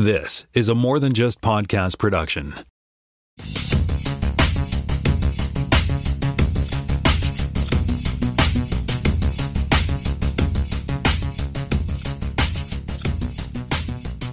This 0.00 0.46
is 0.54 0.70
a 0.70 0.74
more 0.74 0.98
than 0.98 1.12
just 1.12 1.42
podcast 1.42 1.98
production. 1.98 2.54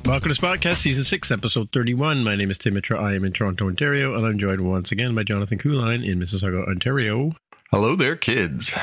Welcome 0.05 0.33
to 0.33 0.39
Spockcast 0.39 0.77
Season 0.77 1.03
6, 1.03 1.31
Episode 1.31 1.67
31. 1.73 2.23
My 2.23 2.37
name 2.37 2.49
is 2.49 2.57
Tim 2.57 2.75
Mitra. 2.75 2.97
I 3.03 3.15
am 3.15 3.25
in 3.25 3.33
Toronto, 3.33 3.67
Ontario, 3.67 4.15
and 4.15 4.25
I'm 4.25 4.39
joined 4.39 4.61
once 4.61 4.93
again 4.93 5.13
by 5.13 5.23
Jonathan 5.23 5.57
Kuline 5.57 6.09
in 6.09 6.17
Mississauga, 6.17 6.65
Ontario. 6.65 7.33
Hello 7.71 7.97
there, 7.97 8.15
kids. 8.15 8.73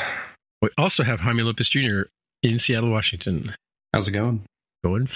We 0.61 0.69
also 0.77 1.03
have 1.03 1.21
Jaime 1.21 1.45
Lopez 1.45 1.71
Jr. 1.71 2.03
in 2.43 2.59
Seattle, 2.59 2.91
Washington. 2.91 3.55
How's 3.95 4.07
it 4.07 4.11
going? 4.11 4.45
Going 4.85 5.09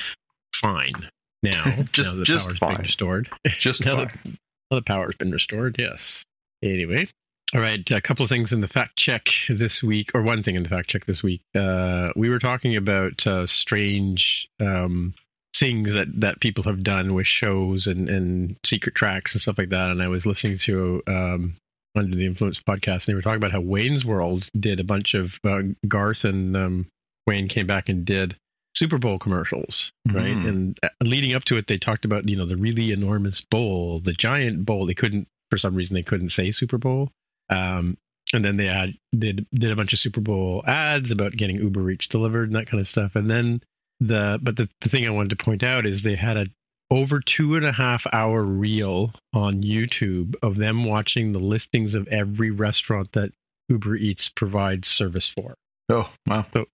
fine. 0.55 1.11
Now, 1.43 1.83
Just- 1.93 2.15
now 2.15 2.25
just 2.25 2.45
power's 2.47 2.59
fine. 2.59 2.77
been 2.77 2.83
restored. 2.85 3.29
Just 3.59 3.85
now, 3.85 3.97
fine. 3.97 4.11
the, 4.25 4.31
now 4.71 4.77
the 4.79 4.83
power's 4.83 5.17
been 5.17 5.31
restored, 5.31 5.77
yes. 5.79 6.25
Anyway, 6.63 7.09
all 7.55 7.61
right, 7.61 7.89
a 7.91 8.01
couple 8.01 8.25
of 8.25 8.29
things 8.29 8.53
in 8.53 8.61
the 8.61 8.69
fact 8.69 8.97
check 8.97 9.31
this 9.49 9.83
week, 9.83 10.11
or 10.15 10.23
one 10.23 10.43
thing 10.43 10.57
in 10.57 10.63
the 10.65 10.69
fact 10.69 10.91
check 10.91 11.07
this 11.07 11.23
week. 11.23 11.41
Uh, 11.55 12.11
we 12.17 12.29
were 12.29 12.41
talking 12.41 12.77
about 12.77 13.27
uh, 13.27 13.47
strange 13.47 14.49
um, 14.61 15.15
things 15.57 15.93
that, 15.95 16.09
that 16.21 16.41
people 16.41 16.65
have 16.65 16.83
done 16.83 17.15
with 17.15 17.27
shows 17.27 17.87
and, 17.87 18.09
and 18.09 18.57
secret 18.67 18.95
tracks 18.95 19.35
and 19.35 19.41
stuff 19.43 19.57
like 19.59 19.71
that. 19.71 19.91
And 19.91 20.03
I 20.03 20.09
was 20.09 20.27
listening 20.27 20.59
to 20.67 21.03
um, 21.07 21.57
Under 21.97 22.17
the 22.17 22.27
Influence 22.27 22.61
podcast, 22.61 23.07
and 23.07 23.07
they 23.07 23.15
were 23.15 23.23
talking 23.23 23.37
about 23.39 23.53
how 23.53 23.61
Wayne's 23.61 24.05
World 24.05 24.49
did 24.59 24.81
a 24.81 24.85
bunch 24.85 25.15
of 25.15 25.39
uh, 25.45 25.61
Garth 25.87 26.25
and 26.25 26.57
um, 26.57 26.87
Wayne 27.27 27.49
came 27.49 27.67
back 27.69 27.89
and 27.89 28.05
did 28.05 28.37
Super 28.75 28.99
Bowl 28.99 29.19
commercials, 29.19 29.93
right? 30.07 30.37
Mhm. 30.37 30.49
And 30.49 30.79
uh, 30.83 30.89
leading 31.03 31.35
up 31.35 31.45
to 31.45 31.57
it, 31.57 31.67
they 31.67 31.79
talked 31.79 32.05
about 32.05 32.29
you 32.29 32.37
know 32.37 32.47
the 32.47 32.57
really 32.57 32.93
enormous 32.93 33.41
bowl, 33.41 34.01
the 34.01 34.13
giant 34.13 34.65
bowl. 34.65 34.87
They 34.87 34.95
couldn't, 34.95 35.29
for 35.51 35.59
some 35.59 35.75
reason, 35.75 35.95
they 35.95 36.03
couldn't 36.03 36.31
say 36.31 36.53
Super 36.53 36.79
Bowl. 36.79 37.11
Um, 37.51 37.97
and 38.33 38.45
then 38.45 38.57
they 38.57 38.67
had 38.67 38.95
did 39.19 39.47
did 39.55 39.71
a 39.71 39.77
bunch 39.77 39.93
of 39.93 39.99
Super 39.99 40.21
Bowl 40.21 40.63
ads 40.67 41.11
about 41.11 41.33
getting 41.37 41.57
Uber 41.57 41.91
Eats 41.91 42.07
delivered 42.07 42.49
and 42.51 42.57
that 42.57 42.69
kind 42.71 42.81
of 42.81 42.89
stuff. 42.89 43.17
And 43.17 43.31
then 43.31 43.63
the 44.01 44.39
but 44.43 44.57
the, 44.57 44.69
the 44.81 44.89
thing 44.89 45.07
I 45.07 45.11
wanted 45.11 45.31
to 45.37 45.45
point 45.45 45.63
out 45.63 45.87
is 45.87 46.03
they 46.03 46.17
had 46.17 46.37
a 46.37 46.47
over 46.91 47.21
two 47.21 47.55
and 47.55 47.67
a 47.67 47.73
half 47.73 48.07
hour 48.13 48.43
reel 48.43 49.13
on 49.33 49.63
YouTube 49.63 50.35
of 50.43 50.57
them 50.57 50.85
watching 50.85 51.33
the 51.33 51.39
listings 51.39 51.95
of 51.95 52.07
every 52.09 52.51
restaurant 52.51 53.13
that 53.13 53.33
Uber 53.69 53.97
Eats 53.97 54.29
provides 54.29 54.89
service 54.89 55.29
for. 55.29 55.55
Oh, 55.91 56.11
wow. 56.27 56.47
So 56.55 56.67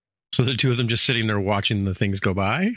the 0.43 0.55
two 0.55 0.71
of 0.71 0.77
them 0.77 0.87
just 0.87 1.05
sitting 1.05 1.27
there 1.27 1.39
watching 1.39 1.85
the 1.85 1.93
things 1.93 2.19
go 2.19 2.33
by. 2.33 2.69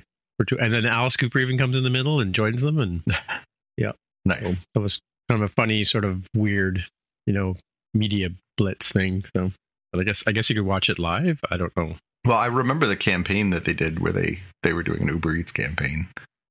Two, 0.46 0.58
and 0.60 0.72
then 0.72 0.86
Alice 0.86 1.16
Cooper 1.16 1.40
even 1.40 1.58
comes 1.58 1.76
in 1.76 1.82
the 1.82 1.90
middle 1.90 2.20
and 2.20 2.32
joins 2.34 2.62
them. 2.62 2.78
And 2.78 3.02
yeah, 3.76 3.92
Nice. 4.24 4.52
so 4.52 4.58
that 4.74 4.80
was 4.80 5.00
kind 5.28 5.42
of 5.42 5.50
a 5.50 5.52
funny, 5.54 5.82
sort 5.84 6.04
of 6.04 6.22
weird, 6.34 6.84
you 7.26 7.32
know, 7.32 7.56
media 7.92 8.28
blitz 8.56 8.88
thing. 8.88 9.24
So, 9.34 9.50
but 9.92 10.00
I 10.00 10.04
guess 10.04 10.22
I 10.28 10.32
guess 10.32 10.48
you 10.48 10.54
could 10.54 10.64
watch 10.64 10.88
it 10.88 10.98
live. 11.00 11.40
I 11.50 11.56
don't 11.56 11.76
know. 11.76 11.96
Well, 12.24 12.36
I 12.38 12.46
remember 12.46 12.86
the 12.86 12.96
campaign 12.96 13.50
that 13.50 13.64
they 13.64 13.72
did 13.72 13.98
where 13.98 14.12
they 14.12 14.38
they 14.62 14.72
were 14.72 14.82
doing 14.84 15.02
an 15.02 15.08
Uber 15.08 15.34
Eats 15.34 15.50
campaign. 15.52 16.06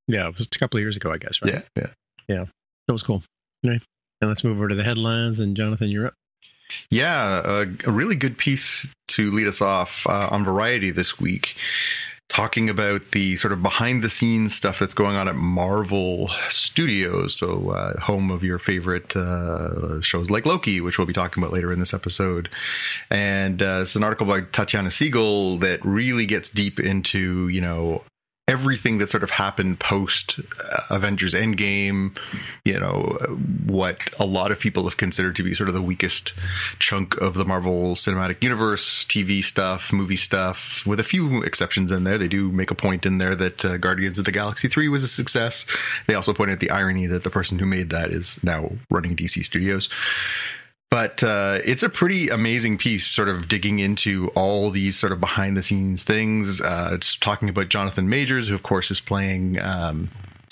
Yeah, 0.09 0.27
it 0.27 0.37
was 0.37 0.47
a 0.53 0.59
couple 0.59 0.77
of 0.77 0.81
years 0.81 0.95
ago, 0.97 1.11
I 1.11 1.17
guess. 1.17 1.39
Right? 1.41 1.53
Yeah, 1.53 1.61
yeah, 1.77 1.87
yeah. 2.27 2.45
that 2.87 2.93
was 2.93 3.03
cool. 3.03 3.23
Anyway, 3.63 3.81
and 4.19 4.29
let's 4.29 4.43
move 4.43 4.57
over 4.57 4.67
to 4.67 4.75
the 4.75 4.83
headlines. 4.83 5.39
And 5.39 5.55
Jonathan, 5.55 5.89
you're 5.89 6.07
up. 6.07 6.13
Yeah, 6.89 7.41
a, 7.43 7.67
a 7.85 7.91
really 7.91 8.15
good 8.15 8.37
piece 8.37 8.87
to 9.09 9.31
lead 9.31 9.47
us 9.47 9.61
off 9.61 10.05
uh, 10.07 10.27
on 10.31 10.43
Variety 10.43 10.91
this 10.91 11.19
week, 11.19 11.55
talking 12.29 12.69
about 12.69 13.11
the 13.11 13.37
sort 13.37 13.53
of 13.53 13.63
behind 13.63 14.03
the 14.03 14.09
scenes 14.09 14.53
stuff 14.53 14.79
that's 14.79 14.93
going 14.93 15.15
on 15.15 15.27
at 15.27 15.35
Marvel 15.35 16.29
Studios, 16.49 17.35
so 17.35 17.71
uh, 17.71 17.99
home 18.01 18.31
of 18.31 18.43
your 18.43 18.59
favorite 18.59 19.15
uh, 19.15 20.01
shows 20.01 20.29
like 20.29 20.45
Loki, 20.45 20.81
which 20.81 20.97
we'll 20.97 21.07
be 21.07 21.13
talking 21.13 21.41
about 21.41 21.53
later 21.53 21.71
in 21.71 21.79
this 21.79 21.93
episode. 21.93 22.49
And 23.09 23.61
uh, 23.61 23.79
it's 23.83 23.95
an 23.95 24.03
article 24.03 24.27
by 24.27 24.41
Tatiana 24.41 24.91
Siegel 24.91 25.57
that 25.59 25.83
really 25.85 26.25
gets 26.25 26.49
deep 26.49 26.79
into, 26.79 27.47
you 27.47 27.61
know, 27.61 28.03
everything 28.47 28.97
that 28.97 29.09
sort 29.09 29.23
of 29.23 29.29
happened 29.29 29.77
post 29.79 30.39
uh, 30.63 30.81
Avengers 30.89 31.33
Endgame, 31.33 32.17
you 32.63 32.79
know, 32.79 33.17
what 33.65 34.09
a 34.19 34.25
lot 34.25 34.51
of 34.51 34.59
people 34.59 34.85
have 34.85 34.95
considered 34.95 35.35
to 35.35 35.43
be 35.43 35.53
sort 35.53 35.67
of 35.67 35.75
the 35.75 35.81
weakest 35.81 36.31
chunk 36.79 37.17
of 37.17 37.33
the 37.33 37.43
Marvel 37.43 37.95
Cinematic 37.95 38.41
Universe, 38.41 39.03
TV 39.05 39.43
stuff, 39.43 39.91
movie 39.91 40.15
stuff, 40.15 40.85
with 40.85 40.99
a 40.99 41.03
few 41.03 41.43
exceptions 41.43 41.91
in 41.91 42.05
there. 42.05 42.17
They 42.17 42.29
do 42.29 42.49
make 42.51 42.71
a 42.71 42.75
point 42.75 43.05
in 43.05 43.17
there 43.17 43.35
that 43.35 43.65
uh, 43.65 43.77
Guardians 43.77 44.17
of 44.17 44.23
the 44.23 44.31
Galaxy 44.31 44.69
3 44.69 44.87
was 44.87 45.03
a 45.03 45.09
success. 45.09 45.65
They 46.07 46.13
also 46.13 46.33
point 46.33 46.51
out 46.51 46.59
the 46.59 46.71
irony 46.71 47.05
that 47.07 47.23
the 47.23 47.29
person 47.29 47.59
who 47.59 47.65
made 47.65 47.89
that 47.89 48.11
is 48.11 48.39
now 48.43 48.71
running 48.89 49.15
DC 49.15 49.43
Studios. 49.43 49.89
But 50.89 51.21
uh, 51.21 51.59
it's 51.65 51.83
a 51.83 51.89
pretty 51.89 52.29
amazing 52.29 52.77
piece, 52.77 53.05
sort 53.07 53.27
of 53.27 53.49
digging 53.49 53.79
into 53.79 54.29
all 54.35 54.71
these 54.71 54.97
sort 54.97 55.11
of 55.11 55.19
behind 55.19 55.57
the 55.57 55.63
scenes 55.63 56.03
things. 56.03 56.61
Uh, 56.61 56.91
it's 56.93 57.17
talking 57.17 57.49
about 57.49 57.67
Jonathan 57.67 58.07
Majors, 58.07 58.47
who, 58.47 58.55
of 58.55 58.63
course, 58.63 58.89
is 58.89 59.01
playing 59.01 59.59
um, 59.59 60.09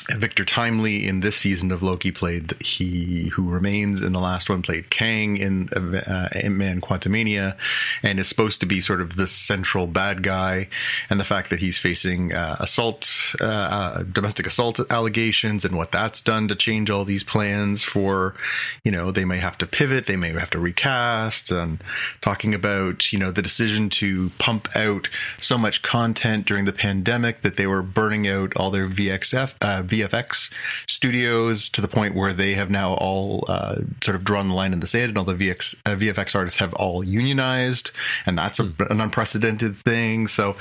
Victor 0.09 0.45
Timely 0.45 1.07
in 1.07 1.21
this 1.21 1.35
season 1.35 1.71
of 1.71 1.81
Loki, 1.81 2.11
played 2.11 2.53
he 2.61 3.29
who 3.29 3.49
remains 3.49 4.03
in 4.03 4.13
the 4.13 4.19
last 4.19 4.49
one, 4.49 4.61
played 4.61 4.89
Kang 4.89 5.37
in 5.37 5.69
uh, 5.69 6.29
Ant 6.31 6.55
Man 6.55 6.81
Quantumania, 6.81 7.55
and 8.03 8.19
is 8.19 8.27
supposed 8.27 8.59
to 8.59 8.65
be 8.65 8.81
sort 8.81 9.01
of 9.01 9.15
the 9.15 9.27
central 9.27 9.87
bad 9.87 10.21
guy. 10.21 10.67
And 11.09 11.19
the 11.19 11.25
fact 11.25 11.49
that 11.49 11.59
he's 11.59 11.77
facing 11.77 12.33
uh, 12.33 12.57
assault, 12.59 13.11
uh, 13.41 13.45
uh, 13.45 14.03
domestic 14.03 14.45
assault 14.45 14.79
allegations, 14.91 15.65
and 15.65 15.75
what 15.75 15.91
that's 15.91 16.21
done 16.21 16.47
to 16.49 16.55
change 16.55 16.89
all 16.89 17.05
these 17.05 17.23
plans 17.23 17.81
for, 17.81 18.35
you 18.83 18.91
know, 18.91 19.11
they 19.11 19.25
may 19.25 19.39
have 19.39 19.57
to 19.59 19.65
pivot, 19.65 20.05
they 20.05 20.17
may 20.17 20.31
have 20.33 20.49
to 20.51 20.59
recast, 20.59 21.51
and 21.51 21.83
talking 22.21 22.53
about, 22.53 23.11
you 23.11 23.19
know, 23.19 23.31
the 23.31 23.41
decision 23.41 23.89
to 23.89 24.29
pump 24.37 24.67
out 24.75 25.09
so 25.37 25.57
much 25.57 25.81
content 25.81 26.45
during 26.45 26.65
the 26.65 26.73
pandemic 26.73 27.41
that 27.41 27.57
they 27.57 27.65
were 27.65 27.81
burning 27.81 28.27
out 28.27 28.55
all 28.55 28.69
their 28.69 28.87
VXF, 28.87 29.53
uh, 29.61 29.81
VFX 29.95 30.51
studios 30.87 31.69
to 31.71 31.81
the 31.81 31.87
point 31.87 32.15
where 32.15 32.33
they 32.33 32.53
have 32.53 32.69
now 32.69 32.93
all 32.93 33.45
uh, 33.47 33.75
sort 34.03 34.15
of 34.15 34.23
drawn 34.23 34.49
the 34.49 34.55
line 34.55 34.73
in 34.73 34.79
the 34.79 34.87
sand, 34.87 35.09
and 35.09 35.17
all 35.17 35.23
the 35.23 35.33
VX, 35.33 35.75
uh, 35.85 35.95
VFX 35.95 36.35
artists 36.35 36.59
have 36.59 36.73
all 36.73 37.03
unionized, 37.03 37.91
and 38.25 38.37
that's 38.37 38.59
a, 38.59 38.73
an 38.89 39.01
unprecedented 39.01 39.77
thing. 39.77 40.27
So 40.27 40.55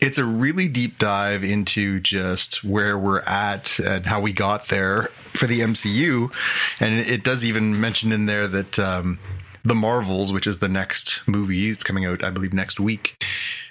it's 0.00 0.18
a 0.18 0.24
really 0.24 0.68
deep 0.68 0.98
dive 0.98 1.44
into 1.44 2.00
just 2.00 2.64
where 2.64 2.98
we're 2.98 3.20
at 3.20 3.78
and 3.78 4.06
how 4.06 4.20
we 4.20 4.32
got 4.32 4.68
there 4.68 5.10
for 5.34 5.46
the 5.46 5.60
MCU, 5.60 6.30
and 6.80 7.00
it, 7.00 7.08
it 7.08 7.24
does 7.24 7.44
even 7.44 7.80
mention 7.80 8.12
in 8.12 8.26
there 8.26 8.48
that. 8.48 8.78
Um, 8.78 9.18
the 9.62 9.74
Marvels, 9.74 10.32
which 10.32 10.46
is 10.46 10.58
the 10.58 10.70
next 10.70 11.20
movie, 11.26 11.68
it's 11.68 11.82
coming 11.82 12.06
out, 12.06 12.24
I 12.24 12.30
believe, 12.30 12.54
next 12.54 12.80
week, 12.80 13.22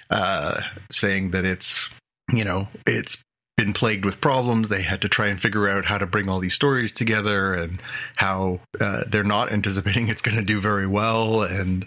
uh, 0.08 0.60
saying 0.92 1.32
that 1.32 1.44
it's, 1.44 1.90
you 2.32 2.44
know, 2.44 2.68
it's 2.86 3.20
been 3.60 3.72
plagued 3.74 4.06
with 4.06 4.22
problems. 4.22 4.70
They 4.70 4.80
had 4.80 5.02
to 5.02 5.08
try 5.08 5.26
and 5.26 5.38
figure 5.38 5.68
out 5.68 5.84
how 5.84 5.98
to 5.98 6.06
bring 6.06 6.30
all 6.30 6.40
these 6.40 6.54
stories 6.54 6.92
together 6.92 7.52
and 7.52 7.82
how 8.16 8.60
uh, 8.80 9.04
they're 9.06 9.22
not 9.22 9.52
anticipating 9.52 10.08
it's 10.08 10.22
going 10.22 10.38
to 10.38 10.42
do 10.42 10.62
very 10.62 10.86
well. 10.86 11.42
And 11.42 11.84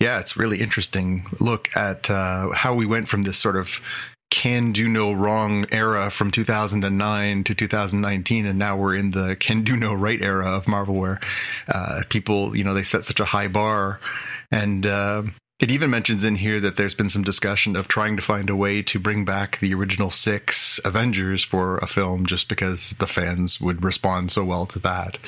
yeah, 0.00 0.20
it's 0.20 0.38
really 0.38 0.60
interesting 0.60 1.26
look 1.38 1.68
at 1.76 2.08
uh, 2.08 2.52
how 2.52 2.74
we 2.74 2.86
went 2.86 3.08
from 3.08 3.24
this 3.24 3.36
sort 3.36 3.56
of 3.56 3.78
can 4.30 4.72
do 4.72 4.88
no 4.88 5.12
wrong 5.12 5.66
era 5.70 6.10
from 6.10 6.30
2009 6.30 7.44
to 7.44 7.54
2019 7.54 8.46
and 8.46 8.58
now 8.58 8.74
we're 8.74 8.96
in 8.96 9.10
the 9.10 9.36
can 9.36 9.62
do 9.62 9.76
no 9.76 9.92
right 9.92 10.22
era 10.22 10.56
of 10.56 10.66
marvel 10.66 10.94
where 10.94 11.20
uh, 11.68 12.02
people 12.08 12.56
you 12.56 12.64
know 12.64 12.72
they 12.72 12.82
set 12.82 13.04
such 13.04 13.20
a 13.20 13.26
high 13.26 13.46
bar 13.46 14.00
and 14.50 14.86
uh, 14.86 15.22
it 15.62 15.70
even 15.70 15.90
mentions 15.90 16.24
in 16.24 16.34
here 16.34 16.58
that 16.58 16.76
there's 16.76 16.92
been 16.94 17.08
some 17.08 17.22
discussion 17.22 17.76
of 17.76 17.86
trying 17.86 18.16
to 18.16 18.22
find 18.22 18.50
a 18.50 18.56
way 18.56 18.82
to 18.82 18.98
bring 18.98 19.24
back 19.24 19.60
the 19.60 19.72
original 19.72 20.10
six 20.10 20.80
Avengers 20.84 21.44
for 21.44 21.78
a 21.78 21.86
film 21.86 22.26
just 22.26 22.48
because 22.48 22.90
the 22.98 23.06
fans 23.06 23.60
would 23.60 23.84
respond 23.84 24.32
so 24.32 24.44
well 24.44 24.66
to 24.66 24.80
that. 24.80 25.18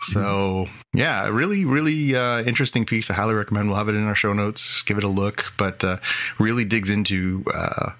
So, 0.00 0.66
yeah, 0.92 1.26
really, 1.28 1.64
really 1.64 2.14
uh, 2.14 2.42
interesting 2.42 2.84
piece. 2.84 3.08
I 3.10 3.14
highly 3.14 3.32
recommend. 3.32 3.68
We'll 3.68 3.78
have 3.78 3.88
it 3.88 3.94
in 3.94 4.06
our 4.06 4.14
show 4.14 4.34
notes. 4.34 4.82
Give 4.82 4.98
it 4.98 5.04
a 5.04 5.08
look, 5.08 5.50
but 5.56 5.82
uh, 5.82 5.96
really 6.38 6.66
digs 6.66 6.90
into. 6.90 7.42
Uh, 7.52 7.92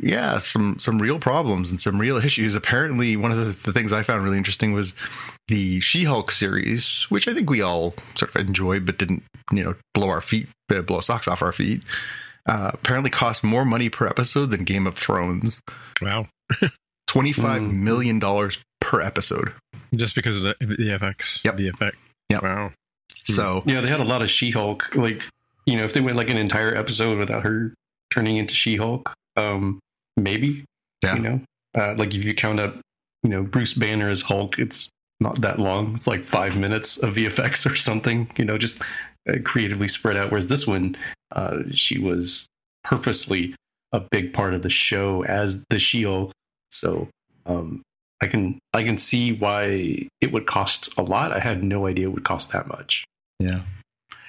yeah, 0.00 0.38
some 0.38 0.78
some 0.78 1.02
real 1.02 1.18
problems 1.18 1.72
and 1.72 1.80
some 1.80 1.98
real 1.98 2.16
issues. 2.24 2.54
Apparently, 2.54 3.16
one 3.16 3.32
of 3.32 3.38
the, 3.38 3.56
the 3.64 3.72
things 3.72 3.92
I 3.92 4.04
found 4.04 4.22
really 4.22 4.38
interesting 4.38 4.72
was 4.72 4.92
the 5.50 5.80
She-Hulk 5.80 6.32
series, 6.32 7.02
which 7.10 7.28
I 7.28 7.34
think 7.34 7.50
we 7.50 7.60
all 7.60 7.94
sort 8.16 8.34
of 8.34 8.40
enjoyed, 8.40 8.86
but 8.86 8.96
didn't 8.98 9.22
you 9.52 9.62
know 9.62 9.74
blow 9.92 10.08
our 10.08 10.20
feet, 10.22 10.48
uh, 10.70 10.80
blow 10.80 11.00
socks 11.00 11.28
off 11.28 11.42
our 11.42 11.52
feet. 11.52 11.84
Uh, 12.48 12.70
apparently, 12.72 13.10
cost 13.10 13.44
more 13.44 13.64
money 13.66 13.88
per 13.90 14.06
episode 14.06 14.50
than 14.50 14.64
Game 14.64 14.86
of 14.86 14.96
Thrones. 14.96 15.60
Wow, 16.00 16.28
Twenty 17.06 17.32
five 17.32 17.60
Mm. 17.62 17.72
million 17.74 18.18
dollars 18.18 18.58
per 18.80 19.00
episode. 19.02 19.52
just 19.94 20.14
because 20.14 20.36
of 20.36 20.42
the, 20.42 20.54
the 20.60 20.98
FX. 20.98 21.44
Yep. 21.44 21.56
VFX. 21.58 21.92
Yep. 22.30 22.42
Wow. 22.42 22.72
So 23.26 23.62
Yeah, 23.66 23.80
they 23.80 23.88
had 23.88 24.00
a 24.00 24.04
lot 24.04 24.22
of 24.22 24.30
She-Hulk. 24.30 24.94
Like, 24.94 25.20
you 25.66 25.76
know, 25.76 25.84
if 25.84 25.92
they 25.92 26.00
went 26.00 26.16
like 26.16 26.30
an 26.30 26.36
entire 26.38 26.74
episode 26.74 27.18
without 27.18 27.42
her 27.42 27.74
turning 28.10 28.36
into 28.36 28.54
She-Hulk, 28.54 29.12
um, 29.36 29.80
maybe. 30.16 30.64
Yeah. 31.04 31.16
You 31.16 31.20
know, 31.22 31.40
uh, 31.76 31.94
like 31.96 32.14
if 32.14 32.24
you 32.24 32.34
count 32.34 32.60
up 32.60 32.76
you 33.22 33.30
know 33.30 33.42
Bruce 33.42 33.74
Banner 33.74 34.08
as 34.10 34.22
Hulk. 34.22 34.58
It's 34.58 34.88
not 35.20 35.40
that 35.42 35.58
long. 35.58 35.94
It's 35.94 36.06
like 36.06 36.24
five 36.24 36.56
minutes 36.56 36.96
of 36.98 37.14
VFX 37.14 37.70
or 37.70 37.76
something. 37.76 38.30
You 38.36 38.44
know, 38.44 38.58
just 38.58 38.82
uh, 39.28 39.34
creatively 39.44 39.88
spread 39.88 40.16
out. 40.16 40.30
Whereas 40.30 40.48
this 40.48 40.66
one, 40.66 40.96
uh, 41.32 41.58
she 41.72 41.98
was 41.98 42.46
purposely 42.84 43.54
a 43.92 44.00
big 44.00 44.32
part 44.32 44.54
of 44.54 44.62
the 44.62 44.70
show 44.70 45.24
as 45.24 45.64
the 45.68 45.78
She-Hulk. 45.78 46.32
So 46.70 47.08
um, 47.46 47.82
I 48.20 48.26
can 48.26 48.58
I 48.72 48.82
can 48.82 48.96
see 48.96 49.32
why 49.32 50.08
it 50.20 50.32
would 50.32 50.46
cost 50.46 50.90
a 50.96 51.02
lot. 51.02 51.32
I 51.32 51.40
had 51.40 51.62
no 51.62 51.86
idea 51.86 52.06
it 52.06 52.12
would 52.12 52.24
cost 52.24 52.52
that 52.52 52.66
much. 52.68 53.04
Yeah. 53.38 53.62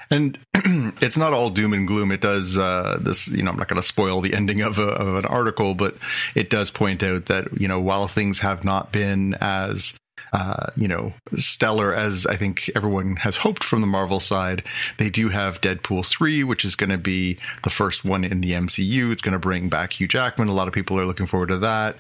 And 0.10 0.38
it's 1.02 1.18
not 1.18 1.32
all 1.32 1.50
doom 1.50 1.74
and 1.74 1.88
gloom. 1.88 2.12
It 2.12 2.20
does 2.20 2.58
uh, 2.58 2.98
this. 3.00 3.30
You 3.30 3.44
know, 3.44 3.52
I'm 3.52 3.58
not 3.58 3.70
going 3.70 3.82
to 3.82 3.88
spoil 3.88 4.20
the 4.20 4.34
ending 4.34 4.60
of, 4.62 4.78
a, 4.78 4.84
of 4.88 5.16
an 5.16 5.26
article, 5.26 5.74
but 5.74 5.96
it 6.36 6.50
does 6.50 6.70
point 6.70 7.02
out 7.02 7.28
that 7.28 7.62
you 7.62 7.68
know 7.68 7.80
while 7.80 8.08
things 8.08 8.40
have 8.40 8.66
not 8.66 8.92
been 8.92 9.36
as 9.36 9.94
uh, 10.34 10.68
you 10.76 10.88
know, 10.88 11.14
stellar 11.38 11.94
as 11.94 12.26
I 12.26 12.38
think 12.38 12.70
everyone 12.76 13.18
has 13.18 13.38
hoped 13.38 13.64
from 13.64 13.82
the 13.82 13.88
Marvel 13.88 14.20
side. 14.20 14.64
They 14.98 15.10
do 15.10 15.30
have 15.30 15.62
Deadpool 15.62 16.06
3, 16.06 16.44
which 16.44 16.64
is 16.64 16.76
going 16.76 16.90
to 16.90 16.98
be 16.98 17.38
the 17.64 17.70
first 17.70 18.06
one 18.06 18.24
in 18.24 18.42
the 18.42 18.52
MCU. 18.52 19.12
It's 19.12 19.22
going 19.22 19.34
to 19.34 19.40
bring 19.40 19.70
back 19.70 19.94
Hugh 19.94 20.08
Jackman. 20.08 20.48
A 20.48 20.54
lot 20.54 20.68
of 20.68 20.74
people 20.74 21.00
are 21.00 21.06
looking 21.06 21.28
forward 21.28 21.50
to 21.50 21.58
that 21.60 21.98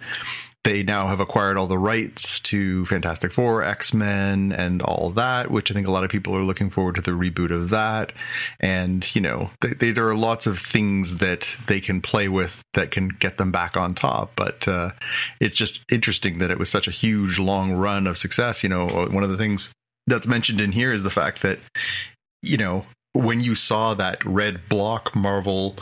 they 0.64 0.84
now 0.84 1.08
have 1.08 1.20
acquired 1.20 1.58
all 1.58 1.66
the 1.66 1.78
rights 1.78 2.40
to 2.42 2.86
Fantastic 2.86 3.34
Four, 3.34 3.64
X 3.64 3.94
Men, 3.94 4.52
and 4.52 4.82
all 4.82 5.10
that, 5.12 5.50
which 5.50 5.72
I 5.72 5.74
think 5.74 5.88
a 5.88 5.92
lot 5.92 6.04
of 6.04 6.12
people 6.12 6.36
are 6.36 6.44
looking 6.44 6.70
forward 6.70 6.96
to 6.96 7.02
the 7.02 7.12
reboot 7.12 7.52
of 7.52 7.70
that. 7.70 8.14
And, 8.60 9.10
you 9.16 9.22
know, 9.22 9.50
they, 9.62 9.74
they, 9.74 9.92
there 9.92 10.08
are 10.08 10.16
lots 10.16 10.46
of 10.46 10.60
things 10.60 11.18
that 11.18 11.56
they 11.66 11.82
can 11.82 12.00
play 12.00 12.28
with 12.28 12.62
that 12.76 12.92
can 12.92 13.10
get 13.10 13.38
them 13.38 13.52
back 13.52 13.76
on 13.76 13.96
top. 13.96 14.34
But 14.36 14.68
uh, 14.68 14.92
it's 15.40 15.58
just 15.58 15.82
interesting 15.92 16.38
that 16.38 16.52
it 16.52 16.60
was 16.60 16.70
such 16.70 16.88
a 16.88 16.92
huge, 16.92 17.40
long 17.40 17.72
run 17.74 18.06
of 18.06 18.20
success. 18.20 18.62
You 18.62 18.70
know, 18.70 18.88
one 18.88 19.24
of 19.24 19.32
the 19.32 19.38
things 19.38 19.70
that's 20.06 20.28
mentioned 20.28 20.62
in 20.62 20.74
here 20.74 20.94
is 20.94 21.02
the 21.02 21.10
fact 21.10 21.42
that, 21.42 21.58
you 22.44 22.58
know, 22.58 22.86
when 23.14 23.42
you 23.42 23.56
saw 23.56 23.94
that 23.94 24.24
red 24.26 24.70
block 24.70 25.16
Marvel 25.16 25.76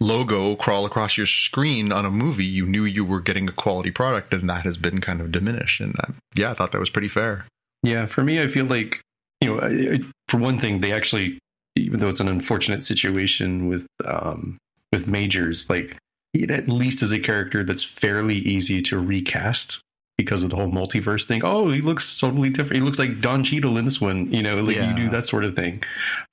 logo 0.00 0.54
crawl 0.56 0.84
across 0.84 1.16
your 1.16 1.26
screen 1.26 1.92
on 1.92 2.04
a 2.04 2.10
movie, 2.10 2.44
you 2.44 2.66
knew 2.66 2.84
you 2.84 3.04
were 3.04 3.20
getting 3.20 3.48
a 3.48 3.52
quality 3.52 3.90
product, 3.90 4.34
and 4.34 4.48
that 4.50 4.64
has 4.64 4.76
been 4.76 5.00
kind 5.00 5.20
of 5.20 5.32
diminished. 5.32 5.80
And 5.80 5.94
uh, 6.00 6.12
yeah, 6.34 6.50
I 6.50 6.54
thought 6.54 6.72
that 6.72 6.80
was 6.80 6.90
pretty 6.90 7.08
fair. 7.08 7.46
Yeah, 7.82 8.06
for 8.06 8.22
me, 8.22 8.40
I 8.40 8.48
feel 8.48 8.66
like 8.66 9.00
you 9.40 9.56
know, 9.56 9.98
for 10.28 10.38
one 10.38 10.58
thing, 10.58 10.80
they 10.80 10.92
actually, 10.92 11.38
even 11.76 12.00
though 12.00 12.08
it's 12.08 12.20
an 12.20 12.28
unfortunate 12.28 12.84
situation 12.84 13.68
with 13.68 13.86
um, 14.06 14.58
with 14.92 15.06
majors, 15.06 15.68
like 15.70 15.96
it 16.34 16.50
at 16.50 16.68
least 16.68 17.02
is 17.02 17.12
a 17.12 17.18
character 17.18 17.64
that's 17.64 17.84
fairly 17.84 18.38
easy 18.38 18.82
to 18.82 18.98
recast 18.98 19.80
because 20.16 20.42
of 20.42 20.50
the 20.50 20.56
whole 20.56 20.70
multiverse 20.70 21.24
thing. 21.24 21.42
Oh, 21.44 21.70
he 21.70 21.80
looks 21.80 22.18
totally 22.18 22.50
different. 22.50 22.76
He 22.76 22.82
looks 22.82 22.98
like 22.98 23.20
Don 23.20 23.42
Cheadle 23.42 23.76
in 23.78 23.84
this 23.84 24.00
one. 24.00 24.32
You 24.32 24.42
know, 24.42 24.56
like 24.56 24.76
yeah. 24.76 24.90
you 24.90 24.96
do 24.96 25.10
that 25.10 25.26
sort 25.26 25.44
of 25.44 25.56
thing. 25.56 25.82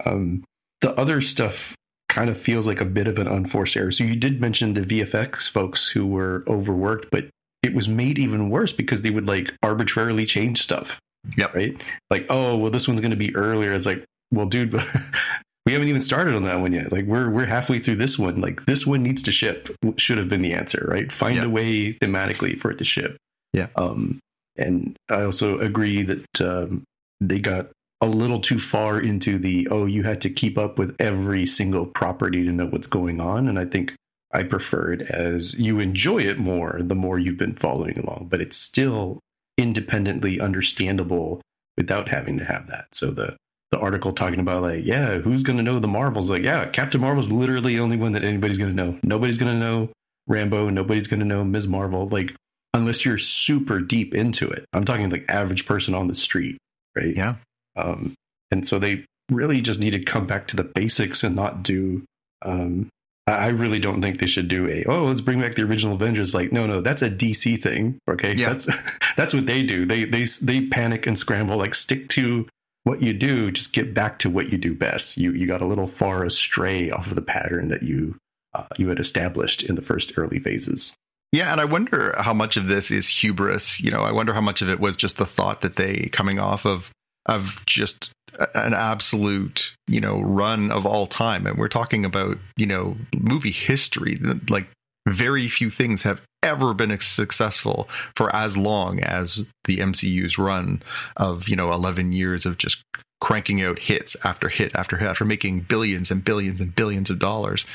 Um, 0.05 0.43
the 0.81 0.93
other 0.99 1.21
stuff 1.21 1.75
kind 2.09 2.29
of 2.29 2.37
feels 2.37 2.67
like 2.67 2.81
a 2.81 2.85
bit 2.85 3.07
of 3.07 3.17
an 3.19 3.27
unforced 3.27 3.77
error. 3.77 3.91
So 3.91 4.03
you 4.03 4.15
did 4.15 4.41
mention 4.41 4.73
the 4.73 4.81
VFX 4.81 5.49
folks 5.49 5.87
who 5.87 6.05
were 6.05 6.43
overworked, 6.47 7.09
but 7.09 7.25
it 7.63 7.73
was 7.73 7.87
made 7.87 8.19
even 8.19 8.49
worse 8.49 8.73
because 8.73 9.01
they 9.01 9.11
would 9.11 9.27
like 9.27 9.51
arbitrarily 9.63 10.25
change 10.25 10.61
stuff. 10.61 10.99
Yep. 11.37 11.55
Right. 11.55 11.81
Like, 12.09 12.25
oh, 12.29 12.57
well, 12.57 12.71
this 12.71 12.87
one's 12.87 12.99
going 12.99 13.11
to 13.11 13.17
be 13.17 13.35
earlier. 13.35 13.73
It's 13.73 13.85
like, 13.85 14.03
well, 14.31 14.47
dude, 14.47 14.73
we 15.65 15.73
haven't 15.73 15.87
even 15.87 16.01
started 16.01 16.35
on 16.35 16.43
that 16.43 16.59
one 16.59 16.73
yet. 16.73 16.91
Like 16.91 17.05
we're 17.05 17.29
we're 17.29 17.45
halfway 17.45 17.79
through 17.79 17.97
this 17.97 18.17
one. 18.17 18.41
Like 18.41 18.65
this 18.65 18.85
one 18.85 19.03
needs 19.03 19.21
to 19.23 19.31
ship. 19.31 19.69
Should 19.97 20.17
have 20.17 20.29
been 20.29 20.41
the 20.41 20.53
answer, 20.53 20.85
right? 20.89 21.11
Find 21.11 21.35
yep. 21.35 21.45
a 21.45 21.49
way 21.49 21.93
thematically 21.93 22.59
for 22.59 22.71
it 22.71 22.77
to 22.77 22.85
ship. 22.85 23.17
Yeah. 23.53 23.67
Um, 23.75 24.19
and 24.57 24.97
I 25.09 25.23
also 25.23 25.59
agree 25.59 26.03
that 26.03 26.41
um, 26.41 26.83
they 27.19 27.39
got 27.39 27.69
a 28.01 28.07
little 28.07 28.39
too 28.39 28.59
far 28.59 28.99
into 28.99 29.37
the 29.37 29.67
oh, 29.69 29.85
you 29.85 30.03
had 30.03 30.21
to 30.21 30.29
keep 30.29 30.57
up 30.57 30.79
with 30.79 30.95
every 30.99 31.45
single 31.45 31.85
property 31.85 32.43
to 32.43 32.51
know 32.51 32.65
what's 32.65 32.87
going 32.87 33.21
on. 33.21 33.47
And 33.47 33.59
I 33.59 33.65
think 33.65 33.93
I 34.33 34.43
prefer 34.43 34.93
it 34.93 35.01
as 35.01 35.57
you 35.59 35.79
enjoy 35.79 36.19
it 36.19 36.39
more 36.39 36.79
the 36.81 36.95
more 36.95 37.19
you've 37.19 37.37
been 37.37 37.55
following 37.55 37.99
along, 37.99 38.27
but 38.29 38.41
it's 38.41 38.57
still 38.57 39.19
independently 39.57 40.39
understandable 40.39 41.41
without 41.77 42.09
having 42.09 42.37
to 42.39 42.45
have 42.45 42.67
that. 42.67 42.85
So 42.93 43.11
the 43.11 43.35
the 43.71 43.79
article 43.79 44.11
talking 44.11 44.39
about 44.39 44.63
like, 44.63 44.83
yeah, 44.83 45.19
who's 45.19 45.43
gonna 45.43 45.63
know 45.63 45.79
the 45.79 45.87
Marvels? 45.87 46.29
Like, 46.29 46.43
yeah, 46.43 46.65
Captain 46.65 46.99
Marvel's 46.99 47.31
literally 47.31 47.75
the 47.75 47.81
only 47.81 47.97
one 47.97 48.11
that 48.13 48.23
anybody's 48.23 48.57
gonna 48.57 48.73
know. 48.73 48.97
Nobody's 49.03 49.37
gonna 49.37 49.59
know 49.59 49.89
Rambeau 50.29 50.71
Nobody's 50.73 51.07
gonna 51.07 51.25
know 51.25 51.43
Ms. 51.43 51.67
Marvel. 51.67 52.07
Like, 52.09 52.35
unless 52.73 53.05
you're 53.05 53.17
super 53.17 53.79
deep 53.79 54.13
into 54.13 54.49
it. 54.49 54.65
I'm 54.73 54.85
talking 54.85 55.09
like 55.09 55.25
average 55.29 55.65
person 55.65 55.93
on 55.93 56.07
the 56.07 56.15
street, 56.15 56.57
right? 56.95 57.15
Yeah. 57.15 57.35
Um, 57.75 58.13
and 58.49 58.67
so 58.67 58.79
they 58.79 59.05
really 59.29 59.61
just 59.61 59.79
need 59.79 59.91
to 59.91 60.03
come 60.03 60.27
back 60.27 60.47
to 60.49 60.55
the 60.55 60.63
basics 60.63 61.23
and 61.23 61.35
not 61.35 61.63
do. 61.63 62.03
Um, 62.43 62.89
I 63.27 63.49
really 63.49 63.79
don't 63.79 64.01
think 64.01 64.19
they 64.19 64.27
should 64.27 64.47
do 64.47 64.67
a 64.67 64.83
oh 64.85 65.05
let's 65.05 65.21
bring 65.21 65.39
back 65.39 65.55
the 65.55 65.61
original 65.61 65.95
Avengers. 65.95 66.33
Like 66.33 66.51
no 66.51 66.65
no 66.65 66.81
that's 66.81 67.01
a 67.01 67.09
DC 67.09 67.61
thing. 67.61 67.99
Okay, 68.09 68.35
yeah. 68.35 68.49
that's 68.49 68.67
that's 69.17 69.33
what 69.33 69.45
they 69.45 69.63
do. 69.63 69.85
They 69.85 70.05
they 70.05 70.25
they 70.41 70.67
panic 70.67 71.07
and 71.07 71.17
scramble. 71.17 71.57
Like 71.57 71.75
stick 71.75 72.09
to 72.09 72.47
what 72.83 73.01
you 73.01 73.13
do. 73.13 73.51
Just 73.51 73.73
get 73.73 73.93
back 73.93 74.19
to 74.19 74.29
what 74.29 74.51
you 74.51 74.57
do 74.57 74.73
best. 74.73 75.17
You 75.17 75.31
you 75.33 75.47
got 75.47 75.61
a 75.61 75.67
little 75.67 75.87
far 75.87 76.25
astray 76.25 76.89
off 76.89 77.07
of 77.07 77.15
the 77.15 77.21
pattern 77.21 77.69
that 77.69 77.83
you 77.83 78.17
uh, 78.53 78.65
you 78.77 78.89
had 78.89 78.99
established 78.99 79.63
in 79.63 79.75
the 79.75 79.81
first 79.81 80.17
early 80.17 80.39
phases. 80.39 80.93
Yeah, 81.31 81.51
and 81.51 81.61
I 81.61 81.65
wonder 81.65 82.13
how 82.17 82.33
much 82.33 82.57
of 82.57 82.67
this 82.67 82.91
is 82.91 83.07
hubris. 83.07 83.79
You 83.79 83.91
know, 83.91 84.01
I 84.01 84.11
wonder 84.11 84.33
how 84.33 84.41
much 84.41 84.61
of 84.61 84.69
it 84.69 84.79
was 84.79 84.97
just 84.97 85.17
the 85.17 85.25
thought 85.25 85.61
that 85.61 85.77
they 85.77 86.09
coming 86.11 86.39
off 86.39 86.65
of 86.65 86.91
of 87.27 87.63
just 87.65 88.11
an 88.55 88.73
absolute, 88.73 89.73
you 89.87 90.01
know, 90.01 90.21
run 90.21 90.71
of 90.71 90.85
all 90.85 91.07
time. 91.07 91.45
And 91.45 91.57
we're 91.57 91.67
talking 91.67 92.05
about, 92.05 92.37
you 92.57 92.65
know, 92.65 92.97
movie 93.15 93.51
history. 93.51 94.19
Like 94.49 94.67
very 95.07 95.47
few 95.47 95.69
things 95.69 96.03
have 96.03 96.21
ever 96.43 96.73
been 96.73 96.97
successful 96.99 97.87
for 98.15 98.35
as 98.35 98.57
long 98.57 98.99
as 99.01 99.43
the 99.65 99.77
MCU's 99.77 100.37
run 100.37 100.81
of, 101.17 101.47
you 101.47 101.55
know, 101.55 101.71
11 101.71 102.13
years 102.13 102.45
of 102.45 102.57
just 102.57 102.81
cranking 103.19 103.61
out 103.61 103.77
hits 103.77 104.15
after 104.23 104.49
hit 104.49 104.75
after 104.75 104.97
hit 104.97 105.07
after 105.07 105.25
making 105.25 105.61
billions 105.61 106.09
and 106.09 106.23
billions 106.23 106.59
and 106.59 106.75
billions 106.75 107.09
of 107.09 107.19
dollars. 107.19 107.65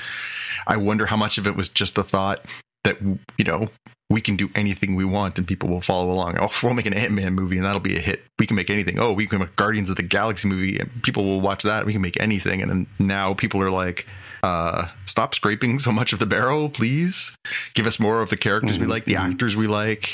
I 0.67 0.76
wonder 0.76 1.06
how 1.06 1.17
much 1.17 1.38
of 1.38 1.47
it 1.47 1.55
was 1.55 1.69
just 1.69 1.94
the 1.94 2.03
thought 2.03 2.44
that 2.86 2.96
you 3.36 3.44
know 3.44 3.68
we 4.08 4.20
can 4.20 4.36
do 4.36 4.48
anything 4.54 4.94
we 4.94 5.04
want 5.04 5.36
and 5.36 5.46
people 5.46 5.68
will 5.68 5.80
follow 5.80 6.10
along. 6.10 6.38
Oh, 6.38 6.50
we'll 6.62 6.74
make 6.74 6.86
an 6.86 6.94
Ant 6.94 7.12
Man 7.12 7.34
movie 7.34 7.56
and 7.56 7.66
that'll 7.66 7.80
be 7.80 7.96
a 7.96 8.00
hit. 8.00 8.22
We 8.38 8.46
can 8.46 8.55
make 8.55 8.70
anything. 8.70 8.98
Oh, 8.98 9.12
we 9.12 9.26
can 9.26 9.40
make 9.40 9.56
Guardians 9.56 9.90
of 9.90 9.96
the 9.96 10.02
Galaxy 10.02 10.46
movie 10.46 10.78
and 10.78 11.02
people 11.02 11.24
will 11.24 11.40
watch 11.40 11.64
that. 11.64 11.84
We 11.86 11.93
can 11.93 12.02
make 12.02 12.20
anything. 12.20 12.62
And 12.62 12.70
then 12.70 12.86
now 13.00 13.34
people 13.34 13.60
are 13.60 13.70
like, 13.70 14.06
uh, 14.44 14.88
stop 15.06 15.34
scraping 15.34 15.81
so 15.81 15.90
much 15.90 16.12
of 16.12 16.20
the 16.20 16.26
barrel, 16.26 16.69
please. 16.69 17.32
Give 17.74 17.86
us 17.86 17.98
more 17.98 18.22
of 18.22 18.31
the 18.31 18.36
characters 18.36 18.76
mm-hmm. 18.76 18.82
we 18.82 18.86
like, 18.86 19.06
the 19.06 19.14
mm-hmm. 19.14 19.32
actors 19.32 19.56
we 19.56 19.66
like. 19.66 20.08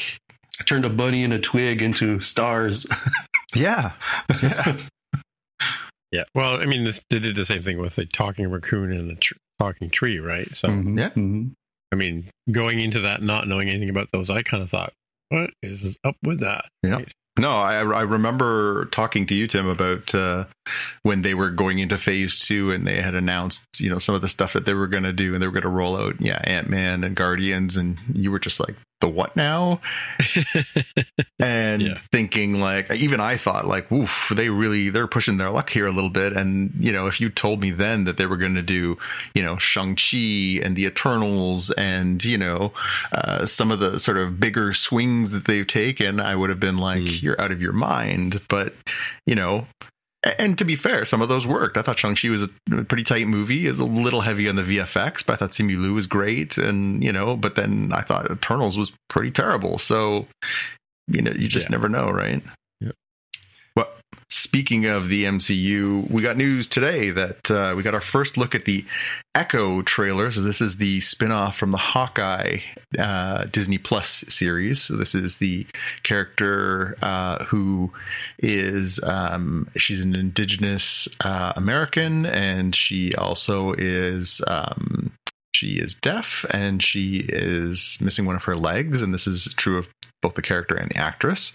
I 0.59 0.65
turned 0.65 0.87
a 0.87 0.91
bunny 0.91 1.23
and 1.23 1.35
a 1.35 1.39
twig 1.39 1.83
into 1.83 2.21
stars. 2.21 2.87
yeah. 3.55 3.93
Yeah. 4.43 4.79
yeah. 6.13 6.25
Well, 6.35 6.63
I 6.63 6.65
mean, 6.65 6.85
this, 6.85 7.03
they 7.11 7.19
did 7.19 7.37
the 7.37 7.45
same 7.45 7.63
thing 7.63 7.79
with 7.79 7.99
a 7.99 8.07
talking 8.07 8.51
raccoon 8.51 8.91
and 8.91 9.11
a 9.11 9.17
tr- 9.17 9.35
talking 9.59 9.91
tree, 9.91 10.19
right? 10.19 10.49
So, 10.55 10.69
mm-hmm. 10.69 10.99
yeah. 10.99 11.09
Mm-hmm. 11.11 11.49
I 11.93 11.95
mean, 11.95 12.31
going 12.51 12.81
into 12.81 13.01
that 13.01 13.23
not 13.23 13.47
knowing 13.47 13.69
anything 13.69 13.91
about 13.91 14.09
those, 14.13 14.31
I 14.31 14.43
kind 14.43 14.63
of 14.63 14.71
thought, 14.71 14.93
what 15.29 15.51
is 15.63 15.97
up 16.05 16.17
with 16.23 16.41
that? 16.41 16.65
Yeah. 16.83 16.97
Right? 16.97 17.13
No, 17.39 17.53
I, 17.53 17.77
I 17.77 18.03
remember 18.03 18.87
talking 18.87 19.27
to 19.27 19.35
you, 19.35 19.47
Tim, 19.47 19.67
about 19.67 20.15
uh, 20.15 20.45
when 21.03 21.23
they 21.23 21.33
were 21.33 21.49
going 21.49 21.79
into 21.79 21.97
phase 21.97 22.39
two 22.39 22.71
and 22.73 22.87
they 22.87 23.01
had 23.01 23.15
announced, 23.15 23.65
you 23.79 23.89
know, 23.89 23.99
some 23.99 24.15
of 24.15 24.21
the 24.21 24.29
stuff 24.29 24.53
that 24.53 24.67
they 24.67 24.75
were 24.75 24.87
going 24.87 25.05
to 25.05 25.15
do 25.15 25.33
and 25.33 25.43
they 25.43 25.47
were 25.47 25.53
going 25.53 25.63
to 25.63 25.71
roll 25.71 25.97
out, 25.97 26.21
yeah, 26.21 26.41
Ant 26.45 26.69
Man 26.69 27.05
and 27.05 27.17
Guardians. 27.17 27.77
And 27.77 27.99
you 28.13 28.31
were 28.31 28.39
just 28.39 28.61
like, 28.61 28.75
the 29.03 29.09
what 29.09 29.37
now? 29.37 29.83
and 31.39 31.83
yeah. 31.83 31.95
thinking 32.11 32.55
like 32.55 32.91
even 32.91 33.21
I 33.21 33.37
thought 33.37 33.67
like, 33.67 33.93
oof, 33.93 34.33
they 34.35 34.49
really 34.49 34.89
they're 34.89 35.07
pushing 35.07 35.37
their 35.37 35.51
luck 35.51 35.69
here 35.69 35.87
a 35.87 35.93
little 35.93 36.09
bit. 36.09 36.33
And 36.33 36.73
you 36.79 36.93
know, 36.93 37.09
if 37.09 37.21
you 37.21 37.29
told 37.29 37.61
me 37.61 37.71
then 37.71 38.05
that 38.05 38.17
they 38.17 38.25
were 38.25 38.39
going 38.39 38.55
to 38.55 38.63
do, 38.63 38.97
you 39.35 39.43
know, 39.43 39.59
Shang 39.59 39.97
Chi 39.97 40.65
and 40.65 40.75
the 40.75 40.87
Eternals 40.87 41.71
and 41.73 42.25
you 42.25 42.39
know 42.39 42.73
uh, 43.13 43.45
some 43.45 43.71
of 43.71 43.81
the 43.81 43.99
sort 43.99 44.17
of 44.17 44.41
bigger 44.41 44.73
swings 44.73 45.33
that 45.33 45.45
they've 45.45 45.67
taken, 45.67 46.19
I 46.19 46.35
would 46.35 46.49
have 46.49 46.61
been 46.61 46.79
like, 46.79 47.03
mm. 47.03 47.23
you're 47.23 47.41
out 47.41 47.53
of 47.53 47.61
your 47.61 47.73
mind. 47.75 48.41
But 48.49 48.75
you 49.27 49.35
know, 49.35 49.67
and 50.39 50.57
to 50.59 50.65
be 50.65 50.77
fair, 50.77 51.05
some 51.05 51.21
of 51.21 51.29
those 51.29 51.47
worked. 51.47 51.77
I 51.77 51.83
thought 51.83 51.99
Shang-Chi 51.99 52.29
was 52.29 52.43
a 52.43 52.85
pretty 52.85 53.03
tight 53.03 53.27
movie. 53.27 53.67
Is 53.67 53.79
a 53.79 53.85
little 53.85 54.21
heavy 54.21 54.49
on 54.49 54.57
the 54.57 54.63
VFX, 54.63 55.25
but 55.27 55.35
I 55.35 55.37
thought 55.37 55.51
Simu 55.51 55.81
Liu 55.81 55.95
was 55.95 56.07
great. 56.07 56.57
And, 56.57 57.03
you 57.03 57.13
know, 57.13 57.37
but 57.37 57.57
then 57.57 57.93
I 57.93 58.03
thought 58.03 58.31
Eternals 58.31 58.79
was 58.79 58.93
pretty 59.09 59.31
terrible. 59.31 59.79
So, 59.79 60.27
you 61.09 61.23
know, 61.23 61.33
you 61.33 61.49
just 61.49 61.67
yeah. 61.67 61.73
never 61.73 61.89
know, 61.89 62.11
right? 62.11 62.43
Speaking 64.33 64.87
of 64.87 65.11
the 65.11 65.25
MCU, 65.25 66.11
we 66.11 66.23
got 66.23 66.39
news 66.39 66.67
today 66.67 67.11
that 67.11 67.51
uh, 67.51 67.75
we 67.77 67.83
got 67.83 67.93
our 67.93 68.01
first 68.01 68.39
look 68.39 68.55
at 68.55 68.65
the 68.65 68.83
Echo 69.35 69.83
trailer. 69.83 70.31
So 70.31 70.41
this 70.41 70.63
is 70.63 70.79
the 70.79 71.01
spin-off 71.01 71.55
from 71.55 71.71
the 71.71 71.77
Hawkeye 71.77 72.61
uh, 72.99 73.45
Disney 73.45 73.77
Plus 73.77 74.25
series. 74.29 74.81
So 74.81 74.97
this 74.97 75.15
is 75.15 75.37
the 75.37 75.67
character 76.03 76.97
uh, 77.03 77.45
who 77.45 77.93
is 78.39 78.99
um, 79.03 79.69
she's 79.77 80.01
an 80.01 80.15
Indigenous 80.15 81.09
uh, 81.23 81.53
American, 81.55 82.25
and 82.25 82.75
she 82.75 83.15
also 83.15 83.75
is. 83.75 84.41
Um, 84.47 85.13
she 85.55 85.79
is 85.79 85.95
deaf 85.95 86.47
and 86.51 86.83
she 86.83 87.19
is 87.19 87.99
missing 88.01 88.25
one 88.25 88.35
of 88.35 88.45
her 88.45 88.57
legs, 88.57 89.03
and 89.03 89.13
this 89.13 89.27
is 89.27 89.45
true 89.57 89.77
of 89.77 89.89
both 90.23 90.35
the 90.35 90.43
character 90.43 90.75
and 90.75 90.91
the 90.91 90.97
actress. 90.97 91.53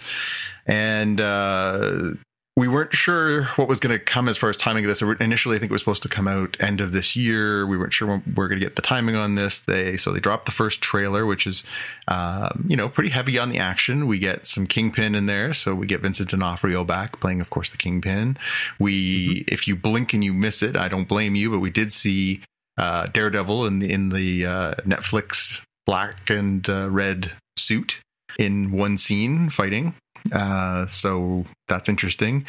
And 0.68 1.20
uh, 1.20 2.12
we 2.58 2.68
weren't 2.68 2.92
sure 2.92 3.44
what 3.56 3.68
was 3.68 3.80
going 3.80 3.94
to 3.94 4.04
come 4.04 4.28
as 4.28 4.36
far 4.36 4.50
as 4.50 4.58
timing 4.58 4.84
of 4.84 4.90
this. 4.90 5.04
Initially, 5.20 5.56
I 5.56 5.60
think 5.60 5.70
it 5.70 5.74
was 5.74 5.82
supposed 5.82 6.02
to 6.02 6.10
come 6.10 6.28
out 6.28 6.58
end 6.60 6.82
of 6.82 6.92
this 6.92 7.16
year. 7.16 7.68
We 7.68 7.78
weren't 7.78 7.94
sure 7.94 8.08
when 8.08 8.24
we 8.26 8.44
are 8.44 8.48
going 8.48 8.60
to 8.60 8.66
get 8.66 8.76
the 8.76 8.82
timing 8.82 9.16
on 9.16 9.36
this. 9.36 9.60
They 9.60 9.96
so 9.96 10.12
they 10.12 10.20
dropped 10.20 10.46
the 10.46 10.52
first 10.52 10.82
trailer, 10.82 11.24
which 11.28 11.46
is 11.46 11.64
um, 12.08 12.66
you 12.68 12.76
know 12.76 12.90
pretty 12.90 13.12
heavy 13.12 13.38
on 13.38 13.50
the 13.50 13.60
action. 13.60 14.08
We 14.08 14.18
get 14.18 14.48
some 14.48 14.66
Kingpin 14.66 15.14
in 15.14 15.28
there, 15.28 15.54
so 15.54 15.76
we 15.76 15.86
get 15.86 16.02
Vincent 16.02 16.32
D'Onofrio 16.32 16.84
back 16.84 17.20
playing, 17.20 17.42
of 17.42 17.52
course, 17.52 17.70
the 17.70 17.78
Kingpin. 17.78 18.40
We, 18.80 19.42
mm-hmm. 19.42 19.54
if 19.54 19.68
you 19.68 19.76
blink 19.76 20.16
and 20.16 20.24
you 20.24 20.34
miss 20.34 20.64
it, 20.64 20.76
I 20.76 20.88
don't 20.88 21.08
blame 21.08 21.36
you, 21.36 21.52
but 21.52 21.60
we 21.60 21.70
did 21.70 21.94
see 21.94 22.42
uh, 22.80 23.06
Daredevil 23.06 23.68
in 23.68 23.78
the 23.78 23.94
in 23.94 24.10
the 24.10 24.48
uh, 24.48 24.74
Netflix 24.82 25.62
black 25.86 26.32
and 26.32 26.68
uh, 26.68 26.90
red 26.90 27.34
suit 27.56 28.00
in 28.40 28.72
one 28.72 28.98
scene 28.98 29.52
fighting. 29.52 29.94
Uh, 30.32 30.88
so 30.88 31.46
that's 31.68 31.90
interesting. 31.90 32.46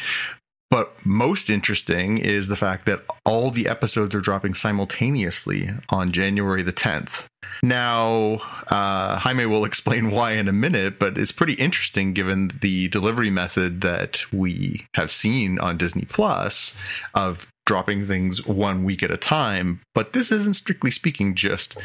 But 0.71 1.03
most 1.03 1.49
interesting 1.49 2.19
is 2.19 2.47
the 2.47 2.55
fact 2.55 2.85
that 2.85 3.03
all 3.25 3.49
the 3.49 3.67
episodes 3.67 4.13
are 4.13 4.21
dropping 4.21 4.53
simultaneously 4.53 5.71
on 5.89 6.11
January 6.11 6.61
the 6.61 6.73
10th. 6.73 7.25
Now, 7.63 8.35
uh, 8.67 9.17
Jaime 9.17 9.47
will 9.47 9.65
explain 9.65 10.11
why 10.11 10.33
in 10.33 10.47
a 10.47 10.53
minute, 10.53 10.99
but 10.99 11.17
it's 11.17 11.31
pretty 11.31 11.53
interesting 11.53 12.13
given 12.13 12.51
the 12.61 12.87
delivery 12.89 13.31
method 13.31 13.81
that 13.81 14.21
we 14.31 14.85
have 14.93 15.11
seen 15.11 15.57
on 15.59 15.77
Disney 15.77 16.05
Plus 16.05 16.75
of 17.15 17.47
dropping 17.65 18.07
things 18.07 18.45
one 18.45 18.83
week 18.83 19.01
at 19.01 19.11
a 19.11 19.17
time. 19.17 19.81
But 19.95 20.13
this 20.13 20.31
isn't 20.31 20.55
strictly 20.55 20.91
speaking 20.91 21.33
just 21.33 21.77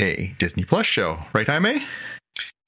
a 0.00 0.34
Disney 0.38 0.64
Plus 0.64 0.86
show, 0.86 1.20
right, 1.32 1.46
Jaime? 1.46 1.84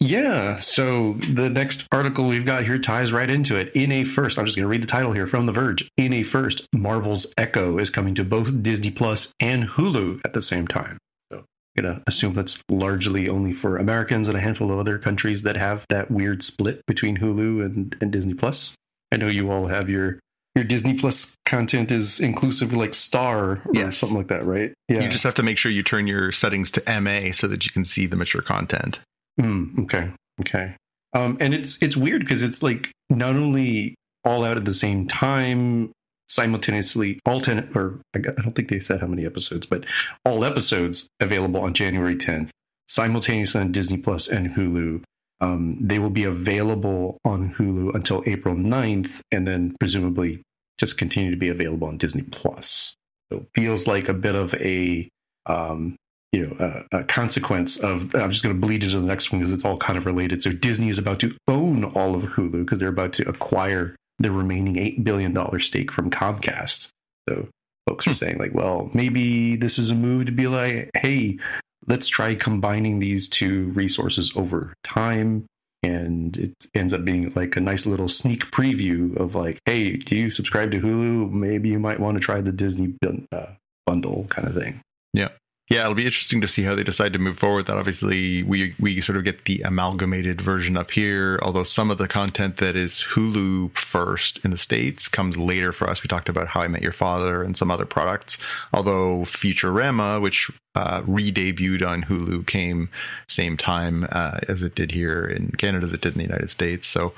Yeah. 0.01 0.59
So 0.59 1.15
the 1.15 1.49
next 1.49 1.87
article 1.91 2.29
we've 2.29 2.45
got 2.45 2.65
here 2.65 2.79
ties 2.79 3.13
right 3.13 3.29
into 3.29 3.57
it. 3.57 3.73
In 3.75 3.91
a 3.93 4.05
first, 4.05 4.39
I'm 4.39 4.45
just 4.45 4.57
going 4.57 4.65
to 4.65 4.69
read 4.69 4.83
the 4.83 4.87
title 4.87 5.13
here 5.13 5.27
from 5.27 5.47
The 5.47 5.53
Verge. 5.53 5.89
In 5.97 6.13
a 6.13 6.23
first, 6.23 6.67
Marvel's 6.75 7.27
Echo 7.39 7.79
is 7.79 7.91
coming 7.91 8.15
to 8.17 8.25
both 8.25 8.63
Disney 8.63 8.91
Plus 8.91 9.33
and 9.41 9.69
Hulu 9.71 10.21
at 10.25 10.35
the 10.35 10.43
same 10.43 10.69
time. 10.69 10.99
So 11.33 11.39
I'm 11.39 11.83
going 11.85 11.97
to 11.97 12.03
assume 12.07 12.35
that's 12.35 12.59
largely 12.69 13.29
only 13.29 13.53
for 13.53 13.79
Americans 13.79 14.29
and 14.29 14.37
a 14.37 14.41
handful 14.41 14.71
of 14.71 14.79
other 14.79 14.99
countries 14.99 15.45
that 15.45 15.57
have 15.57 15.87
that 15.89 16.11
weird 16.11 16.43
split 16.43 16.85
between 16.87 17.17
Hulu 17.17 17.65
and, 17.65 17.97
and 18.01 18.13
Disney 18.13 18.35
Plus. 18.35 18.75
I 19.13 19.17
know 19.17 19.29
you 19.29 19.51
all 19.51 19.69
have 19.69 19.89
your 19.89 20.19
your 20.55 20.65
Disney 20.65 20.95
Plus 20.95 21.37
content 21.45 21.93
is 21.93 22.19
inclusive 22.19 22.73
like 22.73 22.95
Star 22.95 23.63
or 23.63 23.63
yes. 23.75 23.99
something 23.99 24.17
like 24.17 24.29
that, 24.29 24.47
right? 24.47 24.73
Yeah. 24.89 25.03
You 25.03 25.09
just 25.09 25.25
have 25.25 25.35
to 25.35 25.43
make 25.43 25.59
sure 25.59 25.71
you 25.71 25.83
turn 25.83 26.07
your 26.07 26.33
settings 26.33 26.71
to 26.73 27.01
MA 27.01 27.33
so 27.33 27.47
that 27.47 27.67
you 27.67 27.71
can 27.71 27.85
see 27.85 28.07
the 28.07 28.17
mature 28.17 28.41
content. 28.41 28.99
Mm, 29.41 29.85
okay. 29.85 30.11
Okay. 30.41 30.77
Um, 31.15 31.37
and 31.41 31.55
it's 31.55 31.81
it's 31.83 31.97
weird 31.97 32.21
because 32.21 32.43
it's 32.43 32.63
like 32.63 32.91
not 33.09 33.37
only 33.37 33.95
all 34.25 34.45
out 34.45 34.57
at 34.57 34.65
the 34.65 34.75
same 34.75 35.07
time, 35.07 35.93
simultaneously, 36.29 37.21
all 37.25 37.41
ten 37.41 37.71
or 37.75 38.01
I 38.15 38.19
don't 38.19 38.55
think 38.55 38.69
they 38.69 38.81
said 38.81 39.01
how 39.01 39.07
many 39.07 39.25
episodes, 39.25 39.67
but 39.67 39.85
all 40.25 40.45
episodes 40.45 41.09
available 41.21 41.61
on 41.61 41.75
January 41.75 42.17
10th, 42.17 42.51
simultaneously 42.89 43.61
on 43.61 43.73
Disney 43.73 43.97
Plus 43.97 44.29
and 44.29 44.51
Hulu. 44.51 45.03
Um, 45.41 45.77
they 45.81 45.99
will 45.99 46.11
be 46.11 46.25
available 46.25 47.19
on 47.25 47.55
Hulu 47.55 47.95
until 47.95 48.23
April 48.27 48.55
9th, 48.55 49.21
and 49.31 49.47
then 49.47 49.77
presumably 49.79 50.43
just 50.79 50.99
continue 50.99 51.31
to 51.31 51.37
be 51.37 51.49
available 51.49 51.89
on 51.89 51.99
Disney 51.99 52.23
Plus. 52.23 52.95
So 53.31 53.39
it 53.39 53.49
feels 53.55 53.87
like 53.87 54.09
a 54.09 54.15
bit 54.15 54.35
of 54.35 54.55
a 54.55 55.09
um, 55.47 55.97
you 56.37 56.47
know 56.47 56.85
a, 56.93 56.99
a 56.99 57.05
consequence 57.05 57.79
of 57.79 58.15
I'm 58.15 58.31
just 58.31 58.43
going 58.43 58.55
to 58.55 58.61
bleed 58.61 58.85
into 58.85 59.01
the 59.01 59.07
next 59.07 59.33
one 59.33 59.41
because 59.41 59.53
it's 59.53 59.65
all 59.65 59.79
kind 59.79 59.99
of 59.99 60.05
related. 60.05 60.43
So 60.43 60.53
Disney 60.53 60.91
is 60.91 60.99
about 60.99 61.19
to 61.21 61.35
own 61.49 61.85
all 61.85 62.15
of 62.15 62.23
Hulu 62.23 62.65
because 62.65 62.79
they're 62.79 62.89
about 62.89 63.15
to 63.15 63.29
acquire 63.29 63.97
the 64.19 64.31
remaining 64.31 64.79
eight 64.79 65.03
billion 65.03 65.33
dollar 65.33 65.59
stake 65.61 65.91
from 65.91 66.11
Comcast. 66.11 66.89
So 67.29 67.49
folks 67.89 68.07
are 68.07 68.11
hmm. 68.11 68.17
saying 68.17 68.39
like, 68.39 68.53
well, 68.53 68.91
maybe 68.93 69.57
this 69.57 69.79
is 69.79 69.91
a 69.91 69.95
move 69.95 70.27
to 70.27 70.33
be 70.33 70.47
like, 70.47 70.91
hey, 70.95 71.39
let's 71.87 72.09
try 72.09 72.35
combining 72.35 72.99
these 72.99 73.29
two 73.29 73.71
resources 73.71 74.33
over 74.37 74.75
time 74.85 75.47
and 75.83 76.37
it 76.37 76.53
ends 76.75 76.93
up 76.93 77.05
being 77.05 77.33
like 77.35 77.57
a 77.57 77.61
nice 77.61 77.87
little 77.87 78.09
sneak 78.09 78.51
preview 78.51 79.15
of 79.19 79.35
like 79.35 79.61
hey 79.67 79.93
do 79.93 80.17
you 80.17 80.31
subscribe 80.31 80.71
to 80.73 80.81
hulu 80.81 81.31
maybe 81.31 81.69
you 81.69 81.79
might 81.79 82.01
want 82.01 82.17
to 82.17 82.21
try 82.21 82.41
the 82.41 82.51
disney 82.51 82.95
uh, 83.31 83.47
bundle 83.85 84.27
kind 84.31 84.49
of 84.49 84.55
thing 84.55 84.81
yeah 85.13 85.29
yeah, 85.69 85.81
it'll 85.81 85.95
be 85.95 86.07
interesting 86.07 86.41
to 86.43 86.49
see 86.49 86.63
how 86.63 86.77
they 86.77 86.85
decide 86.85 87.13
to 87.13 87.19
move 87.19 87.39
forward. 87.39 87.67
That 87.67 87.77
obviously 87.77 88.45
we 88.45 88.77
we 88.79 89.01
sort 89.01 89.19
of 89.19 89.25
get 89.25 89.47
the 89.47 89.63
amalgamated 89.63 90.41
version 90.41 90.77
up 90.77 90.93
here, 90.93 91.41
although 91.43 91.65
some 91.65 91.91
of 91.91 91.99
the 91.99 92.07
content 92.07 92.59
that 92.59 92.77
is 92.77 93.05
Hulu 93.15 93.77
first 93.77 94.39
in 94.45 94.53
the 94.53 94.57
states 94.57 95.09
comes 95.09 95.37
later 95.37 95.73
for 95.73 95.91
us. 95.91 96.05
We 96.05 96.09
talked 96.09 96.29
about 96.29 96.47
How 96.49 96.61
I 96.61 96.69
Met 96.69 96.83
Your 96.83 96.93
Father 96.93 97.43
and 97.43 97.57
some 97.57 97.71
other 97.71 97.85
products, 97.85 98.39
although 98.73 99.23
Futurama, 99.23 100.21
which 100.21 100.53
uh, 100.77 101.03
re-debuted 101.07 101.87
on 101.87 102.03
Hulu, 102.03 102.47
came 102.47 102.91
same 103.29 103.57
time 103.57 104.07
uh, 104.13 104.41
as 104.47 104.63
it 104.63 104.75
did 104.75 104.93
here 104.93 105.25
in 105.25 105.53
Canada 105.53 105.85
as 105.85 105.93
it 105.95 106.03
did 106.03 106.13
in 106.13 106.19
the 106.19 106.25
United 106.25 106.51
States. 106.51 106.87
So 106.87 107.15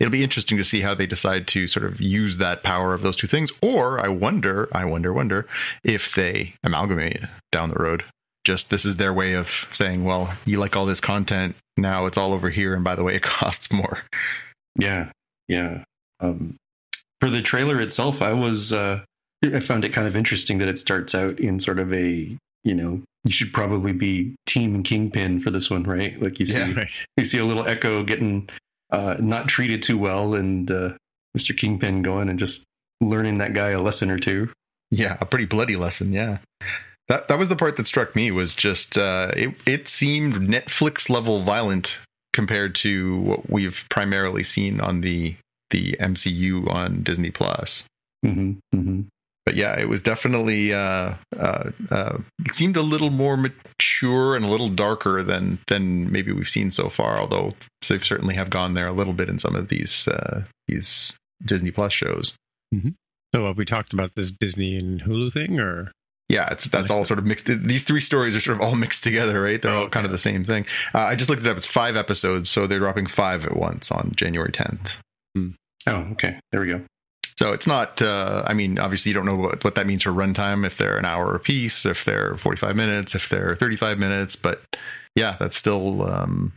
it'll 0.00 0.10
be 0.10 0.24
interesting 0.24 0.58
to 0.58 0.64
see 0.64 0.80
how 0.80 0.92
they 0.92 1.06
decide 1.06 1.46
to 1.48 1.68
sort 1.68 1.86
of 1.86 2.00
use 2.00 2.38
that 2.38 2.64
power 2.64 2.94
of 2.94 3.02
those 3.02 3.14
two 3.14 3.28
things. 3.28 3.52
Or 3.62 4.04
I 4.04 4.08
wonder, 4.08 4.68
I 4.72 4.84
wonder, 4.84 5.12
wonder 5.12 5.46
if 5.84 6.16
they 6.16 6.54
amalgamate 6.64 7.20
down 7.52 7.70
the 7.70 7.76
road. 7.76 8.02
Just 8.44 8.70
this 8.70 8.84
is 8.84 8.96
their 8.96 9.14
way 9.14 9.34
of 9.34 9.66
saying, 9.70 10.04
well, 10.04 10.34
you 10.44 10.58
like 10.58 10.74
all 10.74 10.86
this 10.86 11.00
content, 11.00 11.54
now 11.76 12.06
it's 12.06 12.18
all 12.18 12.32
over 12.32 12.50
here, 12.50 12.74
and 12.74 12.82
by 12.82 12.96
the 12.96 13.04
way, 13.04 13.14
it 13.14 13.22
costs 13.22 13.72
more. 13.72 14.00
Yeah, 14.76 15.12
yeah. 15.46 15.84
Um, 16.18 16.56
for 17.20 17.30
the 17.30 17.42
trailer 17.42 17.80
itself, 17.80 18.20
I 18.20 18.32
was 18.32 18.72
uh, 18.72 19.00
I 19.44 19.60
found 19.60 19.84
it 19.84 19.92
kind 19.92 20.08
of 20.08 20.16
interesting 20.16 20.58
that 20.58 20.68
it 20.68 20.78
starts 20.78 21.14
out 21.14 21.38
in 21.38 21.60
sort 21.60 21.78
of 21.78 21.92
a 21.92 22.36
you 22.66 22.74
know 22.74 23.00
you 23.24 23.32
should 23.32 23.52
probably 23.52 23.92
be 23.92 24.36
team 24.46 24.82
kingpin 24.82 25.40
for 25.40 25.50
this 25.50 25.70
one, 25.70 25.84
right? 25.84 26.20
Like 26.20 26.38
you 26.38 26.46
see, 26.46 26.58
yeah, 26.58 26.74
right. 26.74 26.90
you 27.16 27.24
see 27.24 27.38
a 27.38 27.44
little 27.44 27.66
Echo 27.66 28.04
getting 28.04 28.48
uh, 28.90 29.16
not 29.18 29.48
treated 29.48 29.82
too 29.82 29.98
well, 29.98 30.34
and 30.34 30.70
uh, 30.70 30.90
Mr. 31.36 31.56
Kingpin 31.56 32.02
going 32.02 32.28
and 32.28 32.38
just 32.38 32.64
learning 33.00 33.38
that 33.38 33.54
guy 33.54 33.70
a 33.70 33.80
lesson 33.80 34.10
or 34.10 34.18
two. 34.18 34.52
Yeah, 34.90 35.16
a 35.20 35.26
pretty 35.26 35.46
bloody 35.46 35.76
lesson. 35.76 36.12
Yeah. 36.12 36.38
That 37.08 37.28
that 37.28 37.38
was 37.38 37.48
the 37.48 37.56
part 37.56 37.76
that 37.76 37.86
struck 37.86 38.16
me 38.16 38.30
was 38.30 38.54
just 38.54 38.98
uh, 38.98 39.30
it 39.36 39.54
it 39.64 39.88
seemed 39.88 40.34
Netflix 40.34 41.08
level 41.08 41.42
violent 41.42 41.98
compared 42.32 42.74
to 42.76 43.16
what 43.20 43.50
we've 43.50 43.86
primarily 43.90 44.42
seen 44.42 44.80
on 44.80 45.00
the 45.02 45.36
the 45.70 45.96
MCU 46.00 46.68
on 46.68 47.02
Disney 47.02 47.30
Plus. 47.30 47.84
Mm-hmm, 48.24 48.78
mm-hmm. 48.78 49.00
But 49.46 49.54
yeah, 49.54 49.78
it 49.78 49.88
was 49.88 50.02
definitely 50.02 50.74
uh, 50.74 51.14
uh, 51.38 51.70
uh, 51.90 52.18
it 52.44 52.54
seemed 52.54 52.76
a 52.76 52.82
little 52.82 53.10
more 53.10 53.36
mature 53.36 54.34
and 54.34 54.44
a 54.44 54.48
little 54.48 54.68
darker 54.68 55.22
than 55.22 55.60
than 55.68 56.10
maybe 56.10 56.32
we've 56.32 56.48
seen 56.48 56.72
so 56.72 56.88
far. 56.88 57.18
Although 57.18 57.52
they 57.88 58.00
certainly 58.00 58.34
have 58.34 58.50
gone 58.50 58.74
there 58.74 58.88
a 58.88 58.92
little 58.92 59.12
bit 59.12 59.28
in 59.28 59.38
some 59.38 59.54
of 59.54 59.68
these 59.68 60.08
uh, 60.08 60.42
these 60.66 61.14
Disney 61.44 61.70
Plus 61.70 61.92
shows. 61.92 62.34
Mm-hmm. 62.74 62.90
So 63.34 63.46
have 63.46 63.56
we 63.56 63.64
talked 63.64 63.92
about 63.92 64.16
this 64.16 64.32
Disney 64.40 64.76
and 64.76 65.00
Hulu 65.00 65.32
thing, 65.32 65.60
or 65.60 65.92
yeah, 66.28 66.50
it's 66.50 66.64
that's 66.64 66.90
all 66.90 67.04
sort 67.04 67.20
of 67.20 67.24
mixed. 67.24 67.46
These 67.46 67.84
three 67.84 68.00
stories 68.00 68.34
are 68.34 68.40
sort 68.40 68.56
of 68.56 68.62
all 68.62 68.74
mixed 68.74 69.04
together, 69.04 69.40
right? 69.40 69.62
They're 69.62 69.72
oh, 69.72 69.82
all 69.82 69.88
kind 69.88 70.04
of 70.04 70.10
the 70.10 70.18
same 70.18 70.42
thing. 70.42 70.66
Uh, 70.92 71.02
I 71.02 71.14
just 71.14 71.30
looked 71.30 71.42
it 71.42 71.48
up. 71.48 71.56
It's 71.56 71.66
five 71.66 71.96
episodes, 71.96 72.50
so 72.50 72.66
they're 72.66 72.80
dropping 72.80 73.06
five 73.06 73.44
at 73.44 73.56
once 73.56 73.92
on 73.92 74.12
January 74.16 74.50
10th. 74.50 74.94
Hmm. 75.36 75.50
Oh, 75.86 76.08
okay. 76.12 76.40
There 76.50 76.60
we 76.60 76.66
go. 76.66 76.82
So 77.38 77.52
it's 77.52 77.66
not. 77.66 78.00
Uh, 78.00 78.42
I 78.46 78.54
mean, 78.54 78.78
obviously, 78.78 79.10
you 79.10 79.14
don't 79.14 79.26
know 79.26 79.36
what, 79.36 79.62
what 79.62 79.74
that 79.74 79.86
means 79.86 80.02
for 80.02 80.10
runtime. 80.10 80.66
If 80.66 80.78
they're 80.78 80.96
an 80.96 81.04
hour 81.04 81.34
a 81.34 81.40
piece, 81.40 81.84
if 81.84 82.04
they're 82.04 82.36
45 82.38 82.74
minutes, 82.74 83.14
if 83.14 83.28
they're 83.28 83.56
35 83.56 83.98
minutes, 83.98 84.36
but 84.36 84.62
yeah, 85.14 85.36
that's 85.38 85.56
still 85.56 86.02
um, 86.08 86.52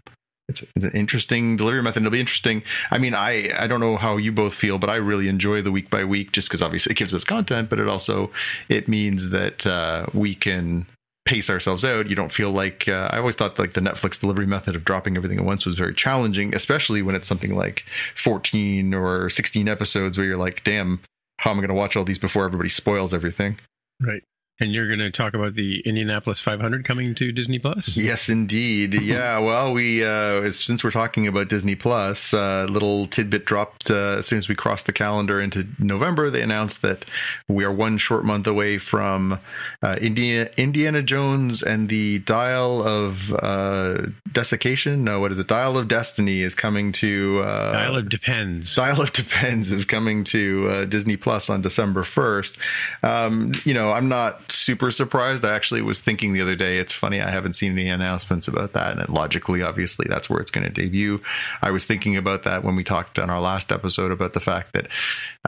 it's, 0.50 0.63
it's 0.75 0.86
an 0.86 0.91
interesting 0.91 1.57
delivery 1.57 1.81
method. 1.81 2.01
It'll 2.01 2.12
be 2.12 2.19
interesting. 2.19 2.63
I 2.91 2.98
mean, 2.98 3.13
I 3.13 3.51
I 3.57 3.67
don't 3.67 3.79
know 3.79 3.98
how 3.98 4.17
you 4.17 4.31
both 4.31 4.53
feel, 4.53 4.79
but 4.79 4.89
I 4.89 4.95
really 4.95 5.27
enjoy 5.27 5.62
the 5.62 5.71
week 5.71 5.89
by 5.89 6.03
week 6.03 6.31
just 6.31 6.50
because 6.50 6.62
obviously 6.62 6.91
it 6.91 6.98
gives 6.98 7.13
us 7.13 7.24
content, 7.24 7.69
but 7.69 7.79
it 7.79 7.88
also 7.88 8.31
it 8.67 8.88
means 8.88 9.29
that 9.29 9.65
uh, 9.67 10.07
we 10.13 10.33
can 10.33 10.88
pace 11.29 11.48
ourselves 11.48 11.86
out. 11.86 12.09
You 12.09 12.15
don't 12.15 12.31
feel 12.31 12.50
like 12.50 12.88
uh, 12.88 13.07
I 13.12 13.19
always 13.19 13.36
thought 13.36 13.59
like 13.59 13.74
the 13.74 13.81
Netflix 13.81 14.19
delivery 14.19 14.48
method 14.48 14.75
of 14.75 14.83
dropping 14.83 15.15
everything 15.15 15.38
at 15.38 15.45
once 15.45 15.63
was 15.63 15.75
very 15.75 15.93
challenging, 15.93 16.55
especially 16.55 17.03
when 17.03 17.13
it's 17.13 17.27
something 17.27 17.55
like 17.55 17.86
14 18.15 18.95
or 18.95 19.29
16 19.29 19.67
episodes 19.67 20.17
where 20.17 20.25
you're 20.25 20.38
like, 20.38 20.63
damn, 20.63 21.01
how 21.38 21.51
am 21.51 21.57
I 21.57 21.62
going 21.62 21.69
to 21.69 21.75
watch 21.75 21.95
all 21.95 22.03
these 22.03 22.17
before 22.17 22.45
everybody 22.45 22.69
spoils 22.69 23.13
everything? 23.13 23.59
Right. 24.01 24.24
And 24.62 24.74
you're 24.74 24.88
going 24.88 25.00
to 25.00 25.10
talk 25.10 25.34
about 25.34 25.56
the 25.56 25.80
Indianapolis 25.86 26.42
500 26.42 26.84
coming 26.84 27.16
to 27.16 27.32
Disney 27.32 27.60
Plus? 27.60 27.96
Yes, 27.96 28.28
indeed. 28.28 28.94
yeah. 29.01 29.39
Well, 29.39 29.72
we 29.72 30.04
uh, 30.04 30.51
since 30.51 30.84
we're 30.84 30.92
talking 30.92 31.28
about 31.28 31.48
Disney 31.48 31.75
Plus, 31.75 32.34
a 32.34 32.39
uh, 32.39 32.66
little 32.66 33.08
tidbit 33.08 33.46
dropped 33.46 33.89
uh, 33.89 34.18
as 34.18 34.28
soon 34.28 34.38
as 34.38 34.50
we 34.50 34.56
crossed 34.56 34.86
the 34.86 34.92
calendar 34.92 35.39
into 35.39 35.66
November. 35.80 36.30
They 36.30 36.42
announced 36.42 36.82
that 36.82 37.06
we 37.48 37.63
are 37.63 37.72
one 37.72 37.98
short 37.98 38.25
month 38.25 38.48
away 38.48 38.80
from 38.80 39.39
uh, 39.82 39.96
Indiana, 40.01 40.50
Indiana 40.58 41.04
Jones 41.04 41.63
and 41.63 41.88
the 41.88 42.20
Dial 42.20 42.86
of 42.86 43.34
uh, 43.36 44.08
Desiccation. 44.34 45.06
No, 45.06 45.22
what 45.22 45.32
is 45.32 45.39
it? 45.39 45.48
Dial 45.48 45.78
of 45.78 45.88
Destiny 45.88 46.42
is 46.42 46.54
coming 46.54 46.92
to. 46.94 47.44
Uh, 47.46 47.72
Dial 47.72 47.96
of 47.96 48.10
Depends. 48.10 48.75
Dial 48.75 49.01
of 49.01 49.13
Depends 49.13 49.72
is 49.72 49.86
coming 49.86 50.25
to 50.25 50.86
Disney 50.88 51.16
Plus 51.16 51.50
on 51.50 51.62
December 51.62 52.04
first. 52.04 52.58
Um, 53.04 53.54
you 53.63 53.74
know, 53.74 53.92
I'm 53.92 54.10
not 54.10 54.49
super 54.56 54.91
surprised. 54.91 55.46
I 55.46 55.53
actually 55.56 55.82
was 55.82 56.01
thinking 56.01 56.34
the 56.34 56.41
other 56.41 56.56
day, 56.56 56.79
it's 56.79 56.94
funny, 56.94 57.22
I 57.22 57.29
haven't 57.29 57.53
seen 57.53 57.74
any 57.74 57.89
announcements 57.89 58.48
about 58.48 58.74
that. 58.74 58.98
And 58.98 59.10
logically, 59.10 59.62
obviously, 59.62 60.06
that's 60.10 60.29
where 60.29 60.39
it's 60.39 60.51
going 60.51 60.65
to 60.65 60.70
debut. 60.70 61.22
I 61.62 61.72
was 61.72 61.86
thinking 61.86 62.18
about 62.18 62.44
that 62.44 62.63
when 62.63 62.75
we 62.75 62.84
talked 62.84 63.20
on 63.20 63.29
our 63.29 63.41
last 63.41 63.72
episode 63.72 64.12
about 64.12 64.34
the 64.34 64.39
fact 64.39 64.74
that 64.74 64.88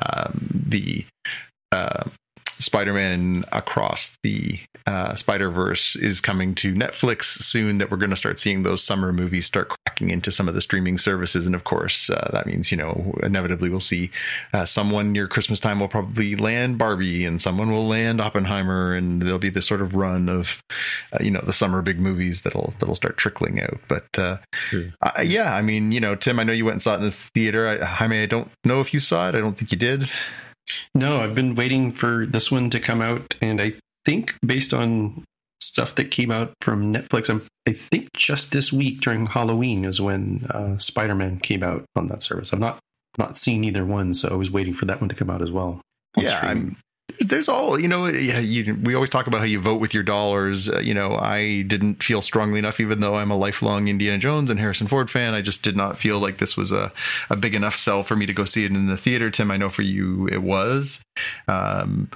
um, 0.06 0.48
the 0.68 1.06
uh, 1.72 2.04
Spider-Man 2.62 3.46
across 3.52 4.18
the 4.24 4.60
uh, 4.88 5.16
Spider-Verse 5.16 5.96
is 5.96 6.22
coming 6.22 6.56
to 6.56 6.74
Netflix 6.74 7.26
soon. 7.42 7.78
That 7.78 7.92
we're 7.92 7.98
going 7.98 8.10
to 8.12 8.16
start 8.16 8.40
seeing 8.40 8.64
those 8.64 8.84
summer 8.84 9.14
movies 9.14 9.46
start 9.46 9.70
cracking 9.70 10.10
into 10.10 10.32
some 10.32 10.48
of 10.48 10.54
the 10.54 10.62
streaming 10.62 10.98
services, 10.98 11.46
and 11.46 11.56
of 11.56 11.64
course, 11.64 12.10
uh, 12.10 12.30
that 12.34 12.46
means 12.46 12.72
you 12.72 12.78
know 12.78 13.14
inevitably 13.24 13.70
we'll 13.70 13.80
see 13.80 14.12
uh, 14.54 14.66
someone 14.66 15.12
near 15.12 15.28
Christmas 15.28 15.60
time 15.60 15.80
will 15.80 15.88
probably 15.88 16.36
land 16.36 16.78
Barbie, 16.78 17.26
and 17.26 17.42
someone 17.42 17.72
will 17.72 17.88
land 17.88 18.22
Oppenheimer, 18.22 18.94
and 18.94 19.22
there'll 19.22 19.40
be 19.40 19.50
this 19.50 19.68
sort 19.68 19.82
of 19.82 19.96
run 19.96 20.30
of 20.30 20.62
uh, 21.14 21.24
you 21.24 21.32
know 21.32 21.42
the 21.46 21.54
summer 21.54 21.82
big 21.82 22.00
movies 22.00 22.42
that'll 22.42 22.74
that'll 22.80 22.96
start 22.96 23.18
trickling 23.18 23.62
out. 23.62 23.80
But 23.88 24.08
uh, 24.18 24.38
yeah, 25.22 25.54
I 25.54 25.62
mean, 25.62 25.92
you 25.92 26.00
know, 26.00 26.16
Tim, 26.16 26.40
I 26.40 26.44
know 26.44 26.54
you 26.54 26.66
went 26.66 26.76
and 26.76 26.82
saw 26.82 26.94
it 26.94 26.98
in 26.98 27.04
the 27.04 27.12
theater. 27.12 27.68
I, 27.68 27.86
Jaime, 27.86 28.24
I 28.24 28.26
don't 28.26 28.52
know 28.66 28.82
if 28.82 28.94
you 28.94 29.00
saw 29.00 29.30
it. 29.30 29.36
I 29.36 29.40
don't 29.40 29.58
think 29.58 29.72
you 29.72 29.78
did. 29.78 30.10
No, 30.94 31.18
I've 31.18 31.36
been 31.36 31.56
waiting 31.56 31.92
for 31.92 32.26
this 32.26 32.52
one 32.52 32.70
to 32.70 32.80
come 32.80 33.02
out, 33.02 33.36
and 33.42 33.62
I 33.62 33.74
think 34.06 34.36
based 34.46 34.74
on 34.74 35.26
stuff 35.60 35.96
that 35.96 36.12
came 36.12 36.32
out 36.32 36.54
from 36.62 36.94
Netflix, 36.94 37.30
I'm, 37.30 37.46
i 37.68 37.74
think 37.74 38.10
just 38.14 38.52
this 38.52 38.74
week 38.74 39.02
during 39.02 39.28
Halloween 39.28 39.86
is 39.86 40.02
when 40.02 40.46
uh, 40.50 40.78
Spider 40.80 41.16
Man 41.16 41.40
came 41.40 41.64
out 41.64 41.86
on 41.96 42.08
that 42.08 42.24
service. 42.24 42.54
I've 42.54 42.60
not 42.60 42.80
not 43.18 43.38
seen 43.38 43.64
either 43.64 43.86
one, 43.86 44.14
so 44.14 44.30
I 44.30 44.36
was 44.36 44.52
waiting 44.52 44.74
for 44.74 44.86
that 44.86 45.02
one 45.02 45.10
to 45.10 45.16
come 45.16 45.30
out 45.30 45.42
as 45.42 45.52
well. 45.52 45.82
Yeah, 46.16 46.40
I'm 46.42 46.78
there's 47.20 47.48
all 47.48 47.80
you 47.80 47.88
know 47.88 48.08
yeah 48.08 48.40
you, 48.40 48.76
we 48.84 48.96
always 48.96 49.10
talk 49.10 49.28
about 49.28 49.40
how 49.40 49.46
you 49.46 49.60
vote 49.60 49.80
with 49.80 49.94
your 49.94 50.04
dollars. 50.04 50.70
Uh, 50.70 50.80
you 50.80 50.94
know 50.94 51.16
i 51.16 51.62
didn't 51.64 52.04
feel 52.04 52.22
strongly 52.22 52.60
enough 52.60 52.80
even 52.80 53.00
though 53.00 53.16
i'm 53.16 53.32
a 53.32 53.38
lifelong 53.38 53.88
indiana 53.88 54.18
jones 54.18 54.50
and 54.50 54.60
harrison 54.60 54.88
ford 54.88 55.10
fan 55.10 55.34
i 55.34 55.42
just 55.42 55.62
did 55.62 55.76
not 55.76 55.98
feel 55.98 56.20
like 56.20 56.38
this 56.38 56.58
was 56.58 56.72
a, 56.72 56.92
a 57.30 57.36
big 57.36 57.56
enough 57.56 57.76
sell 57.76 58.04
for 58.04 58.16
me 58.16 58.26
to 58.26 58.34
go 58.34 58.46
see 58.46 58.66
it 58.66 58.72
in 58.72 58.88
the 58.88 58.98
theater. 58.98 59.30
Tim 59.32 59.52
i 59.52 59.58
know 59.58 59.70
for 59.70 59.82
you 59.82 60.28
it 60.28 60.42
was. 60.42 61.02
Um, 61.48 62.10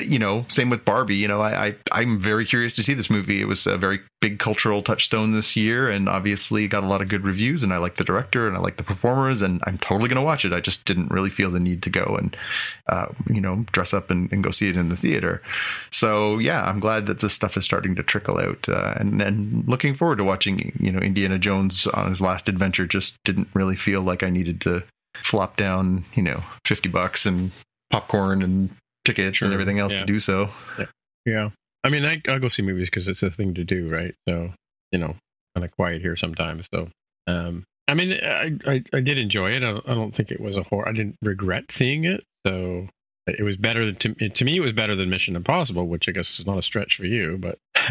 you 0.00 0.20
know, 0.20 0.46
same 0.48 0.70
with 0.70 0.84
Barbie. 0.84 1.16
You 1.16 1.26
know, 1.26 1.42
I, 1.42 1.74
I 1.90 2.02
am 2.02 2.18
very 2.18 2.44
curious 2.44 2.74
to 2.74 2.82
see 2.82 2.94
this 2.94 3.10
movie. 3.10 3.40
It 3.40 3.46
was 3.46 3.66
a 3.66 3.76
very 3.76 4.00
big 4.20 4.38
cultural 4.38 4.82
touchstone 4.82 5.32
this 5.32 5.56
year, 5.56 5.88
and 5.88 6.08
obviously 6.08 6.68
got 6.68 6.84
a 6.84 6.86
lot 6.86 7.02
of 7.02 7.08
good 7.08 7.24
reviews. 7.24 7.64
And 7.64 7.74
I 7.74 7.78
like 7.78 7.96
the 7.96 8.04
director 8.04 8.46
and 8.46 8.56
I 8.56 8.60
like 8.60 8.76
the 8.76 8.84
performers, 8.84 9.42
and 9.42 9.60
I'm 9.66 9.78
totally 9.78 10.08
going 10.08 10.20
to 10.20 10.24
watch 10.24 10.44
it. 10.44 10.52
I 10.52 10.60
just 10.60 10.84
didn't 10.84 11.10
really 11.10 11.30
feel 11.30 11.50
the 11.50 11.58
need 11.58 11.82
to 11.82 11.90
go 11.90 12.16
and 12.16 12.36
uh, 12.88 13.06
you 13.28 13.40
know 13.40 13.64
dress 13.72 13.92
up 13.92 14.10
and, 14.10 14.32
and, 14.32 14.44
go 14.44 14.50
see 14.50 14.68
it 14.68 14.76
in 14.76 14.90
the 14.90 14.96
theater. 14.96 15.42
So 15.90 16.38
yeah, 16.38 16.62
I'm 16.62 16.78
glad 16.78 17.06
that 17.06 17.18
this 17.18 17.32
stuff 17.32 17.56
is 17.56 17.64
starting 17.64 17.96
to 17.96 18.02
trickle 18.02 18.38
out, 18.38 18.68
uh, 18.68 18.94
and 18.96 19.20
and 19.20 19.66
looking 19.66 19.96
forward 19.96 20.18
to 20.18 20.24
watching. 20.24 20.72
You 20.78 20.92
know, 20.92 21.00
Indiana 21.00 21.38
Jones 21.38 21.88
on 21.88 22.10
his 22.10 22.20
last 22.20 22.48
adventure 22.48 22.86
just 22.86 23.16
didn't 23.24 23.48
really 23.54 23.76
feel 23.76 24.02
like 24.02 24.22
I 24.22 24.30
needed 24.30 24.60
to 24.62 24.84
flop 25.22 25.56
down 25.56 26.04
you 26.14 26.22
know 26.22 26.42
50 26.64 26.88
bucks 26.88 27.24
and 27.24 27.52
popcorn 27.90 28.42
and 28.42 28.70
tickets 29.04 29.38
sure. 29.38 29.46
and 29.46 29.52
everything 29.52 29.78
else 29.78 29.92
yeah. 29.92 30.00
to 30.00 30.06
do 30.06 30.18
so. 30.18 30.50
Yeah. 30.78 30.86
yeah. 31.26 31.50
I 31.84 31.90
mean, 31.90 32.04
I, 32.04 32.20
I'll 32.28 32.40
go 32.40 32.48
see 32.48 32.62
movies 32.62 32.88
because 32.90 33.08
it's 33.08 33.22
a 33.22 33.30
thing 33.30 33.54
to 33.54 33.64
do, 33.64 33.88
right? 33.88 34.14
So, 34.28 34.52
you 34.90 34.98
know, 34.98 35.14
kind 35.54 35.64
of 35.64 35.70
quiet 35.72 36.00
here 36.00 36.16
sometimes. 36.16 36.66
So, 36.72 36.88
um, 37.26 37.64
I 37.86 37.94
mean, 37.94 38.12
I, 38.12 38.52
I, 38.66 38.84
I 38.92 39.00
did 39.00 39.18
enjoy 39.18 39.50
it. 39.50 39.62
I, 39.62 39.76
I, 39.86 39.94
don't 39.94 40.14
think 40.14 40.30
it 40.30 40.40
was 40.40 40.56
a 40.56 40.62
horror. 40.62 40.88
I 40.88 40.92
didn't 40.92 41.16
regret 41.20 41.64
seeing 41.70 42.04
it. 42.04 42.24
So 42.46 42.88
it 43.26 43.42
was 43.42 43.56
better 43.56 43.84
than, 43.86 43.96
to, 43.96 44.28
to 44.30 44.44
me, 44.44 44.56
it 44.56 44.60
was 44.60 44.72
better 44.72 44.96
than 44.96 45.10
Mission 45.10 45.36
Impossible, 45.36 45.86
which 45.86 46.08
I 46.08 46.12
guess 46.12 46.38
is 46.38 46.46
not 46.46 46.58
a 46.58 46.62
stretch 46.62 46.96
for 46.96 47.04
you, 47.04 47.38
but 47.38 47.58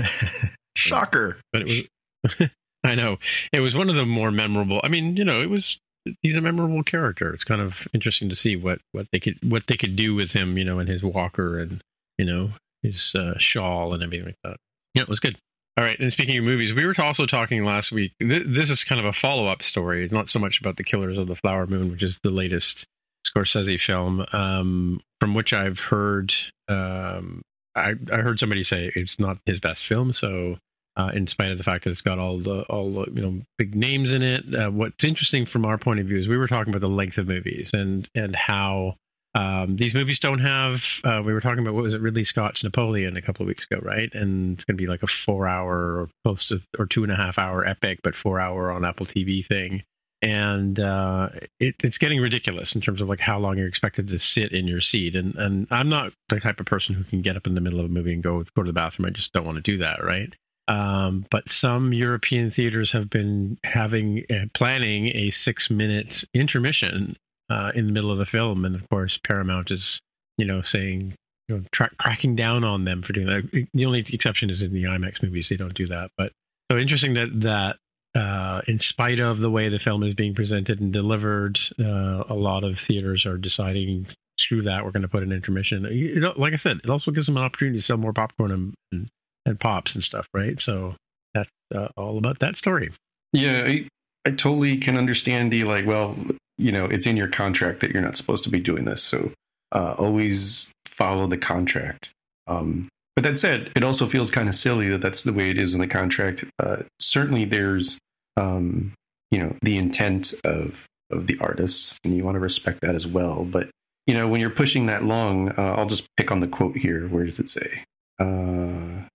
shocker. 0.75 1.37
But 1.51 1.63
it 1.67 1.89
was, 2.23 2.49
I 2.83 2.95
know 2.95 3.17
it 3.51 3.59
was 3.59 3.75
one 3.75 3.89
of 3.89 3.95
the 3.95 4.05
more 4.05 4.31
memorable. 4.31 4.81
I 4.83 4.89
mean, 4.89 5.15
you 5.15 5.23
know, 5.23 5.41
it 5.41 5.49
was 5.49 5.79
he's 6.21 6.35
a 6.35 6.41
memorable 6.41 6.83
character. 6.83 7.33
It's 7.33 7.43
kind 7.43 7.61
of 7.61 7.87
interesting 7.93 8.29
to 8.29 8.35
see 8.35 8.55
what 8.55 8.79
what 8.91 9.07
they 9.11 9.19
could 9.19 9.37
what 9.43 9.63
they 9.67 9.77
could 9.77 9.95
do 9.95 10.15
with 10.15 10.31
him, 10.31 10.57
you 10.57 10.63
know, 10.63 10.79
and 10.79 10.89
his 10.89 11.03
walker 11.03 11.59
and 11.59 11.81
you 12.17 12.25
know 12.25 12.51
his 12.81 13.13
uh, 13.15 13.37
shawl 13.37 13.93
and 13.93 14.03
everything 14.03 14.25
like 14.25 14.37
that. 14.43 14.57
Yeah, 14.93 15.03
it 15.03 15.09
was 15.09 15.19
good. 15.19 15.37
All 15.75 15.83
right, 15.83 15.99
and 15.99 16.13
speaking 16.13 16.37
of 16.37 16.43
movies, 16.43 16.71
we 16.71 16.85
were 16.85 16.93
also 16.99 17.25
talking 17.25 17.65
last 17.65 17.91
week. 17.91 18.13
Th- 18.19 18.45
this 18.45 18.69
is 18.69 18.83
kind 18.83 19.01
of 19.01 19.07
a 19.07 19.13
follow 19.13 19.47
up 19.47 19.63
story. 19.63 20.03
It's 20.03 20.13
not 20.13 20.29
so 20.29 20.37
much 20.37 20.59
about 20.59 20.77
the 20.77 20.83
Killers 20.83 21.17
of 21.17 21.27
the 21.27 21.35
Flower 21.35 21.65
Moon, 21.65 21.89
which 21.89 22.03
is 22.03 22.19
the 22.21 22.29
latest 22.29 22.85
Scorsese 23.27 23.81
film, 23.81 24.23
um, 24.33 25.01
from 25.19 25.33
which 25.33 25.51
I've 25.51 25.79
heard. 25.79 26.31
Um, 26.67 27.41
I, 27.75 27.93
I 28.11 28.17
heard 28.17 28.39
somebody 28.39 28.63
say 28.63 28.91
it's 28.95 29.17
not 29.17 29.39
his 29.47 29.59
best 29.59 29.83
film, 29.83 30.13
so 30.13 30.57
uh, 30.95 31.11
in 31.13 31.27
spite 31.27 31.51
of 31.51 31.57
the 31.57 31.63
fact 31.63 31.83
that 31.83 31.91
it's 31.91 32.01
got 32.01 32.19
all 32.19 32.39
the 32.39 32.61
all 32.63 32.93
the, 32.93 33.11
you 33.11 33.21
know 33.21 33.41
big 33.57 33.75
names 33.75 34.11
in 34.11 34.21
it. 34.21 34.43
Uh, 34.53 34.69
what's 34.69 35.03
interesting 35.03 35.45
from 35.45 35.65
our 35.65 35.77
point 35.77 35.99
of 35.99 36.07
view 36.07 36.17
is 36.17 36.27
we 36.27 36.37
were 36.37 36.47
talking 36.47 36.73
about 36.73 36.81
the 36.81 36.93
length 36.93 37.17
of 37.17 37.27
movies 37.27 37.71
and 37.73 38.07
and 38.15 38.35
how 38.35 38.95
um, 39.35 39.77
these 39.77 39.95
movies 39.95 40.19
don't 40.19 40.39
have. 40.39 40.83
Uh, 41.03 41.21
we 41.25 41.33
were 41.33 41.41
talking 41.41 41.59
about 41.59 41.73
what 41.73 41.83
was 41.83 41.93
it 41.93 42.01
Ridley 42.01 42.25
Scott's 42.25 42.63
Napoleon 42.63 43.17
a 43.17 43.21
couple 43.21 43.43
of 43.43 43.47
weeks 43.47 43.65
ago, 43.69 43.81
right? 43.81 44.13
And 44.13 44.57
it's 44.57 44.65
going 44.65 44.77
to 44.77 44.81
be 44.81 44.87
like 44.87 45.01
a 45.01 45.07
four-hour 45.07 45.75
or 45.75 46.09
close 46.23 46.47
to 46.47 46.61
or 46.77 46.85
two 46.85 47.03
and 47.03 47.11
a 47.11 47.15
half 47.15 47.39
hour 47.39 47.65
epic, 47.65 47.99
but 48.03 48.15
four-hour 48.15 48.71
on 48.71 48.85
Apple 48.85 49.07
TV 49.07 49.45
thing. 49.45 49.83
And 50.21 50.79
uh, 50.79 51.29
it, 51.59 51.75
it's 51.83 51.97
getting 51.97 52.21
ridiculous 52.21 52.75
in 52.75 52.81
terms 52.81 53.01
of 53.01 53.09
like 53.09 53.19
how 53.19 53.39
long 53.39 53.57
you're 53.57 53.67
expected 53.67 54.07
to 54.07 54.19
sit 54.19 54.53
in 54.53 54.67
your 54.67 54.79
seat. 54.79 55.15
And 55.15 55.35
and 55.35 55.67
I'm 55.71 55.89
not 55.89 56.13
the 56.29 56.39
type 56.39 56.59
of 56.59 56.67
person 56.67 56.93
who 56.93 57.03
can 57.03 57.23
get 57.23 57.35
up 57.35 57.47
in 57.47 57.55
the 57.55 57.61
middle 57.61 57.79
of 57.79 57.87
a 57.87 57.89
movie 57.89 58.13
and 58.13 58.23
go 58.23 58.43
go 58.55 58.61
to 58.61 58.69
the 58.69 58.73
bathroom. 58.73 59.07
I 59.07 59.09
just 59.09 59.33
don't 59.33 59.45
want 59.45 59.57
to 59.57 59.61
do 59.63 59.79
that, 59.79 60.03
right? 60.03 60.33
Um, 60.67 61.25
but 61.29 61.49
some 61.49 61.93
European 61.93 62.49
theaters 62.49 62.91
have 62.91 63.09
been 63.09 63.57
having 63.63 64.23
uh, 64.29 64.45
planning 64.53 65.07
a 65.07 65.31
six 65.31 65.69
minute 65.69 66.23
intermission 66.33 67.17
uh, 67.49 67.71
in 67.75 67.87
the 67.87 67.91
middle 67.91 68.11
of 68.11 68.17
the 68.17 68.25
film, 68.25 68.63
and 68.65 68.75
of 68.75 68.87
course 68.89 69.19
Paramount 69.25 69.71
is 69.71 69.99
you 70.37 70.45
know 70.45 70.61
saying 70.61 71.15
you 71.47 71.57
know 71.57 71.63
tra- 71.71 71.91
cracking 71.97 72.35
down 72.35 72.63
on 72.63 72.85
them 72.85 73.01
for 73.01 73.13
doing 73.13 73.27
that. 73.27 73.67
The 73.73 73.85
only 73.85 74.05
exception 74.09 74.49
is 74.49 74.61
in 74.61 74.73
the 74.73 74.83
IMAX 74.83 75.21
movies; 75.21 75.47
they 75.49 75.57
don't 75.57 75.73
do 75.73 75.87
that. 75.87 76.11
But 76.17 76.31
so 76.71 76.77
interesting 76.77 77.13
that 77.15 77.41
that 77.41 77.77
uh, 78.15 78.61
in 78.67 78.79
spite 78.79 79.19
of 79.19 79.41
the 79.41 79.49
way 79.49 79.67
the 79.67 79.79
film 79.79 80.03
is 80.03 80.13
being 80.13 80.33
presented 80.33 80.79
and 80.79 80.93
delivered, 80.93 81.59
uh, 81.79 82.23
a 82.29 82.35
lot 82.35 82.63
of 82.63 82.79
theaters 82.79 83.25
are 83.25 83.37
deciding 83.37 84.07
screw 84.37 84.61
that, 84.63 84.83
we're 84.83 84.91
going 84.91 85.03
to 85.03 85.07
put 85.07 85.23
an 85.23 85.31
intermission. 85.31 85.87
You 85.91 86.19
know, 86.19 86.33
like 86.35 86.53
I 86.53 86.57
said, 86.57 86.79
it 86.83 86.89
also 86.89 87.11
gives 87.11 87.27
them 87.27 87.37
an 87.37 87.43
opportunity 87.43 87.79
to 87.79 87.85
sell 87.85 87.97
more 87.97 88.13
popcorn 88.13 88.51
and, 88.51 88.73
and 88.91 89.09
and 89.45 89.59
pops 89.59 89.95
and 89.95 90.03
stuff, 90.03 90.27
right? 90.33 90.59
So 90.59 90.95
that's 91.33 91.49
uh, 91.73 91.89
all 91.97 92.17
about 92.17 92.39
that 92.39 92.55
story. 92.55 92.91
Yeah, 93.31 93.63
I, 93.65 93.87
I 94.25 94.31
totally 94.31 94.77
can 94.77 94.97
understand 94.97 95.51
the 95.51 95.63
like. 95.63 95.85
Well, 95.85 96.15
you 96.57 96.71
know, 96.71 96.85
it's 96.85 97.05
in 97.05 97.17
your 97.17 97.27
contract 97.27 97.79
that 97.81 97.91
you're 97.91 98.03
not 98.03 98.17
supposed 98.17 98.43
to 98.43 98.49
be 98.49 98.59
doing 98.59 98.85
this, 98.85 99.03
so 99.03 99.31
uh, 99.71 99.95
always 99.97 100.71
follow 100.85 101.27
the 101.27 101.37
contract. 101.37 102.11
Um, 102.47 102.89
but 103.15 103.23
that 103.23 103.39
said, 103.39 103.71
it 103.75 103.83
also 103.83 104.07
feels 104.07 104.31
kind 104.31 104.49
of 104.49 104.55
silly 104.55 104.89
that 104.89 105.01
that's 105.01 105.23
the 105.23 105.33
way 105.33 105.49
it 105.49 105.57
is 105.57 105.73
in 105.73 105.81
the 105.81 105.87
contract. 105.87 106.45
Uh, 106.59 106.77
certainly, 106.99 107.45
there's 107.45 107.97
um, 108.37 108.93
you 109.31 109.39
know 109.39 109.55
the 109.61 109.77
intent 109.77 110.33
of 110.43 110.85
of 111.11 111.27
the 111.27 111.37
artists, 111.39 111.97
and 112.03 112.15
you 112.15 112.23
want 112.23 112.35
to 112.35 112.39
respect 112.39 112.81
that 112.81 112.95
as 112.95 113.05
well. 113.05 113.43
But 113.43 113.69
you 114.07 114.13
know, 114.13 114.27
when 114.27 114.41
you're 114.41 114.49
pushing 114.49 114.87
that 114.87 115.03
long, 115.03 115.49
uh, 115.49 115.75
I'll 115.77 115.85
just 115.85 116.07
pick 116.17 116.31
on 116.31 116.39
the 116.39 116.47
quote 116.47 116.75
here. 116.75 117.07
Where 117.07 117.25
does 117.25 117.39
it 117.39 117.49
say? 117.49 117.83
Uh, 118.19 119.07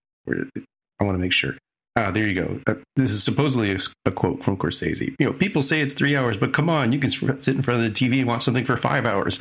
I 1.01 1.05
want 1.05 1.17
to 1.17 1.21
make 1.21 1.33
sure. 1.33 1.57
Ah, 1.97 2.11
there 2.13 2.29
you 2.29 2.35
go. 2.35 2.61
Uh, 2.67 2.75
this 2.97 3.11
is 3.11 3.25
supposedly 3.25 3.73
a, 3.73 3.79
a, 4.05 4.13
quote 4.13 4.45
from 4.45 4.57
Scorsese. 4.57 5.15
You 5.19 5.27
know, 5.27 5.33
people 5.33 5.63
say 5.63 5.81
it's 5.81 5.95
three 5.95 6.15
hours, 6.15 6.37
but 6.37 6.53
come 6.53 6.71
on, 6.71 6.93
you 6.93 7.01
can 7.01 7.11
sit 7.11 7.57
in 7.57 7.63
front 7.63 7.85
of 7.85 7.93
the 7.93 8.09
TV 8.09 8.21
and 8.21 8.29
watch 8.29 8.45
something 8.45 8.65
for 8.65 8.77
five 8.77 9.05
hours. 9.05 9.41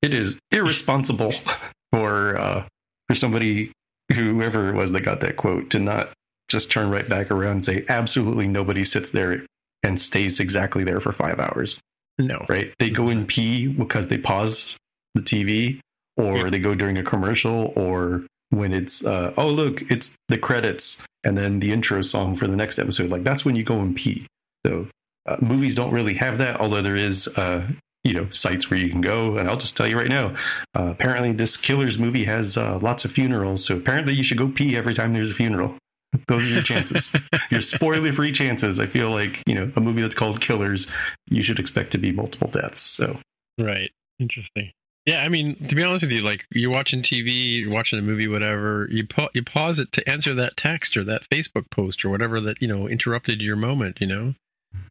It 0.00 0.14
is 0.14 0.38
irresponsible 0.50 1.34
for 1.92 2.38
uh, 2.38 2.64
for 3.08 3.14
somebody 3.14 3.72
whoever 4.12 4.70
it 4.70 4.74
was 4.74 4.92
that 4.92 5.02
got 5.02 5.20
that 5.20 5.36
quote 5.36 5.70
to 5.70 5.78
not 5.78 6.12
just 6.48 6.70
turn 6.70 6.90
right 6.90 7.08
back 7.08 7.30
around 7.30 7.52
and 7.52 7.64
say, 7.64 7.84
absolutely 7.88 8.48
nobody 8.48 8.84
sits 8.84 9.10
there 9.10 9.44
and 9.82 10.00
stays 10.00 10.40
exactly 10.40 10.82
there 10.82 11.00
for 11.00 11.12
five 11.12 11.38
hours. 11.38 11.78
No. 12.18 12.44
Right? 12.48 12.72
They 12.78 12.90
go 12.90 13.10
in 13.10 13.26
pee 13.26 13.66
because 13.66 14.08
they 14.08 14.18
pause 14.18 14.76
the 15.14 15.20
TV, 15.20 15.80
or 16.16 16.38
Yeah. 16.38 16.50
they 16.50 16.58
go 16.58 16.74
during 16.74 16.96
a 16.96 17.04
commercial, 17.04 17.72
or 17.76 18.24
when 18.50 18.72
it's, 18.72 19.04
uh, 19.04 19.32
oh, 19.36 19.48
look, 19.48 19.82
it's 19.90 20.14
the 20.28 20.38
credits 20.38 20.98
and 21.24 21.36
then 21.36 21.60
the 21.60 21.72
intro 21.72 22.02
song 22.02 22.36
for 22.36 22.46
the 22.46 22.56
next 22.56 22.78
episode. 22.78 23.10
Like 23.10 23.24
that's 23.24 23.44
when 23.44 23.56
you 23.56 23.64
go 23.64 23.80
and 23.80 23.94
pee. 23.94 24.26
So 24.66 24.88
uh, 25.26 25.36
movies 25.40 25.74
don't 25.74 25.92
really 25.92 26.14
have 26.14 26.38
that, 26.38 26.60
although 26.60 26.82
there 26.82 26.96
is, 26.96 27.28
uh, 27.36 27.66
you 28.04 28.14
know, 28.14 28.28
sites 28.30 28.70
where 28.70 28.78
you 28.78 28.88
can 28.88 29.00
go. 29.00 29.36
And 29.36 29.48
I'll 29.48 29.56
just 29.56 29.76
tell 29.76 29.86
you 29.86 29.98
right 29.98 30.08
now, 30.08 30.34
uh, 30.74 30.86
apparently 30.86 31.32
this 31.32 31.56
Killers 31.56 31.98
movie 31.98 32.24
has 32.24 32.56
uh, 32.56 32.78
lots 32.80 33.04
of 33.04 33.12
funerals. 33.12 33.64
So 33.64 33.76
apparently 33.76 34.14
you 34.14 34.22
should 34.22 34.38
go 34.38 34.48
pee 34.48 34.76
every 34.76 34.94
time 34.94 35.12
there's 35.12 35.30
a 35.30 35.34
funeral. 35.34 35.76
Those 36.28 36.44
are 36.44 36.48
your 36.48 36.62
chances. 36.62 37.14
your 37.50 37.60
spoiler 37.60 38.12
free 38.12 38.32
chances. 38.32 38.80
I 38.80 38.86
feel 38.86 39.10
like, 39.10 39.42
you 39.46 39.54
know, 39.54 39.70
a 39.76 39.80
movie 39.80 40.00
that's 40.00 40.14
called 40.14 40.40
Killers, 40.40 40.86
you 41.28 41.42
should 41.42 41.58
expect 41.58 41.92
to 41.92 41.98
be 41.98 42.12
multiple 42.12 42.48
deaths. 42.48 42.80
So 42.80 43.18
Right. 43.58 43.90
Interesting. 44.18 44.70
Yeah, 45.06 45.22
I 45.22 45.28
mean, 45.30 45.56
to 45.68 45.74
be 45.74 45.82
honest 45.82 46.02
with 46.02 46.12
you, 46.12 46.20
like 46.20 46.44
you're 46.50 46.70
watching 46.70 47.00
TV, 47.02 47.60
you're 47.60 47.72
watching 47.72 47.98
a 47.98 48.02
movie, 48.02 48.28
whatever. 48.28 48.86
You 48.90 49.06
pa- 49.06 49.30
you 49.34 49.42
pause 49.42 49.78
it 49.78 49.90
to 49.92 50.06
answer 50.08 50.34
that 50.34 50.56
text 50.58 50.96
or 50.98 51.04
that 51.04 51.22
Facebook 51.30 51.70
post 51.70 52.04
or 52.04 52.10
whatever 52.10 52.40
that 52.42 52.60
you 52.60 52.68
know 52.68 52.86
interrupted 52.86 53.40
your 53.40 53.56
moment. 53.56 53.98
You 54.02 54.06
know, 54.06 54.34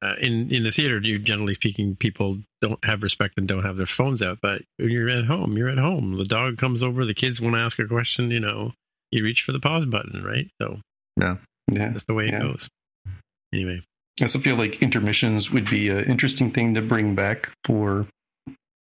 uh, 0.01 0.15
in 0.19 0.49
in 0.51 0.63
the 0.63 0.71
theater, 0.71 0.99
you 0.99 1.19
generally 1.19 1.53
speaking, 1.53 1.95
people 1.99 2.39
don't 2.61 2.83
have 2.83 3.03
respect 3.03 3.35
and 3.37 3.47
don't 3.47 3.63
have 3.63 3.77
their 3.77 3.85
phones 3.85 4.23
out. 4.23 4.39
But 4.41 4.63
when 4.77 4.89
you're 4.89 5.09
at 5.09 5.25
home, 5.25 5.55
you're 5.55 5.69
at 5.69 5.77
home. 5.77 6.17
The 6.17 6.25
dog 6.25 6.57
comes 6.57 6.81
over, 6.81 7.05
the 7.05 7.13
kids 7.13 7.39
want 7.39 7.53
to 7.55 7.59
ask 7.61 7.77
a 7.77 7.85
question. 7.85 8.31
You 8.31 8.39
know, 8.39 8.71
you 9.11 9.23
reach 9.23 9.43
for 9.43 9.51
the 9.51 9.59
pause 9.59 9.85
button, 9.85 10.23
right? 10.23 10.47
So 10.59 10.79
yeah. 11.21 11.37
yeah, 11.71 11.89
that's 11.89 12.05
the 12.05 12.15
way 12.15 12.25
Yeah. 12.29 12.37
it 12.39 12.41
goes. 12.41 12.67
Anyway, 13.53 13.81
I 14.19 14.23
also 14.23 14.39
feel 14.39 14.55
like 14.55 14.81
intermissions 14.81 15.51
would 15.51 15.69
be 15.69 15.89
an 15.89 16.05
interesting 16.05 16.51
thing 16.51 16.73
to 16.73 16.81
bring 16.81 17.13
back 17.13 17.51
for, 17.65 18.07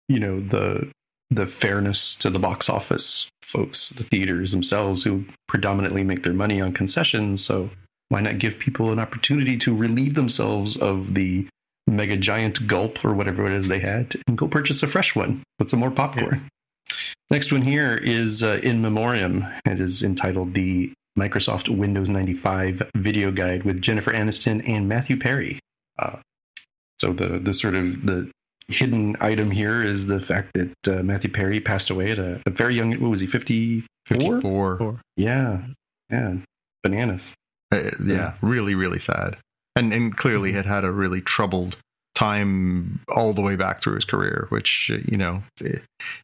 you 0.09 0.19
know, 0.19 0.41
the 0.41 0.91
the 1.31 1.47
fairness 1.47 2.15
to 2.17 2.31
the 2.31 2.39
box 2.39 2.69
office 2.69 3.29
folks, 3.43 3.91
the 3.91 4.05
theaters 4.05 4.51
themselves, 4.51 5.05
who 5.05 5.25
predominantly 5.47 6.03
make 6.03 6.23
their 6.23 6.33
money 6.33 6.61
on 6.61 6.73
concessions. 6.73 7.45
So 7.45 7.71
why 8.09 8.21
not 8.21 8.39
give 8.39 8.59
people 8.59 8.93
an 8.93 8.99
opportunity 8.99 9.57
to 9.59 9.75
relieve 9.75 10.15
themselves 10.15 10.77
of 10.77 11.15
the 11.15 11.47
mega 11.87 12.17
giant 12.17 12.67
gulp 12.67 13.05
or 13.05 13.15
whatever 13.15 13.47
it 13.47 13.53
is 13.53 13.69
they 13.69 13.79
had 13.79 14.17
and 14.27 14.37
go 14.37 14.49
purchase 14.49 14.83
a 14.83 14.89
fresh 14.89 15.15
one 15.15 15.43
with 15.59 15.69
some 15.69 15.81
more 15.81 15.91
popcorn. 15.91 16.49
Next 17.31 17.53
one 17.53 17.62
here 17.62 17.97
is 17.97 18.43
uh, 18.43 18.61
in 18.62 18.83
memoriam. 18.83 19.45
It 19.65 19.81
is 19.81 20.03
entitled 20.03 20.55
the 20.55 20.93
Microsoft 21.19 21.75
Windows 21.75 22.09
95 22.09 22.91
video 22.97 23.31
guide 23.31 23.65
with 23.65 23.81
Jennifer 23.81 24.12
Aniston 24.12 24.69
and 24.69 24.89
Matthew 24.89 25.19
Perry. 25.19 25.59
Uh, 25.99 26.17
so 27.01 27.12
the 27.12 27.39
the 27.39 27.53
sort 27.53 27.75
of 27.75 28.07
the 28.07 28.31
hidden 28.68 29.16
item 29.20 29.50
here 29.50 29.85
is 29.85 30.07
the 30.07 30.20
fact 30.20 30.50
that 30.55 30.98
uh, 30.98 31.02
Matthew 31.02 31.31
Perry 31.31 31.61
passed 31.61 31.90
away 31.90 32.11
at 32.11 32.18
a, 32.18 32.40
a 32.46 32.50
very 32.50 32.76
young. 32.76 32.90
What 33.00 33.11
was 33.11 33.20
he? 33.20 33.26
Fifty 33.26 33.85
four. 34.07 34.40
Four. 34.40 35.00
Yeah, 35.16 35.62
yeah, 36.11 36.37
bananas. 36.83 37.35
Uh, 37.72 37.90
yeah, 38.05 38.35
really, 38.42 38.74
really 38.74 38.98
sad. 38.98 39.37
And 39.74 39.92
and 39.92 40.16
clearly 40.16 40.52
had 40.52 40.66
had 40.66 40.85
a 40.85 40.90
really 40.90 41.20
troubled 41.20 41.76
time 42.14 43.00
all 43.14 43.35
the 43.35 43.42
way 43.42 43.57
back 43.57 43.83
through 43.83 43.94
his 43.94 44.05
career, 44.05 44.46
which 44.48 44.90
uh, 44.92 44.98
you 45.07 45.16
know 45.18 45.42
eh, 45.64 45.79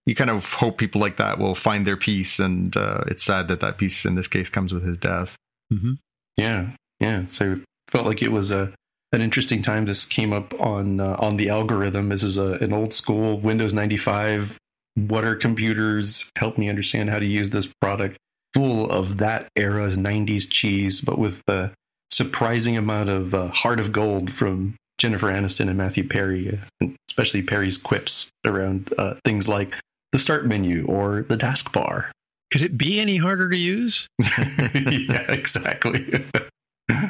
you 0.06 0.14
kind 0.14 0.30
of 0.30 0.54
hope 0.54 0.78
people 0.78 1.00
like 1.00 1.18
that 1.18 1.38
will 1.38 1.54
find 1.54 1.86
their 1.86 1.96
peace. 1.96 2.38
And 2.38 2.76
uh, 2.76 3.02
it's 3.06 3.22
sad 3.22 3.48
that 3.48 3.60
that 3.60 3.78
peace 3.78 4.04
in 4.04 4.14
this 4.14 4.28
case 4.28 4.48
comes 4.48 4.72
with 4.72 4.84
his 4.84 4.96
death. 4.96 5.36
hmm 5.70 5.94
Yeah, 6.36 6.70
yeah. 6.98 7.26
So 7.26 7.60
felt 7.88 8.06
like 8.06 8.22
it 8.22 8.32
was 8.32 8.50
a 8.50 8.72
an 9.12 9.20
interesting 9.20 9.62
time. 9.62 9.84
This 9.86 10.04
came 10.04 10.32
up 10.32 10.52
on 10.60 11.00
uh, 11.00 11.16
on 11.18 11.36
the 11.36 11.50
algorithm. 11.50 12.08
This 12.08 12.22
is 12.22 12.36
a, 12.36 12.52
an 12.54 12.72
old 12.72 12.92
school 12.92 13.38
Windows 13.40 13.72
ninety 13.72 13.96
five. 13.96 14.58
What 14.94 15.24
are 15.24 15.34
computers? 15.34 16.30
Help 16.36 16.58
me 16.58 16.68
understand 16.68 17.10
how 17.10 17.18
to 17.18 17.26
use 17.26 17.50
this 17.50 17.66
product. 17.80 18.16
Full 18.54 18.90
of 18.90 19.18
that 19.18 19.48
era's 19.56 19.96
'90s 19.96 20.48
cheese, 20.50 21.00
but 21.00 21.18
with 21.18 21.40
a 21.48 21.70
surprising 22.10 22.76
amount 22.76 23.08
of 23.08 23.34
uh, 23.34 23.48
heart 23.48 23.80
of 23.80 23.92
gold 23.92 24.32
from 24.32 24.76
Jennifer 24.98 25.28
Aniston 25.28 25.68
and 25.68 25.78
Matthew 25.78 26.06
Perry, 26.06 26.60
and 26.80 26.96
especially 27.08 27.42
Perry's 27.42 27.78
quips 27.78 28.28
around 28.44 28.92
uh, 28.98 29.14
things 29.24 29.48
like 29.48 29.74
the 30.12 30.18
start 30.18 30.46
menu 30.46 30.84
or 30.86 31.22
the 31.22 31.36
taskbar. 31.38 32.10
Could 32.52 32.60
it 32.60 32.76
be 32.76 33.00
any 33.00 33.16
harder 33.16 33.48
to 33.48 33.56
use? 33.56 34.06
yeah, 34.18 35.24
exactly. 35.32 36.26
yeah, 36.90 37.06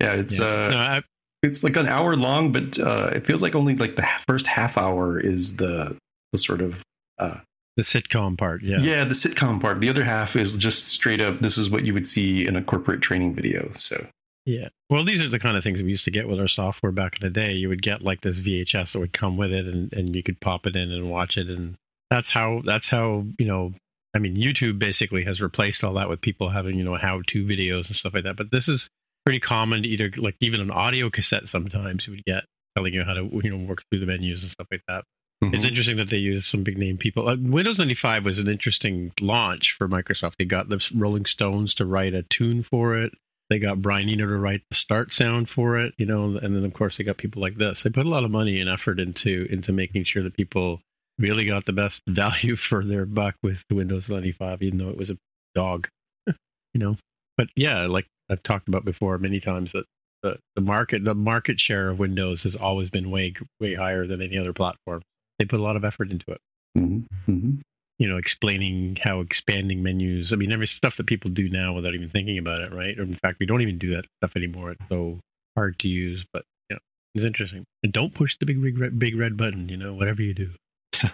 it's 0.00 0.38
Yeah. 0.38 0.46
uh, 0.46 0.68
No, 0.70 0.76
I, 0.78 1.02
it's 1.42 1.62
like 1.62 1.76
an 1.76 1.88
hour 1.88 2.16
long, 2.16 2.52
but 2.52 2.78
uh, 2.78 3.10
it 3.14 3.26
feels 3.26 3.42
like 3.42 3.54
only 3.54 3.76
like 3.76 3.96
the 3.96 4.06
first 4.26 4.46
half 4.46 4.78
hour 4.78 5.18
is 5.18 5.56
the 5.56 5.96
the 6.32 6.38
sort 6.38 6.60
of 6.60 6.82
uh, 7.18 7.38
the 7.76 7.82
sitcom 7.82 8.38
part. 8.38 8.62
Yeah. 8.62 8.78
yeah. 8.78 9.04
the 9.04 9.14
sitcom 9.14 9.60
part. 9.60 9.80
The 9.80 9.90
other 9.90 10.04
half 10.04 10.34
is 10.34 10.56
just 10.56 10.88
straight 10.88 11.20
up. 11.20 11.40
This 11.40 11.58
is 11.58 11.68
what 11.70 11.84
you 11.84 11.92
would 11.94 12.06
see 12.06 12.46
in 12.46 12.56
a 12.56 12.62
corporate 12.62 13.02
training 13.02 13.34
video. 13.34 13.70
So 13.74 14.06
Yeah. 14.46 14.68
Well, 14.88 15.04
these 15.04 15.20
are 15.20 15.28
the 15.28 15.38
kind 15.38 15.56
of 15.56 15.62
things 15.62 15.82
we 15.82 15.90
used 15.90 16.04
to 16.06 16.10
get 16.10 16.28
with 16.28 16.40
our 16.40 16.48
software 16.48 16.92
back 16.92 17.20
in 17.20 17.26
the 17.26 17.30
day. 17.30 17.52
You 17.52 17.68
would 17.68 17.82
get 17.82 18.02
like 18.02 18.22
this 18.22 18.40
VHS 18.40 18.92
that 18.92 18.98
would 18.98 19.12
come 19.12 19.36
with 19.36 19.52
it, 19.52 19.66
and, 19.66 19.92
and 19.92 20.16
you 20.16 20.22
could 20.22 20.40
pop 20.40 20.66
it 20.66 20.74
in 20.74 20.90
and 20.90 21.10
watch 21.10 21.36
it, 21.36 21.48
and 21.48 21.76
that's 22.10 22.30
how 22.30 22.62
that's 22.64 22.88
how 22.88 23.24
you 23.38 23.46
know. 23.46 23.74
I 24.14 24.18
mean, 24.18 24.36
YouTube 24.36 24.78
basically 24.78 25.24
has 25.24 25.42
replaced 25.42 25.84
all 25.84 25.92
that 25.94 26.08
with 26.08 26.22
people 26.22 26.48
having 26.48 26.78
you 26.78 26.84
know 26.84 26.96
how-to 26.96 27.44
videos 27.44 27.88
and 27.88 27.96
stuff 27.96 28.14
like 28.14 28.24
that. 28.24 28.36
But 28.36 28.50
this 28.50 28.66
is 28.66 28.88
pretty 29.26 29.40
common. 29.40 29.82
To 29.82 29.88
either 29.88 30.10
like 30.16 30.36
even 30.40 30.60
an 30.60 30.70
audio 30.70 31.10
cassette 31.10 31.48
sometimes 31.48 32.06
you 32.06 32.12
would 32.14 32.24
get 32.24 32.44
telling 32.76 32.94
you 32.94 33.02
how 33.04 33.14
to 33.14 33.28
you 33.42 33.50
know 33.50 33.66
work 33.66 33.82
through 33.90 34.00
the 34.00 34.06
menus 34.06 34.42
and 34.42 34.50
stuff 34.52 34.68
like 34.70 34.82
that. 34.88 35.04
It's 35.42 35.64
Mhm. 35.64 35.68
interesting 35.68 35.96
that 35.98 36.08
they 36.08 36.16
use 36.16 36.46
some 36.46 36.62
big 36.62 36.78
name 36.78 36.96
people. 36.96 37.28
Uh, 37.28 37.36
Windows 37.38 37.78
95 37.78 38.24
was 38.24 38.38
an 38.38 38.48
interesting 38.48 39.12
launch 39.20 39.74
for 39.76 39.86
Microsoft. 39.86 40.32
They 40.38 40.46
got 40.46 40.70
the 40.70 40.82
Rolling 40.94 41.26
Stones 41.26 41.74
to 41.74 41.84
write 41.84 42.14
a 42.14 42.22
tune 42.22 42.62
for 42.62 42.96
it. 42.96 43.12
They 43.50 43.58
got 43.58 43.82
Brian 43.82 44.08
Eno 44.08 44.26
to 44.26 44.36
write 44.38 44.62
the 44.70 44.76
start 44.76 45.12
sound 45.12 45.50
for 45.50 45.78
it, 45.78 45.92
you 45.98 46.06
know, 46.06 46.36
and 46.38 46.56
then 46.56 46.64
of 46.64 46.72
course 46.72 46.96
they 46.96 47.04
got 47.04 47.18
people 47.18 47.42
like 47.42 47.56
this. 47.58 47.82
They 47.82 47.90
put 47.90 48.06
a 48.06 48.08
lot 48.08 48.24
of 48.24 48.30
money 48.30 48.60
and 48.60 48.70
effort 48.70 48.98
into 48.98 49.46
into 49.50 49.72
making 49.72 50.04
sure 50.04 50.22
that 50.22 50.34
people 50.34 50.80
really 51.18 51.44
got 51.44 51.66
the 51.66 51.72
best 51.72 52.00
value 52.08 52.56
for 52.56 52.82
their 52.84 53.04
buck 53.04 53.34
with 53.42 53.58
Windows 53.70 54.08
95, 54.08 54.62
even 54.62 54.78
though 54.78 54.88
it 54.90 54.96
was 54.96 55.10
a 55.10 55.18
dog, 55.54 55.86
you 56.26 56.34
know. 56.80 56.96
But 57.36 57.48
yeah, 57.54 57.86
like 57.86 58.06
I've 58.28 58.42
talked 58.42 58.68
about 58.68 58.84
before 58.84 59.18
many 59.18 59.40
times, 59.40 59.72
that 59.72 59.84
the, 60.22 60.38
the 60.54 60.60
market 60.60 61.04
the 61.04 61.14
market 61.14 61.60
share 61.60 61.90
of 61.90 61.98
Windows 61.98 62.42
has 62.42 62.56
always 62.56 62.90
been 62.90 63.10
way 63.10 63.34
way 63.60 63.74
higher 63.74 64.06
than 64.06 64.22
any 64.22 64.38
other 64.38 64.52
platform. 64.52 65.02
They 65.38 65.44
put 65.44 65.60
a 65.60 65.62
lot 65.62 65.76
of 65.76 65.84
effort 65.84 66.10
into 66.10 66.30
it. 66.30 66.40
Mhm. 66.76 67.04
Mhm. 67.28 67.60
You 67.98 68.08
know, 68.08 68.16
explaining 68.16 68.96
how 69.02 69.20
expanding 69.20 69.82
menus. 69.82 70.32
I 70.32 70.36
mean, 70.36 70.52
every 70.52 70.66
stuff 70.66 70.96
that 70.96 71.06
people 71.06 71.30
do 71.30 71.48
now 71.48 71.74
without 71.74 71.94
even 71.94 72.10
thinking 72.10 72.38
about 72.38 72.60
it, 72.60 72.72
right? 72.72 72.98
Or 72.98 73.02
in 73.02 73.18
fact, 73.22 73.38
we 73.40 73.46
don't 73.46 73.62
even 73.62 73.78
do 73.78 73.90
that 73.90 74.04
stuff 74.18 74.32
anymore. 74.36 74.72
It's 74.72 74.88
so 74.88 75.20
hard 75.56 75.78
to 75.80 75.88
use, 75.88 76.24
but 76.32 76.44
yeah, 76.70 76.78
it's 77.14 77.24
interesting. 77.24 77.64
And 77.82 77.92
don't 77.92 78.14
push 78.14 78.36
the 78.38 78.46
big 78.46 78.60
big 78.62 78.78
red, 78.78 78.98
big 78.98 79.16
red 79.16 79.36
button. 79.36 79.68
You 79.68 79.76
know, 79.76 79.94
whatever 79.94 80.22
you 80.22 80.34
do. 80.34 80.50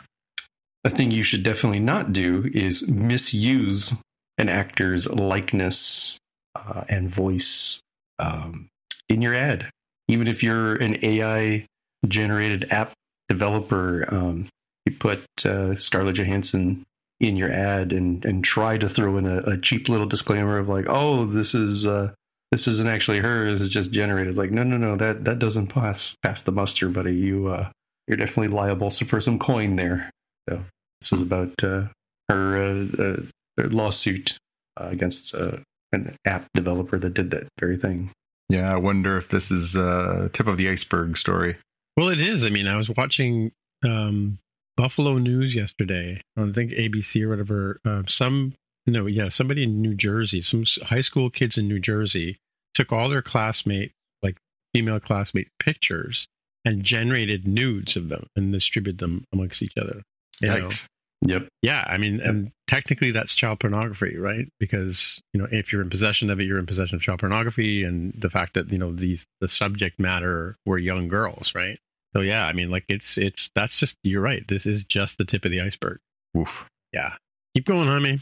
A 0.85 0.91
thing 0.91 1.13
you 1.13 1.23
should 1.23 1.45
definitely 1.45 1.79
not 1.79 2.13
do 2.13 2.51
is 2.53 2.89
misuse 2.89 3.95
an 4.39 4.49
actor's 4.49 5.09
likeness 5.09 6.19
uh, 6.55 6.85
and 6.89 7.11
voice 7.11 7.81
um, 8.19 8.69
in 9.09 9.23
your 9.23 9.35
ad. 9.35 9.71
Even 10.09 10.27
if 10.27 10.43
you're 10.43 10.77
an 10.77 10.99
AI 11.05 11.67
generated 12.07 12.71
app 12.71 12.93
developer, 13.29 14.13
um, 14.13 14.49
you 14.87 14.93
put 14.93 15.25
uh, 15.45 15.77
Scarlett 15.77 16.17
Johansson 16.17 16.85
in 17.21 17.37
your 17.37 17.53
ad 17.53 17.93
and, 17.93 18.25
and 18.25 18.45
try 18.45 18.77
to 18.77 18.89
throw 18.89 19.17
in 19.17 19.27
a, 19.27 19.39
a 19.43 19.59
cheap 19.59 19.89
little 19.89 20.07
disclaimer 20.07 20.59
of 20.59 20.69
like, 20.69 20.87
oh, 20.89 21.25
this 21.27 21.55
is 21.55 21.87
uh, 21.87 22.13
this 22.51 22.69
isn't 22.69 22.89
actually 22.89 23.21
her. 23.21 23.51
This 23.51 23.63
is 23.63 23.69
just 23.71 23.93
generated. 23.93 24.29
It's 24.29 24.39
like, 24.39 24.51
no, 24.51 24.63
no, 24.63 24.77
no, 24.77 24.97
that 24.97 25.25
that 25.25 25.39
doesn't 25.39 25.69
pass 25.69 26.15
pass 26.23 26.43
the 26.43 26.53
muster, 26.53 26.89
buddy. 26.89 27.15
You 27.15 27.49
uh, 27.49 27.71
you're 28.07 28.17
definitely 28.17 28.49
liable 28.49 28.91
for 28.91 29.21
some 29.21 29.39
coin 29.39 29.77
there. 29.77 30.11
So 30.49 30.63
this 31.01 31.13
is 31.13 31.23
about 31.23 31.53
uh, 31.63 31.85
her, 32.29 32.63
uh, 32.63 33.23
uh, 33.63 33.69
lawsuit 33.69 34.37
against 34.77 35.35
an 35.93 36.17
app 36.27 36.49
developer 36.55 36.99
that 36.99 37.15
did 37.15 37.31
that 37.31 37.49
very 37.61 37.77
thing. 37.77 38.11
Yeah, 38.49 38.73
I 38.73 38.77
wonder 38.77 39.17
if 39.17 39.29
this 39.29 39.51
is 39.51 39.77
a 39.77 40.31
tip 40.33 40.47
of 40.47 40.59
the 40.59 40.69
iceberg 40.69 41.17
story. 41.17 41.57
Well, 41.97 42.09
it 42.09 42.21
is. 42.21 42.45
I 42.45 42.51
mean, 42.51 42.67
I 42.67 42.77
was 42.77 42.91
watching 42.91 43.53
um, 43.85 44.39
Buffalo 44.77 45.19
News 45.19 45.55
yesterday 45.55 46.21
on 46.37 46.51
I 46.51 46.53
think 46.53 46.73
ABC 46.73 47.23
or 47.23 47.29
whatever. 47.29 47.81
Uh, 47.85 48.03
some 48.09 48.55
no, 48.87 49.07
yeah, 49.07 49.29
somebody 49.29 49.63
in 49.63 49.81
New 49.81 49.95
Jersey, 49.95 50.43
some 50.43 50.65
high 50.83 51.01
school 51.03 51.31
kids 51.31 51.57
in 51.57 51.69
New 51.69 51.79
Jersey 51.79 52.39
took 52.75 52.93
all 52.93 53.09
their 53.09 53.23
classmate, 53.23 53.93
like 54.23 54.39
female 54.75 54.99
classmate 54.99 55.49
pictures, 55.61 56.27
and 56.65 56.83
generated 56.83 57.47
nudes 57.47 57.97
of 57.97 58.09
them 58.09 58.27
and 58.35 58.53
distributed 58.53 58.99
them 58.99 59.25
amongst 59.33 59.63
each 59.63 59.77
other. 59.81 60.03
You 60.41 60.49
know? 60.49 60.57
Yikes. 60.69 60.87
Yep. 61.25 61.49
Yeah, 61.63 61.85
I 61.87 61.99
mean, 61.99 62.21
and 62.21 62.51
technically 62.67 63.13
that's 63.13 63.35
child 63.35 63.61
pornography, 63.61 64.17
right? 64.17 64.49
Because 64.59 65.21
you 65.33 65.41
know, 65.41 65.47
if 65.51 65.73
you're 65.73 65.83
in 65.83 65.91
possession 65.91 66.31
of 66.31 66.41
it, 66.41 66.45
you're 66.45 66.59
in 66.59 66.67
possession 66.67 66.97
of 66.97 67.03
child 67.03 67.21
pornography, 67.21 67.85
and 67.85 68.13
the 68.19 68.31
fact 68.31 68.55
that 68.55 68.71
you 68.73 68.79
know 68.79 68.93
these 68.93 69.25
the 69.41 69.49
subject 69.49 70.01
matter 70.01 70.57
were 70.67 70.79
young 70.79 71.09
girls, 71.09 71.53
right? 71.55 71.79
So 72.13 72.23
yeah, 72.23 72.47
I 72.47 72.53
mean, 72.53 72.71
like 72.71 72.85
it's 72.89 73.17
it's 73.19 73.51
that's 73.55 73.77
just 73.77 73.97
you're 74.03 74.21
right. 74.21 74.43
This 74.49 74.67
is 74.67 74.85
just 74.85 75.17
the 75.19 75.25
tip 75.25 75.45
of 75.45 75.53
the 75.53 75.61
iceberg. 75.61 75.99
Oof. 76.37 76.65
Yeah, 76.93 77.15
keep 77.55 77.67
going, 77.67 77.87
honey. 77.87 78.21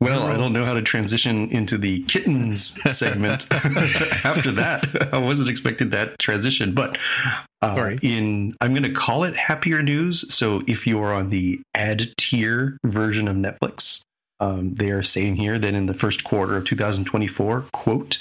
Well, 0.00 0.24
I 0.24 0.36
don't 0.36 0.52
know 0.52 0.64
how 0.64 0.74
to 0.74 0.82
transition 0.82 1.50
into 1.50 1.76
the 1.76 2.04
kittens 2.04 2.72
segment 2.96 3.46
after 3.52 4.52
that. 4.52 5.12
I 5.12 5.18
wasn't 5.18 5.48
expecting 5.48 5.90
that 5.90 6.18
transition, 6.20 6.72
but 6.72 6.98
uh, 7.62 7.96
in 8.00 8.54
I'm 8.60 8.72
going 8.72 8.84
to 8.84 8.92
call 8.92 9.24
it 9.24 9.36
happier 9.36 9.82
news. 9.82 10.32
So 10.32 10.62
if 10.68 10.86
you 10.86 11.00
are 11.02 11.12
on 11.12 11.30
the 11.30 11.60
ad 11.74 12.12
tier 12.16 12.78
version 12.84 13.26
of 13.26 13.36
Netflix, 13.36 14.00
um, 14.38 14.74
they 14.74 14.90
are 14.90 15.02
saying 15.02 15.36
here 15.36 15.58
that 15.58 15.74
in 15.74 15.86
the 15.86 15.94
first 15.94 16.22
quarter 16.22 16.56
of 16.56 16.64
2024, 16.64 17.66
quote, 17.72 18.18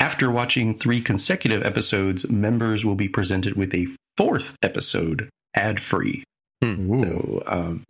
after 0.00 0.30
watching 0.30 0.78
three 0.78 1.00
consecutive 1.00 1.62
episodes, 1.62 2.28
members 2.28 2.84
will 2.84 2.96
be 2.96 3.08
presented 3.08 3.54
with 3.54 3.72
a 3.74 3.86
fourth 4.16 4.56
episode 4.62 5.28
ad 5.54 5.80
free. 5.80 6.24
Hmm. 6.62 7.02
So, 7.02 7.42
um, 7.46 7.84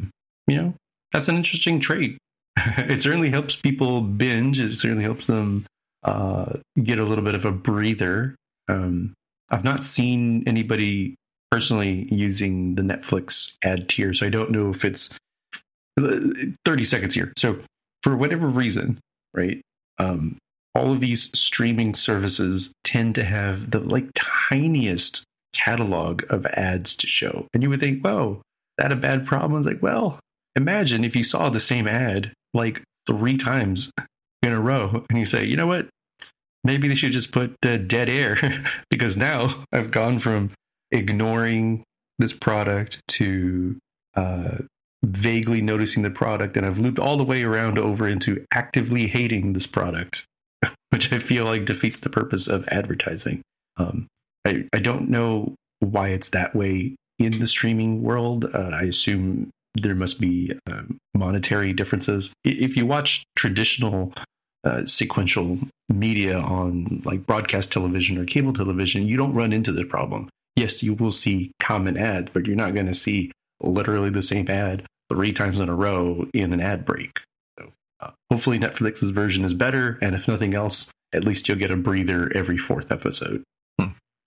you 0.46 0.56
know, 0.56 0.74
that's 1.12 1.28
an 1.28 1.36
interesting 1.36 1.80
trait. 1.80 2.18
it 2.78 3.02
certainly 3.02 3.30
helps 3.30 3.56
people 3.56 4.00
binge. 4.00 4.60
It 4.60 4.76
certainly 4.76 5.04
helps 5.04 5.26
them 5.26 5.66
uh, 6.02 6.54
get 6.82 6.98
a 6.98 7.04
little 7.04 7.24
bit 7.24 7.34
of 7.34 7.44
a 7.44 7.52
breather. 7.52 8.34
Um, 8.68 9.14
I've 9.50 9.64
not 9.64 9.84
seen 9.84 10.44
anybody 10.46 11.16
personally 11.50 12.08
using 12.10 12.76
the 12.76 12.82
Netflix 12.82 13.54
ad 13.64 13.88
tier, 13.88 14.14
so 14.14 14.26
I 14.26 14.30
don't 14.30 14.50
know 14.50 14.70
if 14.70 14.84
it's 14.84 15.10
uh, 16.00 16.18
30 16.64 16.84
seconds 16.84 17.14
here. 17.14 17.32
So, 17.36 17.60
for 18.02 18.16
whatever 18.16 18.46
reason, 18.46 18.98
right, 19.34 19.60
um, 19.98 20.38
all 20.74 20.92
of 20.92 21.00
these 21.00 21.36
streaming 21.38 21.94
services 21.94 22.72
tend 22.84 23.14
to 23.16 23.24
have 23.24 23.70
the 23.70 23.80
like 23.80 24.08
tiniest 24.14 25.24
catalog 25.52 26.22
of 26.30 26.46
ads 26.46 26.96
to 26.96 27.06
show. 27.06 27.46
And 27.52 27.62
you 27.62 27.70
would 27.70 27.80
think, 27.80 28.02
whoa, 28.02 28.40
that 28.78 28.92
a 28.92 28.96
bad 28.96 29.26
problem? 29.26 29.60
It's 29.60 29.66
like, 29.66 29.82
well, 29.82 30.20
imagine 30.56 31.04
if 31.04 31.16
you 31.16 31.24
saw 31.24 31.50
the 31.50 31.60
same 31.60 31.88
ad 31.88 32.32
like 32.54 32.82
three 33.06 33.36
times 33.36 33.90
in 34.42 34.52
a 34.52 34.60
row 34.60 35.04
and 35.08 35.18
you 35.18 35.26
say, 35.26 35.44
you 35.44 35.56
know 35.56 35.66
what? 35.66 35.88
Maybe 36.62 36.88
they 36.88 36.94
should 36.94 37.12
just 37.12 37.32
put 37.32 37.56
uh, 37.64 37.78
dead 37.78 38.08
air 38.08 38.62
because 38.90 39.16
now 39.16 39.64
I've 39.72 39.90
gone 39.90 40.18
from 40.18 40.50
ignoring 40.90 41.84
this 42.18 42.32
product 42.32 43.00
to 43.08 43.78
uh, 44.14 44.58
vaguely 45.02 45.62
noticing 45.62 46.02
the 46.02 46.10
product 46.10 46.56
and 46.56 46.66
I've 46.66 46.78
looped 46.78 46.98
all 46.98 47.16
the 47.16 47.24
way 47.24 47.42
around 47.42 47.78
over 47.78 48.06
into 48.06 48.44
actively 48.52 49.06
hating 49.06 49.54
this 49.54 49.66
product, 49.66 50.26
which 50.90 51.12
I 51.12 51.18
feel 51.18 51.44
like 51.44 51.64
defeats 51.64 52.00
the 52.00 52.10
purpose 52.10 52.46
of 52.46 52.66
advertising. 52.68 53.40
Um, 53.76 54.06
I, 54.46 54.64
I 54.72 54.78
don't 54.78 55.08
know 55.08 55.54
why 55.80 56.08
it's 56.08 56.30
that 56.30 56.54
way 56.54 56.96
in 57.18 57.38
the 57.38 57.46
streaming 57.46 58.02
world. 58.02 58.44
Uh, 58.52 58.70
I 58.72 58.82
assume 58.82 59.50
there 59.74 59.94
must 59.94 60.20
be 60.20 60.52
um, 60.66 60.98
monetary 61.14 61.72
differences. 61.72 62.32
If 62.44 62.76
you 62.76 62.86
watch 62.86 63.24
traditional 63.36 64.12
uh, 64.64 64.84
sequential 64.86 65.58
media 65.88 66.38
on 66.38 67.02
like 67.04 67.26
broadcast 67.26 67.72
television 67.72 68.18
or 68.18 68.24
cable 68.24 68.52
television, 68.52 69.06
you 69.06 69.16
don't 69.16 69.34
run 69.34 69.52
into 69.52 69.72
this 69.72 69.86
problem. 69.88 70.28
Yes, 70.56 70.82
you 70.82 70.94
will 70.94 71.12
see 71.12 71.52
common 71.60 71.96
ads, 71.96 72.30
but 72.32 72.46
you're 72.46 72.56
not 72.56 72.74
going 72.74 72.86
to 72.86 72.94
see 72.94 73.30
literally 73.62 74.10
the 74.10 74.22
same 74.22 74.48
ad 74.50 74.84
three 75.10 75.32
times 75.32 75.58
in 75.58 75.68
a 75.68 75.74
row 75.74 76.26
in 76.34 76.52
an 76.52 76.60
ad 76.60 76.84
break. 76.84 77.20
So 77.58 77.72
uh, 78.00 78.10
hopefully 78.30 78.58
Netflix's 78.58 79.10
version 79.10 79.44
is 79.44 79.54
better, 79.54 79.98
and 80.02 80.14
if 80.14 80.28
nothing 80.28 80.54
else, 80.54 80.90
at 81.12 81.24
least 81.24 81.48
you'll 81.48 81.58
get 81.58 81.70
a 81.70 81.76
breather 81.76 82.30
every 82.34 82.58
fourth 82.58 82.92
episode. 82.92 83.42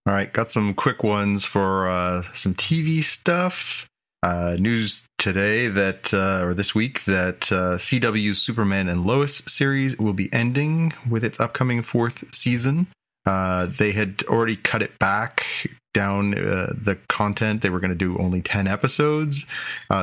All 0.05 0.13
right, 0.13 0.31
got 0.33 0.51
some 0.51 0.73
quick 0.73 1.01
ones 1.01 1.45
for 1.45 1.87
uh, 1.87 2.23
some 2.33 2.53
TV 2.55 3.01
stuff. 3.01 3.87
Uh, 4.23 4.55
news 4.57 5.03
today 5.17 5.67
that, 5.67 6.13
uh, 6.13 6.45
or 6.45 6.53
this 6.53 6.73
week, 6.73 7.03
that 7.03 7.51
uh, 7.51 7.75
CW's 7.75 8.41
Superman 8.41 8.87
and 8.87 9.05
Lois 9.05 9.41
series 9.45 9.97
will 9.97 10.13
be 10.13 10.31
ending 10.31 10.93
with 11.09 11.25
its 11.25 11.41
upcoming 11.41 11.83
fourth 11.83 12.23
season. 12.33 12.87
Uh, 13.25 13.65
they 13.65 13.91
had 13.91 14.23
already 14.29 14.55
cut 14.55 14.81
it 14.81 14.97
back 14.97 15.45
down 15.93 16.35
uh, 16.35 16.71
the 16.73 16.97
content. 17.09 17.63
They 17.63 17.69
were 17.69 17.81
going 17.81 17.91
to 17.91 17.97
do 17.97 18.17
only 18.17 18.41
10 18.41 18.65
episodes 18.65 19.45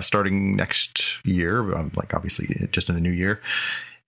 starting 0.01 0.55
next 0.55 1.25
year, 1.25 1.75
um, 1.75 1.91
like 1.97 2.13
obviously 2.13 2.69
just 2.73 2.91
in 2.91 2.95
the 2.95 3.01
new 3.01 3.11
year. 3.11 3.41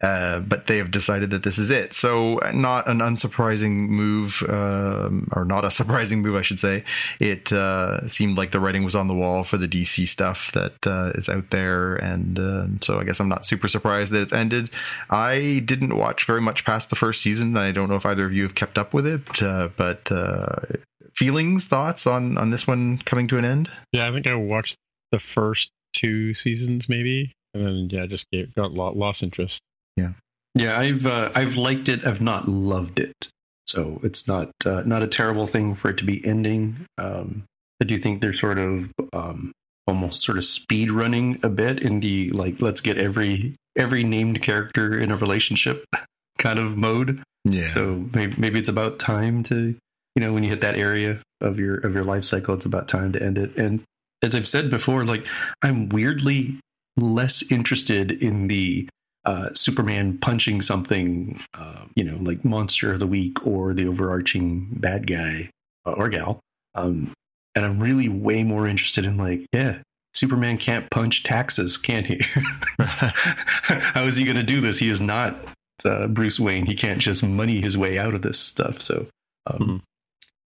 Uh, 0.03 0.41
but 0.41 0.67
they 0.67 0.79
have 0.79 0.91
decided 0.91 1.31
that 1.31 1.45
this 1.45 1.59
is 1.59 1.71
it. 1.71 1.93
So, 1.93 2.41
not 2.53 2.89
an 2.89 2.99
unsurprising 2.99 3.89
move, 3.89 4.43
um, 4.49 5.29
or 5.33 5.45
not 5.45 5.65
a 5.65 5.71
surprising 5.83 6.23
move, 6.23 6.35
I 6.35 6.43
should 6.43 6.59
say. 6.59 6.85
It 7.21 7.53
uh, 7.53 8.07
seemed 8.09 8.37
like 8.37 8.51
the 8.51 8.59
writing 8.59 8.83
was 8.85 8.97
on 8.97 9.07
the 9.07 9.15
wall 9.15 9.45
for 9.45 9.59
the 9.59 9.69
DC 9.69 10.09
stuff 10.09 10.51
that 10.53 10.87
uh, 10.87 11.13
is 11.15 11.29
out 11.29 11.51
there, 11.51 11.95
and 11.97 12.39
uh, 12.39 12.67
so 12.81 12.99
I 12.99 13.05
guess 13.05 13.21
I'm 13.21 13.29
not 13.29 13.47
super 13.47 13.69
surprised 13.69 14.13
that 14.13 14.23
it's 14.23 14.33
ended. 14.33 14.71
I 15.09 15.63
didn't 15.65 15.97
watch 15.97 16.25
very 16.25 16.41
much 16.41 16.65
past 16.65 16.91
the 16.91 16.97
first 16.97 17.23
season. 17.23 17.57
I 17.57 17.71
don't 17.71 17.89
know 17.89 17.97
if 17.97 18.07
either 18.07 18.27
of 18.27 18.33
you 18.33 18.43
have 18.43 18.57
kept 18.57 18.79
up 18.79 18.93
with 18.93 19.07
it, 19.07 19.41
uh, 19.41 19.69
but 19.77 20.11
uh, 20.11 20.57
feelings, 21.15 21.67
thoughts 21.67 22.07
on 22.09 22.37
on 22.39 22.51
this 22.51 22.67
one 22.67 22.99
coming 22.99 23.29
to 23.29 23.39
an 23.39 23.45
end? 23.45 23.71
Yeah, 23.93 24.09
I 24.09 24.13
think 24.13 24.27
I 24.27 24.35
watched 24.35 24.77
the 25.13 25.21
first 25.21 25.71
two 25.93 26.35
seasons, 26.35 26.89
maybe, 26.89 27.33
and 27.55 27.65
then 27.65 27.89
yeah, 27.91 28.07
just 28.07 28.27
got 28.57 28.73
lost 28.73 29.23
interest. 29.23 29.61
Yeah, 29.97 30.13
Yeah, 30.55 30.79
I've 30.79 31.07
uh, 31.07 31.31
I've 31.35 31.57
liked 31.57 31.89
it. 31.89 32.07
I've 32.07 32.21
not 32.21 32.49
loved 32.49 32.99
it. 32.99 33.29
So 33.67 34.01
it's 34.03 34.27
not 34.27 34.51
uh, 34.65 34.83
not 34.85 35.03
a 35.03 35.07
terrible 35.07 35.47
thing 35.47 35.75
for 35.75 35.91
it 35.91 35.99
to 35.99 36.05
be 36.05 36.25
ending. 36.25 36.87
Um, 36.99 37.45
I 37.81 37.85
do 37.85 37.99
think 37.99 38.21
they're 38.21 38.33
sort 38.33 38.59
of 38.59 38.91
um, 39.13 39.53
almost 39.87 40.23
sort 40.23 40.39
of 40.39 40.45
speed 40.45 40.91
running 40.91 41.41
a 41.43 41.49
bit 41.49 41.83
in 41.83 42.01
the 42.01 42.31
like 42.31 42.61
let's 42.61 42.81
get 42.81 42.99
every 42.99 43.57
every 43.77 44.05
named 44.05 44.43
character 44.43 44.99
in 44.99 45.11
a 45.11 45.17
relationship 45.17 45.85
kind 46.39 46.59
of 46.59 46.77
mode. 46.77 47.23
Yeah. 47.45 47.67
So 47.67 48.09
maybe 48.13 48.35
maybe 48.39 48.59
it's 48.59 48.69
about 48.69 48.99
time 48.99 49.43
to 49.45 49.75
you 50.15 50.21
know 50.21 50.33
when 50.33 50.45
you 50.45 50.51
hit 50.51 50.61
that 50.61 50.77
area 50.77 51.23
of 51.41 51.59
your 51.59 51.77
of 51.79 51.95
your 51.95 52.05
life 52.05 52.25
cycle, 52.25 52.55
it's 52.55 52.67
about 52.67 52.89
time 52.89 53.13
to 53.13 53.23
end 53.23 53.39
it. 53.39 53.57
And 53.57 53.83
as 54.23 54.35
I've 54.35 54.49
said 54.49 54.71
before, 54.71 55.05
like 55.05 55.25
I'm 55.63 55.89
weirdly 55.89 56.61
less 56.97 57.43
interested 57.51 58.11
in 58.11 58.49
the 58.49 58.89
uh, 59.25 59.51
Superman 59.55 60.19
punching 60.19 60.63
something, 60.63 61.41
uh, 61.55 61.85
you 61.95 62.05
know, 62.05 62.17
like 62.21 62.45
Monster 62.45 62.93
of 62.93 62.99
the 63.01 63.07
Week 63.07 63.47
or 63.47 63.73
the 63.75 63.87
overarching 63.87 64.69
bad 64.73 65.07
guy 65.07 65.51
uh, 65.87 65.93
or 65.93 66.09
gal. 66.09 66.41
Um, 66.75 67.13
and 67.55 67.65
I'm 67.65 67.79
really 67.81 68.09
way 68.09 68.43
more 68.45 68.67
interested 68.67 69.05
in 69.05 69.17
like, 69.17 69.47
yeah, 69.53 69.79
Superman 70.15 70.59
can't 70.59 70.91
punch 70.91 71.23
taxes, 71.23 71.77
can 71.77 72.05
he? 72.05 72.21
How 72.79 74.05
is 74.05 74.17
he 74.17 74.25
going 74.25 74.37
to 74.37 74.43
do 74.43 74.61
this? 74.61 74.79
He 74.79 74.89
is 74.89 75.01
not 75.01 75.37
uh, 75.85 76.07
Bruce 76.09 76.41
Wayne. 76.41 76.67
He 76.67 76.75
can't 76.75 77.01
just 77.01 77.23
money 77.23 77.61
his 77.61 77.77
way 77.77 77.99
out 77.99 78.15
of 78.15 78.23
this 78.23 78.39
stuff. 78.41 78.81
So, 78.81 79.07
um, 79.47 79.59
Mhm. 79.59 79.81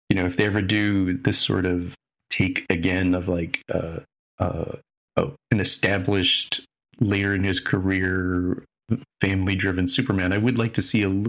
you 0.09 0.17
know, 0.17 0.27
if 0.27 0.37
they 0.37 0.45
ever 0.45 0.63
do 0.63 1.17
this 1.19 1.39
sort 1.39 1.67
of 1.67 1.95
take 2.31 2.65
again 2.71 3.15
of 3.15 3.29
like 3.29 3.61
uh, 3.73 4.01
uh, 4.39 4.77
oh, 5.17 5.35
an 5.51 5.61
established 5.61 6.65
later 7.05 7.35
in 7.35 7.45
his 7.45 7.61
career 7.61 8.65
family 9.21 9.55
driven 9.55 9.89
Superman, 9.89 10.33
I 10.33 10.39
would 10.39 10.59
like 10.59 10.75
to 10.75 10.83
see 10.83 11.03
a 11.03 11.25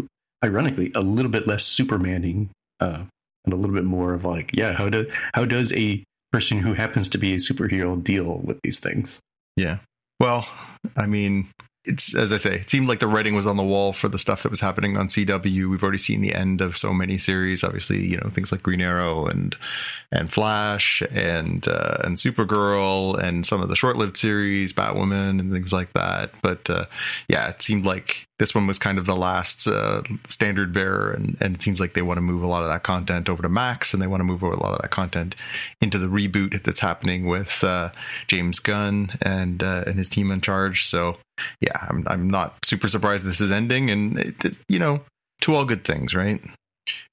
ironically 0.46 0.92
a 0.96 1.02
little 1.02 1.32
bit 1.32 1.48
less 1.48 1.64
Supermaning 1.66 2.50
uh, 2.80 3.04
and 3.46 3.54
a 3.54 3.56
little 3.56 3.76
bit 3.76 3.86
more 3.86 4.14
of 4.14 4.26
like, 4.26 4.52
yeah, 4.54 4.74
how 4.74 4.90
do 4.90 5.10
how 5.34 5.46
does 5.46 5.72
a 5.74 6.04
person 6.32 6.60
who 6.60 6.74
happens 6.74 7.10
to 7.10 7.18
be 7.18 7.34
a 7.34 7.38
superhero 7.38 8.02
deal 8.02 8.42
with 8.44 8.60
these 8.64 8.80
things? 8.80 9.20
Yeah. 9.56 9.80
Well, 10.20 10.48
I 10.96 11.06
mean, 11.06 11.50
it's 11.86 12.16
as 12.16 12.32
I 12.32 12.38
say, 12.38 12.56
it 12.56 12.70
seemed 12.70 12.88
like 12.88 13.00
the 13.00 13.08
writing 13.08 13.36
was 13.36 13.46
on 13.46 13.58
the 13.58 13.64
wall 13.64 13.92
for 13.92 14.08
the 14.08 14.18
stuff 14.18 14.44
that 14.44 14.50
was 14.50 14.62
happening 14.62 14.96
on 14.96 15.10
CW. 15.10 15.70
We've 15.70 15.84
already 15.84 15.98
seen 15.98 16.22
the 16.22 16.34
end 16.34 16.62
of 16.62 16.78
so 16.78 16.94
many 16.94 17.18
series. 17.18 17.64
Obviously, 17.64 18.06
you 18.06 18.18
know 18.18 18.30
things 18.30 18.52
like 18.52 18.64
Green 18.64 18.82
Arrow 18.82 19.26
and 19.26 19.56
and 20.12 20.32
Flash 20.32 21.04
and 21.12 21.68
uh, 21.68 21.98
and 22.04 22.18
Supergirl 22.18 23.22
and 23.22 23.46
some 23.46 23.62
of 23.62 23.68
the 23.68 23.76
short-lived 23.76 24.16
series, 24.16 24.72
Batwoman 24.72 25.40
and 25.42 25.52
things 25.52 25.74
like 25.74 25.92
that. 25.94 26.32
But 26.42 26.70
uh, 26.70 26.86
yeah, 27.28 27.50
it 27.50 27.62
seemed 27.62 27.86
like 27.86 28.28
this 28.40 28.56
one 28.56 28.66
was 28.66 28.80
kind 28.80 28.98
of 28.98 29.06
the 29.06 29.16
last 29.16 29.68
uh, 29.68 30.04
standard 30.26 30.72
bearer, 30.72 31.12
and 31.12 31.36
and 31.42 31.56
it 31.56 31.62
seems 31.62 31.82
like 31.82 31.96
they 31.96 32.02
want 32.02 32.18
to 32.18 32.22
move 32.22 32.44
a 32.44 32.48
lot 32.48 32.64
of 32.64 32.70
that 32.70 32.84
content 32.84 33.28
over 33.28 33.42
to 33.42 33.50
Max, 33.50 33.94
and 33.94 34.02
they 34.02 34.08
want 34.08 34.22
to 34.22 34.26
move 34.26 34.42
a 34.42 34.48
lot 34.48 34.74
of 34.74 34.82
that 34.82 34.92
content 34.92 35.36
into 35.82 35.98
the 35.98 36.08
reboot 36.08 36.64
that's 36.64 36.80
happening 36.80 37.26
with 37.26 37.62
uh, 37.62 37.90
James 38.28 38.60
Gunn 38.60 39.18
and 39.22 39.62
uh, 39.62 39.84
and 39.86 39.98
his 39.98 40.08
team 40.08 40.32
in 40.32 40.40
charge. 40.40 40.86
So 40.86 41.18
yeah, 41.62 41.78
I'm 41.90 42.04
I'm 42.08 42.30
not 42.30 42.58
super 42.66 42.88
surprised 42.88 43.26
this 43.26 43.42
is 43.42 43.52
ending, 43.52 43.90
and 43.90 44.20
it, 44.20 44.36
it's 44.44 44.64
you 44.68 44.80
know 44.80 45.02
to 45.42 45.56
all 45.56 45.66
good 45.66 45.84
things, 45.84 46.14
right? 46.14 46.42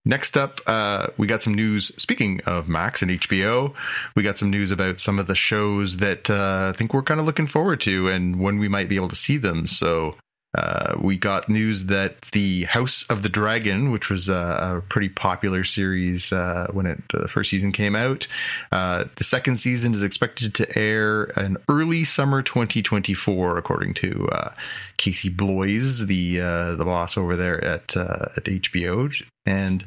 Next 0.04 0.36
up, 0.36 0.60
uh, 0.66 1.08
we 1.16 1.26
got 1.26 1.42
some 1.42 1.54
news. 1.54 1.92
Speaking 1.96 2.40
of 2.46 2.68
Max 2.68 3.02
and 3.02 3.10
HBO, 3.10 3.72
we 4.16 4.22
got 4.22 4.38
some 4.38 4.50
news 4.50 4.70
about 4.70 4.98
some 4.98 5.18
of 5.18 5.26
the 5.26 5.34
shows 5.34 5.98
that 5.98 6.28
uh, 6.28 6.72
I 6.74 6.76
think 6.76 6.92
we're 6.92 7.02
kind 7.02 7.20
of 7.20 7.26
looking 7.26 7.46
forward 7.46 7.80
to 7.82 8.08
and 8.08 8.40
when 8.40 8.58
we 8.58 8.68
might 8.68 8.88
be 8.88 8.96
able 8.96 9.08
to 9.08 9.14
see 9.14 9.36
them. 9.36 9.66
So 9.66 10.16
uh, 10.54 10.96
we 11.00 11.16
got 11.16 11.48
news 11.48 11.84
that 11.86 12.20
the 12.32 12.64
House 12.64 13.04
of 13.08 13.22
the 13.22 13.28
Dragon, 13.28 13.92
which 13.92 14.10
was 14.10 14.28
a, 14.28 14.34
a 14.78 14.82
pretty 14.88 15.08
popular 15.08 15.62
series 15.62 16.32
uh, 16.32 16.66
when 16.72 16.86
it, 16.86 17.00
the 17.12 17.28
first 17.28 17.50
season 17.50 17.70
came 17.70 17.94
out, 17.94 18.26
uh, 18.72 19.04
the 19.16 19.24
second 19.24 19.58
season 19.58 19.94
is 19.94 20.02
expected 20.02 20.54
to 20.54 20.78
air 20.78 21.24
in 21.36 21.56
early 21.68 22.02
summer 22.02 22.42
2024, 22.42 23.58
according 23.58 23.94
to 23.94 24.28
uh, 24.32 24.52
Casey 24.96 25.28
Bloys, 25.28 26.06
the 26.06 26.40
uh, 26.40 26.74
the 26.74 26.84
boss 26.84 27.16
over 27.16 27.36
there 27.36 27.62
at 27.64 27.96
uh, 27.96 28.26
at 28.36 28.44
HBO, 28.44 29.14
and 29.46 29.84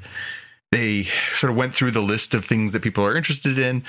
they 0.71 1.07
sort 1.35 1.51
of 1.51 1.57
went 1.57 1.75
through 1.75 1.91
the 1.91 2.01
list 2.01 2.33
of 2.33 2.45
things 2.45 2.71
that 2.71 2.81
people 2.81 3.05
are 3.05 3.15
interested 3.15 3.57
in 3.57 3.83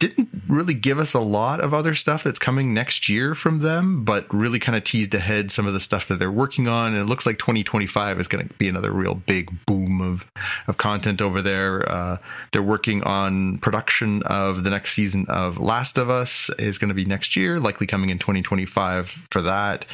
didn't 0.00 0.30
really 0.48 0.72
give 0.72 0.98
us 0.98 1.12
a 1.12 1.20
lot 1.20 1.60
of 1.60 1.74
other 1.74 1.94
stuff 1.94 2.24
that's 2.24 2.38
coming 2.38 2.72
next 2.72 3.08
year 3.08 3.34
from 3.34 3.60
them, 3.60 4.02
but 4.02 4.32
really 4.34 4.58
kind 4.58 4.74
of 4.74 4.82
teased 4.82 5.14
ahead 5.14 5.50
some 5.50 5.66
of 5.66 5.74
the 5.74 5.78
stuff 5.78 6.08
that 6.08 6.18
they're 6.18 6.32
working 6.32 6.66
on. 6.66 6.94
And 6.94 6.96
it 6.96 7.04
looks 7.04 7.26
like 7.26 7.38
2025 7.38 8.18
is 8.18 8.26
going 8.26 8.48
to 8.48 8.54
be 8.54 8.68
another 8.68 8.92
real 8.92 9.14
big 9.14 9.50
boom 9.66 10.00
of 10.00 10.24
of 10.66 10.78
content 10.78 11.20
over 11.20 11.42
there. 11.42 11.86
Uh, 11.88 12.16
they're 12.52 12.62
working 12.62 13.02
on 13.04 13.58
production 13.58 14.22
of 14.24 14.64
the 14.64 14.70
next 14.70 14.94
season 14.94 15.26
of 15.28 15.58
Last 15.58 15.98
of 15.98 16.08
Us 16.08 16.50
is 16.58 16.78
going 16.78 16.88
to 16.88 16.94
be 16.94 17.04
next 17.04 17.36
year, 17.36 17.60
likely 17.60 17.86
coming 17.86 18.08
in 18.08 18.18
2025 18.18 19.26
for 19.30 19.42
that. 19.42 19.84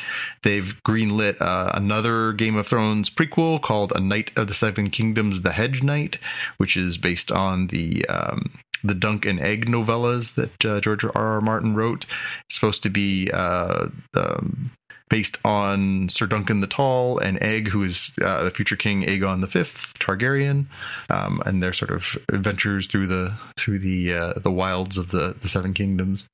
They've 0.44 0.80
greenlit 0.84 1.40
uh, 1.40 1.72
another 1.74 2.32
Game 2.32 2.56
of 2.56 2.68
Thrones 2.68 3.10
prequel 3.10 3.60
called 3.60 3.92
A 3.96 4.00
Knight 4.00 4.30
of 4.36 4.46
the 4.46 4.54
Seven 4.54 4.88
Kingdoms: 4.88 5.42
The 5.42 5.52
Hedge 5.52 5.82
Knight, 5.82 6.18
which 6.58 6.76
is 6.76 6.96
based 6.96 7.32
on 7.32 7.66
the 7.66 8.06
um, 8.06 8.52
the 8.86 8.94
Dunk 8.94 9.24
and 9.26 9.40
Egg 9.40 9.66
novellas 9.66 10.34
that 10.34 10.64
uh, 10.64 10.80
George 10.80 11.04
R. 11.04 11.12
R. 11.14 11.40
Martin 11.40 11.74
wrote. 11.74 12.06
It's 12.44 12.54
supposed 12.54 12.82
to 12.84 12.90
be 12.90 13.30
uh, 13.32 13.88
um, 14.14 14.70
based 15.08 15.38
on 15.44 16.08
Sir 16.08 16.26
Duncan 16.26 16.60
the 16.60 16.66
Tall 16.66 17.18
and 17.18 17.42
Egg, 17.42 17.68
who 17.68 17.82
is 17.82 18.12
uh, 18.22 18.44
the 18.44 18.50
future 18.50 18.76
king 18.76 19.02
Aegon 19.02 19.40
the 19.40 19.46
Fifth 19.46 19.98
Targaryen, 19.98 20.66
um, 21.10 21.42
and 21.46 21.62
their 21.62 21.72
sort 21.72 21.90
of 21.90 22.18
adventures 22.28 22.86
through 22.86 23.06
the 23.06 23.34
through 23.56 23.78
the 23.78 24.12
uh, 24.12 24.32
the 24.36 24.50
wilds 24.50 24.96
of 24.96 25.10
the 25.10 25.36
the 25.40 25.48
Seven 25.48 25.74
Kingdoms. 25.74 26.26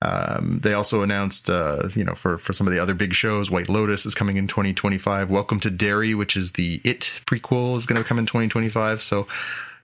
Um, 0.00 0.60
they 0.62 0.74
also 0.74 1.02
announced, 1.02 1.50
uh, 1.50 1.88
you 1.94 2.04
know, 2.04 2.14
for, 2.14 2.38
for 2.38 2.52
some 2.52 2.68
of 2.68 2.72
the 2.72 2.78
other 2.78 2.94
big 2.94 3.14
shows, 3.14 3.50
White 3.50 3.68
Lotus 3.68 4.06
is 4.06 4.14
coming 4.14 4.36
in 4.36 4.46
2025. 4.46 5.28
Welcome 5.28 5.58
to 5.60 5.70
Derry, 5.70 6.14
which 6.14 6.36
is 6.36 6.52
the 6.52 6.80
It 6.84 7.10
prequel, 7.26 7.76
is 7.76 7.84
going 7.84 8.00
to 8.00 8.06
come 8.06 8.18
in 8.18 8.26
2025. 8.26 9.02
So 9.02 9.26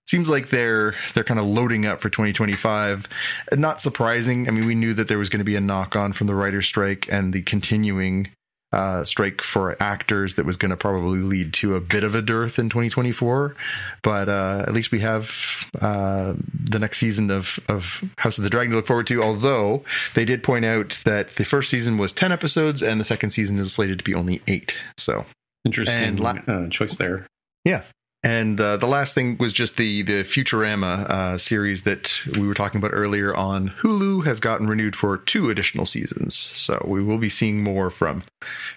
seems 0.07 0.29
like 0.29 0.51
they're 0.51 0.95
they're 1.15 1.25
kind 1.25 1.41
of 1.41 1.47
loading 1.47 1.87
up 1.87 2.01
for 2.01 2.09
2025 2.11 3.09
not 3.53 3.81
surprising. 3.81 4.49
I 4.49 4.51
mean 4.51 4.67
we 4.67 4.75
knew 4.75 4.95
that 4.95 5.09
there 5.09 5.19
was 5.19 5.29
going 5.29 5.39
to 5.41 5.45
be 5.45 5.57
a 5.57 5.61
knock 5.61 5.97
on 5.97 6.13
from 6.13 6.27
the 6.27 6.35
writer's 6.35 6.67
strike 6.67 7.07
and 7.11 7.33
the 7.33 7.43
continuing 7.43 8.31
uh, 8.73 9.05
strike 9.05 9.41
for 9.41 9.81
actors 9.81 10.35
that 10.35 10.45
was 10.45 10.57
going 10.57 10.71
to 10.71 10.77
probably 10.77 11.21
lead 11.21 11.53
to 11.53 11.77
a 11.77 11.81
bit 11.81 12.03
of 12.03 12.17
a 12.17 12.21
dearth 12.21 12.59
in 12.59 12.69
2024 12.69 13.55
but 14.03 14.29
uh, 14.29 14.65
at 14.67 14.73
least 14.73 14.91
we 14.91 14.99
have 14.99 15.33
uh, 15.81 16.35
the 16.53 16.81
next 16.81 16.99
season 16.99 17.31
of, 17.31 17.61
of 17.69 18.03
house 18.19 18.37
of 18.37 18.43
the 18.43 18.51
dragon 18.51 18.73
to 18.73 18.77
look 18.77 18.87
forward 18.89 19.07
to 19.07 19.23
although 19.23 19.85
they 20.15 20.25
did 20.25 20.43
point 20.43 20.65
out 20.65 20.99
that 21.05 21.37
the 21.37 21.45
first 21.45 21.71
season 21.71 21.99
was 21.99 22.13
10 22.13 22.33
episodes 22.33 22.83
and 22.83 23.01
the 23.01 23.05
second 23.05 23.31
season 23.31 23.61
is 23.61 23.73
slated 23.73 23.99
to 23.99 24.05
be 24.05 24.15
only 24.15 24.43
8 24.49 24.75
so. 24.99 25.25
Interesting 25.65 26.17
la- 26.17 26.39
uh, 26.49 26.69
choice 26.69 26.97
there. 26.97 27.29
Yeah 27.65 27.83
and 28.25 28.59
uh, 28.59 28.79
the 28.79 28.87
last 28.87 29.15
thing 29.15 29.37
was 29.39 29.53
just 29.53 29.77
the 29.77 30.03
the 30.03 30.25
Futurama 30.25 31.09
uh, 31.11 31.39
series 31.39 31.83
that 31.83 32.19
we 32.33 32.47
were 32.47 32.55
talking 32.55 32.79
about 32.79 32.93
earlier 32.95 33.37
on 33.37 33.69
Hulu 33.83 34.25
has 34.25 34.41
gotten 34.41 34.67
renewed 34.67 34.97
for 34.97 35.19
two 35.19 35.51
additional 35.51 35.85
seasons. 35.85 36.35
So 36.35 36.83
we 36.89 37.03
will 37.03 37.19
be 37.19 37.29
seeing 37.29 37.63
more 37.63 37.91
from 37.91 38.25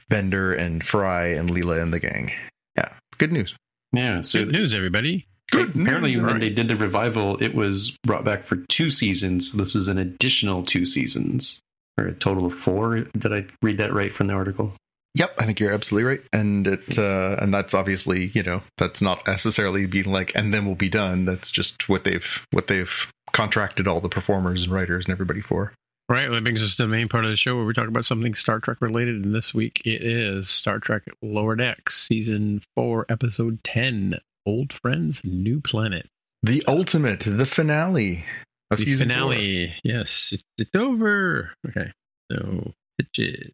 Bender 0.10 0.54
and 0.54 0.86
Fry 0.86 1.28
and 1.28 1.50
Leela 1.50 1.82
and 1.82 1.94
the 1.94 2.00
gang. 2.00 2.34
Yeah, 2.78 2.90
good 3.18 3.32
news. 3.32 3.56
Yeah, 3.94 4.22
so 4.22 4.40
good 4.40 4.52
news, 4.52 4.74
everybody. 4.74 5.26
Good 5.50 5.70
apparently, 5.70 6.10
news, 6.10 6.18
when 6.18 6.26
right. 6.26 6.42
they 6.42 6.50
did 6.50 6.68
the 6.68 6.76
revival, 6.76 7.42
it 7.42 7.56
was 7.56 7.98
brought 8.04 8.26
back 8.26 8.44
for 8.44 8.58
two 8.68 8.90
seasons. 8.90 9.52
So 9.52 9.58
this 9.58 9.76
is 9.76 9.88
an 9.88 9.98
additional 9.98 10.64
two 10.64 10.84
seasons, 10.84 11.62
or 11.98 12.08
a 12.08 12.14
total 12.14 12.46
of 12.46 12.54
four. 12.54 13.06
Did 13.18 13.34
I 13.34 13.46
read 13.62 13.78
that 13.78 13.94
right 13.94 14.14
from 14.14 14.28
the 14.28 14.34
article? 14.34 14.74
Yep, 15.16 15.34
I 15.40 15.46
think 15.46 15.60
you're 15.60 15.74
absolutely 15.74 16.10
right, 16.10 16.22
and 16.32 16.68
it 16.68 16.98
uh, 17.00 17.38
and 17.40 17.54
that's 17.54 17.74
obviously 17.74 18.32
you 18.36 18.44
know 18.44 18.62
that's 18.78 19.02
not 19.02 19.26
necessarily 19.26 19.86
being 19.86 20.12
like 20.12 20.32
and 20.36 20.54
then 20.54 20.66
we'll 20.66 20.76
be 20.76 20.90
done. 20.90 21.26
That's 21.26 21.50
just 21.50 21.90
what 21.90 22.04
they've 22.04 22.46
what 22.52 22.68
they've 22.68 23.08
contracted 23.34 23.88
all 23.88 24.00
the 24.00 24.10
performers 24.10 24.64
and 24.64 24.72
writers 24.72 25.06
and 25.06 25.12
everybody 25.12 25.42
for. 25.42 25.74
Right, 26.10 26.30
that 26.30 26.44
brings 26.44 26.64
us 26.64 26.76
to 26.78 26.84
the 26.84 26.88
main 26.88 27.10
part 27.10 27.26
of 27.26 27.32
the 27.32 27.36
show 27.36 27.56
where 27.58 27.66
we 27.66 27.74
talk 27.74 27.90
about 27.90 28.06
something 28.06 28.34
Star 28.34 28.62
Trek 28.62 28.78
related, 28.80 29.26
and 29.26 29.36
this 29.36 29.54
week 29.54 29.82
it 29.84 30.02
is 30.02 30.50
Star 30.50 30.80
Trek 30.80 31.04
Lower 31.22 31.56
Decks, 31.58 32.08
season 32.08 32.62
four, 32.76 33.06
episode 33.10 33.62
ten, 33.66 34.16
Old 34.46 34.72
Friends, 34.72 35.20
New 35.26 35.60
Planet. 35.60 36.08
The 36.44 36.64
ultimate, 36.66 37.22
the 37.26 37.46
finale. 37.46 38.24
Of 38.72 38.80
the 38.80 38.96
finale, 38.96 39.68
four. 39.68 39.76
yes, 39.84 40.30
it's, 40.32 40.44
it's 40.58 40.76
over. 40.76 41.52
Okay, 41.68 41.92
so 42.32 42.72
pitches. 42.98 43.52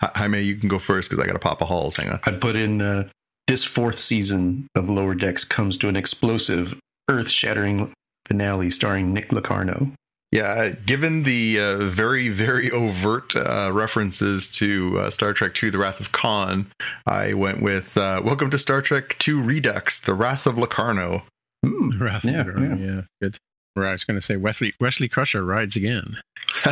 Jaime, 0.00 0.40
you 0.40 0.56
can 0.56 0.68
go 0.68 0.78
first 0.78 1.10
because 1.10 1.22
I 1.22 1.26
got 1.26 1.34
to 1.34 1.38
pop 1.38 1.60
a 1.60 1.66
halls. 1.66 1.96
Hang 1.96 2.10
on. 2.10 2.20
I'd 2.24 2.40
put 2.40 2.56
in 2.56 2.80
uh, 2.80 3.08
this 3.46 3.64
fourth 3.64 3.98
season 3.98 4.66
of 4.74 4.88
Lower 4.88 5.14
Decks 5.14 5.44
comes 5.44 5.76
to 5.78 5.88
an 5.88 5.96
explosive, 5.96 6.78
earth 7.08 7.28
shattering 7.28 7.92
finale 8.26 8.70
starring 8.70 9.12
Nick 9.12 9.32
Locarno. 9.32 9.92
Yeah, 10.32 10.68
given 10.68 11.24
the 11.24 11.58
uh, 11.58 11.76
very, 11.78 12.28
very 12.28 12.70
overt 12.70 13.34
uh, 13.34 13.70
references 13.72 14.48
to 14.50 15.00
uh, 15.00 15.10
Star 15.10 15.32
Trek 15.32 15.60
II 15.60 15.70
The 15.70 15.78
Wrath 15.78 15.98
of 15.98 16.12
Khan, 16.12 16.70
I 17.04 17.32
went 17.32 17.60
with 17.60 17.96
uh, 17.96 18.22
Welcome 18.24 18.48
to 18.50 18.58
Star 18.58 18.80
Trek 18.80 19.16
II 19.26 19.34
Redux 19.34 19.98
The 19.98 20.14
Wrath 20.14 20.46
of 20.46 20.56
Locarno. 20.56 21.24
Ooh, 21.66 21.92
Wrath 21.98 22.24
yeah, 22.24 22.42
of 22.42 22.46
Locarno, 22.46 22.76
yeah. 22.76 22.86
yeah, 22.86 23.00
good. 23.20 23.38
Where 23.74 23.88
I 23.88 23.92
was 23.92 24.04
going 24.04 24.20
to 24.20 24.24
say 24.24 24.36
Wesley, 24.36 24.72
Wesley 24.78 25.08
Crusher 25.08 25.44
rides 25.44 25.74
again. 25.74 26.16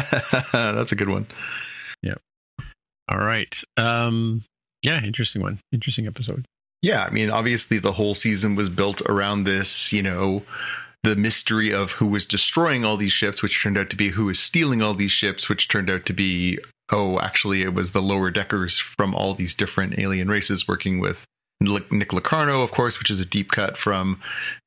That's 0.53 0.93
a 0.93 0.97
good 0.97 1.09
one. 1.09 1.27
All 3.09 3.19
right. 3.19 3.55
Um, 3.77 4.45
yeah, 4.83 5.03
interesting 5.03 5.43
one. 5.43 5.61
Interesting 5.73 6.07
episode. 6.07 6.47
Yeah, 6.83 7.05
I 7.05 7.11
mean, 7.11 7.31
obviously 7.31 7.79
the 7.79 7.93
whole 7.93 8.15
season 8.15 8.55
was 8.55 8.69
built 8.69 9.03
around 9.03 9.45
this, 9.45 9.93
you 9.93 10.03
know, 10.03 10.43
the 11.03 11.17
mystery 11.17 11.73
of 11.73 11.93
who 11.93 12.07
was 12.07 12.27
destroying 12.27 12.85
all 12.85 12.97
these 12.97 13.13
ships, 13.13 13.43
which 13.43 13.61
turned 13.63 13.79
out 13.79 13.91
to 13.91 13.97
be 13.97 14.11
who 14.11 14.27
was 14.27 14.39
stealing 14.39 14.83
all 14.83 14.95
these 14.95 15.13
ships, 15.13 15.49
which 15.49 15.69
turned 15.69 15.91
out 15.91 16.07
to 16.07 16.13
be, 16.13 16.59
oh, 16.91 17.19
actually, 17.19 17.63
it 17.63 17.75
was 17.75 17.93
the 17.93 18.03
lower 18.03 18.31
deckers 18.31 18.79
from 18.79 19.15
all 19.15 19.35
these 19.35 19.55
different 19.55 19.99
alien 19.99 20.29
races 20.29 20.69
working 20.69 21.01
with 21.01 21.25
Nick 21.61 22.13
Locarno, 22.13 22.63
of 22.63 22.71
course, 22.71 22.99
which 22.99 23.11
is 23.11 23.19
a 23.19 23.25
deep 23.25 23.51
cut 23.51 23.77
from 23.77 24.21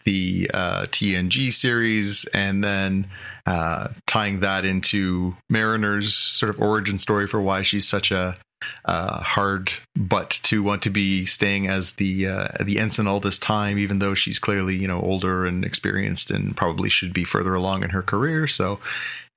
the 0.04 0.49
uh, 0.54 0.82
TNG 0.84 1.54
series, 1.54 2.25
and 2.34 2.63
then 2.63 3.08
uh, 3.45 3.89
tying 4.08 4.41
that 4.41 4.65
into 4.65 5.38
Mariner's 5.49 6.15
sort 6.15 6.49
of 6.49 6.62
origin 6.62 6.97
story 6.97 7.27
for 7.27 7.41
why 7.41 7.62
she's 7.62 7.88
such 7.88 8.12
a 8.12 8.38
uh, 8.86 9.21
hard 9.21 9.71
butt 9.95 10.39
to 10.43 10.62
want 10.62 10.82
to 10.84 10.89
be 10.89 11.25
staying 11.25 11.67
as 11.67 11.93
the 11.93 12.27
uh, 12.27 12.47
the 12.63 12.77
ensign 12.77 13.08
all 13.08 13.19
this 13.19 13.39
time, 13.39 13.77
even 13.77 13.99
though 13.99 14.13
she's 14.13 14.39
clearly 14.39 14.75
you 14.75 14.88
know 14.88 15.01
older 15.01 15.45
and 15.45 15.63
experienced 15.63 16.30
and 16.30 16.56
probably 16.58 16.89
should 16.89 17.13
be 17.13 17.23
further 17.23 17.56
along 17.56 17.84
in 17.84 17.89
her 17.91 18.04
career. 18.04 18.47
So, 18.47 18.80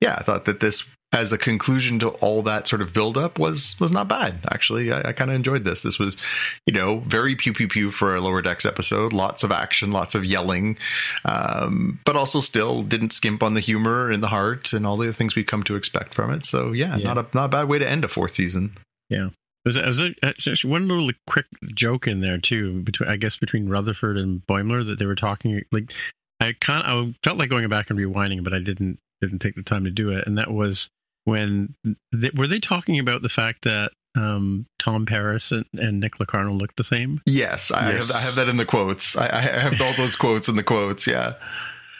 yeah, 0.01 0.15
I 0.17 0.23
thought 0.23 0.45
that 0.45 0.59
this 0.59 0.83
as 1.15 1.31
a 1.31 1.37
conclusion 1.37 1.97
to 1.97 2.09
all 2.09 2.43
that 2.43 2.67
sort 2.67 2.81
of 2.81 2.91
build 2.93 3.17
up 3.17 3.39
was 3.39 3.79
was 3.79 3.89
not 3.89 4.07
bad 4.07 4.37
actually. 4.51 4.91
I, 4.91 5.09
I 5.09 5.11
kind 5.13 5.31
of 5.31 5.35
enjoyed 5.35 5.63
this. 5.63 5.81
This 5.81 5.97
was 5.97 6.17
you 6.65 6.73
know 6.73 6.99
very 6.99 7.35
pew 7.35 7.53
pew 7.53 7.69
pew 7.69 7.89
for 7.89 8.13
a 8.13 8.21
lower 8.21 8.41
decks 8.41 8.65
episode. 8.65 9.13
Lots 9.13 9.41
of 9.41 9.51
action 9.51 9.91
lots 9.91 10.13
of 10.13 10.25
yelling 10.25 10.77
um, 11.23 11.99
but 12.05 12.17
also 12.17 12.41
still 12.41 12.83
didn't 12.83 13.13
skimp 13.13 13.41
on 13.41 13.53
the 13.53 13.61
humor 13.61 14.11
and 14.11 14.21
the 14.21 14.27
heart 14.27 14.73
and 14.73 14.85
all 14.85 14.97
the 14.97 15.13
things 15.13 15.35
we've 15.35 15.47
come 15.47 15.63
to 15.63 15.75
expect 15.75 16.13
from 16.13 16.31
it. 16.31 16.45
So 16.45 16.73
yeah, 16.73 16.97
yeah. 16.97 17.13
not 17.13 17.17
a 17.17 17.25
not 17.33 17.45
a 17.45 17.49
bad 17.49 17.69
way 17.69 17.79
to 17.79 17.89
end 17.89 18.03
a 18.03 18.09
fourth 18.09 18.33
season. 18.33 18.77
Yeah. 19.09 19.29
There's, 19.63 19.97
there's 19.97 20.63
a, 20.63 20.67
one 20.67 20.87
little 20.87 21.09
quick 21.25 21.47
joke 21.73 22.05
in 22.05 22.21
there 22.21 22.37
too 22.37 22.83
between 22.83 23.09
i 23.09 23.17
guess 23.17 23.35
between 23.35 23.67
rutherford 23.67 24.15
and 24.15 24.45
boimler 24.45 24.85
that 24.85 24.99
they 24.99 25.07
were 25.07 25.15
talking 25.15 25.59
like 25.71 25.91
i 26.39 26.53
kind 26.61 26.83
I 26.85 27.15
felt 27.23 27.39
like 27.39 27.49
going 27.49 27.67
back 27.67 27.89
and 27.89 27.97
rewinding 27.97 28.43
but 28.43 28.53
i 28.53 28.59
didn't 28.59 28.99
didn't 29.21 29.39
take 29.39 29.55
the 29.55 29.63
time 29.63 29.83
to 29.83 29.91
do 29.91 30.09
it. 30.11 30.25
And 30.27 30.37
that 30.37 30.51
was 30.51 30.89
when 31.25 31.75
they, 32.11 32.31
were 32.35 32.47
they 32.47 32.59
talking 32.59 32.99
about 32.99 33.21
the 33.21 33.29
fact 33.29 33.63
that 33.63 33.91
um, 34.15 34.65
Tom 34.79 35.05
Paris 35.05 35.51
and, 35.51 35.65
and, 35.73 35.99
Nick 35.99 36.19
Locarno 36.19 36.53
look 36.53 36.73
the 36.77 36.83
same? 36.83 37.21
Yes, 37.25 37.71
I, 37.71 37.91
yes. 37.91 38.07
Have, 38.07 38.15
I 38.15 38.19
have 38.19 38.35
that 38.35 38.47
in 38.47 38.57
the 38.57 38.65
quotes. 38.65 39.17
I, 39.17 39.29
I, 39.29 39.41
have 39.41 39.81
all 39.81 39.93
those 39.93 40.15
quotes 40.15 40.47
in 40.47 40.55
the 40.55 40.63
quotes. 40.63 41.05
Yeah. 41.05 41.33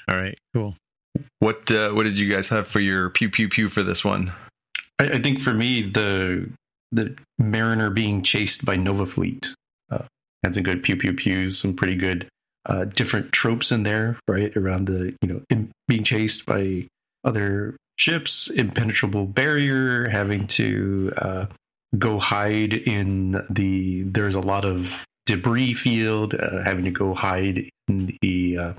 All 0.09 0.17
right. 0.17 0.37
Cool. 0.53 0.75
What 1.39 1.69
uh, 1.71 1.91
What 1.91 2.03
did 2.03 2.17
you 2.17 2.31
guys 2.31 2.47
have 2.47 2.67
for 2.67 2.79
your 2.79 3.09
pew 3.09 3.29
pew 3.29 3.49
pew 3.49 3.69
for 3.69 3.83
this 3.83 4.05
one? 4.05 4.31
I, 4.99 5.05
I 5.05 5.21
think 5.21 5.41
for 5.41 5.53
me 5.53 5.89
the 5.89 6.49
the 6.91 7.17
Mariner 7.37 7.89
being 7.89 8.23
chased 8.23 8.65
by 8.65 8.75
Nova 8.77 9.05
Fleet 9.05 9.53
uh, 9.91 10.03
had 10.43 10.55
some 10.55 10.63
good 10.63 10.83
pew 10.83 10.95
pew 10.95 11.13
pews, 11.13 11.59
some 11.59 11.75
pretty 11.75 11.95
good 11.95 12.27
uh, 12.65 12.85
different 12.85 13.31
tropes 13.31 13.71
in 13.71 13.83
there, 13.83 14.17
right? 14.27 14.55
Around 14.55 14.87
the 14.87 15.15
you 15.21 15.27
know 15.27 15.41
in, 15.49 15.71
being 15.87 16.03
chased 16.03 16.45
by 16.45 16.87
other 17.23 17.75
ships, 17.95 18.49
impenetrable 18.49 19.25
barrier, 19.25 20.09
having 20.09 20.47
to 20.47 21.13
uh, 21.17 21.45
go 21.97 22.19
hide 22.19 22.73
in 22.73 23.43
the. 23.49 24.03
There's 24.03 24.35
a 24.35 24.41
lot 24.41 24.65
of 24.65 25.05
debris 25.25 25.73
field, 25.73 26.35
uh, 26.35 26.63
having 26.63 26.85
to 26.85 26.91
go 26.91 27.13
hide 27.13 27.69
in 27.87 28.17
the. 28.21 28.57
Uh, 28.57 28.73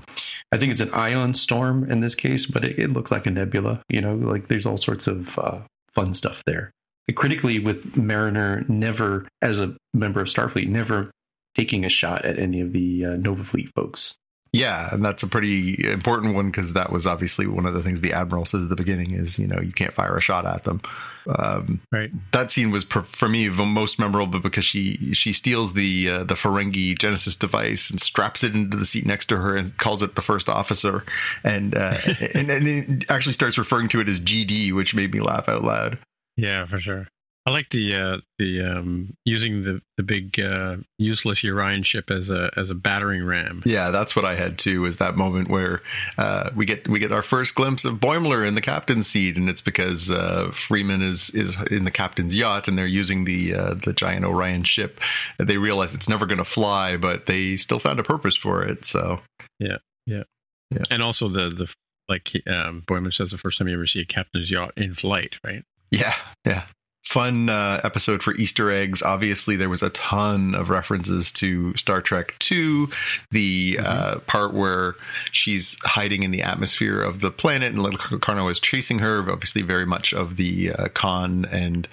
I 0.51 0.57
think 0.57 0.71
it's 0.71 0.81
an 0.81 0.93
ion 0.93 1.33
storm 1.33 1.89
in 1.89 1.99
this 1.99 2.15
case, 2.15 2.45
but 2.45 2.63
it, 2.63 2.79
it, 2.79 2.91
looks 2.91 3.11
like 3.11 3.25
a 3.25 3.31
nebula. 3.31 3.81
You 3.89 4.01
know, 4.01 4.15
like 4.15 4.47
there's 4.47 4.65
all 4.65 4.77
sorts 4.77 5.07
of 5.07 5.37
uh, 5.37 5.59
fun 5.93 6.13
stuff 6.13 6.43
there. 6.45 6.71
Critically, 7.15 7.59
with 7.59 7.95
Mariner 7.95 8.65
never, 8.67 9.27
as 9.41 9.59
a 9.59 9.75
member 9.93 10.19
of 10.19 10.27
Starfleet, 10.27 10.67
never 10.67 11.11
taking 11.55 11.85
a 11.85 11.89
shot 11.89 12.25
at 12.25 12.37
any 12.37 12.61
of 12.61 12.73
the 12.73 13.05
uh, 13.05 13.15
Nova 13.15 13.43
Fleet 13.43 13.69
folks. 13.75 14.15
Yeah, 14.57 14.89
and 14.91 15.05
that's 15.05 15.21
a 15.21 15.27
pretty 15.27 15.87
important 15.87 16.33
one 16.33 16.47
because 16.47 16.73
that 16.73 16.91
was 16.91 17.05
obviously 17.05 17.45
one 17.45 17.67
of 17.67 17.75
the 17.75 17.83
things 17.83 18.01
the 18.01 18.13
admiral 18.13 18.43
says 18.43 18.63
at 18.63 18.69
the 18.69 18.75
beginning 18.75 19.13
is 19.13 19.37
you 19.37 19.47
know 19.47 19.59
you 19.61 19.71
can't 19.71 19.93
fire 19.93 20.17
a 20.17 20.21
shot 20.21 20.45
at 20.45 20.63
them. 20.63 20.81
Um, 21.27 21.81
right. 21.91 22.09
That 22.31 22.51
scene 22.51 22.71
was 22.71 22.85
per, 22.85 23.03
for 23.03 23.27
me 23.27 23.49
the 23.49 23.65
most 23.65 23.99
memorable 23.99 24.39
because 24.39 24.65
she 24.65 25.13
she 25.13 25.31
steals 25.31 25.73
the 25.73 26.09
uh, 26.09 26.23
the 26.23 26.33
Ferengi 26.33 26.97
Genesis 26.97 27.35
device 27.35 27.89
and 27.89 28.01
straps 28.01 28.43
it 28.43 28.55
into 28.55 28.77
the 28.77 28.85
seat 28.85 29.05
next 29.05 29.27
to 29.27 29.37
her 29.37 29.55
and 29.55 29.77
calls 29.77 30.01
it 30.01 30.15
the 30.15 30.21
first 30.21 30.49
officer 30.49 31.03
and 31.43 31.75
uh, 31.75 31.99
and, 32.33 32.49
and 32.49 32.67
it 32.67 33.11
actually 33.11 33.33
starts 33.33 33.57
referring 33.57 33.89
to 33.89 33.99
it 33.99 34.09
as 34.09 34.19
GD, 34.19 34.73
which 34.73 34.95
made 34.95 35.13
me 35.13 35.19
laugh 35.19 35.47
out 35.47 35.63
loud. 35.63 35.99
Yeah, 36.35 36.65
for 36.65 36.79
sure. 36.79 37.07
I 37.47 37.49
like 37.49 37.69
the 37.69 37.95
uh, 37.95 38.17
the 38.37 38.61
um, 38.61 39.15
using 39.23 39.63
the 39.63 39.81
the 39.95 40.03
big 40.03 40.37
uh, 40.37 40.75
useless 40.97 41.45
Orion 41.45 41.81
ship 41.81 42.11
as 42.11 42.29
a 42.29 42.51
as 42.57 42.69
a 42.69 42.73
battering 42.73 43.23
ram. 43.23 43.63
Yeah, 43.65 43.89
that's 43.89 44.17
what 44.17 44.25
I 44.25 44.35
had 44.35 44.59
too. 44.59 44.81
Was 44.81 44.97
that 44.97 45.15
moment 45.15 45.49
where 45.49 45.81
uh, 46.17 46.49
we 46.53 46.65
get 46.65 46.89
we 46.89 46.99
get 46.99 47.13
our 47.13 47.23
first 47.23 47.55
glimpse 47.55 47.85
of 47.85 47.99
Boimler 47.99 48.45
in 48.45 48.55
the 48.55 48.61
captain's 48.61 49.07
seat, 49.07 49.37
and 49.37 49.49
it's 49.49 49.61
because 49.61 50.11
uh, 50.11 50.51
Freeman 50.53 51.01
is 51.01 51.29
is 51.29 51.55
in 51.71 51.85
the 51.85 51.91
captain's 51.91 52.35
yacht, 52.35 52.67
and 52.67 52.77
they're 52.77 52.85
using 52.85 53.23
the 53.23 53.55
uh, 53.55 53.75
the 53.75 53.93
giant 53.93 54.25
Orion 54.25 54.65
ship. 54.65 54.99
They 55.39 55.57
realize 55.57 55.95
it's 55.95 56.09
never 56.09 56.25
going 56.25 56.39
to 56.39 56.45
fly, 56.45 56.97
but 56.97 57.27
they 57.27 57.55
still 57.55 57.79
found 57.79 57.97
a 57.97 58.03
purpose 58.03 58.35
for 58.35 58.61
it. 58.61 58.83
So 58.83 59.21
yeah, 59.57 59.77
yeah, 60.05 60.23
yeah. 60.69 60.83
And 60.91 61.01
also 61.01 61.29
the 61.29 61.49
the 61.49 61.69
like 62.09 62.29
um, 62.45 62.83
Boimler 62.85 63.13
says 63.13 63.31
the 63.31 63.37
first 63.37 63.57
time 63.57 63.69
you 63.69 63.75
ever 63.75 63.87
see 63.87 64.01
a 64.01 64.05
captain's 64.05 64.51
yacht 64.51 64.73
in 64.75 64.95
flight, 64.95 65.35
right? 65.45 65.63
Yeah, 65.91 66.15
yeah 66.43 66.63
fun 67.07 67.47
uh, 67.47 67.79
episode 67.85 68.21
for 68.21 68.35
Easter 68.35 68.69
eggs. 68.69 69.01
Obviously, 69.01 69.55
there 69.55 69.69
was 69.69 69.81
a 69.81 69.89
ton 69.91 70.53
of 70.53 70.69
references 70.69 71.31
to 71.31 71.73
Star 71.77 72.01
Trek 72.01 72.35
2, 72.39 72.89
the 73.31 73.75
mm-hmm. 73.75 73.85
uh, 73.85 74.19
part 74.21 74.53
where 74.53 74.95
she's 75.31 75.77
hiding 75.85 76.23
in 76.23 76.31
the 76.31 76.41
atmosphere 76.41 77.01
of 77.01 77.21
the 77.21 77.31
planet 77.31 77.71
and 77.71 77.81
little 77.81 77.99
Locarno 78.11 78.49
is 78.49 78.59
chasing 78.59 78.99
her. 78.99 79.19
Obviously, 79.31 79.61
very 79.61 79.85
much 79.85 80.13
of 80.13 80.35
the 80.35 80.73
uh, 80.73 80.89
Khan 80.89 81.45
and 81.45 81.87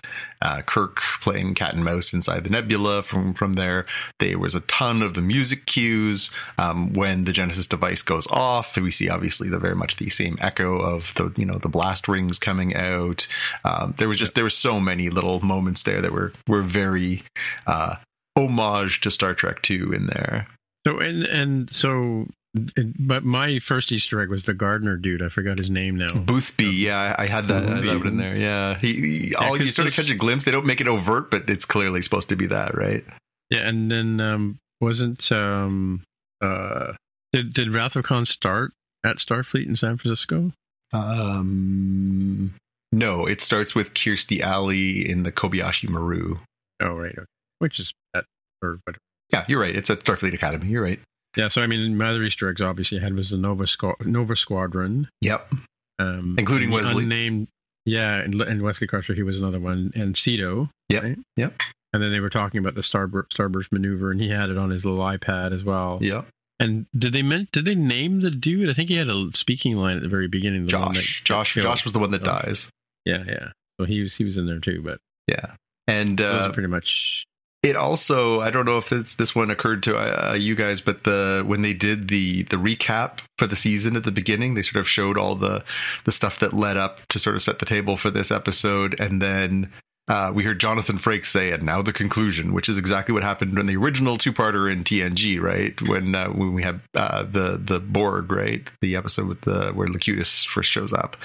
uh, 0.45 0.63
Kirk 0.63 1.01
playing 1.23 1.55
cat 1.55 1.75
and 1.75 1.85
mouse 1.85 2.13
inside 2.13 2.45
the 2.45 2.51
nebula. 2.51 3.03
From 3.03 3.35
from 3.35 3.55
there, 3.55 3.87
there 4.21 4.39
was 4.39 4.55
a 4.55 4.61
ton 4.61 5.03
of 5.03 5.15
the 5.15 5.23
music 5.23 5.67
cues. 5.67 6.31
Um, 6.59 6.93
when 6.93 7.25
the 7.25 7.33
Genesis 7.33 7.67
device 7.67 8.03
goes 8.03 8.27
off, 8.29 8.77
we 8.77 8.91
see 8.91 9.09
obviously 9.09 9.49
the 9.49 9.59
very 9.59 9.75
much 9.75 9.97
the 9.97 10.11
same 10.11 10.37
echo 10.41 10.79
of 10.79 11.13
the 11.17 11.33
you 11.37 11.47
know 11.47 11.59
the 11.59 11.69
blast 11.69 12.07
rings 12.07 12.39
coming 12.39 12.77
out. 12.77 13.27
Um, 13.65 13.95
there 13.97 14.09
was 14.09 14.19
just 14.19 14.35
there 14.35 14.45
were 14.45 14.51
so 14.51 14.79
many 14.79 15.09
little 15.09 15.41
moments 15.41 15.83
there 15.83 16.03
that 16.03 16.13
were 16.13 16.33
were 16.47 16.63
very 16.63 17.25
uh, 17.67 17.97
homage 18.37 19.01
to 19.01 19.11
Star 19.11 19.35
Trek 19.35 19.63
Two 19.63 19.93
in 19.93 20.07
there. 20.07 20.47
So 20.87 20.99
and 20.99 21.25
and 21.25 21.71
so 21.73 22.27
but 22.55 23.25
my 23.25 23.59
first 23.59 23.91
Easter 23.91 24.21
egg 24.21 24.29
was 24.29 24.45
the 24.45 24.55
gardener 24.55 24.97
dude. 24.97 25.23
I 25.23 25.29
forgot 25.29 25.59
his 25.59 25.71
name 25.71 25.97
now. 25.97 26.15
Boothby. 26.15 26.67
Yeah, 26.67 27.17
I 27.19 27.27
had 27.27 27.49
that, 27.49 27.65
I 27.67 27.77
had 27.77 27.85
that 27.85 28.07
in 28.07 28.17
there. 28.17 28.37
Yeah, 28.37 28.79
he, 28.79 28.93
he 28.95 29.31
yeah, 29.31 29.39
all 29.39 29.61
you 29.61 29.69
sort 29.73 29.89
of 29.89 29.95
catch 29.95 30.11
a 30.11 30.15
glimpse. 30.15 30.45
They 30.45 30.53
don't 30.53 30.67
make 30.67 30.81
it 30.81 30.87
overt, 30.87 31.31
but 31.31 31.51
it's 31.51 31.65
clearly 31.65 32.01
supposed 32.03 32.29
to 32.29 32.37
be 32.37 32.47
that, 32.47 32.77
right? 32.77 33.05
Yeah, 33.51 33.69
and 33.69 33.91
then 33.91 34.21
um, 34.21 34.59
wasn't 34.81 35.31
um 35.33 36.05
uh 36.41 36.93
did 37.33 37.53
did 37.53 37.73
Wrath 37.73 37.97
of 37.97 38.05
Khan 38.05 38.27
start 38.27 38.73
at 39.05 39.17
Starfleet 39.17 39.67
in 39.67 39.77
San 39.77 39.99
Francisco? 39.99 40.53
Um, 40.93 42.55
no, 42.93 43.27
it 43.27 43.41
starts 43.41 43.75
with 43.75 43.95
Kirstie 43.95 44.41
Alley 44.41 45.09
in 45.09 45.25
the 45.25 45.33
Kobayashi 45.33 45.89
Maru. 45.89 46.39
Oh 46.81 46.95
right, 46.95 47.13
okay. 47.13 47.27
which 47.59 47.81
is 47.81 47.93
at 48.15 48.25
or 48.63 48.79
whatever. 48.85 49.01
Yeah, 49.33 49.45
you're 49.49 49.61
right. 49.61 49.75
It's 49.75 49.91
at 49.91 50.05
Starfleet 50.05 50.35
Academy. 50.35 50.69
You're 50.69 50.85
right. 50.85 51.01
Yeah, 51.37 51.49
so 51.49 51.63
I 51.63 51.67
mean, 51.67 51.97
my 51.97 52.11
other 52.11 52.23
Easter 52.23 52.49
eggs 52.49 52.61
obviously 52.61 52.99
had 52.99 53.15
was 53.15 53.31
the 53.31 53.37
Nova 53.37 53.65
Squ- 53.65 54.05
Nova 54.07 54.37
Squadron. 54.37 55.09
Yep. 55.21 55.53
Um, 55.99 56.37
Including 56.39 56.71
Wesley. 56.71 57.03
Unnamed, 57.03 57.49
yeah, 57.85 58.17
and, 58.17 58.41
and 58.41 58.63
Wesley 58.63 58.87
Crusher, 58.87 59.15
he 59.15 59.23
was 59.23 59.37
another 59.37 59.61
one, 59.61 59.93
and 59.95 60.15
Sito. 60.15 60.71
Yep. 60.89 61.03
Right? 61.03 61.19
Yep. 61.37 61.55
And 61.93 62.03
then 62.03 62.13
they 62.13 62.21
were 62.21 62.31
talking 62.31 62.59
about 62.59 62.75
the 62.75 62.81
Starburst, 62.81 63.29
Starburst 63.39 63.71
maneuver, 63.71 64.11
and 64.11 64.21
he 64.21 64.29
had 64.29 64.51
it 64.51 64.59
on 64.59 64.71
his 64.71 64.85
little 64.85 65.01
iPad 65.01 65.55
as 65.55 65.63
well. 65.63 65.99
Yep. 66.01 66.27
And 66.61 66.87
did 66.97 67.13
they 67.13 67.23
meant 67.23 67.51
did 67.53 67.65
they 67.65 67.75
name 67.75 68.21
the 68.21 68.31
dude? 68.31 68.71
I 68.71 68.75
think 68.75 68.89
he 68.89 68.97
had 68.97 69.09
a 69.09 69.31
speaking 69.35 69.77
line 69.77 69.97
at 69.97 70.03
the 70.03 70.09
very 70.09 70.29
beginning. 70.29 70.65
The 70.65 70.71
Josh. 70.71 71.21
That, 71.21 71.25
Josh. 71.25 71.55
Josh 71.55 71.85
was 71.85 71.93
the 71.93 71.99
one 71.99 72.11
that 72.13 72.23
oh. 72.23 72.25
dies. 72.25 72.69
Yeah, 73.05 73.25
yeah. 73.27 73.49
So 73.79 73.87
he 73.87 74.03
was 74.03 74.15
he 74.15 74.25
was 74.25 74.37
in 74.37 74.47
there 74.47 74.61
too, 74.61 74.83
but 74.83 74.99
yeah. 75.27 75.55
And 75.87 76.21
uh, 76.21 76.53
pretty 76.53 76.69
much 76.69 77.27
it 77.65 77.77
also 77.77 78.41
i 78.41 78.51
don't 78.51 78.67
know 78.67 78.79
if 78.79 78.89
this 78.91 79.35
one 79.35 79.51
occurred 79.51 79.83
to 79.83 79.97
uh, 79.97 80.35
you 80.35 80.55
guys 80.55 80.81
but 80.81 81.05
the 81.05 81.43
when 81.47 81.63
they 81.63 81.73
did 81.73 82.09
the 82.09 82.43
the 82.45 82.57
recap 82.57 83.21
for 83.39 83.47
the 83.47 83.57
season 83.57 83.97
at 83.97 84.05
the 84.05 84.13
beginning 84.13 84.55
they 84.55 84.63
sort 84.63 84.81
of 84.81 84.89
showed 84.89 85.17
all 85.17 85.35
the 85.35 85.65
the 86.05 86.13
stuff 86.13 86.39
that 86.39 86.53
led 86.53 86.77
up 86.77 87.01
to 87.09 87.19
sort 87.19 87.35
of 87.35 87.43
set 87.43 87.59
the 87.59 87.67
table 87.67 87.97
for 87.97 88.11
this 88.11 88.31
episode 88.31 88.99
and 89.01 89.21
then 89.21 89.73
uh, 90.07 90.31
we 90.35 90.45
heard 90.45 90.61
Jonathan 90.61 90.99
Frakes 90.99 91.29
say, 91.29 91.51
"And 91.51 91.63
now 91.63 91.81
the 91.81 91.93
conclusion," 91.93 92.53
which 92.53 92.69
is 92.69 92.77
exactly 92.77 93.15
what 93.15 93.23
happened 93.23 93.59
in 93.59 93.65
the 93.65 93.77
original 93.77 94.19
two-parter 94.19 94.71
in 94.71 94.85
TNG, 94.85 95.41
right? 95.41 95.81
When 95.81 96.15
uh, 96.15 96.29
when 96.29 96.53
we 96.53 96.63
had 96.63 96.81
uh, 96.95 97.23
the 97.23 97.57
the 97.57 97.81
Borg, 97.81 98.31
right? 98.31 98.71
The 98.83 98.97
episode 98.97 99.29
with 99.29 99.41
the 99.43 99.71
where 99.73 99.89
Locutus 99.89 100.45
first 100.45 100.71
shows 100.71 100.93
up. 100.93 101.17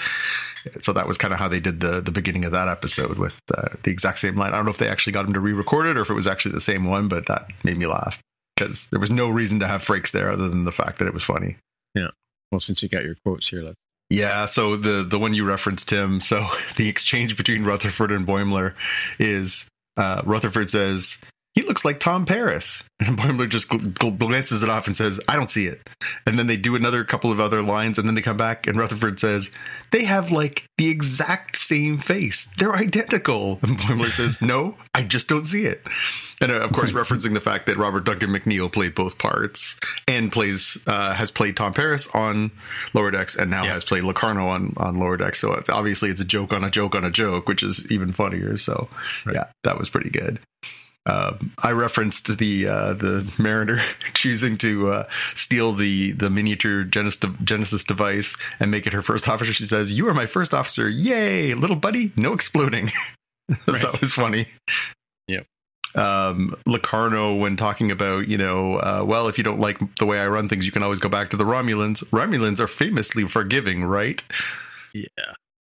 So 0.82 0.94
that 0.94 1.08
was 1.08 1.18
kind 1.18 1.34
of 1.34 1.40
how 1.40 1.48
they 1.48 1.60
did 1.60 1.80
the 1.80 2.02
the 2.02 2.12
beginning 2.12 2.46
of 2.46 2.52
that 2.52 2.68
episode 2.68 3.18
with 3.18 3.42
uh, 3.56 3.70
the 3.84 3.92
exact 3.92 4.20
same 4.20 4.36
line. 4.36 4.54
I 4.54 4.58
don't 4.58 4.66
know 4.66 4.72
if 4.72 4.78
they 4.78 4.90
actually 4.90 5.14
got 5.14 5.26
him 5.26 5.34
to 5.34 5.40
re-record 5.40 5.88
it 5.88 5.98
or 5.98 6.02
if 6.02 6.10
it 6.10 6.14
was 6.14 6.28
actually 6.28 6.54
the 6.54 6.62
same 6.62 6.86
one, 6.86 7.08
but 7.08 7.26
that 7.28 7.48
made 7.64 7.78
me 7.78 7.88
laugh 7.88 8.20
because 8.56 8.88
there 8.88 9.00
was 9.00 9.12
no 9.12 9.30
reason 9.30 9.60
to 9.60 9.68
have 9.68 9.84
Frakes 9.84 10.12
there 10.12 10.30
other 10.30 10.50
than 10.50 10.66
the 10.66 10.72
fact 10.72 11.00
that 11.00 11.08
it 11.08 11.14
was 11.14 11.24
funny. 11.24 11.58
Yeah. 11.96 12.10
Well, 12.52 12.60
since 12.60 12.82
you 12.84 12.90
got 12.90 13.04
your 13.04 13.16
quotes 13.24 13.48
here, 13.48 13.64
let's 13.64 13.78
yeah, 14.10 14.48
so 14.48 14.76
the 14.76 15.04
the 15.04 15.20
one 15.20 15.34
you 15.34 15.46
referenced, 15.46 15.90
Tim. 15.90 16.20
So 16.20 16.48
the 16.76 16.90
exchange 16.90 17.38
between 17.38 17.64
Rutherford 17.64 18.12
and 18.12 18.28
Boimler 18.28 18.74
is 19.20 19.68
uh, 19.98 20.22
Rutherford 20.26 20.70
says 20.70 21.18
he 21.60 21.68
looks 21.68 21.84
like 21.84 22.00
Tom 22.00 22.26
Paris, 22.26 22.84
and 23.02 23.18
Boimler 23.18 23.50
just 23.50 23.68
gl- 23.68 23.94
gl- 23.94 24.18
glances 24.18 24.64
it 24.64 24.70
off 24.70 24.88
and 24.88 24.96
says, 24.96 25.20
"I 25.28 25.36
don't 25.36 25.52
see 25.52 25.66
it." 25.66 25.82
And 26.26 26.40
then 26.40 26.48
they 26.48 26.56
do 26.56 26.76
another 26.76 27.04
couple 27.04 27.32
of 27.32 27.40
other 27.40 27.62
lines, 27.62 27.98
and 27.98 28.08
then 28.08 28.16
they 28.16 28.22
come 28.22 28.38
back, 28.38 28.66
and 28.66 28.78
Rutherford 28.78 29.20
says, 29.20 29.52
"They 29.92 30.06
have 30.06 30.32
like 30.32 30.66
the 30.78 30.88
exact 30.88 31.58
same 31.58 31.98
face. 31.98 32.48
They're 32.58 32.76
identical." 32.76 33.60
And 33.62 33.78
Boimler 33.78 34.14
says, 34.14 34.42
"No, 34.42 34.76
I 34.96 35.04
just 35.04 35.28
don't 35.28 35.46
see 35.46 35.66
it." 35.66 35.86
and 36.42 36.52
uh, 36.52 36.60
of 36.60 36.72
course 36.72 36.92
referencing 36.92 37.34
the 37.34 37.42
fact 37.42 37.66
that 37.66 37.76
Robert 37.76 38.06
Duncan 38.06 38.30
McNeill 38.30 38.72
played 38.72 38.96
both 38.96 39.18
parts 39.18 39.78
and 40.08 40.32
plays 40.32 40.78
uh, 40.88 41.14
has 41.14 41.32
played 41.32 41.58
Tom 41.58 41.74
Paris 41.74 42.08
on 42.14 42.52
Lower 42.94 43.12
Decks 43.12 43.36
and 43.36 43.52
now 43.52 43.66
yeah. 43.66 43.74
has 43.74 43.84
played 43.84 44.04
Locarno 44.04 44.48
on 44.48 44.74
on 44.78 44.98
Lower 44.98 45.18
Decks. 45.18 45.40
So 45.40 45.52
it's, 45.54 45.70
obviously 45.70 46.10
it's 46.10 46.22
a 46.22 46.26
joke 46.26 46.54
on 46.54 46.64
a 46.64 46.70
joke 46.70 46.96
on 46.96 47.04
a 47.04 47.12
joke, 47.12 47.48
which 47.48 47.64
is 47.64 47.92
even 47.92 48.14
funnier. 48.14 48.58
So 48.58 48.88
right. 49.26 49.36
yeah, 49.36 49.46
that 49.64 49.78
was 49.78 49.90
pretty 49.90 50.10
good. 50.10 50.40
Uh, 51.06 51.38
I 51.64 51.72
referenced 51.72 52.38
the 52.38 52.68
uh, 52.68 52.94
the 52.94 53.32
Mariner 53.38 53.82
choosing 54.14 54.58
to 54.60 54.90
uh, 54.92 55.10
steal 55.36 55.74
the 55.74 56.12
the 56.12 56.30
miniature 56.30 56.84
Genesis, 56.84 57.30
Genesis 57.44 57.84
device 57.84 58.36
and 58.60 58.70
make 58.70 58.86
it 58.86 58.94
her 58.94 59.02
first 59.02 59.28
officer. 59.28 59.54
She 59.54 59.66
says, 59.66 59.92
"You 59.92 60.08
are 60.08 60.14
my 60.14 60.26
first 60.26 60.54
officer! 60.54 60.90
Yay, 60.90 61.54
little 61.54 61.76
buddy! 61.76 62.12
No 62.16 62.34
exploding." 62.34 62.92
Right. 63.66 63.82
that 63.82 64.00
was 64.00 64.14
funny 64.14 64.48
um, 65.96 66.56
Locarno 66.66 67.36
when 67.36 67.56
talking 67.58 67.92
about, 67.92 68.28
you 68.28 68.38
know, 68.38 68.76
uh, 68.76 69.04
well, 69.06 69.28
if 69.28 69.38
you 69.38 69.44
don't 69.44 69.60
like 69.60 69.96
the 69.96 70.06
way 70.06 70.20
I 70.20 70.28
run 70.28 70.50
things, 70.50 70.66
you 70.66 70.72
can 70.72 70.84
always 70.84 71.00
go 71.00 71.10
back 71.10 71.30
to 71.32 71.38
the 71.38 71.46
Romulans. 71.46 72.04
Romulans 72.10 72.60
are 72.60 72.68
famously 72.68 73.28
forgiving, 73.28 73.84
right? 73.84 74.22
Yeah. 74.94 75.06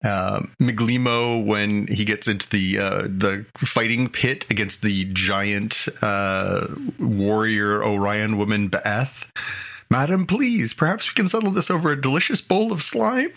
Um, 0.02 0.52
Migleemo 0.60 1.44
when 1.44 1.86
he 1.86 2.06
gets 2.06 2.26
into 2.26 2.48
the 2.48 2.78
uh, 2.78 3.02
the 3.02 3.44
fighting 3.58 4.08
pit 4.08 4.46
against 4.48 4.80
the 4.80 5.04
giant 5.12 5.88
uh, 6.00 6.68
warrior 6.98 7.84
Orion 7.84 8.38
woman 8.38 8.68
Beth. 8.68 9.26
Madam, 9.90 10.26
please, 10.26 10.72
perhaps 10.72 11.08
we 11.08 11.14
can 11.14 11.28
settle 11.28 11.50
this 11.50 11.70
over 11.70 11.90
a 11.90 12.00
delicious 12.00 12.40
bowl 12.40 12.72
of 12.72 12.82
slime. 12.82 13.32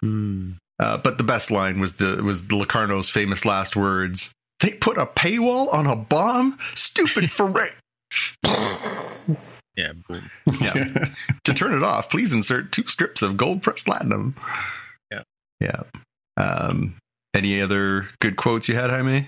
Hmm. 0.00 0.52
Uh, 0.80 0.96
but 0.98 1.18
the 1.18 1.24
best 1.24 1.50
line 1.50 1.78
was 1.78 1.94
the 1.94 2.22
was 2.24 2.42
Locarno's 2.42 3.08
famous 3.08 3.44
last 3.44 3.76
words. 3.76 4.30
They 4.60 4.70
put 4.70 4.98
a 4.98 5.06
paywall 5.06 5.72
on 5.72 5.86
a 5.86 5.94
bomb? 5.94 6.58
Stupid 6.74 7.30
for 7.30 7.46
Yeah. 9.76 9.92
Yeah. 10.60 11.08
to 11.42 11.52
turn 11.52 11.74
it 11.74 11.82
off, 11.82 12.08
please 12.08 12.32
insert 12.32 12.70
two 12.70 12.86
strips 12.86 13.22
of 13.22 13.36
gold 13.36 13.60
pressed 13.60 13.86
platinum. 13.86 14.36
Yeah. 15.60 15.82
Yeah. 16.38 16.44
Um, 16.44 16.96
any 17.34 17.60
other 17.60 18.08
good 18.20 18.36
quotes 18.36 18.68
you 18.68 18.74
had, 18.76 18.90
Jaime? 18.90 19.26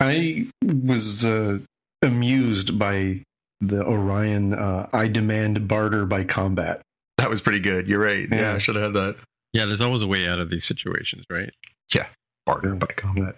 I 0.00 0.48
was 0.62 1.24
uh, 1.24 1.58
amused 2.02 2.78
by 2.78 3.22
the 3.60 3.82
Orion. 3.84 4.54
Uh, 4.54 4.88
I 4.92 5.08
demand 5.08 5.66
barter 5.68 6.06
by 6.06 6.24
combat. 6.24 6.82
That 7.18 7.30
was 7.30 7.40
pretty 7.40 7.60
good. 7.60 7.86
You're 7.86 8.00
right. 8.00 8.28
Yeah, 8.30 8.40
Yeah. 8.40 8.54
I 8.54 8.58
should 8.58 8.74
have 8.74 8.84
had 8.84 8.94
that. 8.94 9.16
Yeah, 9.52 9.66
there's 9.66 9.80
always 9.80 10.02
a 10.02 10.06
way 10.06 10.26
out 10.26 10.40
of 10.40 10.50
these 10.50 10.64
situations, 10.64 11.24
right? 11.30 11.50
Yeah, 11.94 12.06
barter 12.44 12.70
Yeah. 12.70 12.74
by 12.74 12.86
combat. 12.96 13.36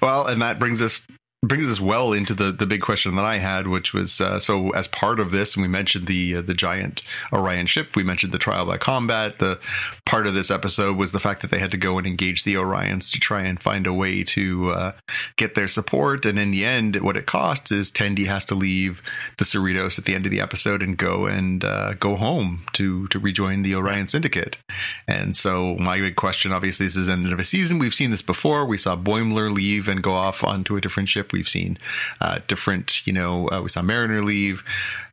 Well, 0.00 0.26
and 0.26 0.40
that 0.42 0.58
brings 0.58 0.80
us 0.80 1.02
brings 1.42 1.66
us 1.66 1.80
well 1.80 2.12
into 2.12 2.34
the 2.34 2.50
the 2.50 2.66
big 2.66 2.80
question 2.80 3.14
that 3.16 3.24
I 3.24 3.38
had, 3.38 3.68
which 3.68 3.92
was 3.92 4.20
uh, 4.20 4.38
so 4.38 4.70
as 4.70 4.88
part 4.88 5.20
of 5.20 5.30
this, 5.30 5.54
and 5.54 5.62
we 5.62 5.68
mentioned 5.68 6.06
the 6.06 6.36
uh, 6.36 6.42
the 6.42 6.54
giant 6.54 7.02
Orion 7.32 7.66
ship, 7.66 7.94
we 7.94 8.02
mentioned 8.02 8.32
the 8.32 8.38
trial 8.38 8.66
by 8.66 8.78
combat. 8.78 9.38
The 9.38 9.58
part 10.04 10.26
of 10.26 10.34
this 10.34 10.50
episode 10.50 10.96
was 10.96 11.12
the 11.12 11.20
fact 11.20 11.42
that 11.42 11.50
they 11.50 11.58
had 11.58 11.70
to 11.72 11.76
go 11.76 11.98
and 11.98 12.06
engage 12.06 12.44
the 12.44 12.54
Orions 12.54 13.10
to 13.12 13.20
try 13.20 13.42
and 13.42 13.60
find 13.60 13.86
a 13.86 13.92
way 13.92 14.24
to 14.24 14.70
uh, 14.70 14.92
get 15.36 15.54
their 15.54 15.68
support, 15.68 16.24
and 16.24 16.38
in 16.38 16.50
the 16.50 16.64
end, 16.64 16.96
what 16.96 17.16
it 17.16 17.26
costs 17.26 17.70
is 17.70 17.90
Tendi 17.90 18.26
has 18.26 18.44
to 18.46 18.54
leave 18.54 19.02
the 19.38 19.44
Cerritos 19.44 19.98
at 19.98 20.04
the 20.04 20.14
end 20.14 20.26
of 20.26 20.32
the 20.32 20.40
episode 20.40 20.82
and 20.82 20.96
go 20.96 21.26
and 21.26 21.64
uh, 21.64 21.94
go 21.94 22.16
home 22.16 22.64
to 22.72 23.06
to 23.08 23.18
rejoin 23.18 23.62
the 23.62 23.74
Orion 23.74 24.08
Syndicate. 24.08 24.56
And 25.06 25.36
so 25.36 25.76
my 25.76 26.00
big 26.00 26.16
question, 26.16 26.52
obviously, 26.52 26.86
this 26.86 26.96
is 26.96 27.06
the 27.06 27.12
end 27.12 27.32
of 27.32 27.38
a 27.38 27.44
season. 27.44 27.78
We've 27.78 27.94
seen 27.94 28.10
this 28.10 28.22
before. 28.22 28.64
We 28.64 28.78
saw 28.78 28.96
Boimler 28.96 29.52
leave 29.52 29.86
and 29.88 30.02
go 30.02 30.14
off 30.14 30.42
onto 30.42 30.76
a 30.76 30.80
different 30.80 31.08
ship. 31.08 31.25
We've 31.32 31.48
seen 31.48 31.78
uh, 32.20 32.40
different, 32.46 33.06
you 33.06 33.12
know, 33.12 33.48
uh, 33.50 33.62
we 33.62 33.68
saw 33.68 33.82
Mariner 33.82 34.24
leave. 34.24 34.62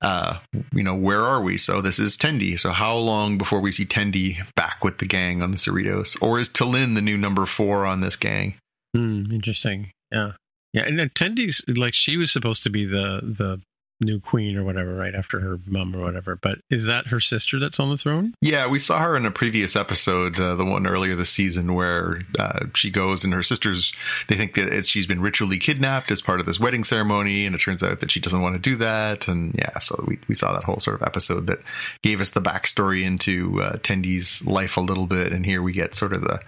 Uh, 0.02 0.40
you 0.74 0.84
know, 0.84 0.96
where 0.96 1.24
are 1.24 1.42
we? 1.42 1.58
So 1.58 1.82
this 1.82 2.00
is 2.00 2.18
Tendi. 2.18 2.60
So 2.60 2.72
how 2.72 2.96
long 2.96 3.38
before 3.38 3.60
we 3.60 3.72
see 3.72 3.86
Tendi 3.86 4.46
back 4.56 4.84
with 4.84 4.98
the 4.98 5.06
gang 5.06 5.42
on 5.42 5.52
the 5.52 5.58
Cerritos? 5.58 6.18
Or 6.22 6.40
is 6.40 6.50
T'Lyn 6.50 6.96
the 6.96 7.02
new 7.02 7.18
number 7.18 7.46
four 7.46 7.86
on 7.86 8.02
this 8.02 8.16
gang? 8.16 8.56
Hmm, 8.96 9.32
interesting. 9.32 9.92
Yeah. 10.12 10.34
Yeah, 10.74 10.86
and 10.88 11.14
Tendi's 11.14 11.62
like 11.68 11.94
she 11.94 12.18
was 12.18 12.32
supposed 12.32 12.64
to 12.64 12.70
be 12.70 12.86
the 12.86 13.22
the 13.22 13.62
new 14.04 14.20
queen 14.20 14.58
or 14.58 14.64
whatever, 14.64 14.94
right 14.96 15.16
after 15.16 15.40
her 15.40 15.60
mom 15.66 15.96
or 15.96 16.02
whatever. 16.02 16.36
But 16.36 16.60
is 16.70 16.86
that 16.86 17.08
her 17.08 17.20
sister 17.20 17.60
that's 17.60 17.80
on 17.80 17.90
the 17.90 17.98
throne? 17.98 18.36
Yeah, 18.42 18.68
we 18.68 18.80
saw 18.80 19.00
her 19.00 19.16
in 19.16 19.26
a 19.26 19.32
previous 19.32 19.76
episode, 19.76 20.40
uh, 20.40 20.56
the 20.56 20.66
one 20.66 20.88
earlier 20.88 21.16
this 21.16 21.30
season, 21.30 21.74
where 21.74 22.22
uh, 22.40 22.66
she 22.76 22.90
goes 22.90 23.24
and 23.24 23.34
her 23.34 23.44
sisters, 23.44 23.94
they 24.28 24.36
think 24.36 24.56
that 24.56 24.86
she's 24.86 25.08
been 25.08 25.22
ritually 25.22 25.58
kidnapped 25.58 26.12
as 26.12 26.22
part 26.22 26.40
of 26.40 26.46
this 26.46 26.60
wedding 26.60 26.84
ceremony, 26.84 27.46
and 27.46 27.56
it 27.56 27.60
turns 27.60 27.84
out 27.84 28.00
that 28.00 28.12
she 28.12 28.20
doesn't 28.20 28.42
want 28.42 28.56
to 28.56 28.60
do 28.60 28.76
that. 28.78 29.28
And 29.28 29.56
yeah, 29.58 29.78
so 29.80 30.04
we, 30.08 30.20
we 30.28 30.36
saw 30.36 30.54
that 30.54 30.64
whole 30.64 30.80
sort 30.80 31.02
of 31.02 31.08
episode 31.08 31.48
that 31.48 31.60
gave 32.02 32.22
us 32.22 32.32
the 32.32 32.42
backstory 32.42 33.04
into 33.04 33.62
uh, 33.62 33.78
Tendi's 33.78 34.46
life 34.46 34.78
a 34.78 34.82
little 34.82 35.08
bit. 35.08 35.34
And 35.34 35.46
here 35.46 35.62
we 35.62 35.74
get 35.74 35.96
sort 35.96 36.14
of 36.14 36.22
the 36.22 36.40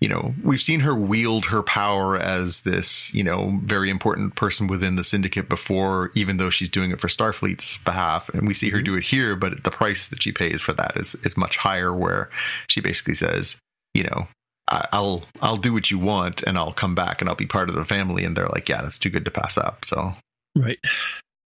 you 0.00 0.08
know, 0.08 0.34
we've 0.42 0.62
seen 0.62 0.80
her 0.80 0.94
wield 0.94 1.46
her 1.46 1.62
power 1.62 2.16
as 2.16 2.60
this, 2.60 3.12
you 3.12 3.22
know, 3.22 3.60
very 3.64 3.90
important 3.90 4.34
person 4.34 4.66
within 4.66 4.96
the 4.96 5.04
syndicate 5.04 5.48
before, 5.48 6.10
even 6.14 6.38
though 6.38 6.50
she's 6.50 6.70
doing 6.70 6.90
it 6.90 7.00
for 7.00 7.08
Starfleet's 7.08 7.78
behalf. 7.78 8.28
And 8.30 8.48
we 8.48 8.54
see 8.54 8.70
her 8.70 8.78
mm-hmm. 8.78 8.84
do 8.84 8.94
it 8.96 9.04
here, 9.04 9.36
but 9.36 9.62
the 9.62 9.70
price 9.70 10.08
that 10.08 10.22
she 10.22 10.32
pays 10.32 10.60
for 10.60 10.72
that 10.72 10.96
is, 10.96 11.14
is 11.16 11.36
much 11.36 11.58
higher, 11.58 11.92
where 11.92 12.30
she 12.68 12.80
basically 12.80 13.14
says, 13.14 13.56
you 13.92 14.04
know, 14.04 14.26
I- 14.68 14.88
I'll 14.92 15.24
I'll 15.42 15.56
do 15.58 15.72
what 15.72 15.90
you 15.90 15.98
want 15.98 16.42
and 16.44 16.56
I'll 16.56 16.72
come 16.72 16.94
back 16.94 17.20
and 17.20 17.28
I'll 17.28 17.36
be 17.36 17.46
part 17.46 17.68
of 17.68 17.74
the 17.74 17.84
family. 17.84 18.24
And 18.24 18.36
they're 18.36 18.48
like, 18.48 18.68
yeah, 18.68 18.80
that's 18.80 18.98
too 18.98 19.10
good 19.10 19.24
to 19.26 19.30
pass 19.30 19.58
up. 19.58 19.84
So 19.84 20.14
Right. 20.56 20.78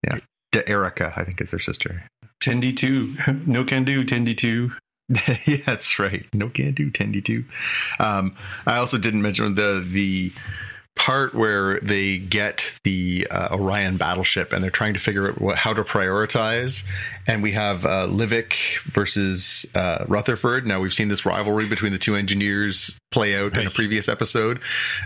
Yeah. 0.04 0.20
D'Erika, 0.52 1.14
I 1.16 1.24
think 1.24 1.42
is 1.42 1.52
her 1.52 1.60
sister. 1.60 2.04
Tendi 2.42 2.76
two, 2.76 3.16
no 3.46 3.64
can 3.64 3.84
do. 3.84 4.06
Tendi 4.06 4.38
two. 4.38 4.72
yeah, 5.46 5.58
that's 5.66 6.00
right. 6.00 6.26
No 6.34 6.50
can 6.50 6.74
do. 6.74 6.92
Tendi 6.92 7.24
two. 7.24 7.46
Um, 8.00 8.34
I 8.66 8.78
also 8.78 8.98
didn't 8.98 9.22
mention 9.22 9.56
the 9.56 9.86
the 9.90 10.34
part 10.98 11.34
where 11.34 11.80
they 11.82 12.18
get 12.18 12.64
the 12.84 13.28
uh, 13.30 13.50
Orion 13.52 13.98
battleship 13.98 14.52
and 14.52 14.64
they're 14.64 14.72
trying 14.72 14.94
to 14.96 15.00
figure 15.00 15.30
out 15.30 15.40
what, 15.40 15.56
how 15.56 15.74
to 15.74 15.84
prioritize. 15.84 16.84
And 17.28 17.44
we 17.44 17.52
have 17.54 17.86
uh, 17.86 18.08
Livik 18.08 18.54
versus 18.86 19.66
uh, 19.76 20.06
Rutherford. 20.08 20.66
Now 20.66 20.80
we've 20.80 20.94
seen 20.94 21.08
this 21.08 21.26
rivalry 21.26 21.68
between 21.68 21.92
the 21.92 22.00
two 22.00 22.16
engineers 22.16 22.98
play 23.12 23.36
out 23.36 23.56
in 23.56 23.68
a 23.68 23.72
previous 23.72 24.10
episode. 24.10 24.60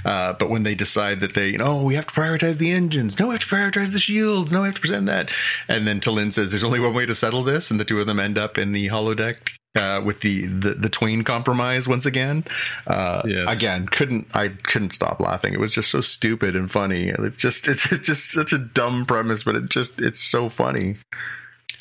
Uh, 0.06 0.34
but 0.34 0.50
when 0.50 0.64
they 0.64 0.76
decide 0.76 1.20
that 1.20 1.34
they, 1.34 1.50
you 1.50 1.58
know, 1.58 1.82
we 1.84 1.96
have 1.96 2.08
to 2.08 2.14
prioritize 2.14 2.58
the 2.58 2.72
engines. 2.72 3.20
No, 3.20 3.28
we 3.28 3.34
have 3.34 3.42
to 3.42 3.48
prioritize 3.48 3.92
the 3.92 4.00
shields. 4.00 4.52
No, 4.52 4.62
we 4.62 4.68
have 4.68 4.76
to 4.76 4.82
present 4.82 5.06
that. 5.08 5.30
And 5.68 5.88
then 5.88 6.00
T'Lyn 6.00 6.32
says, 6.32 6.52
"There's 6.52 6.64
only 6.64 6.80
one 6.80 6.94
way 6.94 7.06
to 7.06 7.16
settle 7.16 7.44
this," 7.44 7.70
and 7.70 7.80
the 7.80 7.86
two 7.86 8.00
of 8.00 8.08
them 8.08 8.20
end 8.20 8.38
up 8.38 8.58
in 8.58 8.72
the 8.72 8.88
holodeck 8.88 9.52
uh, 9.76 10.02
with 10.04 10.22
the, 10.22 10.46
the 10.48 10.74
the 10.74 10.90
Twain 10.90 11.24
compromise 11.24 11.88
once 11.88 12.06
again. 12.06 12.44
Uh, 12.88 13.22
Yes. 13.26 13.48
Again, 13.50 13.88
couldn't 13.88 14.28
I 14.34 14.50
couldn't 14.50 14.92
stop 14.92 15.20
laughing. 15.20 15.54
It 15.54 15.60
was 15.60 15.74
just 15.74 15.90
so 15.90 16.02
stupid 16.02 16.56
and 16.56 16.70
funny. 16.72 17.10
It's 17.10 17.38
just 17.38 17.68
it's, 17.68 17.92
it's 17.92 18.06
just 18.06 18.32
such 18.32 18.52
a 18.54 18.58
dumb 18.58 19.06
premise, 19.06 19.44
but 19.44 19.56
it 19.56 19.70
just 19.70 20.00
it's 20.02 20.22
so 20.22 20.50
funny. 20.50 20.98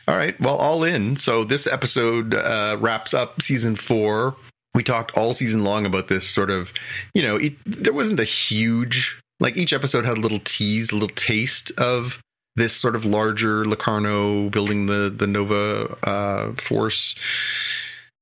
All 0.09 0.17
right, 0.17 0.39
well, 0.41 0.57
all 0.57 0.83
in. 0.83 1.17
So 1.17 1.45
this 1.45 1.67
episode 1.67 2.35
uh, 2.35 2.77
wraps 2.81 3.15
up 3.15 3.43
season 3.43 3.77
four. 3.77 4.37
We 4.75 4.83
talked 4.83 5.17
all 5.17 5.35
season 5.35 5.65
long 5.65 5.85
about 5.85 6.09
this 6.09 6.29
sort 6.29 6.51
of, 6.51 6.73
you 7.15 7.23
know, 7.23 7.37
it, 7.37 7.55
there 7.67 7.93
wasn't 7.93 8.21
a 8.21 8.25
huge 8.25 9.21
like 9.41 9.57
each 9.57 9.73
episode 9.73 10.05
had 10.05 10.19
a 10.19 10.21
little 10.21 10.41
tease, 10.45 10.91
a 10.91 10.95
little 10.95 11.09
taste 11.17 11.71
of 11.79 12.19
this 12.61 12.75
sort 12.75 12.95
of 12.95 13.05
larger 13.05 13.65
Locarno 13.65 14.51
building 14.51 14.87
the 14.87 15.13
the 15.15 15.27
Nova 15.27 15.97
uh, 16.03 16.53
force 16.61 17.15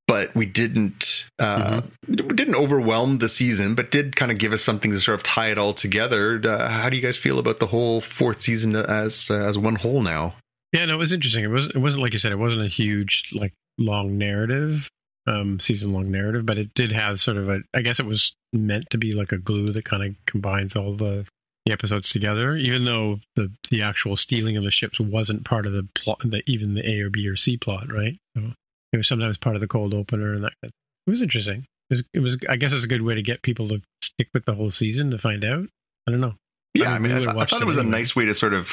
but 0.08 0.34
we 0.34 0.46
didn't 0.46 1.26
uh, 1.38 1.82
we 2.08 2.16
didn't 2.16 2.54
overwhelm 2.54 3.18
the 3.18 3.28
season, 3.28 3.74
but 3.74 3.90
did 3.90 4.16
kind 4.16 4.32
of 4.32 4.38
give 4.38 4.54
us 4.54 4.62
something 4.62 4.90
to 4.90 4.98
sort 4.98 5.14
of 5.14 5.22
tie 5.22 5.50
it 5.50 5.58
all 5.58 5.74
together. 5.74 6.40
Uh, 6.42 6.68
how 6.68 6.88
do 6.88 6.96
you 6.96 7.02
guys 7.02 7.16
feel 7.16 7.38
about 7.38 7.60
the 7.60 7.66
whole 7.66 8.00
fourth 8.00 8.40
season 8.40 8.74
as 8.74 9.30
uh, 9.30 9.34
as 9.34 9.58
one 9.58 9.76
whole 9.76 10.00
now? 10.00 10.34
Yeah, 10.72 10.86
no, 10.86 10.94
it 10.94 10.98
was 10.98 11.12
interesting. 11.12 11.44
It 11.44 11.48
was 11.48 11.66
it 11.66 11.78
wasn't 11.78 12.02
like 12.02 12.14
you 12.14 12.18
said, 12.18 12.32
it 12.32 12.38
wasn't 12.38 12.62
a 12.62 12.68
huge 12.68 13.30
like 13.34 13.52
long 13.76 14.16
narrative, 14.16 14.88
um, 15.26 15.60
season 15.60 15.92
long 15.92 16.10
narrative, 16.10 16.46
but 16.46 16.56
it 16.56 16.72
did 16.74 16.90
have 16.90 17.20
sort 17.20 17.36
of 17.36 17.50
a 17.50 17.60
I 17.74 17.82
guess 17.82 18.00
it 18.00 18.06
was 18.06 18.32
meant 18.54 18.88
to 18.90 18.98
be 18.98 19.12
like 19.12 19.32
a 19.32 19.38
glue 19.38 19.66
that 19.68 19.84
kind 19.84 20.02
of 20.02 20.14
combines 20.26 20.74
all 20.74 20.96
the 20.96 21.26
the 21.68 21.72
episodes 21.74 22.10
together, 22.10 22.56
even 22.56 22.84
though 22.84 23.20
the 23.36 23.52
the 23.70 23.82
actual 23.82 24.16
stealing 24.16 24.56
of 24.56 24.64
the 24.64 24.70
ships 24.70 24.98
wasn't 24.98 25.44
part 25.44 25.66
of 25.66 25.72
the 25.72 25.86
plot 25.94 26.18
the 26.24 26.42
even 26.46 26.74
the 26.74 26.88
A 26.88 27.00
or 27.00 27.10
B 27.10 27.26
or 27.28 27.36
C 27.36 27.56
plot, 27.56 27.92
right? 27.92 28.16
So 28.36 28.52
it 28.92 28.96
was 28.96 29.06
sometimes 29.08 29.36
part 29.38 29.54
of 29.54 29.60
the 29.60 29.68
cold 29.68 29.92
opener 29.94 30.32
and 30.34 30.44
that 30.44 30.52
it 30.62 30.70
was 31.06 31.20
interesting. 31.22 31.64
It 31.90 31.94
was, 31.94 32.02
it 32.14 32.20
was 32.20 32.36
I 32.48 32.56
guess 32.56 32.72
it's 32.72 32.84
a 32.84 32.88
good 32.88 33.02
way 33.02 33.14
to 33.14 33.22
get 33.22 33.42
people 33.42 33.68
to 33.68 33.80
stick 34.02 34.28
with 34.34 34.44
the 34.46 34.54
whole 34.54 34.70
season 34.70 35.10
to 35.10 35.18
find 35.18 35.44
out. 35.44 35.66
I 36.06 36.10
don't 36.10 36.20
know. 36.20 36.34
Yeah, 36.74 36.92
I 36.92 36.96
I 36.96 36.98
mean, 36.98 37.12
mean, 37.12 37.28
I, 37.28 37.32
th- 37.32 37.42
I 37.42 37.46
thought 37.46 37.62
it 37.62 37.66
was 37.66 37.76
a 37.76 37.82
nice 37.82 38.14
way 38.16 38.24
to 38.24 38.34
sort 38.34 38.54
of 38.54 38.70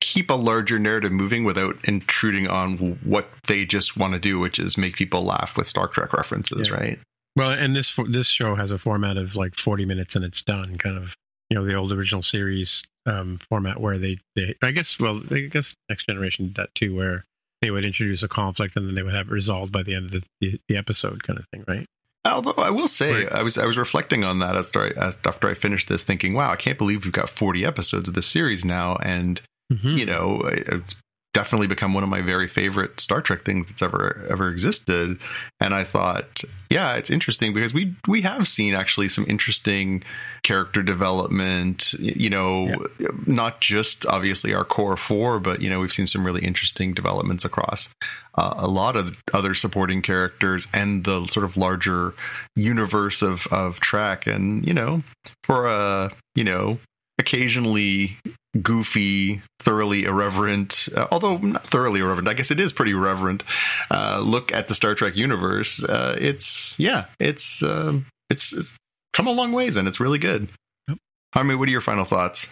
keep 0.00 0.30
a 0.30 0.34
larger 0.34 0.78
narrative 0.78 1.10
moving 1.12 1.44
without 1.44 1.76
intruding 1.88 2.46
on 2.46 2.76
what 3.04 3.28
they 3.48 3.64
just 3.66 3.96
want 3.96 4.12
to 4.14 4.18
do, 4.20 4.38
which 4.38 4.58
is 4.58 4.78
make 4.78 4.94
people 4.96 5.24
laugh 5.24 5.56
with 5.56 5.66
Star 5.66 5.88
Trek 5.88 6.12
references, 6.12 6.68
Yeah. 6.68 6.74
right? 6.74 6.98
Well, 7.36 7.50
and 7.50 7.74
this 7.76 7.94
this 8.08 8.26
show 8.28 8.54
has 8.54 8.70
a 8.70 8.78
format 8.78 9.16
of 9.16 9.34
like 9.34 9.54
forty 9.56 9.84
minutes 9.84 10.14
and 10.16 10.24
it's 10.24 10.42
done, 10.42 10.78
kind 10.78 10.96
of 10.96 11.14
you 11.50 11.56
know 11.56 11.64
the 11.64 11.74
old 11.74 11.92
original 11.92 12.22
series 12.22 12.82
um, 13.06 13.40
format 13.48 13.80
where 13.80 13.98
they, 13.98 14.18
they 14.36 14.54
I 14.62 14.70
guess 14.70 14.98
well 15.00 15.22
I 15.30 15.40
guess 15.50 15.74
Next 15.88 16.06
Generation 16.06 16.46
did 16.48 16.56
that 16.56 16.74
too, 16.74 16.94
where 16.94 17.24
they 17.62 17.70
would 17.70 17.84
introduce 17.84 18.22
a 18.22 18.28
conflict 18.28 18.76
and 18.76 18.86
then 18.86 18.94
they 18.94 19.02
would 19.02 19.14
have 19.14 19.26
it 19.28 19.32
resolved 19.32 19.72
by 19.72 19.82
the 19.82 19.94
end 19.94 20.06
of 20.06 20.12
the, 20.12 20.22
the, 20.40 20.60
the 20.68 20.76
episode, 20.76 21.22
kind 21.24 21.38
of 21.38 21.44
thing, 21.52 21.64
right? 21.66 21.86
Although 22.24 22.52
I 22.52 22.70
will 22.70 22.86
say, 22.88 23.24
Right. 23.24 23.32
I 23.32 23.42
was 23.42 23.56
I 23.56 23.64
was 23.66 23.78
reflecting 23.78 24.22
on 24.24 24.38
that 24.40 24.56
after 24.56 24.82
I, 24.96 25.10
after 25.24 25.48
I 25.48 25.54
finished 25.54 25.88
this, 25.88 26.02
thinking, 26.04 26.34
"Wow, 26.34 26.50
I 26.50 26.56
can't 26.56 26.76
believe 26.76 27.04
we've 27.04 27.12
got 27.12 27.30
forty 27.30 27.64
episodes 27.64 28.08
of 28.08 28.14
this 28.14 28.26
series 28.26 28.64
now." 28.64 28.96
And 28.96 29.40
Mhm. 29.72 29.98
you 29.98 30.04
know, 30.06 30.40
it's 30.44 30.96
definitely 31.34 31.66
become 31.66 31.94
one 31.94 32.02
of 32.02 32.08
my 32.08 32.22
very 32.22 32.48
favorite 32.48 33.00
Star 33.00 33.20
Trek 33.20 33.44
things 33.44 33.68
that's 33.68 33.82
ever 33.82 34.26
ever 34.30 34.48
existed. 34.50 35.18
And 35.60 35.74
I 35.74 35.84
thought, 35.84 36.42
yeah, 36.70 36.94
it's 36.94 37.10
interesting 37.10 37.52
because 37.52 37.74
we 37.74 37.94
we 38.06 38.22
have 38.22 38.48
seen 38.48 38.74
actually 38.74 39.08
some 39.08 39.26
interesting 39.28 40.02
character 40.42 40.82
development. 40.82 41.92
You 41.94 42.30
know, 42.30 42.86
not 43.26 43.60
just 43.60 44.06
obviously 44.06 44.54
our 44.54 44.64
core 44.64 44.96
four, 44.96 45.38
but 45.38 45.60
you 45.60 45.68
know, 45.68 45.80
we've 45.80 45.92
seen 45.92 46.06
some 46.06 46.24
really 46.24 46.44
interesting 46.44 46.94
developments 46.94 47.44
across 47.44 47.88
uh, 48.36 48.54
a 48.56 48.68
lot 48.68 48.96
of 48.96 49.16
other 49.34 49.54
supporting 49.54 50.02
characters 50.02 50.66
and 50.72 51.04
the 51.04 51.26
sort 51.26 51.44
of 51.44 51.56
larger 51.56 52.14
universe 52.56 53.22
of 53.22 53.46
of 53.48 53.80
Trek. 53.80 54.26
And 54.26 54.66
you 54.66 54.74
know, 54.74 55.02
for 55.44 55.66
a 55.66 56.10
you 56.34 56.44
know 56.44 56.78
occasionally 57.18 58.16
goofy, 58.60 59.42
thoroughly 59.60 60.04
irreverent, 60.04 60.88
uh, 60.94 61.06
although 61.10 61.38
not 61.38 61.68
thoroughly 61.68 62.00
irreverent, 62.00 62.28
I 62.28 62.34
guess 62.34 62.50
it 62.50 62.60
is 62.60 62.72
pretty 62.72 62.92
irreverent. 62.92 63.44
Uh, 63.90 64.20
look 64.20 64.52
at 64.52 64.68
the 64.68 64.74
Star 64.74 64.94
Trek 64.94 65.16
universe. 65.16 65.82
Uh, 65.82 66.16
it's 66.18 66.78
yeah, 66.78 67.06
it's 67.18 67.62
um, 67.62 68.06
it's 68.30 68.52
it's 68.52 68.76
come 69.12 69.26
a 69.26 69.32
long 69.32 69.52
ways 69.52 69.76
and 69.76 69.88
it's 69.88 70.00
really 70.00 70.18
good. 70.18 70.48
Yep. 70.88 70.98
Jaime, 71.34 71.54
what 71.54 71.68
are 71.68 71.72
your 71.72 71.80
final 71.80 72.04
thoughts? 72.04 72.48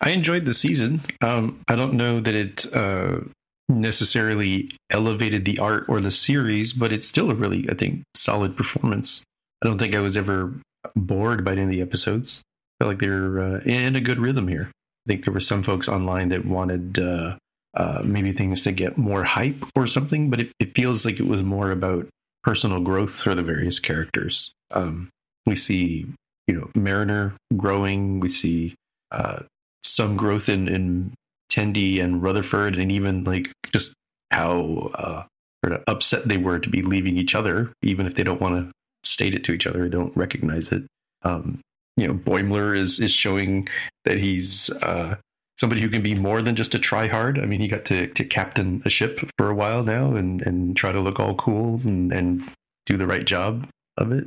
I 0.00 0.10
enjoyed 0.10 0.44
the 0.44 0.54
season. 0.54 1.02
Um, 1.20 1.62
I 1.68 1.76
don't 1.76 1.94
know 1.94 2.20
that 2.20 2.34
it 2.34 2.74
uh, 2.74 3.20
necessarily 3.68 4.70
elevated 4.90 5.44
the 5.44 5.58
art 5.58 5.86
or 5.88 6.00
the 6.00 6.10
series, 6.10 6.72
but 6.72 6.92
it's 6.92 7.08
still 7.08 7.30
a 7.30 7.34
really, 7.34 7.66
I 7.70 7.74
think, 7.74 8.02
solid 8.14 8.56
performance. 8.56 9.22
I 9.62 9.68
don't 9.68 9.78
think 9.78 9.94
I 9.94 10.00
was 10.00 10.16
ever 10.16 10.52
bored 10.94 11.44
by 11.44 11.52
any 11.52 11.62
of 11.62 11.68
the 11.70 11.80
episodes. 11.80 12.42
I 12.80 12.84
feel 12.84 12.88
like 12.90 13.00
they're 13.00 13.40
uh, 13.40 13.60
in 13.60 13.96
a 13.96 14.00
good 14.00 14.18
rhythm 14.18 14.48
here. 14.48 14.70
I 15.06 15.12
think 15.12 15.24
there 15.24 15.34
were 15.34 15.40
some 15.40 15.62
folks 15.62 15.88
online 15.88 16.28
that 16.28 16.44
wanted 16.44 16.98
uh, 16.98 17.36
uh, 17.74 18.02
maybe 18.04 18.32
things 18.32 18.62
to 18.62 18.72
get 18.72 18.98
more 18.98 19.24
hype 19.24 19.64
or 19.74 19.86
something, 19.86 20.30
but 20.30 20.40
it, 20.40 20.52
it, 20.58 20.74
feels 20.74 21.04
like 21.04 21.18
it 21.18 21.26
was 21.26 21.42
more 21.42 21.70
about 21.70 22.06
personal 22.44 22.80
growth 22.80 23.12
for 23.12 23.34
the 23.34 23.42
various 23.42 23.78
characters. 23.78 24.52
Um, 24.70 25.08
we 25.46 25.54
see, 25.54 26.06
you 26.46 26.54
know, 26.54 26.70
Mariner 26.74 27.34
growing. 27.56 28.20
We 28.20 28.28
see 28.28 28.74
uh, 29.10 29.40
some 29.82 30.16
growth 30.16 30.48
in, 30.48 30.68
in 30.68 31.14
Tendi 31.50 32.02
and 32.02 32.22
Rutherford, 32.22 32.76
and 32.76 32.92
even 32.92 33.24
like 33.24 33.50
just 33.72 33.94
how 34.30 34.90
uh, 34.94 35.22
sort 35.64 35.78
of 35.78 35.84
upset 35.86 36.28
they 36.28 36.36
were 36.36 36.58
to 36.58 36.68
be 36.68 36.82
leaving 36.82 37.16
each 37.16 37.34
other, 37.34 37.72
even 37.82 38.06
if 38.06 38.14
they 38.14 38.22
don't 38.22 38.40
want 38.40 38.54
to 38.54 38.72
state 39.08 39.34
it 39.34 39.44
to 39.44 39.52
each 39.52 39.66
other, 39.66 39.84
they 39.84 39.90
don't 39.90 40.16
recognize 40.16 40.72
it. 40.72 40.84
Um, 41.22 41.60
you 42.02 42.08
know, 42.08 42.14
Boimler 42.14 42.76
is 42.76 43.00
is 43.00 43.12
showing 43.12 43.68
that 44.04 44.18
he's 44.18 44.68
uh, 44.70 45.16
somebody 45.62 45.80
who 45.80 45.88
can 45.88 46.02
be 46.02 46.16
more 46.16 46.42
than 46.42 46.56
just 46.56 46.74
a 46.74 46.78
try 46.78 47.06
hard. 47.06 47.38
I 47.38 47.46
mean, 47.46 47.60
he 47.60 47.68
got 47.68 47.84
to, 47.84 48.08
to 48.08 48.24
captain 48.24 48.82
a 48.84 48.90
ship 48.90 49.20
for 49.38 49.48
a 49.48 49.54
while 49.54 49.84
now 49.84 50.16
and, 50.16 50.42
and 50.42 50.76
try 50.76 50.90
to 50.90 50.98
look 50.98 51.20
all 51.20 51.36
cool 51.36 51.80
and, 51.84 52.12
and 52.12 52.50
do 52.86 52.96
the 52.96 53.06
right 53.06 53.24
job 53.24 53.68
of 53.96 54.10
it. 54.10 54.26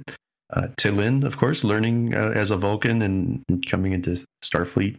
Uh, 0.53 0.67
T'Lyn, 0.77 1.25
of 1.25 1.35
course, 1.35 1.65
learning 1.65 2.15
uh, 2.15 2.31
as 2.33 2.51
a 2.51 2.55
Vulcan 2.55 3.01
and, 3.01 3.43
and, 3.49 3.69
coming 3.69 3.91
into 3.91 4.23
Starfleet 4.41 4.95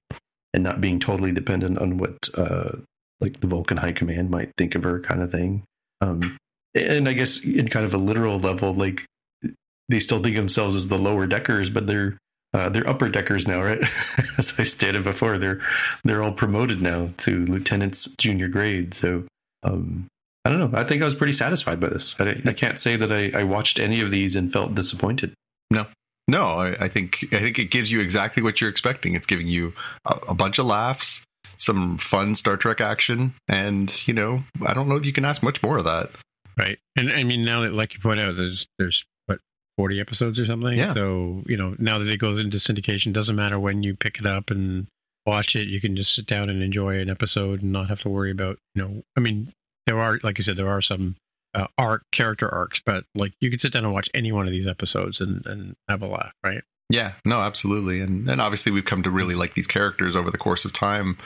and 0.52 0.62
not 0.62 0.82
being 0.82 1.00
totally 1.00 1.32
dependent 1.32 1.78
on 1.78 1.96
what 1.96 2.28
uh, 2.34 2.72
like 3.20 3.40
the 3.40 3.46
Vulcan 3.46 3.78
High 3.78 3.92
Command 3.92 4.28
might 4.28 4.52
think 4.58 4.74
of 4.74 4.82
her, 4.82 5.00
kind 5.00 5.22
of 5.22 5.32
thing. 5.32 5.62
Um, 6.02 6.36
and 6.74 7.08
I 7.08 7.14
guess 7.14 7.42
in 7.42 7.68
kind 7.68 7.86
of 7.86 7.94
a 7.94 7.98
literal 7.98 8.38
level, 8.38 8.74
like 8.74 9.06
they 9.88 10.00
still 10.00 10.22
think 10.22 10.36
of 10.36 10.42
themselves 10.42 10.76
as 10.76 10.88
the 10.88 10.98
lower 10.98 11.26
deckers, 11.26 11.70
but 11.70 11.86
they're 11.86 12.18
uh, 12.54 12.68
they're 12.68 12.88
upper 12.88 13.08
deckers 13.08 13.46
now, 13.46 13.62
right? 13.62 13.82
As 14.38 14.52
I 14.58 14.64
stated 14.64 15.04
before, 15.04 15.38
they're 15.38 15.60
they're 16.04 16.22
all 16.22 16.32
promoted 16.32 16.80
now 16.80 17.10
to 17.18 17.44
lieutenant's 17.46 18.06
junior 18.16 18.48
grade. 18.48 18.94
So 18.94 19.24
um, 19.62 20.08
I 20.44 20.50
don't 20.50 20.60
know. 20.60 20.78
I 20.78 20.84
think 20.84 21.02
I 21.02 21.04
was 21.04 21.14
pretty 21.14 21.32
satisfied 21.32 21.80
by 21.80 21.88
this. 21.88 22.14
I, 22.20 22.40
I 22.46 22.52
can't 22.52 22.78
say 22.78 22.96
that 22.96 23.12
I, 23.12 23.32
I, 23.34 23.42
watched 23.42 23.80
any 23.80 24.00
of 24.00 24.12
these 24.12 24.36
and 24.36 24.52
felt 24.52 24.76
disappointed. 24.76 25.34
No, 25.72 25.86
no. 26.28 26.44
I, 26.44 26.84
I, 26.84 26.88
think 26.88 27.26
I 27.32 27.40
think 27.40 27.58
it 27.58 27.72
gives 27.72 27.90
you 27.90 28.00
exactly 28.00 28.44
what 28.44 28.60
you're 28.60 28.70
expecting. 28.70 29.14
It's 29.14 29.26
giving 29.26 29.48
you 29.48 29.72
a, 30.04 30.18
a 30.28 30.34
bunch 30.34 30.58
of 30.58 30.66
laughs, 30.66 31.22
some 31.56 31.98
fun 31.98 32.36
Star 32.36 32.56
Trek 32.56 32.80
action, 32.80 33.34
and 33.48 34.06
you 34.06 34.14
know, 34.14 34.44
I 34.64 34.72
don't 34.72 34.88
know 34.88 34.96
if 34.96 35.04
you 35.04 35.12
can 35.12 35.24
ask 35.24 35.42
much 35.42 35.62
more 35.64 35.78
of 35.78 35.84
that. 35.84 36.10
Right, 36.56 36.78
and 36.96 37.12
I 37.12 37.24
mean, 37.24 37.44
now 37.44 37.62
that 37.62 37.72
like 37.72 37.92
you 37.94 38.00
point 38.00 38.20
out, 38.20 38.36
there's 38.36 38.66
there's 38.78 39.04
40 39.76 40.00
episodes 40.00 40.38
or 40.38 40.46
something. 40.46 40.78
Yeah. 40.78 40.94
So, 40.94 41.42
you 41.46 41.56
know, 41.56 41.74
now 41.78 41.98
that 41.98 42.08
it 42.08 42.18
goes 42.18 42.38
into 42.38 42.58
syndication, 42.58 43.12
doesn't 43.12 43.36
matter 43.36 43.58
when 43.58 43.82
you 43.82 43.94
pick 43.94 44.18
it 44.18 44.26
up 44.26 44.50
and 44.50 44.86
watch 45.26 45.56
it, 45.56 45.68
you 45.68 45.80
can 45.80 45.96
just 45.96 46.14
sit 46.14 46.26
down 46.26 46.48
and 46.48 46.62
enjoy 46.62 46.98
an 46.98 47.10
episode 47.10 47.62
and 47.62 47.72
not 47.72 47.88
have 47.88 48.00
to 48.00 48.08
worry 48.08 48.30
about, 48.30 48.58
you 48.74 48.82
know, 48.82 49.02
I 49.16 49.20
mean, 49.20 49.52
there 49.86 50.00
are, 50.00 50.18
like 50.22 50.38
you 50.38 50.44
said, 50.44 50.56
there 50.56 50.70
are 50.70 50.82
some 50.82 51.16
uh, 51.54 51.66
arc, 51.78 52.02
character 52.12 52.52
arcs, 52.52 52.80
but 52.84 53.04
like 53.14 53.32
you 53.40 53.50
can 53.50 53.58
sit 53.58 53.72
down 53.72 53.84
and 53.84 53.92
watch 53.92 54.08
any 54.14 54.32
one 54.32 54.46
of 54.46 54.52
these 54.52 54.66
episodes 54.66 55.20
and, 55.20 55.44
and 55.46 55.76
have 55.88 56.02
a 56.02 56.06
laugh, 56.06 56.32
right? 56.42 56.62
Yeah, 56.88 57.14
no, 57.24 57.40
absolutely, 57.40 58.00
and 58.00 58.28
and 58.28 58.40
obviously 58.40 58.70
we've 58.70 58.84
come 58.84 59.02
to 59.02 59.10
really 59.10 59.34
like 59.34 59.54
these 59.54 59.66
characters 59.66 60.14
over 60.14 60.30
the 60.30 60.38
course 60.38 60.64
of 60.64 60.72
time, 60.72 61.18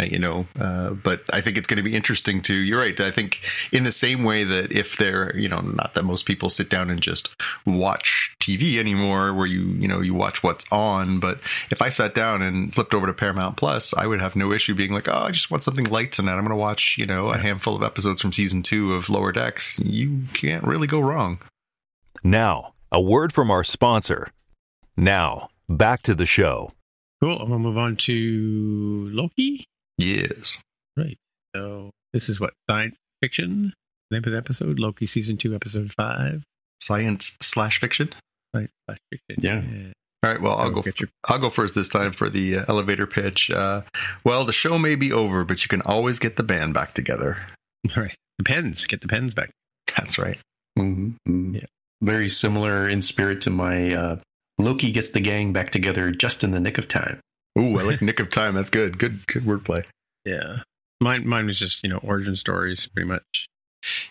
uh, 0.00 0.06
you 0.06 0.18
know. 0.18 0.48
Uh, 0.58 0.90
but 0.90 1.22
I 1.32 1.40
think 1.40 1.56
it's 1.56 1.68
going 1.68 1.76
to 1.76 1.84
be 1.84 1.94
interesting 1.94 2.42
to. 2.42 2.54
You're 2.54 2.80
right. 2.80 2.98
I 2.98 3.12
think 3.12 3.40
in 3.70 3.84
the 3.84 3.92
same 3.92 4.24
way 4.24 4.42
that 4.42 4.72
if 4.72 4.96
they're, 4.96 5.36
you 5.36 5.48
know, 5.48 5.60
not 5.60 5.94
that 5.94 6.02
most 6.02 6.26
people 6.26 6.48
sit 6.48 6.68
down 6.68 6.90
and 6.90 7.00
just 7.00 7.30
watch 7.64 8.34
TV 8.40 8.78
anymore, 8.78 9.32
where 9.34 9.46
you, 9.46 9.62
you 9.62 9.86
know, 9.86 10.00
you 10.00 10.14
watch 10.14 10.42
what's 10.42 10.64
on. 10.72 11.20
But 11.20 11.38
if 11.70 11.80
I 11.80 11.90
sat 11.90 12.14
down 12.14 12.42
and 12.42 12.74
flipped 12.74 12.92
over 12.92 13.06
to 13.06 13.12
Paramount 13.12 13.56
Plus, 13.56 13.94
I 13.94 14.08
would 14.08 14.20
have 14.20 14.34
no 14.34 14.50
issue 14.50 14.74
being 14.74 14.92
like, 14.92 15.06
oh, 15.06 15.12
I 15.12 15.30
just 15.30 15.48
want 15.48 15.62
something 15.62 15.84
light 15.84 16.10
tonight. 16.10 16.32
I'm 16.34 16.40
going 16.40 16.50
to 16.50 16.56
watch, 16.56 16.98
you 16.98 17.06
know, 17.06 17.28
a 17.28 17.38
handful 17.38 17.76
of 17.76 17.84
episodes 17.84 18.20
from 18.20 18.32
season 18.32 18.64
two 18.64 18.94
of 18.94 19.08
Lower 19.08 19.30
Decks. 19.30 19.78
You 19.78 20.24
can't 20.32 20.64
really 20.64 20.88
go 20.88 20.98
wrong. 20.98 21.38
Now, 22.24 22.74
a 22.90 23.00
word 23.00 23.32
from 23.32 23.52
our 23.52 23.62
sponsor. 23.62 24.32
Now, 24.96 25.50
back 25.68 26.02
to 26.02 26.14
the 26.14 26.26
show. 26.26 26.72
Cool. 27.22 27.32
I'm 27.40 27.48
going 27.48 27.62
to 27.62 27.68
move 27.68 27.78
on 27.78 27.96
to 27.96 29.08
Loki. 29.12 29.64
Yes. 29.98 30.58
Right. 30.96 31.16
So 31.54 31.90
this 32.12 32.28
is 32.28 32.40
what 32.40 32.52
science 32.68 32.96
fiction. 33.22 33.72
Name 34.10 34.22
of 34.24 34.32
the 34.32 34.36
episode: 34.36 34.78
Loki 34.78 35.06
season 35.06 35.36
two, 35.36 35.54
episode 35.54 35.92
five. 35.96 36.42
Science 36.80 37.36
slash 37.40 37.80
fiction. 37.80 38.12
Science 38.54 38.70
slash 38.86 38.98
fiction. 39.10 39.36
Yeah. 39.42 39.62
yeah. 39.62 39.92
All 40.22 40.30
right. 40.30 40.40
Well, 40.40 40.56
I'll 40.58 40.70
go. 40.70 40.82
Your- 40.84 41.08
I'll 41.24 41.38
go 41.38 41.50
first 41.50 41.74
this 41.74 41.88
time 41.88 42.12
for 42.12 42.28
the 42.28 42.58
uh, 42.58 42.64
elevator 42.68 43.06
pitch. 43.06 43.50
Uh, 43.50 43.82
well, 44.24 44.44
the 44.44 44.52
show 44.52 44.78
may 44.78 44.94
be 44.94 45.12
over, 45.12 45.44
but 45.44 45.62
you 45.62 45.68
can 45.68 45.82
always 45.82 46.18
get 46.18 46.36
the 46.36 46.42
band 46.42 46.74
back 46.74 46.94
together. 46.94 47.38
All 47.96 48.02
right. 48.02 48.14
The 48.38 48.44
pens. 48.44 48.86
Get 48.86 49.00
the 49.00 49.08
pens 49.08 49.32
back. 49.32 49.50
That's 49.96 50.18
right. 50.18 50.38
Mm-hmm. 50.78 51.06
mm-hmm. 51.28 51.54
Yeah. 51.54 51.66
Very 52.02 52.28
similar 52.28 52.88
in 52.88 53.00
spirit 53.00 53.40
to 53.42 53.50
my 53.50 53.94
uh, 53.94 54.16
Loki 54.58 54.90
gets 54.90 55.10
the 55.10 55.20
gang 55.20 55.52
back 55.52 55.70
together 55.70 56.10
just 56.10 56.44
in 56.44 56.50
the 56.50 56.60
nick 56.60 56.78
of 56.78 56.88
time. 56.88 57.20
Ooh, 57.58 57.78
I 57.78 57.82
like 57.82 58.02
nick 58.02 58.20
of 58.20 58.30
time. 58.30 58.54
That's 58.54 58.70
good. 58.70 58.98
Good, 58.98 59.26
good 59.26 59.44
wordplay. 59.44 59.84
Yeah, 60.24 60.62
mine, 61.00 61.26
mine 61.26 61.46
was 61.46 61.58
just 61.58 61.82
you 61.82 61.90
know 61.90 61.98
origin 61.98 62.36
stories, 62.36 62.88
pretty 62.92 63.08
much. 63.08 63.48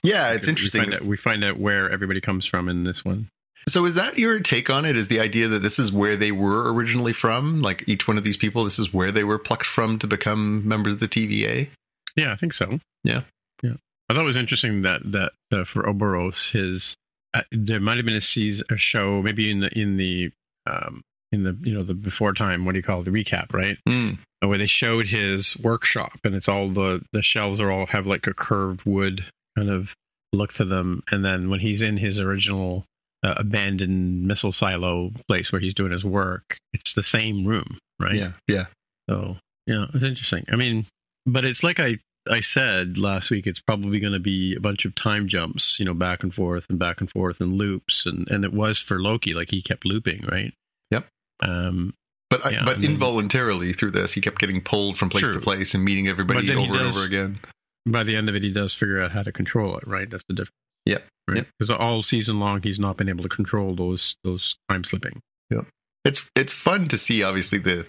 Yeah, 0.04 0.32
it's 0.32 0.48
interesting. 0.48 0.82
We 0.82 0.86
find, 0.86 0.96
out, 0.96 1.06
we 1.06 1.18
find 1.18 1.44
out 1.44 1.60
where 1.60 1.90
everybody 1.90 2.22
comes 2.22 2.46
from 2.46 2.70
in 2.70 2.84
this 2.84 3.04
one. 3.04 3.30
So 3.70 3.86
is 3.86 3.96
that 3.96 4.20
your 4.20 4.40
take 4.40 4.70
on 4.70 4.86
it? 4.86 4.98
Is 4.98 5.08
the 5.08 5.20
idea 5.20 5.48
that 5.48 5.62
this 5.62 5.80
is 5.80 5.92
where 5.92 6.16
they 6.16 6.32
were 6.32 6.72
originally 6.74 7.14
from? 7.14 7.62
Like 7.62 7.84
each 7.88 8.08
one 8.08 8.18
of 8.18 8.24
these 8.24 8.38
people, 8.38 8.64
this 8.64 8.78
is 8.78 8.94
where 8.94 9.12
they 9.12 9.24
were 9.24 9.40
plucked 9.40 9.66
from 9.66 9.98
to 10.00 10.08
become 10.08 10.68
members 10.68 10.94
of 10.94 11.00
the 11.00 11.08
TVA? 11.08 11.70
Yeah, 12.16 12.34
I 12.34 12.36
think 12.36 12.54
so. 12.54 12.80
Yeah, 13.04 13.22
yeah. 13.62 13.76
I 14.10 14.14
thought 14.14 14.22
it 14.22 14.26
was 14.26 14.36
interesting 14.36 14.82
that 14.84 15.02
that 15.12 15.32
uh, 15.52 15.66
for 15.66 15.84
Ouroboros, 15.84 16.50
his 16.50 16.96
uh, 17.34 17.42
there 17.52 17.80
might 17.80 17.98
have 17.98 18.06
been 18.06 18.16
a 18.16 18.22
season, 18.22 18.66
a 18.70 18.78
show, 18.78 19.22
maybe 19.22 19.50
in 19.50 19.60
the 19.60 19.80
in 19.80 19.98
the 19.98 20.32
um, 20.66 21.02
in 21.32 21.44
the 21.44 21.58
you 21.62 21.74
know 21.74 21.84
the 21.84 21.94
before 21.94 22.34
time. 22.34 22.66
What 22.66 22.74
do 22.74 22.80
you 22.80 22.84
call 22.84 23.02
it? 23.02 23.06
The 23.06 23.12
recap, 23.12 23.54
right? 23.54 23.78
Mm. 23.88 24.20
Where 24.42 24.58
they 24.58 24.68
showed 24.68 25.08
his 25.08 25.58
workshop, 25.58 26.20
and 26.24 26.36
it's 26.36 26.48
all 26.48 26.70
the 26.70 27.02
the 27.12 27.22
shelves 27.22 27.60
are 27.60 27.72
all 27.72 27.88
have 27.88 28.06
like 28.06 28.28
a 28.28 28.34
curved 28.34 28.84
wood 28.86 29.26
kind 29.58 29.70
of 29.70 29.90
look 30.32 30.54
to 30.54 30.66
them, 30.66 31.04
and 31.12 31.24
then 31.24 31.50
when 31.50 31.60
he's 31.60 31.82
in 31.82 31.98
his 31.98 32.18
original 32.18 32.86
uh, 33.24 33.36
abandoned 33.38 34.28
missile 34.28 34.52
silo 34.52 35.12
place 35.28 35.52
where 35.52 35.62
he's 35.62 35.74
doing 35.74 35.92
his 35.92 36.04
work, 36.04 36.58
it's 36.74 36.94
the 36.94 37.04
same 37.04 37.46
room, 37.46 37.78
right? 38.00 38.16
Yeah, 38.16 38.32
yeah. 38.48 38.66
So 39.10 39.38
yeah, 39.66 39.86
it's 39.94 40.04
interesting. 40.04 40.46
I 40.52 40.56
mean, 40.56 40.86
but 41.26 41.46
it's 41.46 41.64
like 41.64 41.80
I 41.80 41.98
I 42.30 42.42
said 42.42 42.98
last 42.98 43.30
week, 43.30 43.48
it's 43.48 43.60
probably 43.60 44.00
going 44.00 44.14
to 44.14 44.20
be 44.20 44.56
a 44.56 44.60
bunch 44.60 44.86
of 44.86 44.96
time 44.96 45.28
jumps, 45.28 45.78
you 45.78 45.86
know, 45.86 45.94
back 45.94 46.24
and 46.24 46.34
forth 46.34 46.64
and 46.70 46.80
back 46.80 47.02
and 47.02 47.10
forth 47.10 47.42
and 47.42 47.54
loops, 47.54 48.06
and 48.06 48.28
and 48.30 48.46
it 48.46 48.54
was 48.54 48.80
for 48.80 49.00
Loki, 49.00 49.34
like 49.34 49.50
he 49.52 49.62
kept 49.62 49.86
looping, 49.86 50.26
right? 50.32 50.54
Yep. 50.92 51.08
Um, 51.42 51.94
but 52.30 52.52
yeah, 52.52 52.64
but 52.66 52.84
involuntarily 52.84 53.74
through 53.74 53.92
this, 53.92 54.14
he 54.14 54.22
kept 54.22 54.40
getting 54.40 54.62
pulled 54.62 54.98
from 54.98 55.10
place 55.10 55.30
to 55.30 55.40
place 55.40 55.76
and 55.76 55.84
meeting 55.84 56.08
everybody 56.08 56.50
over 56.52 56.68
does, 56.68 56.80
and 56.80 56.88
over 56.88 57.04
again. 57.04 57.40
By 57.86 58.04
the 58.04 58.16
end 58.16 58.30
of 58.30 58.36
it, 58.36 58.44
he 58.44 58.52
does 58.52 58.74
figure 58.74 59.02
out 59.02 59.12
how 59.12 59.24
to 59.24 59.32
control 59.32 59.78
it, 59.78 59.88
right? 59.88 60.10
That's 60.10 60.24
the 60.28 60.36
difference. 60.36 60.56
Yep. 60.86 61.04
Right. 61.28 61.46
Because 61.60 61.70
yep. 61.70 61.80
all 61.80 62.04
season 62.04 62.40
long, 62.40 62.62
he's 62.62 62.80
not 62.80 62.98
been 62.98 63.10
able 63.10 63.24
to 63.24 63.30
control 63.30 63.76
those 63.76 64.16
those 64.24 64.56
time 64.70 64.84
slipping. 64.84 65.22
Yep. 65.52 65.66
It's 66.06 66.30
it's 66.36 66.54
fun 66.54 66.88
to 66.88 66.98
see, 66.98 67.24
obviously 67.24 67.60
the 67.60 67.86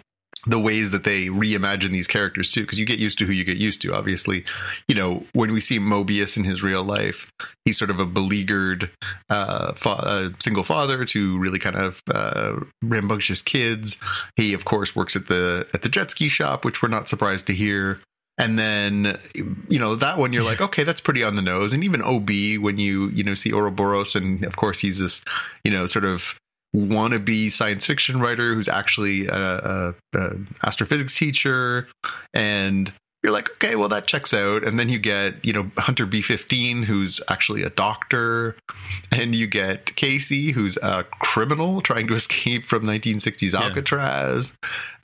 the 0.46 0.58
ways 0.58 0.90
that 0.90 1.04
they 1.04 1.26
reimagine 1.26 1.92
these 1.92 2.06
characters 2.06 2.48
too 2.48 2.62
because 2.62 2.78
you 2.78 2.86
get 2.86 2.98
used 2.98 3.18
to 3.18 3.26
who 3.26 3.32
you 3.32 3.44
get 3.44 3.56
used 3.56 3.80
to 3.82 3.94
obviously. 3.94 4.44
You 4.88 4.94
know 4.94 5.24
when 5.32 5.52
we 5.52 5.60
see 5.60 5.78
mobius 5.78 6.36
in 6.36 6.44
his 6.44 6.62
real 6.62 6.84
life 6.84 7.30
he's 7.64 7.78
sort 7.78 7.90
of 7.90 7.98
a 7.98 8.06
beleaguered 8.06 8.90
uh, 9.30 9.72
fa- 9.74 9.90
uh, 9.90 10.30
single 10.40 10.64
father 10.64 11.04
to 11.04 11.38
really 11.38 11.58
kind 11.58 11.76
of 11.76 12.02
uh, 12.12 12.60
rambunctious 12.82 13.42
kids. 13.42 13.96
He 14.36 14.52
of 14.52 14.64
course 14.64 14.94
works 14.94 15.16
at 15.16 15.28
the 15.28 15.66
at 15.74 15.82
the 15.82 15.88
jet 15.88 16.10
ski 16.10 16.28
shop 16.28 16.64
which 16.64 16.82
we're 16.82 16.88
not 16.88 17.08
surprised 17.08 17.46
to 17.48 17.54
hear. 17.54 18.00
And 18.36 18.58
then 18.58 19.18
you 19.68 19.78
know 19.78 19.94
that 19.96 20.18
one 20.18 20.32
you're 20.32 20.42
yeah. 20.42 20.50
like 20.50 20.60
okay 20.60 20.84
that's 20.84 21.00
pretty 21.00 21.22
on 21.22 21.36
the 21.36 21.42
nose. 21.42 21.72
And 21.72 21.84
even 21.84 22.02
ob 22.02 22.28
when 22.28 22.78
you 22.78 23.08
you 23.10 23.24
know 23.24 23.34
see 23.34 23.52
ouroboros 23.52 24.14
and 24.14 24.44
of 24.44 24.56
course 24.56 24.80
he's 24.80 24.98
this 24.98 25.22
you 25.64 25.70
know 25.70 25.86
sort 25.86 26.04
of 26.04 26.34
wannabe 26.74 27.50
science 27.52 27.86
fiction 27.86 28.20
writer 28.20 28.54
who's 28.54 28.68
actually 28.68 29.26
a, 29.28 29.34
a, 29.34 29.94
a 30.18 30.30
astrophysics 30.64 31.16
teacher 31.16 31.86
and 32.32 32.92
you're 33.22 33.32
like, 33.32 33.48
okay, 33.52 33.74
well 33.74 33.88
that 33.88 34.06
checks 34.06 34.34
out. 34.34 34.64
And 34.64 34.78
then 34.78 34.90
you 34.90 34.98
get, 34.98 35.46
you 35.46 35.52
know, 35.54 35.70
Hunter 35.78 36.06
B15, 36.06 36.84
who's 36.84 37.22
actually 37.28 37.62
a 37.62 37.70
doctor, 37.70 38.54
and 39.10 39.34
you 39.34 39.46
get 39.46 39.96
Casey, 39.96 40.52
who's 40.52 40.76
a 40.82 41.04
criminal 41.20 41.80
trying 41.80 42.06
to 42.08 42.14
escape 42.16 42.66
from 42.66 42.84
1960s 42.84 43.54
Yeah. 43.54 43.62
Alcatraz. 43.62 44.52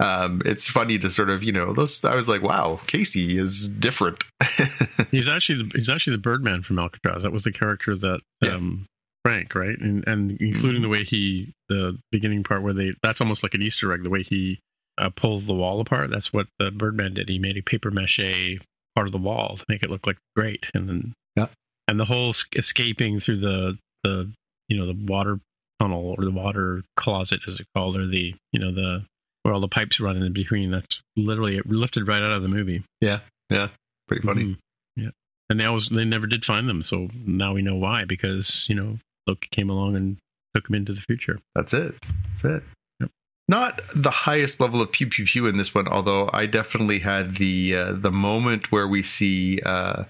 Um, 0.00 0.42
it's 0.44 0.68
funny 0.68 0.98
to 0.98 1.08
sort 1.08 1.30
of, 1.30 1.42
you 1.42 1.52
know, 1.52 1.72
those. 1.72 2.04
I 2.04 2.14
was 2.14 2.28
like, 2.28 2.42
wow, 2.42 2.80
Casey 2.86 3.38
is 3.38 3.68
different. 3.68 4.22
He's 5.10 5.26
actually 5.28 5.62
the, 5.62 5.70
he's 5.78 5.88
actually 5.88 6.16
the 6.16 6.22
Birdman 6.22 6.62
from 6.62 6.78
Alcatraz. 6.78 7.22
That 7.22 7.32
was 7.32 7.44
the 7.44 7.52
character 7.52 7.96
that 7.96 8.20
Yeah. 8.42 8.50
um, 8.56 8.86
Frank, 9.24 9.54
right, 9.54 9.78
and 9.78 10.06
and 10.06 10.32
including 10.40 10.82
the 10.82 10.88
way 10.88 11.04
he 11.04 11.52
the 11.68 11.98
beginning 12.10 12.42
part 12.42 12.62
where 12.62 12.72
they 12.72 12.94
that's 13.02 13.20
almost 13.20 13.42
like 13.42 13.54
an 13.54 13.62
Easter 13.62 13.92
egg. 13.92 14.02
The 14.02 14.10
way 14.10 14.22
he 14.22 14.60
uh, 14.98 15.10
pulls 15.14 15.44
the 15.46 15.52
wall 15.54 15.80
apart. 15.80 16.10
That's 16.10 16.32
what 16.32 16.46
the 16.58 16.70
Birdman 16.70 17.14
did. 17.14 17.28
He 17.28 17.38
made 17.38 17.56
a 17.58 17.62
paper 17.62 17.90
mache 17.90 18.58
part 18.96 19.06
of 19.06 19.12
the 19.12 19.18
wall 19.18 19.56
to 19.58 19.64
make 19.68 19.82
it 19.82 19.90
look 19.90 20.06
like 20.06 20.16
great, 20.34 20.64
and 20.74 20.88
then 20.88 21.12
Yeah. 21.36 21.46
and 21.86 22.00
the 22.00 22.04
whole 22.06 22.34
escaping 22.56 23.20
through 23.20 23.40
the 23.40 23.78
the 24.04 24.30
you 24.68 24.78
know 24.78 24.86
the 24.86 24.98
water 25.06 25.38
tunnel 25.78 26.14
or 26.18 26.24
the 26.24 26.30
water 26.30 26.82
closet, 26.96 27.40
as 27.46 27.60
it 27.60 27.66
called, 27.74 27.96
or 27.96 28.06
the 28.06 28.34
you 28.52 28.58
know 28.60 28.72
the 28.72 29.04
where 29.42 29.52
all 29.54 29.60
the 29.60 29.68
pipes 29.68 30.00
run 30.00 30.16
in 30.16 30.32
between. 30.32 30.70
That's 30.70 31.02
literally 31.16 31.56
it 31.58 31.66
lifted 31.66 32.08
right 32.08 32.22
out 32.22 32.32
of 32.32 32.42
the 32.42 32.48
movie. 32.48 32.84
Yeah 33.02 33.20
yeah 33.50 33.68
pretty 34.08 34.26
funny. 34.26 34.44
Mhm. 34.44 34.56
Yeah, 34.96 35.10
and 35.50 35.60
they 35.60 35.64
always 35.66 35.88
they 35.90 36.04
never 36.06 36.26
did 36.26 36.44
find 36.46 36.66
them, 36.68 36.82
so 36.82 37.08
now 37.14 37.52
we 37.52 37.60
know 37.62 37.76
why 37.76 38.04
because 38.06 38.64
you 38.66 38.74
know 38.74 38.98
Loki 39.26 39.48
came 39.50 39.70
along 39.70 39.96
and 39.96 40.18
took 40.54 40.68
him 40.68 40.74
into 40.74 40.92
the 40.92 41.00
future. 41.02 41.38
That's 41.54 41.72
it. 41.72 41.94
That's 42.42 42.56
it. 42.56 42.62
Yep. 43.00 43.10
Not 43.48 43.80
the 43.94 44.10
highest 44.10 44.60
level 44.60 44.80
of 44.80 44.92
pew 44.92 45.06
pew 45.06 45.24
pew 45.24 45.46
in 45.46 45.56
this 45.56 45.74
one, 45.74 45.88
although 45.88 46.30
I 46.32 46.46
definitely 46.46 47.00
had 47.00 47.36
the 47.36 47.76
uh, 47.76 47.92
the 47.92 48.12
moment 48.12 48.72
where 48.72 48.88
we 48.88 49.02
see 49.02 49.60
uh, 49.64 50.04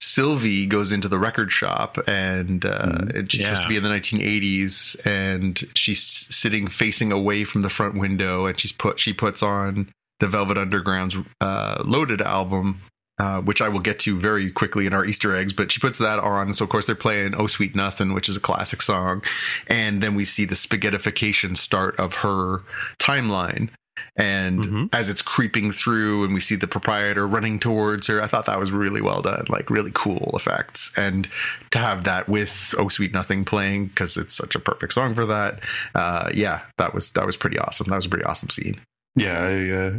Sylvie 0.00 0.66
goes 0.66 0.92
into 0.92 1.08
the 1.08 1.18
record 1.18 1.52
shop 1.52 1.98
and 2.08 2.64
uh, 2.64 3.06
and 3.14 3.30
she's 3.30 3.42
supposed 3.42 3.62
to 3.62 3.68
be 3.68 3.76
in 3.76 3.82
the 3.82 3.90
1980s 3.90 5.06
and 5.06 5.62
she's 5.74 6.02
sitting 6.02 6.68
facing 6.68 7.12
away 7.12 7.44
from 7.44 7.62
the 7.62 7.68
front 7.68 7.96
window 7.96 8.46
and 8.46 8.58
she's 8.58 8.72
put 8.72 8.98
she 8.98 9.12
puts 9.12 9.42
on 9.42 9.90
the 10.20 10.26
Velvet 10.26 10.58
Underground's 10.58 11.16
uh, 11.40 11.82
Loaded 11.84 12.22
album. 12.22 12.80
Uh, 13.20 13.38
which 13.42 13.60
I 13.60 13.68
will 13.68 13.80
get 13.80 13.98
to 14.00 14.18
very 14.18 14.50
quickly 14.50 14.86
in 14.86 14.94
our 14.94 15.04
Easter 15.04 15.36
eggs, 15.36 15.52
but 15.52 15.70
she 15.70 15.78
puts 15.78 15.98
that 15.98 16.18
on. 16.18 16.54
So, 16.54 16.64
of 16.64 16.70
course, 16.70 16.86
they're 16.86 16.94
playing 16.94 17.34
Oh 17.36 17.46
Sweet 17.48 17.74
Nothing, 17.74 18.14
which 18.14 18.30
is 18.30 18.36
a 18.36 18.40
classic 18.40 18.80
song. 18.80 19.22
And 19.66 20.02
then 20.02 20.14
we 20.14 20.24
see 20.24 20.46
the 20.46 20.54
spaghettification 20.54 21.54
start 21.54 22.00
of 22.00 22.14
her 22.24 22.62
timeline. 22.98 23.68
And 24.16 24.64
Mhm. 24.64 24.88
as 24.94 25.10
it's 25.10 25.20
creeping 25.20 25.70
through 25.70 26.24
and 26.24 26.32
we 26.32 26.40
see 26.40 26.54
the 26.56 26.66
proprietor 26.66 27.26
running 27.28 27.58
towards 27.60 28.06
her 28.06 28.22
i 28.22 28.26
thought 28.26 28.46
that 28.46 28.58
was 28.58 28.72
really 28.72 29.02
well 29.02 29.20
done 29.20 29.44
like 29.50 29.68
really 29.68 29.90
cool 29.92 30.30
effects. 30.34 30.90
And 30.96 31.28
to 31.72 31.78
have 31.78 32.04
that 32.04 32.26
with 32.26 32.74
oh 32.78 32.88
sweet 32.88 33.12
nothing 33.12 33.44
playing 33.44 33.88
because 33.88 34.16
it's 34.16 34.34
such 34.34 34.54
a 34.54 34.58
perfect 34.58 34.94
song 34.94 35.14
for 35.14 35.26
that 35.26 35.60
uh 35.94 36.30
yeah 36.32 36.60
that 36.78 36.94
was 36.94 37.10
that 37.10 37.26
was 37.26 37.36
pretty 37.36 37.58
awesome. 37.58 37.88
That 37.88 37.96
was 37.96 38.06
a 38.06 38.08
pretty 38.08 38.24
awesome 38.24 38.48
scene. 38.48 38.80
Yeah, 39.14 39.38
I, 39.42 39.70
uh, 39.70 39.92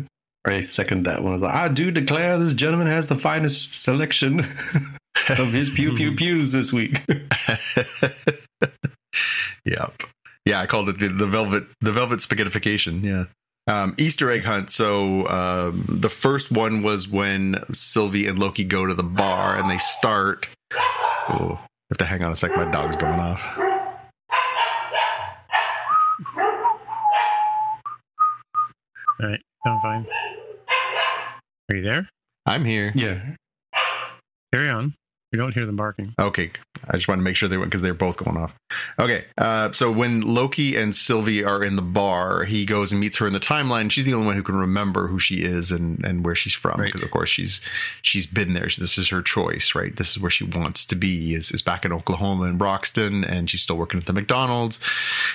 I 0.46 0.62
second 0.62 1.06
that 1.06 1.22
one. 1.24 1.34
I 1.34 1.36
was 1.36 1.42
like, 1.44 1.54
I 1.54 1.68
do 1.68 1.92
declare 1.92 2.40
this 2.40 2.54
gentleman 2.54 2.88
has 2.88 3.08
the 3.08 3.16
finest 3.16 3.76
selection 3.82 4.40
of 5.30 5.52
his 5.54 5.70
pew 5.70 5.96
pew 5.96 6.16
pews 6.16 6.52
this 6.52 6.74
week. 6.74 7.02
yep. 9.66 10.02
Yeah, 10.46 10.60
I 10.60 10.66
called 10.66 10.90
it 10.90 10.98
the, 11.00 11.10
the 11.10 11.28
velvet 11.28 11.66
the 11.82 11.92
velvet 11.92 12.20
spaghettification. 12.20 13.04
Yeah. 13.04 13.26
Um, 13.68 13.94
Easter 14.00 14.32
egg 14.32 14.44
hunt. 14.44 14.72
So 14.72 15.28
um, 15.28 15.86
the 15.88 16.10
first 16.10 16.52
one 16.52 16.82
was 16.82 17.08
when 17.08 17.64
Sylvie 17.72 18.26
and 18.26 18.40
Loki 18.40 18.64
go 18.64 18.88
to 18.88 18.96
the 18.96 19.04
bar 19.04 19.56
and 19.56 19.70
they 19.70 19.78
start. 19.78 20.48
Oh, 20.74 21.60
I 21.62 21.68
have 21.92 21.98
to 22.00 22.06
hang 22.06 22.24
on 22.24 22.32
a 22.32 22.36
sec. 22.36 22.56
My 22.56 22.70
dog's 22.72 22.98
going 22.98 23.20
off. 23.20 23.44
All 29.20 29.28
right, 29.28 29.42
sound 29.66 29.82
fine. 29.82 30.08
Are 31.70 31.76
you 31.76 31.84
there? 31.84 32.10
I'm 32.46 32.66
here. 32.66 32.92
yeah. 32.96 33.36
Carry 34.54 34.70
on. 34.70 34.94
We 35.32 35.38
don't 35.38 35.54
hear 35.54 35.66
them 35.66 35.78
barking. 35.78 36.14
Okay, 36.20 36.52
I 36.90 36.98
just 36.98 37.08
wanted 37.08 37.20
to 37.22 37.24
make 37.24 37.38
sure 37.38 37.48
they 37.48 37.56
went 37.58 37.70
because 37.72 37.82
they're 37.82 37.94
both 37.94 38.18
going 38.18 38.36
off. 38.36 38.54
Okay, 39.00 39.24
uh, 39.38 39.72
so 39.72 39.90
when 39.90 40.20
Loki 40.22 40.76
and 40.76 40.94
Sylvie 40.94 41.42
are 41.44 41.64
in 41.64 41.78
the 41.78 41.82
bar, 41.82 42.44
he 42.44 42.66
goes 42.66 42.92
and 42.92 43.00
meets 43.00 43.16
her 43.18 43.28
in 43.28 43.32
the 43.34 43.40
timeline. 43.40 43.90
She's 43.92 44.04
the 44.04 44.14
only 44.14 44.26
one 44.28 44.36
who 44.36 44.44
can 44.44 44.56
remember 44.56 45.08
who 45.08 45.20
she 45.20 45.36
is 45.36 45.72
and, 45.72 46.04
and 46.04 46.26
where 46.26 46.36
she's 46.36 46.54
from 46.54 46.80
Right. 46.82 46.88
because, 46.88 47.02
of 47.02 47.12
course, 47.12 47.30
she's 47.30 47.62
she's 48.02 48.26
been 48.28 48.54
there. 48.54 48.70
So 48.70 48.82
This 48.82 48.98
is 48.98 49.08
her 49.08 49.22
choice, 49.22 49.74
right? 49.74 49.96
This 49.96 50.12
is 50.12 50.20
where 50.20 50.32
she 50.32 50.44
wants 50.44 50.86
to 50.88 50.96
be. 50.96 51.34
is 51.34 51.50
is 51.52 51.62
back 51.62 51.86
in 51.86 51.94
Oklahoma 51.94 52.46
in 52.46 52.58
Broxton, 52.58 53.24
and 53.24 53.50
she's 53.50 53.62
still 53.62 53.78
working 53.78 54.02
at 54.02 54.08
the 54.08 54.14
McDonald's. 54.14 54.80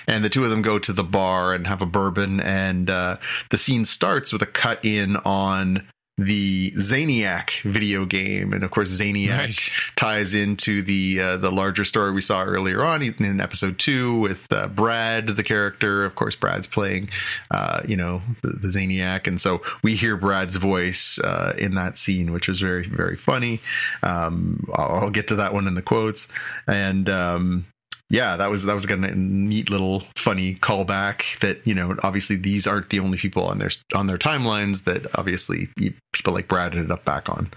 And 0.06 0.22
the 0.22 0.28
two 0.28 0.44
of 0.44 0.50
them 0.50 0.60
go 0.60 0.78
to 0.78 0.92
the 0.92 1.04
bar 1.04 1.54
and 1.54 1.66
have 1.66 1.80
a 1.80 1.86
bourbon, 1.86 2.38
and 2.40 2.90
uh, 2.90 3.16
the 3.48 3.56
scene 3.56 3.86
starts 3.86 4.30
with 4.30 4.42
a 4.42 4.46
cut 4.46 4.84
in 4.84 5.16
on 5.16 5.86
the 6.18 6.72
Zaniac 6.72 7.60
video 7.62 8.06
game, 8.06 8.52
and 8.54 8.64
of 8.64 8.70
course, 8.70 8.88
Zaniac 8.90 9.38
Right. 9.38 9.60
ties 9.96 10.34
into 10.34 10.80
the 10.82 11.20
uh, 11.20 11.36
the 11.36 11.50
larger 11.50 11.84
story 11.84 12.12
we 12.12 12.22
saw 12.22 12.42
earlier 12.42 12.82
on 12.82 13.02
in 13.02 13.40
episode 13.40 13.78
two 13.78 14.18
with 14.18 14.50
uh, 14.50 14.66
Brad, 14.68 15.26
the 15.26 15.42
character. 15.42 16.04
Of 16.06 16.14
course, 16.14 16.34
Brad's 16.34 16.66
playing, 16.66 17.10
uh, 17.50 17.82
you 17.86 17.96
know, 17.96 18.22
the, 18.42 18.48
the 18.48 18.68
Zaniac, 18.68 19.26
and 19.26 19.38
so 19.40 19.60
we 19.82 19.94
hear 19.94 20.16
Brad's 20.16 20.56
voice 20.56 21.18
uh, 21.18 21.54
in 21.58 21.74
that 21.74 21.98
scene, 21.98 22.32
which 22.32 22.48
is 22.48 22.60
very 22.60 22.88
very 22.88 23.16
funny. 23.16 23.60
Um, 24.02 24.66
I'll, 24.74 24.96
I'll 25.04 25.10
get 25.10 25.28
to 25.28 25.36
that 25.36 25.52
one 25.52 25.66
in 25.66 25.74
the 25.74 25.82
quotes, 25.82 26.28
and 26.66 27.08
um, 27.10 27.66
yeah, 28.08 28.36
that 28.36 28.50
was 28.50 28.64
that 28.64 28.74
was 28.74 28.86
kind 28.86 29.04
of 29.04 29.12
a 29.12 29.14
neat 29.16 29.68
little 29.70 30.04
funny 30.16 30.54
callback. 30.54 31.38
That 31.40 31.66
you 31.66 31.74
know, 31.74 31.96
obviously 32.02 32.36
these 32.36 32.66
aren't 32.66 32.90
the 32.90 33.00
only 33.00 33.18
people 33.18 33.44
on 33.44 33.58
their 33.58 33.70
on 33.94 34.06
their 34.06 34.18
timelines. 34.18 34.84
That 34.84 35.06
obviously 35.18 35.68
people 36.12 36.32
like 36.32 36.48
Brad 36.48 36.72
ended 36.72 36.90
up 36.92 37.04
back 37.04 37.28
on 37.28 37.50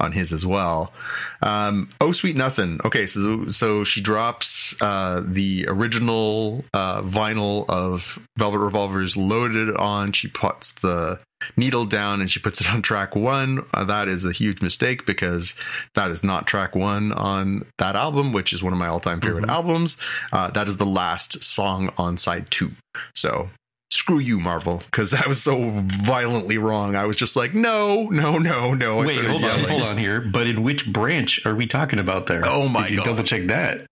on 0.00 0.12
his 0.12 0.32
as 0.32 0.44
well. 0.44 0.92
Um, 1.40 1.88
oh, 2.00 2.10
sweet 2.12 2.36
nothing. 2.36 2.80
Okay, 2.84 3.06
so 3.06 3.48
so 3.48 3.84
she 3.84 4.00
drops 4.00 4.74
uh, 4.82 5.22
the 5.24 5.66
original 5.68 6.64
uh, 6.74 7.02
vinyl 7.02 7.68
of 7.68 8.18
Velvet 8.36 8.58
Revolvers 8.58 9.16
loaded 9.16 9.74
on. 9.76 10.12
She 10.12 10.26
puts 10.26 10.72
the 10.72 11.20
needle 11.56 11.84
down 11.84 12.20
and 12.20 12.30
she 12.30 12.40
puts 12.40 12.60
it 12.60 12.70
on 12.70 12.82
track 12.82 13.14
one. 13.16 13.64
Uh, 13.74 13.84
that 13.84 14.08
is 14.08 14.24
a 14.24 14.32
huge 14.32 14.60
mistake 14.62 15.06
because 15.06 15.54
that 15.94 16.10
is 16.10 16.22
not 16.24 16.46
track 16.46 16.74
one 16.74 17.12
on 17.12 17.64
that 17.78 17.96
album, 17.96 18.32
which 18.32 18.52
is 18.52 18.62
one 18.62 18.72
of 18.72 18.78
my 18.78 18.88
all 18.88 19.00
time 19.00 19.20
favorite 19.20 19.44
Mhm. 19.46 19.50
albums. 19.50 19.96
Uh, 20.32 20.50
that 20.50 20.68
is 20.68 20.76
the 20.76 20.86
last 20.86 21.42
song 21.42 21.92
on 21.98 22.16
side 22.16 22.50
two. 22.50 22.72
So 23.14 23.50
screw 23.92 24.18
you, 24.18 24.40
Marvel, 24.40 24.82
because 24.86 25.10
that 25.10 25.28
was 25.28 25.42
so 25.42 25.70
violently 25.86 26.58
wrong. 26.58 26.96
I 26.96 27.04
was 27.04 27.16
just 27.16 27.36
like, 27.36 27.54
no, 27.54 28.04
no, 28.04 28.38
no, 28.38 28.72
no. 28.72 29.00
I 29.00 29.04
Wait, 29.04 29.12
started 29.12 29.30
hold 29.30 29.44
on, 29.44 29.64
hold 29.64 29.82
on 29.82 29.98
here. 29.98 30.20
But 30.20 30.46
in 30.46 30.62
which 30.62 30.90
branch 30.90 31.44
are 31.44 31.54
we 31.54 31.66
talking 31.66 31.98
about 31.98 32.26
there? 32.26 32.42
Oh 32.46 32.68
my 32.68 32.88
you 32.88 32.96
God. 32.96 33.04
Double 33.04 33.22
check 33.22 33.46
that. 33.48 33.86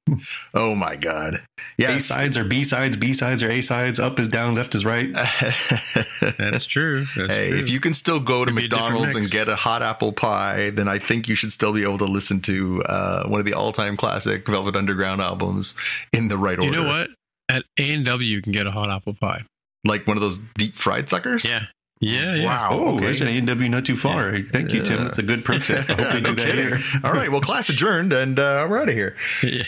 Oh 0.55 0.75
my 0.75 0.97
god. 0.97 1.43
A 1.79 2.01
sides 2.01 2.37
are 2.37 2.45
B 2.45 2.65
sides, 2.65 2.97
B 2.97 3.13
sides 3.13 3.43
are 3.43 3.51
A 3.51 3.61
sides, 3.61 3.99
up 3.99 4.19
is 4.19 4.29
down, 4.29 4.55
left 4.55 4.75
is 4.75 4.85
right. 4.85 5.13
That's 6.39 6.67
true. 6.67 7.07
That's 7.17 7.31
hey, 7.31 7.51
true. 7.51 7.59
if 7.59 7.69
you 7.69 7.81
can 7.81 7.95
still 7.95 8.21
go 8.21 8.45
to 8.45 8.51
Could 8.51 8.57
be 8.57 8.65
a 8.65 8.69
different 8.69 8.93
McDonald's 8.93 9.17
and 9.17 9.31
get 9.31 9.49
a 9.49 9.57
hot 9.57 9.83
apple 9.83 10.13
pie, 10.13 10.71
then 10.71 10.89
I 10.89 10.99
think 10.99 11.29
you 11.29 11.35
should 11.35 11.53
still 11.53 11.73
be 11.73 11.83
able 11.83 11.99
to 11.99 12.07
listen 12.07 12.41
to 12.43 12.83
uh, 12.85 13.29
one 13.29 13.41
of 13.41 13.47
the 13.47 13.55
all-time 13.55 13.97
classic 13.97 14.47
Velvet 14.47 14.77
Underground 14.77 15.21
albums 15.21 15.75
in 16.13 16.29
the 16.29 16.37
right 16.37 16.59
you 16.59 16.69
order. 16.69 16.79
You 16.79 16.85
know 16.85 16.89
what? 16.89 17.11
At 17.49 17.65
A 17.79 17.93
and 17.93 18.05
W, 18.05 18.29
you 18.29 18.43
can 18.43 18.53
get 18.53 18.67
a 18.67 18.71
hot 18.71 18.91
apple 18.91 19.15
pie. 19.15 19.45
Like 19.85 20.07
one 20.07 20.16
of 20.16 20.20
those 20.20 20.39
deep 20.57 20.76
fried 20.76 21.09
suckers. 21.09 21.45
Yeah, 21.45 21.64
yeah, 22.01 22.35
yeah. 22.35 22.45
Wow. 22.45 22.68
Oh, 22.72 22.95
okay. 22.97 23.07
there's 23.07 23.20
an 23.20 23.28
A&W 23.28 23.68
not 23.68 23.85
too 23.85 23.97
far. 23.97 24.39
Thank 24.53 24.72
you, 24.72 24.83
Tim. 24.83 25.05
That's 25.05 25.18
a 25.18 25.22
good 25.22 25.45
pro 25.45 25.59
tip. 25.59 25.89
I 25.89 25.95
hope 25.95 26.14
we 26.14 26.20
no 26.20 26.35
do 26.35 26.45
that 26.45 26.55
here. 26.55 26.81
All 27.05 27.12
right. 27.12 27.31
Well, 27.31 27.41
class 27.41 27.68
adjourned, 27.68 28.12
and 28.12 28.39
uh, 28.39 28.66
we're 28.68 28.78
out 28.78 28.89
of 28.89 28.95
here. 28.95 29.16
yeah. 29.43 29.64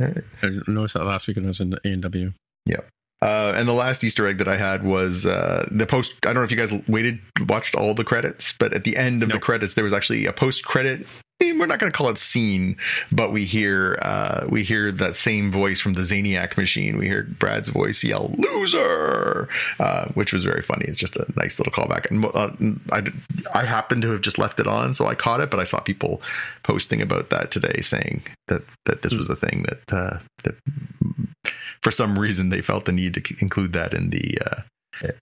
I 0.00 0.48
noticed 0.66 0.94
that 0.94 1.04
last 1.04 1.28
week 1.28 1.36
when 1.36 1.44
I 1.46 1.48
was 1.48 1.60
in 1.60 1.72
A 1.72 1.78
and 1.84 2.02
W. 2.02 2.32
Uh, 3.24 3.54
and 3.56 3.66
the 3.66 3.72
last 3.72 4.04
Easter 4.04 4.26
egg 4.26 4.36
that 4.36 4.48
I 4.48 4.58
had 4.58 4.84
was 4.84 5.24
uh, 5.24 5.66
the 5.70 5.86
post. 5.86 6.12
I 6.24 6.26
don't 6.26 6.34
know 6.34 6.42
if 6.42 6.50
you 6.50 6.58
guys 6.58 6.70
waited, 6.86 7.20
watched 7.48 7.74
all 7.74 7.94
the 7.94 8.04
credits, 8.04 8.52
but 8.58 8.74
at 8.74 8.84
the 8.84 8.98
end 8.98 9.22
of 9.22 9.30
the 9.30 9.38
credits, 9.38 9.72
there 9.72 9.84
was 9.84 9.94
actually 9.94 10.26
a 10.26 10.32
post 10.32 10.62
credit. 10.64 11.06
We're 11.40 11.66
not 11.66 11.78
going 11.78 11.90
to 11.90 11.96
call 11.96 12.10
it 12.10 12.18
scene, 12.18 12.76
but 13.10 13.32
we 13.32 13.44
hear 13.44 13.98
uh, 14.02 14.46
we 14.48 14.64
hear 14.64 14.92
that 14.92 15.16
same 15.16 15.50
voice 15.50 15.80
from 15.80 15.94
the 15.94 16.02
Zaniac 16.02 16.56
machine. 16.56 16.96
We 16.96 17.06
hear 17.06 17.24
Brad's 17.24 17.68
voice 17.68 18.04
yell 18.04 18.34
"loser," 18.38 19.48
uh, 19.78 20.06
which 20.08 20.32
was 20.32 20.44
very 20.44 20.62
funny. 20.62 20.84
It's 20.86 20.98
just 20.98 21.16
a 21.16 21.26
nice 21.36 21.58
little 21.58 21.72
callback. 21.72 22.10
And 22.10 22.24
uh, 22.24 22.50
I 22.92 23.58
I 23.58 23.64
happened 23.64 24.02
to 24.02 24.10
have 24.10 24.20
just 24.20 24.38
left 24.38 24.60
it 24.60 24.66
on, 24.66 24.94
so 24.94 25.06
I 25.06 25.14
caught 25.14 25.40
it. 25.40 25.50
But 25.50 25.60
I 25.60 25.64
saw 25.64 25.80
people 25.80 26.22
posting 26.62 27.00
about 27.02 27.30
that 27.30 27.50
today, 27.50 27.80
saying 27.82 28.22
that 28.48 28.62
that 28.86 29.02
this 29.02 29.14
was 29.14 29.28
a 29.28 29.36
thing 29.36 29.64
that 29.68 29.92
uh, 29.92 30.18
that 30.44 30.54
for 31.82 31.90
some 31.90 32.18
reason 32.18 32.48
they 32.48 32.62
felt 32.62 32.84
the 32.84 32.92
need 32.92 33.14
to 33.14 33.34
include 33.40 33.72
that 33.72 33.92
in 33.92 34.10
the 34.10 34.38
uh, 34.44 34.62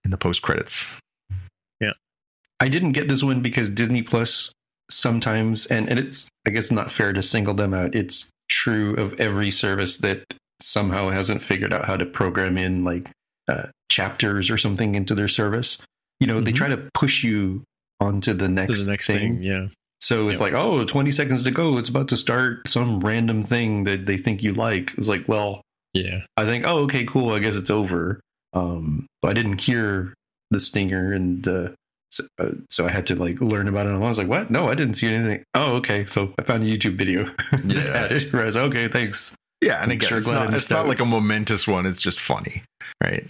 in 0.04 0.10
the 0.10 0.18
post 0.18 0.42
credits. 0.42 0.86
Yeah. 1.80 1.92
I 2.60 2.68
didn't 2.68 2.92
get 2.92 3.08
this 3.08 3.22
one 3.22 3.42
because 3.42 3.70
Disney 3.70 4.02
Plus 4.02 4.52
sometimes, 4.90 5.66
and, 5.66 5.88
and 5.88 5.98
it's, 5.98 6.28
I 6.46 6.50
guess, 6.50 6.70
not 6.70 6.92
fair 6.92 7.12
to 7.12 7.22
single 7.22 7.54
them 7.54 7.74
out. 7.74 7.94
It's 7.94 8.30
true 8.48 8.94
of 8.96 9.18
every 9.20 9.50
service 9.50 9.98
that 9.98 10.24
somehow 10.60 11.10
hasn't 11.10 11.42
figured 11.42 11.72
out 11.72 11.86
how 11.86 11.96
to 11.96 12.06
program 12.06 12.56
in 12.56 12.84
like 12.84 13.10
uh, 13.48 13.64
chapters 13.88 14.50
or 14.50 14.58
something 14.58 14.94
into 14.94 15.14
their 15.14 15.28
service. 15.28 15.78
You 16.20 16.26
know, 16.26 16.36
mm-hmm. 16.36 16.44
they 16.44 16.52
try 16.52 16.68
to 16.68 16.88
push 16.94 17.24
you 17.24 17.64
onto 18.00 18.32
the 18.34 18.48
next, 18.48 18.78
to 18.78 18.84
the 18.84 18.90
next 18.90 19.06
thing. 19.06 19.36
thing. 19.36 19.42
Yeah. 19.42 19.66
So 20.00 20.28
it's 20.28 20.40
like, 20.40 20.52
oh, 20.52 20.84
20 20.84 21.12
seconds 21.12 21.44
to 21.44 21.52
go. 21.52 21.78
It's 21.78 21.88
about 21.88 22.08
to 22.08 22.16
start 22.16 22.68
some 22.68 22.98
random 23.00 23.44
thing 23.44 23.84
that 23.84 24.04
they 24.04 24.18
think 24.18 24.42
you 24.42 24.52
like. 24.52 24.90
It's 24.98 25.06
like, 25.06 25.28
well, 25.28 25.62
yeah. 25.94 26.22
I 26.36 26.44
think, 26.44 26.66
oh, 26.66 26.78
okay, 26.84 27.04
cool. 27.04 27.32
I 27.32 27.38
guess 27.38 27.54
it's 27.54 27.70
over. 27.70 28.20
Um, 28.52 29.06
but 29.20 29.30
I 29.30 29.34
didn't 29.34 29.60
hear 29.60 30.12
the 30.50 30.58
stinger, 30.58 31.12
and 31.12 31.46
uh, 31.46 31.68
so, 32.12 32.24
uh, 32.38 32.50
so, 32.70 32.86
I 32.86 32.90
had 32.90 33.06
to 33.06 33.16
like 33.16 33.40
learn 33.40 33.68
about 33.68 33.86
it. 33.86 33.92
And 33.92 34.04
I 34.04 34.08
was 34.08 34.18
like, 34.18 34.28
what? 34.28 34.50
No, 34.50 34.68
I 34.68 34.74
didn't 34.74 34.94
see 34.94 35.06
anything. 35.06 35.44
Oh, 35.54 35.76
okay. 35.76 36.06
So 36.06 36.34
I 36.38 36.42
found 36.42 36.62
a 36.62 36.66
YouTube 36.66 36.96
video. 36.96 37.32
Yeah. 37.64 38.08
where 38.30 38.42
I 38.42 38.46
was 38.46 38.56
okay, 38.56 38.88
thanks. 38.88 39.34
Yeah, 39.62 39.80
and 39.80 39.92
again, 39.92 40.08
sure 40.08 40.18
it's, 40.18 40.26
not, 40.26 40.52
it's 40.52 40.70
not 40.70 40.88
like 40.88 40.98
a 40.98 41.04
momentous 41.04 41.68
one. 41.68 41.86
It's 41.86 42.02
just 42.02 42.18
funny, 42.18 42.64
right? 43.02 43.24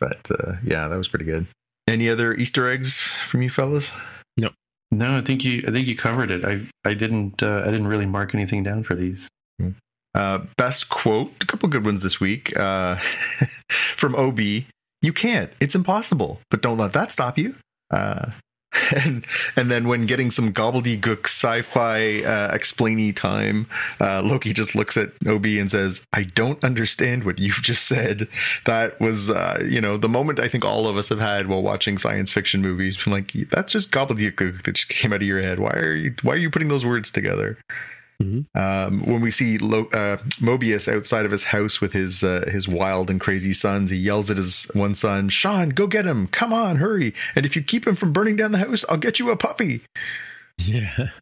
But 0.00 0.18
uh, 0.30 0.54
yeah, 0.64 0.88
that 0.88 0.96
was 0.96 1.06
pretty 1.06 1.24
good. 1.24 1.46
Any 1.86 2.08
other 2.08 2.34
Easter 2.34 2.68
eggs 2.68 3.08
from 3.28 3.42
you 3.42 3.50
fellas? 3.50 3.90
No. 4.36 4.50
No, 4.90 5.16
I 5.16 5.20
think 5.20 5.44
you. 5.44 5.64
I 5.66 5.70
think 5.70 5.86
you 5.86 5.96
covered 5.96 6.30
it. 6.30 6.44
I. 6.44 6.66
I 6.84 6.94
didn't. 6.94 7.42
Uh, 7.42 7.62
I 7.62 7.66
didn't 7.66 7.86
really 7.86 8.06
mark 8.06 8.34
anything 8.34 8.64
down 8.64 8.82
for 8.82 8.94
these. 8.96 9.28
Hmm. 9.60 9.70
Uh, 10.14 10.40
best 10.56 10.88
quote. 10.88 11.32
A 11.40 11.46
couple 11.46 11.68
good 11.68 11.84
ones 11.84 12.02
this 12.02 12.18
week. 12.18 12.56
Uh, 12.58 12.96
from 13.96 14.16
Ob. 14.16 14.40
You 14.40 15.12
can't. 15.14 15.52
It's 15.60 15.76
impossible. 15.76 16.40
But 16.50 16.62
don't 16.62 16.78
let 16.78 16.92
that 16.94 17.12
stop 17.12 17.38
you. 17.38 17.54
Uh, 17.90 18.30
and 18.94 19.26
and 19.56 19.70
then 19.70 19.88
when 19.88 20.06
getting 20.06 20.30
some 20.30 20.52
gobbledygook 20.52 21.24
sci-fi 21.24 22.22
uh, 22.22 22.56
explainy 22.56 23.14
time, 23.14 23.66
uh, 24.00 24.22
Loki 24.22 24.52
just 24.52 24.74
looks 24.74 24.96
at 24.96 25.10
Obi 25.26 25.58
and 25.58 25.70
says, 25.70 26.00
"I 26.12 26.24
don't 26.24 26.62
understand 26.64 27.24
what 27.24 27.38
you've 27.38 27.62
just 27.62 27.86
said." 27.86 28.28
That 28.64 29.00
was, 29.00 29.30
uh, 29.30 29.64
you 29.68 29.80
know, 29.80 29.96
the 29.96 30.08
moment 30.08 30.40
I 30.40 30.48
think 30.48 30.64
all 30.64 30.86
of 30.86 30.96
us 30.96 31.08
have 31.08 31.20
had 31.20 31.46
while 31.46 31.62
watching 31.62 31.98
science 31.98 32.32
fiction 32.32 32.60
movies. 32.60 32.96
Like, 33.06 33.32
that's 33.50 33.72
just 33.72 33.90
gobbledygook 33.90 34.64
that 34.64 34.74
just 34.74 34.88
came 34.88 35.12
out 35.12 35.22
of 35.22 35.28
your 35.28 35.42
head. 35.42 35.58
Why 35.58 35.70
are 35.70 35.94
you 35.94 36.14
Why 36.22 36.34
are 36.34 36.38
you 36.38 36.50
putting 36.50 36.68
those 36.68 36.84
words 36.84 37.10
together? 37.10 37.58
Mm-hmm. 38.22 38.58
Um, 38.58 39.04
when 39.04 39.20
we 39.20 39.30
see 39.30 39.58
Lo- 39.58 39.88
uh, 39.92 40.16
Mobius 40.40 40.92
outside 40.92 41.26
of 41.26 41.32
his 41.32 41.44
house 41.44 41.80
with 41.80 41.92
his 41.92 42.24
uh, 42.24 42.48
his 42.50 42.66
wild 42.66 43.10
and 43.10 43.20
crazy 43.20 43.52
sons, 43.52 43.90
he 43.90 43.98
yells 43.98 44.30
at 44.30 44.38
his 44.38 44.64
one 44.72 44.94
son, 44.94 45.28
"Sean, 45.28 45.70
go 45.70 45.86
get 45.86 46.06
him! 46.06 46.26
Come 46.28 46.52
on, 46.52 46.76
hurry! 46.76 47.14
And 47.34 47.44
if 47.44 47.56
you 47.56 47.62
keep 47.62 47.86
him 47.86 47.96
from 47.96 48.12
burning 48.12 48.36
down 48.36 48.52
the 48.52 48.58
house, 48.58 48.84
I'll 48.88 48.96
get 48.96 49.18
you 49.18 49.30
a 49.30 49.36
puppy." 49.36 49.82
Yeah. 50.58 51.08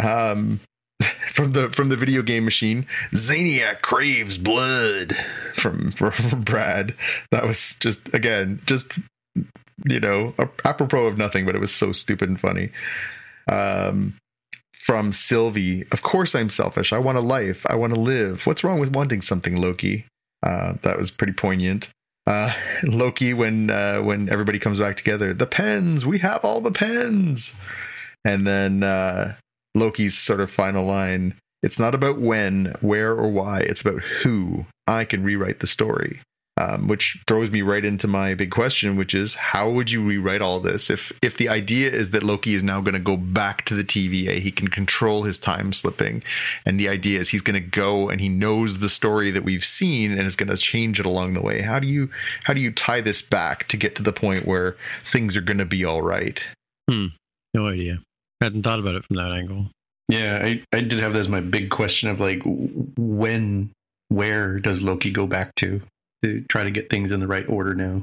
Um, 0.00 0.60
from 1.32 1.52
the 1.52 1.70
from 1.70 1.88
the 1.88 1.96
video 1.96 2.22
game 2.22 2.44
machine, 2.44 2.86
Zaniac 3.12 3.82
craves 3.82 4.38
blood. 4.38 5.16
From, 5.56 5.92
from 5.92 6.42
Brad, 6.42 6.94
that 7.30 7.46
was 7.46 7.76
just 7.80 8.12
again 8.14 8.60
just 8.66 8.92
you 9.34 10.00
know 10.00 10.34
apropos 10.64 11.06
of 11.06 11.18
nothing, 11.18 11.46
but 11.46 11.54
it 11.54 11.60
was 11.60 11.72
so 11.72 11.92
stupid 11.92 12.28
and 12.28 12.40
funny. 12.40 12.70
Um, 13.48 14.14
from 14.88 15.12
Sylvie. 15.12 15.84
Of 15.92 16.00
course, 16.00 16.34
I'm 16.34 16.48
selfish. 16.48 16.94
I 16.94 16.98
want 16.98 17.18
a 17.18 17.20
life. 17.20 17.66
I 17.68 17.74
want 17.74 17.92
to 17.92 18.00
live. 18.00 18.46
What's 18.46 18.64
wrong 18.64 18.80
with 18.80 18.96
wanting 18.96 19.20
something, 19.20 19.54
Loki? 19.54 20.06
Uh, 20.42 20.76
that 20.80 20.96
was 20.96 21.10
pretty 21.10 21.34
poignant. 21.34 21.90
Uh, 22.26 22.54
Loki, 22.82 23.34
when 23.34 23.68
uh, 23.68 24.00
when 24.00 24.30
everybody 24.30 24.58
comes 24.58 24.78
back 24.78 24.96
together, 24.96 25.34
the 25.34 25.44
pens. 25.44 26.06
We 26.06 26.20
have 26.20 26.42
all 26.42 26.62
the 26.62 26.72
pens. 26.72 27.52
And 28.24 28.46
then 28.46 28.82
uh, 28.82 29.34
Loki's 29.74 30.16
sort 30.16 30.40
of 30.40 30.50
final 30.50 30.86
line. 30.86 31.34
It's 31.62 31.78
not 31.78 31.94
about 31.94 32.18
when, 32.18 32.74
where, 32.80 33.12
or 33.12 33.28
why. 33.28 33.60
It's 33.60 33.82
about 33.82 34.00
who. 34.00 34.64
I 34.86 35.04
can 35.04 35.22
rewrite 35.22 35.60
the 35.60 35.66
story 35.66 36.22
um, 36.58 36.88
which 36.88 37.22
throws 37.28 37.50
me 37.50 37.62
right 37.62 37.84
into 37.84 38.08
my 38.08 38.34
big 38.34 38.50
question, 38.50 38.96
which 38.96 39.14
is 39.14 39.34
how 39.34 39.70
would 39.70 39.92
you 39.92 40.02
rewrite 40.02 40.42
all 40.42 40.58
this 40.58 40.90
if 40.90 41.12
if 41.22 41.36
the 41.36 41.48
idea 41.48 41.90
is 41.90 42.10
that 42.10 42.24
Loki 42.24 42.54
is 42.54 42.64
now 42.64 42.80
going 42.80 42.94
to 42.94 43.00
go 43.00 43.16
back 43.16 43.64
to 43.66 43.74
the 43.74 43.84
TVA, 43.84 44.40
he 44.40 44.50
can 44.50 44.66
control 44.66 45.22
his 45.22 45.38
time 45.38 45.72
slipping, 45.72 46.22
and 46.66 46.78
the 46.78 46.88
idea 46.88 47.20
is 47.20 47.28
he's 47.28 47.42
going 47.42 47.54
to 47.62 47.68
go 47.68 48.08
and 48.08 48.20
he 48.20 48.28
knows 48.28 48.80
the 48.80 48.88
story 48.88 49.30
that 49.30 49.44
we've 49.44 49.64
seen 49.64 50.10
and 50.12 50.26
is 50.26 50.34
going 50.34 50.48
to 50.48 50.56
change 50.56 50.98
it 50.98 51.06
along 51.06 51.34
the 51.34 51.40
way. 51.40 51.62
How 51.62 51.78
do 51.78 51.86
you 51.86 52.10
how 52.42 52.54
do 52.54 52.60
you 52.60 52.72
tie 52.72 53.00
this 53.00 53.22
back 53.22 53.68
to 53.68 53.76
get 53.76 53.94
to 53.96 54.02
the 54.02 54.12
point 54.12 54.44
where 54.44 54.76
things 55.04 55.36
are 55.36 55.40
going 55.40 55.58
to 55.58 55.64
be 55.64 55.84
all 55.84 56.02
right? 56.02 56.42
Hmm. 56.90 57.06
No 57.54 57.68
idea. 57.68 58.00
I 58.40 58.46
hadn't 58.46 58.64
thought 58.64 58.80
about 58.80 58.96
it 58.96 59.04
from 59.04 59.16
that 59.16 59.32
angle. 59.32 59.66
Yeah, 60.08 60.40
I, 60.42 60.62
I 60.72 60.80
did 60.80 60.98
have 60.98 61.12
that 61.12 61.20
as 61.20 61.28
my 61.28 61.40
big 61.40 61.70
question 61.70 62.08
of 62.08 62.18
like 62.18 62.40
when 62.44 63.70
where 64.08 64.58
does 64.58 64.82
Loki 64.82 65.10
go 65.10 65.26
back 65.26 65.54
to? 65.56 65.82
To 66.22 66.42
try 66.48 66.64
to 66.64 66.70
get 66.70 66.90
things 66.90 67.12
in 67.12 67.20
the 67.20 67.26
right 67.26 67.48
order 67.48 67.74
now. 67.74 68.02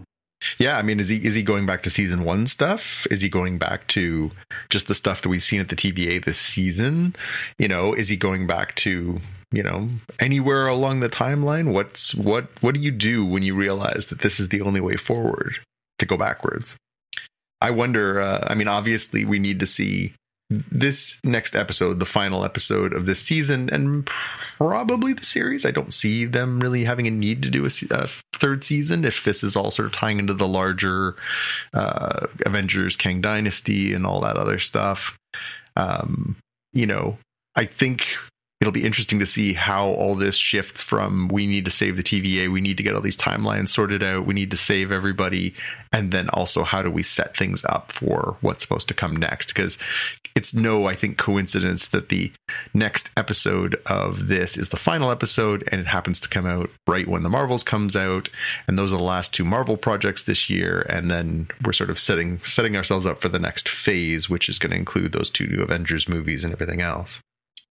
Yeah, 0.58 0.78
I 0.78 0.82
mean, 0.82 1.00
is 1.00 1.10
he 1.10 1.26
is 1.26 1.34
he 1.34 1.44
going 1.44 1.66
back 1.66 1.84
to 1.84 1.90
season 1.90 2.24
one 2.24 2.48
stuff? 2.48 3.08
Is 3.10 3.22
he 3.22 3.30
going 3.30 3.58
back 3.58 3.88
to 3.90 4.32
just 4.70 4.88
the 4.88 4.96
stuff 4.96 5.22
that 5.22 5.30
we've 5.30 5.44
seen 5.44 5.60
at 5.60 5.70
the 5.70 5.76
TVA 5.76 6.24
this 6.24 6.38
season? 6.38 7.16
You 7.58 7.68
know, 7.68 7.94
is 7.94 8.10
he 8.10 8.16
going 8.18 8.46
back 8.46 8.76
to 8.78 9.22
you 9.52 9.64
know 9.64 9.90
anywhere 10.20 10.68
along 10.68 11.00
the 11.00 11.10
timeline? 11.10 11.74
What's 11.74 12.14
what 12.14 12.50
what 12.62 12.76
do 12.76 12.82
you 12.82 12.92
do 12.92 13.26
when 13.26 13.44
you 13.44 13.56
realize 13.56 14.08
that 14.08 14.20
this 14.20 14.40
is 14.40 14.50
the 14.50 14.62
only 14.62 14.82
way 14.82 14.98
forward 14.98 15.58
to 16.00 16.06
go 16.06 16.18
backwards? 16.18 16.76
I 17.62 17.72
wonder. 17.72 18.22
Uh, 18.22 18.46
I 18.48 18.56
mean, 18.56 18.68
obviously, 18.68 19.26
we 19.26 19.40
need 19.40 19.60
to 19.62 19.66
see 19.66 20.14
this 20.72 21.20
next 21.24 21.56
episode, 21.56 22.00
the 22.00 22.06
final 22.06 22.46
episode 22.46 22.94
of 22.94 23.06
this 23.06 23.20
season, 23.20 23.70
and 23.72 24.10
probably 24.58 25.14
the 25.14 25.24
series. 25.24 25.66
I 25.66 25.72
don't 25.72 25.94
see 25.94 26.26
them 26.26 26.60
really 26.60 26.84
having 26.84 27.08
a 27.08 27.12
need 27.12 27.42
to 27.44 27.50
do 27.50 27.66
a, 27.66 27.70
a 27.92 28.10
third 28.34 28.64
season 28.64 29.06
if 29.06 29.24
this 29.24 29.44
is 29.44 29.56
all 29.56 29.72
sort 29.72 29.88
of 29.88 29.92
tying 29.92 30.20
into 30.20 30.34
the 30.34 30.48
larger 30.48 31.16
uh, 31.74 32.28
Avengers, 32.46 32.96
Kang 32.96 33.22
Dynasty, 33.22 33.94
and 33.94 34.06
all 34.06 34.22
that 34.22 34.38
other 34.38 34.60
stuff. 34.60 35.18
Um, 35.76 36.38
you 36.74 36.86
know, 36.86 37.18
I 37.56 37.66
think 37.66 38.18
it'll 38.62 38.72
be 38.72 38.86
interesting 38.86 39.20
to 39.20 39.26
see 39.26 39.54
how 39.54 39.88
all 39.88 40.16
this 40.16 40.36
shifts 40.36 40.82
from 40.82 41.28
we 41.28 41.46
need 41.46 41.66
to 41.66 41.72
save 41.72 41.98
the 41.98 42.04
TVA, 42.04 42.52
we 42.52 42.62
need 42.62 42.78
to 42.78 42.84
get 42.84 42.96
all 42.96 43.02
these 43.02 43.18
timelines 43.18 43.70
sorted 43.70 44.02
out, 44.02 44.26
we 44.26 44.34
need 44.34 44.52
to 44.52 44.58
save 44.58 44.92
everybody, 44.92 45.54
and 45.92 46.12
then 46.12 46.30
also 46.30 46.64
how 46.64 46.82
do 46.82 46.90
we 46.90 47.04
set 47.04 47.36
things 47.36 47.64
up 47.66 47.92
for 47.92 48.38
what's 48.42 48.64
supposed 48.64 48.88
to 48.88 48.94
come 48.94 49.16
next? 49.16 49.48
Because 49.48 49.78
it's 50.36 50.54
no, 50.54 50.86
I 50.86 50.96
think, 50.96 51.18
coincidence 51.18 51.90
that 51.90 52.10
the 52.10 52.32
next 52.74 53.10
episode 53.16 53.80
of 53.86 54.28
this 54.28 54.58
is 54.58 54.70
the 54.70 54.78
final 54.78 55.12
episode, 55.12 55.68
and 55.72 55.80
it 55.80 55.88
happens 55.88 56.20
to 56.22 56.30
come 56.30 56.46
out 56.46 56.70
right 56.88 57.08
when 57.08 57.24
the 57.24 57.30
Marvels 57.30 57.64
comes 57.64 57.96
out, 57.96 58.30
and 58.68 58.78
those 58.78 58.94
are 58.94 58.98
the 58.98 59.04
last 59.04 59.34
two 59.34 59.46
Marvel 59.46 59.78
projects 59.78 60.24
this 60.24 60.50
year, 60.50 60.86
and 60.90 61.12
then 61.12 61.48
we're 61.64 61.74
sort 61.74 61.90
of 61.90 62.00
setting 62.00 62.42
setting 62.42 62.76
ourselves 62.76 63.06
up 63.06 63.22
for 63.22 63.30
the 63.30 63.40
next 63.40 63.68
phase, 63.68 64.30
which 64.30 64.50
is 64.50 64.60
going 64.60 64.72
to 64.72 64.78
include 64.78 65.12
those 65.12 65.30
two 65.30 65.48
new 65.48 65.62
Avengers 65.62 66.10
movies 66.10 66.44
and 66.44 66.54
everything 66.54 66.82
else. 66.82 67.22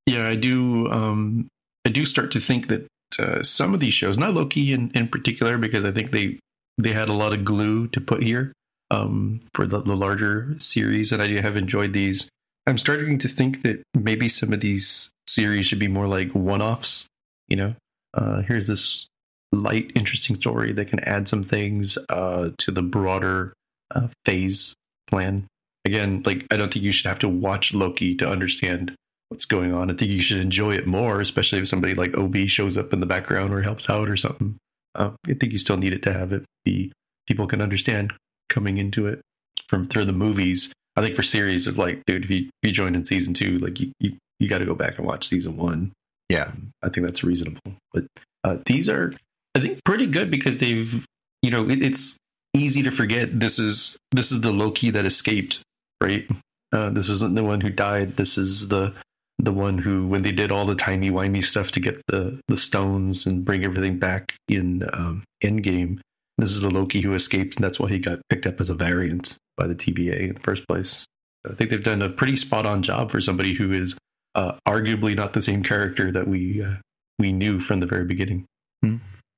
Yeah, 0.06 0.28
I 0.28 0.34
do. 0.34 0.90
Um, 0.90 1.48
I 1.86 1.90
do 1.90 2.04
start 2.04 2.32
to 2.32 2.40
think 2.40 2.68
that 2.68 2.86
uh, 3.18 3.42
some 3.42 3.74
of 3.74 3.80
these 3.80 3.94
shows, 3.94 4.18
not 4.18 4.34
Loki 4.34 4.72
in, 4.72 4.90
in 4.94 5.08
particular, 5.08 5.58
because 5.58 5.84
I 5.84 5.92
think 5.92 6.10
they 6.10 6.38
they 6.78 6.92
had 6.92 7.08
a 7.08 7.14
lot 7.14 7.32
of 7.32 7.44
glue 7.44 7.88
to 7.88 8.00
put 8.00 8.22
here 8.22 8.52
um, 8.90 9.40
for 9.54 9.66
the, 9.66 9.80
the 9.80 9.94
larger 9.94 10.56
series, 10.58 11.12
and 11.12 11.22
I 11.22 11.40
have 11.40 11.56
enjoyed 11.56 11.92
these. 11.92 12.28
I'm 12.66 12.78
starting 12.78 13.18
to 13.20 13.28
think 13.28 13.62
that 13.62 13.82
maybe 13.94 14.28
some 14.28 14.52
of 14.52 14.60
these 14.60 15.10
series 15.26 15.66
should 15.66 15.78
be 15.78 15.88
more 15.88 16.08
like 16.08 16.32
one-offs. 16.32 17.06
You 17.48 17.56
know, 17.56 17.74
uh, 18.14 18.42
here's 18.42 18.66
this 18.66 19.06
light, 19.52 19.92
interesting 19.94 20.36
story 20.36 20.72
that 20.72 20.88
can 20.88 21.00
add 21.00 21.28
some 21.28 21.44
things 21.44 21.98
uh, 22.08 22.50
to 22.58 22.70
the 22.70 22.82
broader 22.82 23.52
uh, 23.94 24.08
phase 24.24 24.74
plan. 25.08 25.46
Again, 25.84 26.22
like 26.24 26.46
I 26.50 26.56
don't 26.56 26.72
think 26.72 26.84
you 26.84 26.92
should 26.92 27.08
have 27.08 27.18
to 27.20 27.28
watch 27.28 27.74
Loki 27.74 28.16
to 28.16 28.28
understand 28.28 28.94
what's 29.34 29.44
going 29.44 29.74
on. 29.74 29.90
I 29.90 29.94
think 29.94 30.12
you 30.12 30.22
should 30.22 30.38
enjoy 30.38 30.74
it 30.74 30.86
more, 30.86 31.20
especially 31.20 31.58
if 31.58 31.68
somebody 31.68 31.92
like 31.92 32.16
OB 32.16 32.36
shows 32.46 32.78
up 32.78 32.92
in 32.92 33.00
the 33.00 33.06
background 33.06 33.52
or 33.52 33.62
helps 33.62 33.90
out 33.90 34.08
or 34.08 34.16
something. 34.16 34.56
Uh, 34.94 35.10
I 35.26 35.34
think 35.34 35.50
you 35.50 35.58
still 35.58 35.76
need 35.76 35.92
it 35.92 36.04
to 36.04 36.12
have 36.12 36.32
it 36.32 36.44
be 36.64 36.92
people 37.26 37.48
can 37.48 37.60
understand 37.60 38.12
coming 38.48 38.78
into 38.78 39.08
it 39.08 39.20
from 39.66 39.88
through 39.88 40.04
the 40.04 40.12
movies. 40.12 40.72
I 40.94 41.02
think 41.02 41.16
for 41.16 41.24
series 41.24 41.66
is 41.66 41.76
like, 41.76 42.04
dude, 42.06 42.22
if 42.22 42.30
you, 42.30 42.46
if 42.46 42.68
you 42.68 42.70
joined 42.70 42.94
in 42.94 43.02
season 43.02 43.34
two, 43.34 43.58
like 43.58 43.80
you 43.80 43.90
you, 43.98 44.16
you 44.38 44.48
got 44.48 44.58
to 44.58 44.66
go 44.66 44.74
back 44.76 44.98
and 44.98 45.06
watch 45.06 45.26
season 45.26 45.56
one. 45.56 45.90
Yeah, 46.28 46.52
I 46.80 46.90
think 46.90 47.04
that's 47.04 47.24
reasonable. 47.24 47.74
But 47.92 48.04
uh, 48.44 48.58
these 48.66 48.88
are, 48.88 49.12
I 49.56 49.60
think, 49.60 49.82
pretty 49.84 50.06
good 50.06 50.30
because 50.30 50.58
they've, 50.58 51.04
you 51.42 51.50
know, 51.50 51.68
it, 51.68 51.82
it's 51.82 52.16
easy 52.54 52.84
to 52.84 52.92
forget 52.92 53.40
this 53.40 53.58
is 53.58 53.96
this 54.12 54.30
is 54.30 54.42
the 54.42 54.52
Loki 54.52 54.90
that 54.90 55.04
escaped, 55.04 55.60
right? 56.00 56.24
Uh, 56.72 56.90
this 56.90 57.08
isn't 57.08 57.34
the 57.34 57.42
one 57.42 57.62
who 57.62 57.70
died. 57.70 58.16
This 58.16 58.38
is 58.38 58.68
the 58.68 58.94
the 59.38 59.52
one 59.52 59.78
who, 59.78 60.06
when 60.06 60.22
they 60.22 60.32
did 60.32 60.52
all 60.52 60.66
the 60.66 60.74
timey 60.74 61.10
wimey 61.10 61.42
stuff 61.44 61.72
to 61.72 61.80
get 61.80 62.00
the 62.08 62.40
the 62.48 62.56
stones 62.56 63.26
and 63.26 63.44
bring 63.44 63.64
everything 63.64 63.98
back 63.98 64.34
in 64.48 64.88
um, 64.92 65.24
Endgame, 65.42 66.00
this 66.38 66.50
is 66.50 66.60
the 66.60 66.70
Loki 66.70 67.00
who 67.00 67.14
escaped, 67.14 67.56
and 67.56 67.64
that's 67.64 67.78
why 67.78 67.88
he 67.88 67.98
got 67.98 68.20
picked 68.28 68.46
up 68.46 68.60
as 68.60 68.70
a 68.70 68.74
variant 68.74 69.36
by 69.56 69.66
the 69.66 69.74
TVA 69.74 70.28
in 70.28 70.34
the 70.34 70.40
first 70.40 70.66
place. 70.66 71.04
I 71.48 71.54
think 71.54 71.70
they've 71.70 71.82
done 71.82 72.02
a 72.02 72.08
pretty 72.08 72.36
spot 72.36 72.66
on 72.66 72.82
job 72.82 73.10
for 73.10 73.20
somebody 73.20 73.54
who 73.54 73.72
is 73.72 73.96
uh, 74.34 74.52
arguably 74.66 75.14
not 75.14 75.32
the 75.32 75.42
same 75.42 75.62
character 75.62 76.10
that 76.12 76.26
we 76.26 76.62
uh, 76.62 76.74
we 77.18 77.32
knew 77.32 77.60
from 77.60 77.80
the 77.80 77.86
very 77.86 78.04
beginning. 78.04 78.46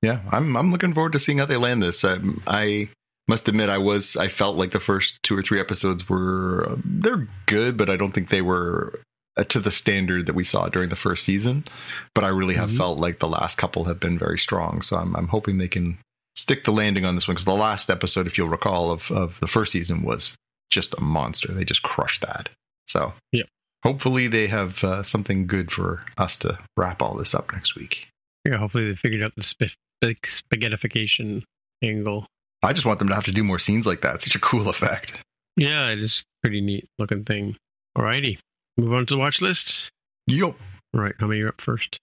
Yeah, 0.03 0.20
I'm 0.30 0.57
I'm 0.57 0.70
looking 0.70 0.94
forward 0.94 1.12
to 1.12 1.18
seeing 1.18 1.38
how 1.38 1.47
they 1.47 1.57
land 1.57 1.82
this. 1.82 2.05
I, 2.05 2.18
I 2.47 2.88
must 3.28 3.49
admit, 3.49 3.68
I 3.68 3.78
was 3.78 4.16
I 4.16 4.28
felt 4.28 4.57
like 4.57 4.70
the 4.70 4.80
first 4.80 5.18
two 5.22 5.36
or 5.36 5.42
three 5.42 5.61
episodes 5.61 6.09
were 6.09 6.78
they're 6.84 7.28
good, 7.47 7.76
but 7.76 7.90
I 7.90 7.97
don't 7.97 8.12
think 8.12 8.30
they 8.30 8.42
were 8.42 8.92
uh, 8.94 8.99
to 9.45 9.61
the 9.61 9.70
standard 9.70 10.26
that 10.26 10.34
we 10.34 10.45
saw 10.45 10.68
during 10.68 10.89
the 10.89 10.97
first 10.97 11.24
season. 11.24 11.64
But 12.14 12.24
I 12.24 12.28
really 12.28 12.55
have 12.55 12.70
Mhm. 12.70 12.76
felt 12.78 12.99
like 12.99 13.18
the 13.18 13.28
last 13.28 13.59
couple 13.59 13.84
have 13.84 14.01
been 14.01 14.18
very 14.18 14.39
strong. 14.39 14.80
So 14.82 14.97
I'm 14.97 15.14
I'm 15.16 15.28
hoping 15.28 15.59
they 15.59 15.68
can 15.68 15.99
stick 16.34 16.64
the 16.64 16.72
landing 16.72 17.05
on 17.05 17.14
this 17.14 17.26
one 17.28 17.34
because 17.34 17.45
the 17.45 17.55
last 17.55 17.91
episode, 17.91 18.26
if 18.26 18.37
you'll 18.39 18.49
recall, 18.49 18.91
of 18.91 19.11
of 19.11 19.39
the 19.41 19.47
first 19.47 19.72
season 19.72 20.03
was 20.03 20.32
just 20.70 20.95
a 20.99 21.01
monster. 21.03 21.53
They 21.53 21.64
just 21.64 21.82
crushed 21.82 22.22
that. 22.22 22.49
So 22.87 23.14
Yep. 23.32 23.49
hopefully 23.82 24.26
they 24.28 24.47
have 24.49 24.82
uh, 24.84 25.03
something 25.03 25.47
good 25.47 25.70
for 25.70 26.05
us 26.18 26.37
to 26.39 26.59
wrap 26.76 27.03
all 27.03 27.14
this 27.16 27.34
up 27.34 27.53
next 27.53 27.74
week. 27.76 28.09
Yeah, 28.45 28.57
hopefully 28.59 28.89
they 28.91 28.97
figured 28.97 29.22
out 29.22 29.34
the 29.37 29.43
sp- 29.43 29.74
spaghettification 30.03 31.43
angle. 31.82 32.26
I 32.62 32.72
just 32.72 32.87
want 32.87 32.99
them 32.99 33.09
to 33.09 33.14
have 33.14 33.24
to 33.24 33.32
do 33.32 33.45
more 33.45 33.59
scenes 33.59 33.87
like 33.87 34.01
that. 34.03 34.16
It's 34.16 34.24
such 34.24 34.34
a 34.34 34.41
cool 34.41 34.68
effect. 34.68 35.18
Yeah, 35.57 35.89
it 35.91 35.99
is 36.01 36.22
pretty 36.43 36.61
neat 36.61 36.87
looking 36.99 37.24
thing. 37.24 37.57
Alrighty, 37.97 38.39
move 38.77 38.93
on 38.93 39.07
to 39.07 39.14
the 39.14 39.18
watch 39.18 39.41
list. 39.41 39.89
Yup. 40.27 40.57
Right. 40.93 41.14
how 41.18 41.27
many 41.27 41.41
are 41.43 41.49
up 41.49 41.61
first? 41.61 41.99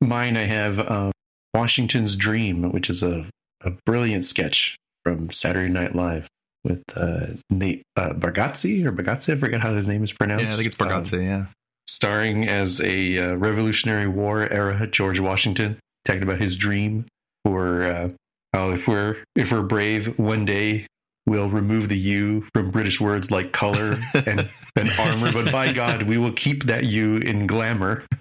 Mine, 0.00 0.36
I 0.36 0.44
have 0.46 0.78
uh, 0.78 1.12
Washington's 1.54 2.16
Dream, 2.16 2.72
which 2.72 2.88
is 2.90 3.02
a, 3.02 3.26
a 3.62 3.70
brilliant 3.86 4.24
sketch 4.24 4.76
from 5.04 5.30
Saturday 5.30 5.72
Night 5.72 5.94
Live 5.94 6.26
with 6.64 6.82
uh, 6.94 7.26
Nate 7.50 7.82
uh, 7.96 8.10
Bargatze 8.10 8.84
or 8.84 8.92
Bargatze. 8.92 9.34
I 9.34 9.38
forget 9.38 9.60
how 9.60 9.74
his 9.74 9.88
name 9.88 10.02
is 10.02 10.12
pronounced. 10.12 10.44
Yeah, 10.46 10.52
I 10.52 10.56
think 10.56 10.66
it's 10.66 10.80
Um, 10.80 10.88
Bargatze, 10.88 11.22
yeah. 11.24 11.46
starring 11.86 12.48
as 12.48 12.80
a 12.80 13.18
uh, 13.18 13.34
Revolutionary 13.34 14.06
War 14.08 14.48
era 14.48 14.86
George 14.86 15.20
Washington, 15.20 15.78
talking 16.04 16.22
about 16.22 16.40
his 16.40 16.56
dream 16.56 17.06
for 17.44 17.82
uh, 17.82 18.08
how 18.54 18.70
if 18.70 18.88
we're 18.88 19.16
if 19.36 19.52
we're 19.52 19.62
brave, 19.62 20.18
one 20.18 20.44
day 20.44 20.86
we'll 21.30 21.48
remove 21.48 21.88
the 21.88 21.96
U 21.96 22.44
from 22.52 22.72
British 22.72 23.00
words 23.00 23.30
like 23.30 23.52
color 23.52 23.96
and, 24.26 24.50
and 24.74 24.90
armor, 24.98 25.32
but 25.32 25.52
by 25.52 25.72
God, 25.72 26.02
we 26.02 26.18
will 26.18 26.32
keep 26.32 26.64
that 26.64 26.84
U 26.84 27.16
in 27.16 27.46
glamour. 27.46 28.04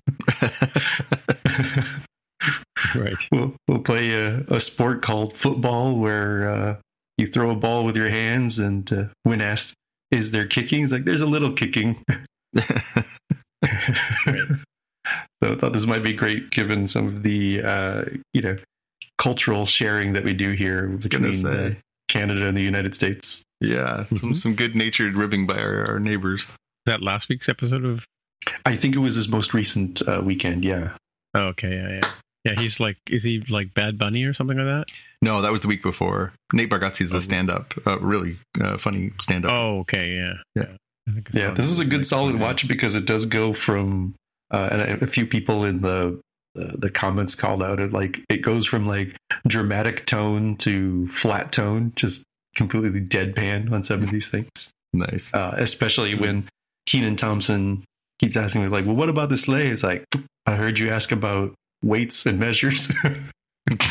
Right. 2.95 3.17
we'll, 3.31 3.53
we'll 3.67 3.79
play 3.81 4.13
a, 4.13 4.39
a 4.47 4.59
sport 4.59 5.01
called 5.01 5.37
football 5.37 5.97
where 5.97 6.49
uh, 6.49 6.75
you 7.17 7.27
throw 7.27 7.51
a 7.51 7.55
ball 7.55 7.83
with 7.83 7.95
your 7.97 8.09
hands, 8.09 8.57
and 8.57 8.91
uh, 8.91 9.03
when 9.23 9.41
asked, 9.41 9.75
"Is 10.11 10.31
there 10.31 10.47
kicking?" 10.47 10.79
He's 10.79 10.91
like, 10.91 11.03
"There's 11.03 11.21
a 11.21 11.27
little 11.27 11.51
kicking." 11.53 12.01
So 15.41 15.53
I 15.53 15.55
thought 15.55 15.71
this 15.71 15.85
might 15.85 16.03
be 16.03 16.11
great 16.11 16.51
given 16.51 16.85
some 16.85 17.07
of 17.07 17.23
the 17.23 17.61
uh, 17.61 18.03
you 18.33 18.41
know 18.41 18.57
cultural 19.17 19.65
sharing 19.65 20.13
that 20.13 20.23
we 20.23 20.33
do 20.33 20.51
here 20.51 20.87
between 20.87 21.77
Canada 22.09 22.47
and 22.47 22.57
the 22.57 22.61
United 22.61 22.93
States. 22.95 23.41
yeah, 23.61 24.05
some 24.17 24.33
Mhm. 24.33 24.37
some 24.37 24.55
good 24.55 24.75
natured 24.75 25.15
ribbing 25.15 25.45
by 25.47 25.57
our, 25.59 25.85
our 25.85 25.99
neighbors. 25.99 26.45
that 26.85 27.01
last 27.01 27.29
week's 27.29 27.47
episode 27.49 27.85
of? 27.85 28.03
I 28.65 28.75
think 28.75 28.95
it 28.95 28.99
was 28.99 29.15
his 29.15 29.27
most 29.29 29.53
recent 29.53 30.01
uh, 30.07 30.21
weekend. 30.23 30.63
Yeah, 30.65 30.95
Oh, 31.35 31.47
okay, 31.53 31.75
yeah, 31.75 31.89
yeah, 32.01 32.11
yeah. 32.45 32.59
He's 32.61 32.79
like, 32.79 32.97
is 33.07 33.23
he 33.23 33.43
like 33.49 33.73
Bad 33.73 33.97
Bunny 33.97 34.23
or 34.23 34.33
something 34.33 34.57
like 34.57 34.65
that? 34.65 34.95
No, 35.21 35.41
that 35.41 35.51
was 35.51 35.61
the 35.61 35.67
week 35.67 35.83
before. 35.83 36.33
Nate 36.53 36.69
Bargatze's 36.69 37.13
Oh. 37.13 37.17
a 37.17 37.21
stand 37.21 37.49
up, 37.51 37.73
uh, 37.85 37.99
really 37.99 38.39
uh, 38.61 38.77
funny 38.77 39.11
stand 39.21 39.45
up. 39.45 39.51
Oh, 39.51 39.79
okay, 39.79 40.15
yeah, 40.15 40.33
Yeah. 40.55 40.75
I 41.07 41.11
think 41.11 41.27
it's 41.27 41.35
yeah. 41.35 41.51
This 41.51 41.65
is 41.67 41.79
a 41.79 41.85
good 41.85 41.99
like- 42.01 42.05
solid 42.05 42.39
watch 42.39 42.67
because 42.67 42.95
it 42.95 43.05
does 43.05 43.25
go 43.25 43.51
from 43.53 44.15
uh, 44.51 44.69
and 44.71 44.81
a, 44.81 45.03
a 45.03 45.07
few 45.07 45.25
people 45.27 45.63
in 45.65 45.81
the, 45.81 46.19
the 46.59 46.77
the 46.77 46.89
comments 46.89 47.35
called 47.35 47.63
out 47.63 47.79
it 47.79 47.93
like 47.93 48.19
it 48.29 48.41
goes 48.41 48.65
from 48.65 48.87
like 48.87 49.15
dramatic 49.47 50.05
tone 50.05 50.55
to 50.57 51.07
flat 51.09 51.51
tone, 51.51 51.93
just 51.95 52.23
completely 52.55 52.99
deadpan 53.01 53.71
on 53.71 53.83
some 53.83 54.03
of 54.03 54.11
these 54.11 54.27
things. 54.27 54.71
Nice. 54.93 55.31
uh, 55.33 55.53
especially 55.57 56.15
when 56.15 56.47
Kenan 56.87 57.15
Thompson 57.15 57.83
keeps 58.19 58.35
asking 58.35 58.63
me 58.63 58.67
like, 58.69 58.85
"Well, 58.85 58.95
what 58.95 59.09
about 59.09 59.29
the 59.29 59.37
sleigh?" 59.37 59.67
It's 59.67 59.83
like, 59.83 60.03
I 60.45 60.55
heard 60.55 60.79
you 60.79 60.89
ask 60.89 61.11
about 61.11 61.53
weights 61.83 62.25
and 62.25 62.39
measures. 62.39 62.91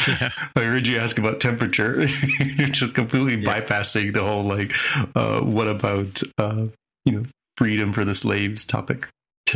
Yeah. 0.09 0.33
I 0.57 0.63
heard 0.63 0.89
you 0.89 0.99
ask 0.99 1.19
about 1.19 1.39
temperature. 1.39 2.05
You're 2.59 2.69
just 2.71 2.97
completely 2.97 3.37
Yeah. 3.41 3.61
bypassing 3.61 4.13
the 4.13 4.25
whole 4.25 4.43
like, 4.43 4.73
uh, 5.15 5.41
what 5.41 5.69
about 5.69 6.21
uh, 6.37 6.67
you 7.05 7.13
know 7.13 7.25
freedom 7.57 7.93
for 7.93 8.05
the 8.05 8.15
slaves 8.15 8.65
topic. 8.65 9.07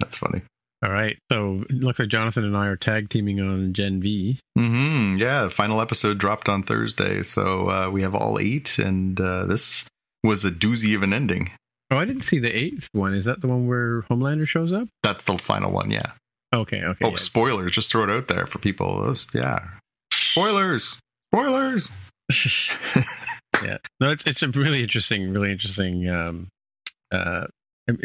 That's 0.00 0.16
funny. 0.16 0.40
All 0.84 0.92
right, 0.92 1.16
so 1.32 1.64
looks 1.70 1.98
like 1.98 2.08
Jonathan 2.08 2.44
and 2.44 2.56
I 2.56 2.66
are 2.66 2.76
tag 2.76 3.08
teaming 3.08 3.40
on 3.40 3.72
Gen 3.72 4.00
V. 4.00 4.38
hmm 4.56 5.14
Yeah, 5.16 5.44
the 5.44 5.50
final 5.50 5.80
episode 5.80 6.18
dropped 6.18 6.48
on 6.48 6.62
Thursday, 6.62 7.22
so 7.22 7.70
uh, 7.70 7.90
we 7.90 8.02
have 8.02 8.14
all 8.14 8.38
eight, 8.38 8.78
and 8.78 9.18
uh, 9.20 9.46
this 9.46 9.84
was 10.22 10.44
a 10.44 10.50
doozy 10.50 10.94
of 10.94 11.02
an 11.02 11.12
ending. 11.14 11.50
Oh, 11.90 11.96
I 11.96 12.04
didn't 12.04 12.24
see 12.24 12.38
the 12.38 12.54
eighth 12.54 12.88
one. 12.92 13.14
Is 13.14 13.24
that 13.24 13.40
the 13.40 13.46
one 13.46 13.66
where 13.66 14.02
Homelander 14.02 14.46
shows 14.46 14.72
up? 14.72 14.88
That's 15.02 15.24
the 15.24 15.38
final 15.38 15.70
one. 15.72 15.90
Yeah. 15.90 16.12
Okay, 16.54 16.82
okay. 16.82 17.04
Oh, 17.06 17.10
yeah. 17.10 17.16
spoilers! 17.16 17.72
Just 17.74 17.90
throw 17.90 18.04
it 18.04 18.10
out 18.10 18.28
there 18.28 18.46
for 18.46 18.58
people. 18.58 19.00
Those- 19.02 19.28
yeah. 19.34 19.60
Spoilers. 20.12 20.98
Spoilers. 21.32 21.90
yeah 23.64 23.78
no 24.00 24.10
it's 24.10 24.24
it's 24.26 24.42
a 24.42 24.48
really 24.48 24.82
interesting 24.82 25.30
really 25.32 25.52
interesting 25.52 26.08
um 26.08 26.48
uh 27.12 27.46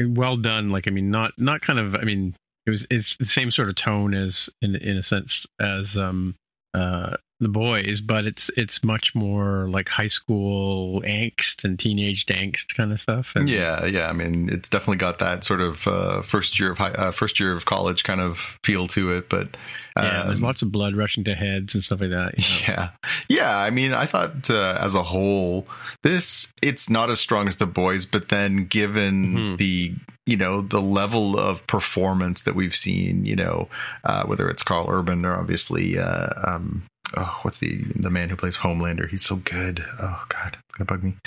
well 0.10 0.38
done 0.38 0.70
like 0.70 0.88
i 0.88 0.92
mean 0.92 1.10
not 1.10 1.32
not 1.38 1.60
kind 1.62 1.80
of 1.80 1.96
i 1.96 2.04
mean 2.04 2.34
it 2.66 2.72
was 2.72 2.86
it's 2.90 3.18
the 3.18 3.26
same 3.26 3.52
sort 3.52 3.70
of 3.70 3.76
tone 3.76 4.14
as 4.14 4.50
in 4.62 4.76
in 4.76 4.98
a 4.98 5.04
sense 5.04 5.46
as 5.60 5.98
um 5.98 6.36
uh 6.74 7.16
the 7.40 7.48
boys 7.50 8.02
but 8.02 8.26
it's 8.26 8.52
it's 8.56 8.84
much 8.84 9.16
more 9.16 9.68
like 9.68 9.90
high 9.90 10.08
school 10.08 11.02
angst 11.02 11.64
and 11.64 11.80
teenage 11.80 12.26
angst 12.28 12.76
kind 12.78 12.92
of 12.92 13.02
stuff 13.02 13.30
and 13.36 13.50
Yeah, 13.50 13.84
yeah. 13.86 14.08
I 14.10 14.14
mean, 14.14 14.48
it's 14.48 14.70
definitely 14.70 14.98
got 14.98 15.18
that 15.20 15.44
sort 15.44 15.60
of 15.60 15.88
uh, 15.88 16.22
first 16.22 16.60
year 16.60 16.72
of 16.74 16.78
high, 16.78 16.92
uh, 16.92 17.12
first 17.12 17.40
year 17.40 17.54
of 17.54 17.66
college 17.66 18.04
kind 18.04 18.22
of 18.22 18.38
feel 18.64 18.88
to 18.90 19.12
it. 19.12 19.28
But 19.28 19.58
yeah 19.98 20.24
there's 20.26 20.38
um, 20.38 20.44
lots 20.44 20.62
of 20.62 20.72
blood 20.72 20.96
rushing 20.96 21.24
to 21.26 21.34
heads 21.34 21.74
and 21.74 21.84
stuff 21.84 22.00
like 22.02 22.12
that 22.12 22.38
you 22.38 22.44
know? 22.44 22.60
Yeah, 22.68 22.90
yeah. 23.28 23.58
I 23.58 23.72
mean, 23.72 23.92
I 23.94 24.06
thought 24.06 24.48
uh, 24.52 24.78
as 24.80 24.94
a 24.94 25.02
whole, 25.02 25.68
this 26.04 26.48
it's 26.62 26.92
not 26.92 27.10
as 27.10 27.20
strong 27.20 27.48
as 27.48 27.56
the 27.56 27.66
boys, 27.66 28.06
but 28.06 28.30
then 28.30 28.66
given 28.68 29.26
Mhm. 29.26 29.58
the 29.58 29.94
you 30.32 30.38
know 30.38 30.62
the 30.62 30.82
level 30.82 31.38
of 31.38 31.66
performance 31.68 32.44
that 32.44 32.56
we've 32.56 32.76
seen, 32.76 33.26
you 33.26 33.36
know, 33.36 33.68
uh, 34.04 34.24
whether 34.26 34.50
it's 34.50 34.64
Karl 34.64 34.88
Urban 34.90 35.26
or 35.26 35.36
obviously. 35.36 36.00
Uh, 36.00 36.30
um, 36.48 36.84
Oh, 37.18 37.40
what's 37.42 37.58
the 37.58 37.84
the 37.98 38.10
man 38.10 38.30
who 38.30 38.38
plays 38.38 38.56
Homelander? 38.56 39.10
He's 39.10 39.26
so 39.26 39.36
good. 39.36 39.84
Oh 40.00 40.24
God, 40.30 40.56
it's 40.64 40.76
gonna 40.78 40.86
bug 40.86 41.04
me. 41.04 41.18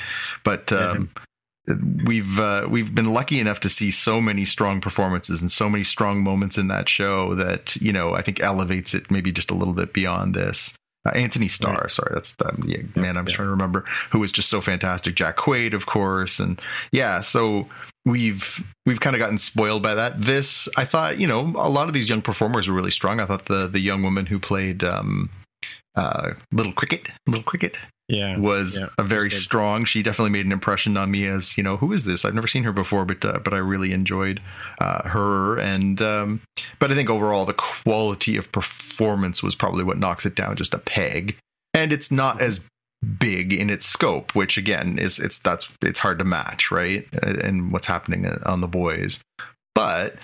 But 0.43 0.73
um, 0.73 1.11
we've 2.07 2.39
uh, 2.39 2.67
we've 2.71 2.95
been 2.95 3.13
lucky 3.13 3.39
enough 3.39 3.61
to 3.61 3.69
see 3.69 3.91
so 3.91 4.19
many 4.19 4.47
strong 4.47 4.81
performances 4.81 5.43
and 5.43 5.51
so 5.53 5.69
many 5.69 5.85
strong 5.85 6.23
moments 6.23 6.57
in 6.57 6.69
that 6.69 6.89
show 6.89 7.35
that 7.35 7.77
you 7.77 7.93
know 7.93 8.15
I 8.15 8.23
think 8.23 8.41
elevates 8.41 8.95
it 8.95 9.11
maybe 9.11 9.31
just 9.31 9.51
a 9.51 9.55
little 9.55 9.75
bit 9.75 9.93
beyond 9.93 10.35
this. 10.35 10.73
Uh, 11.07 11.11
Anthony 11.11 11.49
Starr, 11.49 11.83
Right. 11.83 11.91
sorry, 11.91 12.13
that's 12.15 12.33
the 12.37 12.51
yeah, 12.67 12.79
man 12.99 13.19
I'm 13.19 13.29
yeah. 13.29 13.35
trying 13.35 13.49
to 13.49 13.51
remember, 13.51 13.85
who 14.11 14.21
was 14.21 14.33
just 14.33 14.49
so 14.49 14.63
fantastic. 14.63 15.15
Jack 15.15 15.37
Quaid, 15.37 15.75
of 15.75 15.85
course, 15.85 16.41
and 16.41 16.59
yeah, 16.93 17.21
so 17.21 17.69
we've 18.05 18.65
we've 18.87 19.01
kind 19.01 19.17
of 19.17 19.21
gotten 19.21 19.39
spoiled 19.39 19.83
by 19.83 19.95
that. 19.95 20.21
This, 20.21 20.69
I 20.77 20.85
thought, 20.85 21.19
you 21.19 21.27
know, 21.27 21.41
a 21.57 21.69
lot 21.69 21.89
of 21.89 21.95
these 21.95 22.09
young 22.09 22.23
performers 22.23 22.69
were 22.69 22.75
really 22.75 22.91
strong. 22.91 23.21
I 23.21 23.27
thought 23.27 23.47
the 23.47 23.67
the 23.67 23.81
young 23.81 24.03
woman 24.03 24.27
who 24.27 24.39
played 24.39 24.85
um, 24.85 25.31
uh, 25.95 26.33
Little 26.53 26.73
Cricket, 26.73 27.09
Little 27.27 27.45
Cricket, 27.45 27.79
yeah 28.09 28.37
was 28.39 28.79
yeah, 28.79 28.89
a 28.99 29.03
very 29.03 29.31
strong. 29.31 29.85
She 29.85 30.03
definitely 30.03 30.31
made 30.31 30.47
an 30.47 30.53
impression 30.53 30.97
on 30.97 31.11
me 31.11 31.27
as 31.27 31.57
you 31.57 31.65
know 31.65 31.77
who 31.77 31.93
is 31.93 32.05
this? 32.05 32.25
I've 32.25 32.35
never 32.35 32.47
seen 32.47 32.65
her 32.65 32.73
before, 32.73 33.05
but 33.05 33.25
uh, 33.25 33.39
but 33.43 33.55
I 33.55 33.59
really 33.59 33.93
enjoyed 33.93 34.41
uh, 34.81 35.09
her. 35.09 35.59
And 35.59 36.01
um, 36.03 36.41
but 36.79 36.93
I 36.93 36.95
think 36.95 37.09
overall 37.09 37.47
the 37.47 37.55
quality 37.55 38.37
of 38.37 38.53
performance 38.53 39.43
was 39.43 39.55
probably 39.55 39.85
what 39.85 39.99
knocks 39.99 40.27
it 40.27 40.35
down 40.35 40.57
just 40.57 40.75
a 40.75 40.79
peg. 40.79 41.37
And 41.73 41.93
it's 41.93 42.11
not 42.11 42.41
as 42.41 42.61
big 43.05 43.53
in 43.53 43.71
its 43.71 43.87
scope, 43.87 44.35
which 44.35 44.57
again 44.57 44.99
is 44.99 45.19
it's 45.19 45.39
that's 45.39 45.69
it's 45.83 45.99
hard 45.99 46.19
to 46.19 46.25
match, 46.25 46.71
right? 46.71 47.07
And 47.23 47.73
what's 47.73 47.87
happening 47.87 48.27
on 48.45 48.61
the 48.61 48.69
boys, 48.69 49.21
but 49.75 50.17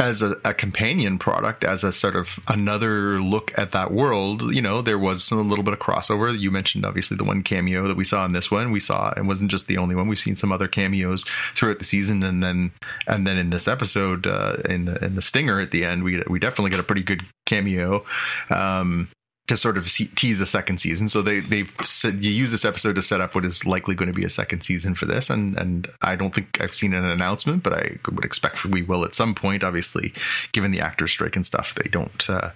as 0.00 0.22
a, 0.22 0.36
a 0.44 0.54
companion 0.54 1.18
product, 1.18 1.64
as 1.64 1.82
a 1.82 1.92
sort 1.92 2.14
of 2.14 2.38
another 2.46 3.18
look 3.18 3.56
at 3.58 3.72
that 3.72 3.90
world, 3.90 4.54
you 4.54 4.62
know, 4.62 4.80
there 4.80 4.98
was 4.98 5.32
a 5.32 5.36
little 5.36 5.64
bit 5.64 5.74
of 5.74 5.80
crossover. 5.80 6.38
You 6.38 6.52
mentioned 6.52 6.86
obviously 6.86 7.16
the 7.16 7.24
one 7.24 7.42
cameo 7.42 7.88
that 7.88 7.96
we 7.96 8.04
saw 8.04 8.24
in 8.24 8.30
this 8.30 8.48
one. 8.48 8.70
We 8.70 8.78
saw 8.78 9.12
and 9.16 9.26
wasn't 9.26 9.50
just 9.50 9.66
the 9.66 9.76
only 9.76 9.96
one. 9.96 10.06
We've 10.06 10.18
seen 10.18 10.36
some 10.36 10.52
other 10.52 10.68
cameos 10.68 11.24
throughout 11.56 11.80
the 11.80 11.84
season, 11.84 12.22
and 12.22 12.42
then 12.42 12.70
and 13.08 13.26
then 13.26 13.38
in 13.38 13.50
this 13.50 13.66
episode, 13.66 14.26
uh, 14.26 14.58
in 14.66 14.84
the 14.84 15.04
in 15.04 15.16
the 15.16 15.22
stinger 15.22 15.58
at 15.58 15.72
the 15.72 15.84
end, 15.84 16.04
we 16.04 16.22
we 16.28 16.38
definitely 16.38 16.70
get 16.70 16.80
a 16.80 16.84
pretty 16.84 17.02
good 17.02 17.22
cameo. 17.46 18.04
Um, 18.50 19.08
to 19.48 19.56
sort 19.56 19.76
of 19.76 19.86
tease 19.86 20.40
a 20.40 20.46
second 20.46 20.78
season. 20.78 21.08
So 21.08 21.22
they 21.22 21.40
they've 21.40 21.74
said 21.82 22.22
you 22.22 22.30
use 22.30 22.50
this 22.50 22.64
episode 22.64 22.94
to 22.94 23.02
set 23.02 23.20
up 23.20 23.34
what 23.34 23.44
is 23.44 23.66
likely 23.66 23.94
going 23.94 24.08
to 24.08 24.14
be 24.14 24.24
a 24.24 24.30
second 24.30 24.60
season 24.62 24.94
for 24.94 25.06
this, 25.06 25.28
and 25.30 25.58
and 25.58 25.90
I 26.02 26.16
don't 26.16 26.34
think 26.34 26.60
I've 26.60 26.74
seen 26.74 26.94
an 26.94 27.04
announcement, 27.04 27.62
but 27.62 27.72
I 27.72 27.98
would 28.10 28.24
expect 28.24 28.64
we 28.64 28.82
will 28.82 29.04
at 29.04 29.14
some 29.14 29.34
point. 29.34 29.64
Obviously, 29.64 30.12
given 30.52 30.70
the 30.70 30.80
actors 30.80 31.10
strike 31.10 31.34
and 31.34 31.44
stuff, 31.44 31.74
they 31.74 31.88
don't 31.90 32.28
uh, 32.30 32.50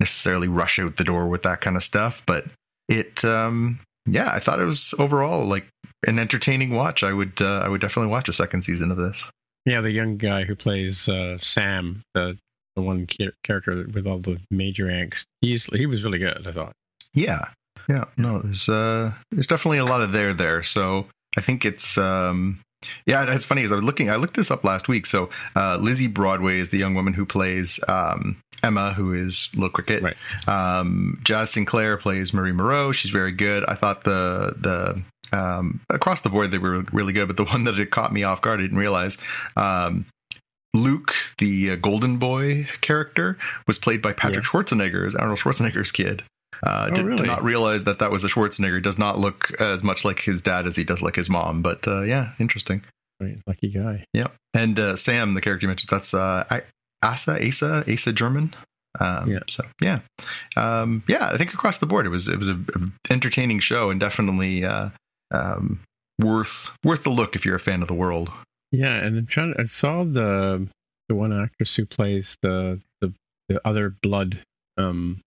necessarily 0.00 0.48
rush 0.48 0.78
out 0.78 0.96
the 0.96 1.04
door 1.04 1.28
with 1.28 1.42
that 1.42 1.60
kind 1.60 1.76
of 1.76 1.82
stuff. 1.82 2.22
But 2.24 2.46
it, 2.88 3.24
um, 3.24 3.80
yeah, 4.06 4.30
I 4.32 4.38
thought 4.38 4.60
it 4.60 4.64
was 4.64 4.94
overall 4.98 5.44
like 5.44 5.66
an 6.06 6.18
entertaining 6.18 6.74
watch. 6.74 7.02
I 7.02 7.12
would 7.12 7.42
uh, 7.42 7.62
I 7.64 7.68
would 7.68 7.80
definitely 7.80 8.10
watch 8.10 8.28
a 8.28 8.32
second 8.32 8.62
season 8.62 8.90
of 8.90 8.96
this. 8.96 9.28
Yeah, 9.66 9.80
the 9.80 9.90
young 9.90 10.16
guy 10.16 10.44
who 10.44 10.54
plays 10.54 11.08
uh, 11.08 11.38
Sam, 11.42 12.02
the 12.14 12.38
the 12.78 12.86
one 12.86 13.06
char- 13.06 13.32
character 13.44 13.84
with 13.92 14.06
all 14.06 14.18
the 14.18 14.38
major 14.50 14.86
angst. 14.86 15.24
He's 15.40 15.64
he 15.64 15.86
was 15.86 16.02
really 16.02 16.18
good. 16.18 16.46
I 16.46 16.52
thought. 16.52 16.72
Yeah, 17.12 17.48
yeah. 17.88 18.04
No, 18.16 18.40
there's 18.40 18.68
uh, 18.68 19.12
there's 19.30 19.46
definitely 19.46 19.78
a 19.78 19.84
lot 19.84 20.00
of 20.00 20.12
there 20.12 20.32
there. 20.32 20.62
So 20.62 21.06
I 21.36 21.40
think 21.40 21.64
it's 21.64 21.98
um, 21.98 22.60
yeah. 23.06 23.32
It's 23.34 23.44
funny 23.44 23.64
as 23.64 23.72
I 23.72 23.76
was 23.76 23.84
looking, 23.84 24.10
I 24.10 24.16
looked 24.16 24.36
this 24.36 24.50
up 24.50 24.64
last 24.64 24.88
week. 24.88 25.06
So 25.06 25.30
uh, 25.56 25.78
Lizzie 25.80 26.06
Broadway 26.06 26.60
is 26.60 26.70
the 26.70 26.78
young 26.78 26.94
woman 26.94 27.12
who 27.12 27.26
plays 27.26 27.80
um, 27.88 28.40
Emma, 28.62 28.92
who 28.92 29.12
is 29.12 29.50
Little 29.54 29.70
Cricket. 29.70 30.02
Right. 30.02 30.16
Um, 30.46 31.20
Jaz 31.24 31.48
Sinclair 31.48 31.96
plays 31.96 32.32
Marie 32.32 32.52
Moreau. 32.52 32.92
She's 32.92 33.10
very 33.10 33.32
good. 33.32 33.64
I 33.66 33.74
thought 33.74 34.04
the 34.04 34.54
the 34.58 35.02
um, 35.36 35.80
across 35.90 36.20
the 36.20 36.30
board 36.30 36.50
they 36.50 36.58
were 36.58 36.84
really 36.92 37.12
good, 37.12 37.26
but 37.26 37.36
the 37.36 37.44
one 37.52 37.64
that 37.64 37.78
it 37.78 37.90
caught 37.90 38.12
me 38.12 38.22
off 38.22 38.42
guard, 38.42 38.60
I 38.60 38.62
didn't 38.62 38.78
realize. 38.78 39.18
Um, 39.56 40.06
Luke, 40.74 41.14
the 41.38 41.70
uh, 41.72 41.76
Golden 41.76 42.18
Boy 42.18 42.68
character, 42.80 43.38
was 43.66 43.78
played 43.78 44.02
by 44.02 44.12
Patrick 44.12 44.44
Yeah. 44.44 44.50
Schwarzenegger 44.50 45.06
as 45.06 45.14
Arnold 45.14 45.38
Schwarzenegger's 45.38 45.92
kid. 45.92 46.22
Uh, 46.62 46.88
Oh, 46.90 46.94
did, 46.94 47.16
did 47.16 47.26
not 47.26 47.44
realize 47.44 47.84
that 47.84 48.00
that 48.00 48.10
was 48.10 48.24
a 48.24 48.28
Schwarzenegger. 48.28 48.82
Does 48.82 48.98
not 48.98 49.18
look 49.18 49.52
as 49.60 49.82
much 49.84 50.04
like 50.04 50.20
his 50.20 50.40
dad 50.42 50.66
as 50.66 50.76
he 50.76 50.84
does 50.84 51.00
like 51.02 51.14
his 51.16 51.30
mom. 51.30 51.62
But 51.62 51.86
uh, 51.86 52.02
yeah, 52.02 52.32
interesting. 52.38 52.82
Right, 53.20 53.38
lucky 53.46 53.68
guy. 53.68 54.04
Yeah, 54.12 54.28
and 54.54 54.78
uh, 54.78 54.96
Sam, 54.96 55.34
the 55.34 55.40
character 55.40 55.64
you 55.64 55.68
mentioned, 55.68 55.88
that's 55.90 56.14
uh, 56.14 56.44
I, 56.50 56.62
Asa, 57.02 57.44
Asa, 57.46 57.84
Asa 57.90 58.12
Germann. 58.12 58.54
Um, 59.00 59.30
Yeah. 59.30 59.40
So 59.48 59.64
yeah, 59.80 60.00
um, 60.56 61.02
yeah. 61.08 61.30
I 61.32 61.36
think 61.36 61.52
across 61.54 61.78
the 61.78 61.86
board, 61.86 62.06
it 62.06 62.10
was 62.10 62.28
it 62.28 62.38
was 62.38 62.48
a, 62.48 62.54
a 62.54 63.12
entertaining 63.12 63.60
show 63.60 63.90
and 63.90 64.00
definitely 64.00 64.64
uh, 64.64 64.90
um, 65.30 65.80
worth 66.20 66.72
worth 66.84 67.04
the 67.04 67.10
look 67.10 67.36
if 67.36 67.44
you're 67.44 67.56
a 67.56 67.60
fan 67.60 67.82
of 67.82 67.88
the 67.88 67.94
world. 67.94 68.30
Yeah, 68.72 68.94
and 68.94 69.16
I'm 69.18 69.26
trying. 69.26 69.54
I 69.58 69.66
saw 69.66 70.04
the 70.04 70.68
the 71.08 71.14
one 71.14 71.32
actress 71.32 71.74
who 71.74 71.86
plays 71.86 72.36
the 72.42 72.80
the, 73.00 73.12
the 73.48 73.60
other 73.66 73.94
blood 74.02 74.42
um 74.76 75.20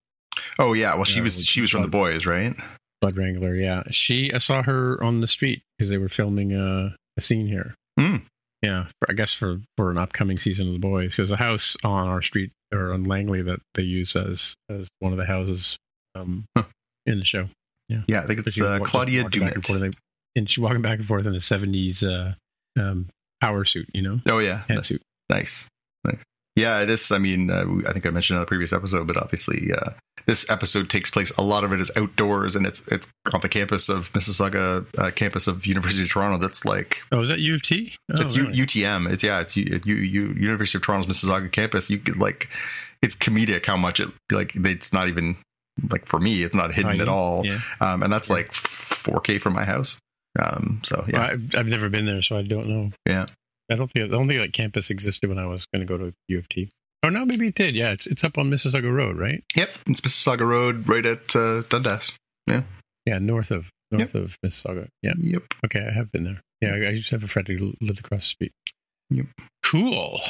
Oh 0.58 0.72
yeah, 0.74 0.94
well 0.94 1.04
she 1.04 1.16
Yeah, 1.18 1.22
was 1.24 1.44
she 1.44 1.60
was 1.60 1.70
from 1.70 1.82
the 1.82 1.88
boys, 1.88 2.24
right? 2.26 2.54
blood 3.00 3.16
wrangler. 3.16 3.54
Yeah, 3.56 3.82
she. 3.90 4.32
I 4.32 4.38
saw 4.38 4.62
her 4.62 5.02
on 5.02 5.20
the 5.20 5.26
street 5.26 5.62
because 5.76 5.90
they 5.90 5.98
were 5.98 6.08
filming 6.08 6.52
a, 6.52 6.94
a 7.16 7.20
scene 7.20 7.48
here. 7.48 7.74
Hmm. 7.98 8.16
Yeah, 8.62 8.86
for, 9.00 9.10
I 9.10 9.14
guess 9.14 9.32
for 9.32 9.58
for 9.76 9.90
an 9.90 9.98
upcoming 9.98 10.38
season 10.38 10.68
of 10.68 10.72
the 10.74 10.78
boys. 10.78 11.14
There's 11.16 11.32
a 11.32 11.36
house 11.36 11.76
on 11.82 12.06
our 12.06 12.22
street 12.22 12.52
or 12.72 12.92
on 12.92 13.04
Langley 13.04 13.42
that 13.42 13.58
they 13.74 13.82
use 13.82 14.14
as 14.14 14.54
as 14.70 14.86
one 15.00 15.12
of 15.12 15.18
the 15.18 15.26
houses 15.26 15.76
um 16.14 16.44
Huh. 16.56 16.64
in 17.06 17.18
the 17.18 17.24
show. 17.24 17.48
Yeah, 17.88 18.02
yeah, 18.06 18.20
I 18.22 18.26
think 18.28 18.46
it's 18.46 18.60
uh, 18.60 18.78
wa- 18.80 18.86
Claudia 18.86 19.24
walking 19.24 19.42
and 19.42 19.66
forth, 19.66 19.80
Doumit. 19.80 19.84
and 19.86 19.96
and 20.36 20.48
she's 20.48 20.58
walking 20.58 20.80
back 20.80 21.00
and 21.00 21.08
forth 21.08 21.26
in 21.26 21.32
the 21.32 21.40
'70s 21.40 22.04
uh, 22.04 22.34
um, 22.80 23.08
power 23.42 23.64
suit. 23.66 23.88
You 23.92 24.02
know, 24.02 24.20
Oh 24.28 24.38
yeah, 24.38 24.62
pantsuit. 24.70 25.00
Nice, 25.28 25.66
nice. 26.04 26.22
Yeah, 26.54 26.84
this. 26.84 27.10
I 27.10 27.18
mean, 27.18 27.50
uh, 27.50 27.64
I 27.88 27.92
think 27.92 28.04
I 28.06 28.10
mentioned 28.10 28.36
in 28.36 28.40
the 28.40 28.46
previous 28.46 28.72
episode, 28.74 29.06
but 29.06 29.16
obviously, 29.16 29.70
uh, 29.72 29.90
this 30.26 30.44
episode 30.50 30.90
takes 30.90 31.10
place. 31.10 31.32
A 31.38 31.42
lot 31.42 31.64
of 31.64 31.72
it 31.72 31.80
is 31.80 31.90
outdoors, 31.96 32.54
and 32.56 32.66
it's 32.66 32.82
it's 32.88 33.08
on 33.32 33.40
the 33.40 33.48
campus 33.48 33.88
of 33.88 34.12
Mississauga, 34.12 34.84
uh, 34.98 35.10
campus 35.12 35.46
of 35.46 35.64
University 35.64 36.02
of 36.04 36.10
Toronto. 36.10 36.36
That's 36.38 36.64
like 36.66 37.02
Oh, 37.10 37.22
is 37.22 37.28
that 37.28 37.38
U 37.40 37.54
of 37.54 37.62
T? 37.62 37.94
Oh, 38.12 38.22
it's 38.22 38.34
U- 38.36 38.48
UTM. 38.66 39.10
It's 39.10 39.22
yeah, 39.22 39.40
it's 39.40 39.56
U, 39.56 39.80
U, 39.86 39.94
U, 39.94 40.34
University 40.38 40.76
of 40.76 40.82
Toronto's 40.84 41.08
Mississauga 41.16 41.50
campus. 41.50 41.88
You 41.88 41.98
could 41.98 42.18
like, 42.20 42.50
it's 43.00 43.16
comedic 43.16 43.64
how 43.64 43.78
much 43.78 43.98
it 44.00 44.10
like. 44.30 44.54
It's 44.54 44.92
not 44.92 45.08
even 45.08 45.36
like 45.90 46.04
for 46.06 46.20
me, 46.20 46.42
it's 46.42 46.54
not 46.54 46.74
hidden 46.74 46.90
Tiny. 46.90 47.00
at 47.00 47.08
all. 47.08 47.46
Yeah. 47.46 47.60
Um, 47.80 48.02
and 48.02 48.12
that's 48.12 48.28
Yeah. 48.28 48.34
like 48.36 48.52
4K 48.52 49.40
from 49.40 49.54
my 49.54 49.64
house. 49.64 49.96
Um, 50.40 50.80
so 50.84 51.04
yeah, 51.08 51.18
Well, 51.18 51.30
I've, 51.30 51.50
I've 51.58 51.66
never 51.66 51.88
been 51.88 52.06
there, 52.06 52.22
so 52.22 52.36
I 52.36 52.42
don't 52.42 52.68
know. 52.68 52.90
Yeah. 53.06 53.26
I 53.70 53.76
don't 53.76 53.90
think 53.92 54.06
I 54.06 54.08
don't 54.08 54.28
think 54.28 54.40
that 54.40 54.52
campus 54.52 54.90
existed 54.90 55.28
when 55.28 55.38
I 55.38 55.46
was 55.46 55.64
going 55.72 55.86
to 55.86 55.90
go 55.90 55.98
to 55.98 56.12
U 56.28 56.38
of 56.38 56.48
T. 56.48 56.70
Oh 57.04 57.08
no, 57.08 57.24
maybe 57.24 57.48
it 57.48 57.54
did. 57.54 57.74
Yeah, 57.74 57.90
it's 57.90 58.06
it's 58.06 58.22
up 58.24 58.38
on 58.38 58.50
Mississauga 58.50 58.92
Road, 58.92 59.18
right? 59.18 59.42
yep, 59.56 59.70
it's 59.86 60.00
Mississauga 60.00 60.46
Road, 60.46 60.88
right 60.88 61.04
at 61.04 61.34
uh, 61.34 61.62
Dundas. 61.62 62.12
Yeah, 62.46 62.62
yeah, 63.06 63.18
north 63.18 63.50
of 63.50 63.64
north 63.90 64.14
of 64.14 64.32
Mississauga. 64.44 64.88
Yeah. 65.02 65.12
Yep. 65.18 65.42
Okay, 65.66 65.86
I 65.88 65.92
have 65.92 66.10
been 66.12 66.24
there. 66.24 66.40
Yeah, 66.60 66.70
I, 66.70 66.88
I 66.88 66.90
used 66.90 67.08
to 67.10 67.16
have 67.16 67.24
a 67.24 67.28
friend 67.32 67.48
who 67.48 67.74
lived 67.80 68.00
across 68.00 68.22
the 68.22 68.26
street. 68.26 68.52
Yep. 69.10 69.26
Cool. 69.64 70.20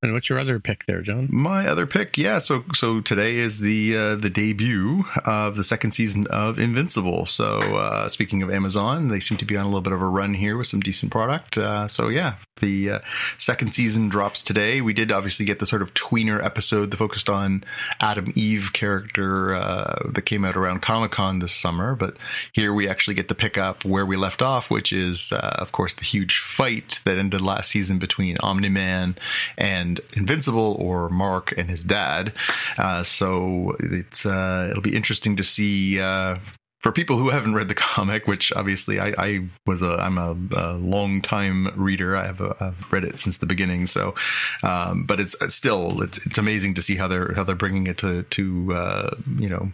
And 0.00 0.12
what's 0.12 0.28
your 0.28 0.38
other 0.38 0.60
pick 0.60 0.86
there, 0.86 1.02
John? 1.02 1.28
My 1.28 1.66
other 1.66 1.84
pick, 1.84 2.16
yeah. 2.16 2.38
So 2.38 2.62
so 2.72 3.00
today 3.00 3.36
is 3.36 3.58
the 3.58 3.96
uh, 3.96 4.14
the 4.14 4.30
debut 4.30 5.04
of 5.24 5.56
the 5.56 5.64
second 5.64 5.90
season 5.90 6.28
of 6.28 6.56
Invincible. 6.60 7.26
So 7.26 7.58
uh, 7.58 8.08
speaking 8.08 8.44
of 8.44 8.50
Amazon, 8.50 9.08
they 9.08 9.18
seem 9.18 9.38
to 9.38 9.44
be 9.44 9.56
on 9.56 9.64
a 9.64 9.68
little 9.68 9.80
bit 9.80 9.92
of 9.92 10.00
a 10.00 10.06
run 10.06 10.34
here 10.34 10.56
with 10.56 10.68
some 10.68 10.78
decent 10.78 11.10
product. 11.10 11.58
Uh, 11.58 11.88
so 11.88 12.08
yeah, 12.10 12.36
the 12.60 12.90
uh, 12.90 12.98
second 13.38 13.74
season 13.74 14.08
drops 14.08 14.40
today. 14.40 14.80
We 14.80 14.92
did 14.92 15.10
obviously 15.10 15.44
get 15.44 15.58
the 15.58 15.66
sort 15.66 15.82
of 15.82 15.94
tweener 15.94 16.44
episode 16.44 16.92
that 16.92 16.96
focused 16.96 17.28
on 17.28 17.64
Atom 18.00 18.32
Eve 18.36 18.72
character 18.72 19.56
uh, 19.56 20.10
that 20.10 20.22
came 20.22 20.44
out 20.44 20.56
around 20.56 20.80
Comic 20.80 21.10
Con 21.10 21.40
this 21.40 21.52
summer, 21.52 21.96
but 21.96 22.16
here 22.52 22.72
we 22.72 22.88
actually 22.88 23.14
get 23.14 23.26
to 23.28 23.34
pick 23.34 23.58
up 23.58 23.84
where 23.84 24.06
we 24.06 24.16
left 24.16 24.42
off, 24.42 24.70
which 24.70 24.92
is 24.92 25.32
uh, 25.32 25.56
of 25.58 25.72
course 25.72 25.94
the 25.94 26.04
huge 26.04 26.38
fight 26.38 27.00
that 27.04 27.18
ended 27.18 27.40
last 27.40 27.70
season 27.70 27.98
between 27.98 28.36
Omni 28.38 28.68
Man 28.68 29.16
and 29.56 29.87
Invincible, 30.14 30.76
or 30.78 31.08
Mark 31.08 31.54
and 31.56 31.68
his 31.68 31.84
dad. 31.84 32.32
Uh, 32.76 33.02
so 33.02 33.76
it's 33.80 34.24
uh, 34.26 34.68
it'll 34.70 34.82
be 34.82 34.96
interesting 34.96 35.36
to 35.36 35.44
see. 35.44 36.00
For 36.80 36.92
people 36.92 37.18
who 37.18 37.30
haven't 37.30 37.54
read 37.54 37.68
the 37.68 37.74
comic, 37.88 38.26
which 38.26 38.52
obviously 38.52 39.00
I, 39.00 39.14
I 39.18 39.48
was 39.66 39.82
a 39.82 39.96
I'm 39.96 40.18
a, 40.18 40.36
a 40.56 40.72
long 40.74 41.20
time 41.22 41.72
reader. 41.76 42.16
I 42.16 42.26
have 42.26 42.40
a, 42.40 42.56
I've 42.60 42.92
read 42.92 43.04
it 43.04 43.18
since 43.18 43.38
the 43.38 43.46
beginning. 43.46 43.86
So, 43.86 44.14
um, 44.62 45.04
but 45.04 45.20
it's, 45.20 45.34
it's 45.40 45.54
still 45.54 46.02
it's 46.02 46.24
it's 46.26 46.38
amazing 46.38 46.74
to 46.74 46.82
see 46.82 46.96
how 46.96 47.08
they're 47.08 47.34
how 47.34 47.44
they're 47.44 47.56
bringing 47.56 47.86
it 47.86 47.98
to 47.98 48.22
to 48.22 48.74
uh, 48.74 49.16
you 49.38 49.48
know 49.48 49.72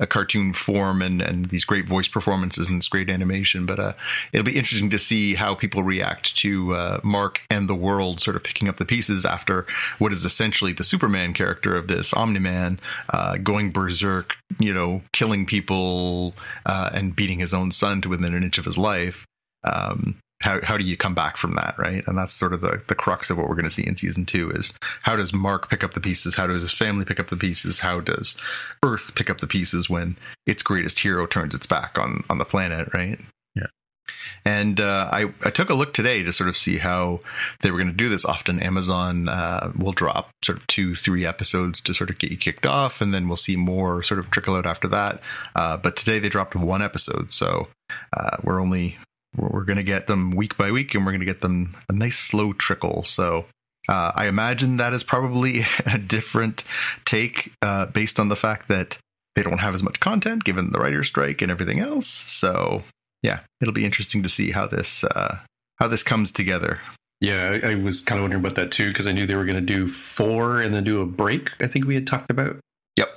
a 0.00 0.06
cartoon 0.06 0.52
form 0.52 1.02
and 1.02 1.20
and 1.20 1.46
these 1.46 1.64
great 1.64 1.86
voice 1.86 2.08
performances 2.08 2.68
and 2.68 2.80
this 2.80 2.88
great 2.88 3.10
animation. 3.10 3.66
But 3.66 3.80
uh, 3.80 3.92
it'll 4.32 4.44
be 4.44 4.56
interesting 4.56 4.90
to 4.90 4.98
see 4.98 5.34
how 5.34 5.54
people 5.54 5.82
react 5.82 6.36
to 6.36 6.74
uh, 6.74 7.00
Mark 7.02 7.40
and 7.50 7.68
the 7.68 7.74
world 7.74 8.20
sort 8.20 8.36
of 8.36 8.44
picking 8.44 8.68
up 8.68 8.76
the 8.76 8.84
pieces 8.84 9.24
after 9.24 9.66
what 9.98 10.12
is 10.12 10.24
essentially 10.24 10.72
the 10.72 10.84
Superman 10.84 11.32
character 11.34 11.76
of 11.76 11.88
this 11.88 12.12
Omni 12.12 12.38
Man 12.40 12.80
uh, 13.10 13.36
going 13.38 13.70
berserk, 13.70 14.36
you 14.58 14.72
know, 14.72 15.02
killing 15.12 15.46
people 15.46 16.34
uh, 16.66 16.90
and 16.92 17.16
beating 17.16 17.38
his 17.38 17.54
own 17.54 17.70
son 17.70 18.00
to 18.02 18.08
within 18.08 18.34
an 18.34 18.42
inch 18.42 18.58
of 18.58 18.64
his 18.64 18.78
life. 18.78 19.26
Um, 19.64 20.18
how 20.40 20.60
how 20.62 20.76
do 20.76 20.84
you 20.84 20.96
come 20.96 21.14
back 21.14 21.36
from 21.36 21.54
that, 21.56 21.74
right? 21.78 22.04
And 22.06 22.16
that's 22.16 22.32
sort 22.32 22.52
of 22.52 22.60
the 22.60 22.80
the 22.86 22.94
crux 22.94 23.30
of 23.30 23.36
what 23.36 23.48
we're 23.48 23.56
going 23.56 23.64
to 23.64 23.70
see 23.70 23.86
in 23.86 23.96
season 23.96 24.24
two 24.24 24.50
is 24.52 24.72
how 25.02 25.16
does 25.16 25.32
Mark 25.32 25.68
pick 25.68 25.82
up 25.82 25.94
the 25.94 26.00
pieces? 26.00 26.36
How 26.36 26.46
does 26.46 26.62
his 26.62 26.72
family 26.72 27.04
pick 27.04 27.18
up 27.18 27.28
the 27.28 27.36
pieces? 27.36 27.80
How 27.80 28.00
does 28.00 28.36
Earth 28.84 29.14
pick 29.16 29.30
up 29.30 29.38
the 29.38 29.48
pieces 29.48 29.90
when 29.90 30.16
its 30.46 30.62
greatest 30.62 31.00
hero 31.00 31.26
turns 31.26 31.54
its 31.54 31.66
back 31.66 31.98
on 31.98 32.24
on 32.30 32.38
the 32.38 32.44
planet, 32.44 32.88
right? 32.94 33.18
And 34.44 34.80
uh, 34.80 35.08
I 35.10 35.32
I 35.44 35.50
took 35.50 35.70
a 35.70 35.74
look 35.74 35.92
today 35.92 36.22
to 36.22 36.32
sort 36.32 36.48
of 36.48 36.56
see 36.56 36.78
how 36.78 37.20
they 37.60 37.70
were 37.70 37.78
going 37.78 37.90
to 37.90 37.96
do 37.96 38.08
this. 38.08 38.24
Often 38.24 38.60
Amazon 38.60 39.28
uh, 39.28 39.72
will 39.76 39.92
drop 39.92 40.30
sort 40.44 40.58
of 40.58 40.66
two 40.66 40.94
three 40.94 41.26
episodes 41.26 41.80
to 41.82 41.94
sort 41.94 42.10
of 42.10 42.18
get 42.18 42.30
you 42.30 42.36
kicked 42.36 42.66
off, 42.66 43.00
and 43.00 43.14
then 43.14 43.28
we'll 43.28 43.36
see 43.36 43.56
more 43.56 44.02
sort 44.02 44.20
of 44.20 44.30
trickle 44.30 44.56
out 44.56 44.66
after 44.66 44.88
that. 44.88 45.20
Uh, 45.54 45.76
but 45.76 45.96
today 45.96 46.18
they 46.18 46.28
dropped 46.28 46.54
one 46.54 46.82
episode, 46.82 47.32
so 47.32 47.68
uh, 48.16 48.36
we're 48.42 48.60
only 48.60 48.98
we're, 49.36 49.48
we're 49.48 49.64
going 49.64 49.76
to 49.76 49.82
get 49.82 50.06
them 50.06 50.30
week 50.30 50.56
by 50.56 50.70
week, 50.70 50.94
and 50.94 51.04
we're 51.04 51.12
going 51.12 51.20
to 51.20 51.26
get 51.26 51.40
them 51.40 51.76
a 51.88 51.92
nice 51.92 52.18
slow 52.18 52.52
trickle. 52.52 53.04
So 53.04 53.46
uh, 53.88 54.12
I 54.14 54.28
imagine 54.28 54.76
that 54.76 54.92
is 54.92 55.02
probably 55.02 55.64
a 55.86 55.98
different 55.98 56.64
take 57.04 57.52
uh, 57.62 57.86
based 57.86 58.20
on 58.20 58.28
the 58.28 58.36
fact 58.36 58.68
that 58.68 58.98
they 59.34 59.42
don't 59.42 59.58
have 59.58 59.74
as 59.74 59.82
much 59.82 60.00
content 60.00 60.44
given 60.44 60.72
the 60.72 60.78
writer's 60.78 61.06
strike 61.06 61.42
and 61.42 61.50
everything 61.50 61.78
else. 61.78 62.06
So 62.06 62.82
yeah, 63.22 63.40
it'll 63.60 63.74
be 63.74 63.84
interesting 63.84 64.22
to 64.22 64.28
see 64.28 64.50
how 64.50 64.66
this 64.66 65.04
uh, 65.04 65.38
how 65.78 65.88
this 65.88 66.02
comes 66.02 66.32
together. 66.32 66.80
Yeah, 67.20 67.58
I, 67.64 67.70
I 67.70 67.74
was 67.74 68.00
kind 68.00 68.18
of 68.18 68.22
wondering 68.22 68.42
about 68.44 68.54
that 68.56 68.70
too 68.70 68.88
because 68.88 69.06
I 69.06 69.12
knew 69.12 69.26
they 69.26 69.34
were 69.34 69.44
going 69.44 69.56
to 69.64 69.72
do 69.74 69.88
four 69.88 70.60
and 70.60 70.72
then 70.74 70.84
do 70.84 71.00
a 71.00 71.06
break. 71.06 71.50
I 71.60 71.66
think 71.66 71.84
we 71.86 71.94
had 71.94 72.06
talked 72.06 72.30
about. 72.30 72.56
Yep. 72.96 73.08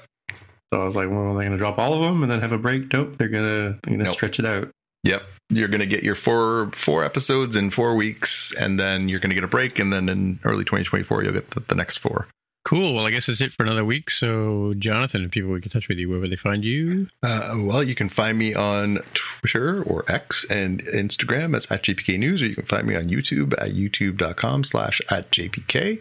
So 0.74 0.82
I 0.82 0.86
was 0.86 0.96
like, 0.96 1.10
well, 1.10 1.20
are 1.20 1.34
they 1.38 1.42
going 1.46 1.52
to 1.52 1.58
drop 1.58 1.78
all 1.78 1.94
of 1.94 2.00
them 2.02 2.24
and 2.24 2.32
then 2.32 2.42
have 2.42 2.52
a 2.52 2.58
break? 2.58 2.92
Nope, 2.94 3.18
they're 3.18 3.28
they're 3.30 3.78
gonna 3.86 4.04
Nope. 4.06 4.14
stretch 4.14 4.40
it 4.40 4.46
out. 4.46 4.70
Yep. 5.04 5.24
You're 5.50 5.68
going 5.68 5.82
to 5.82 5.86
get 5.88 6.04
your 6.04 6.16
four 6.16 6.72
four 6.74 7.04
episodes 7.04 7.56
in 7.56 7.70
four 7.72 7.96
weeks, 7.96 8.54
and 8.60 8.80
then 8.80 9.10
you're 9.10 9.20
going 9.20 9.32
to 9.32 9.36
get 9.36 9.44
a 9.44 9.48
break, 9.48 9.80
and 9.80 9.92
then 9.92 10.08
in 10.10 10.40
early 10.46 10.64
2024 10.64 11.24
you'll 11.24 11.34
get 11.34 11.52
the, 11.52 11.60
the 11.60 11.76
next 11.76 11.98
four. 11.98 12.28
Cool. 12.72 12.94
Well, 12.94 13.06
I 13.06 13.12
guess 13.12 13.26
that's 13.26 13.42
it 13.42 13.52
for 13.52 13.64
another 13.64 13.84
week. 13.84 14.10
So, 14.10 14.74
Jonathan, 14.80 15.26
if 15.26 15.32
people 15.32 15.54
get 15.56 15.66
in 15.66 15.72
touch 15.72 15.90
with 15.90 15.98
you, 15.98 16.10
where 16.10 16.22
would 16.22 16.32
they 16.32 16.38
find 16.38 16.64
you? 16.64 17.10
Uh, 17.22 17.56
well, 17.58 17.84
you 17.84 17.94
can 17.94 18.08
find 18.08 18.38
me 18.38 18.54
on 18.54 19.00
Twitter 19.14 19.84
or 19.84 20.10
X 20.10 20.46
and 20.50 20.82
Instagram 20.86 21.54
as 21.54 21.70
at 21.70 21.84
JPK 21.84 22.18
News, 22.18 22.42
or 22.42 22.46
you 22.46 22.56
can 22.56 22.66
find 22.66 22.88
me 22.88 22.96
on 22.96 23.10
YouTube 23.10 23.52
at 23.62 23.72
youtube.com 23.72 24.64
slash 24.64 25.02
at 25.10 25.30
JPK, 25.32 26.00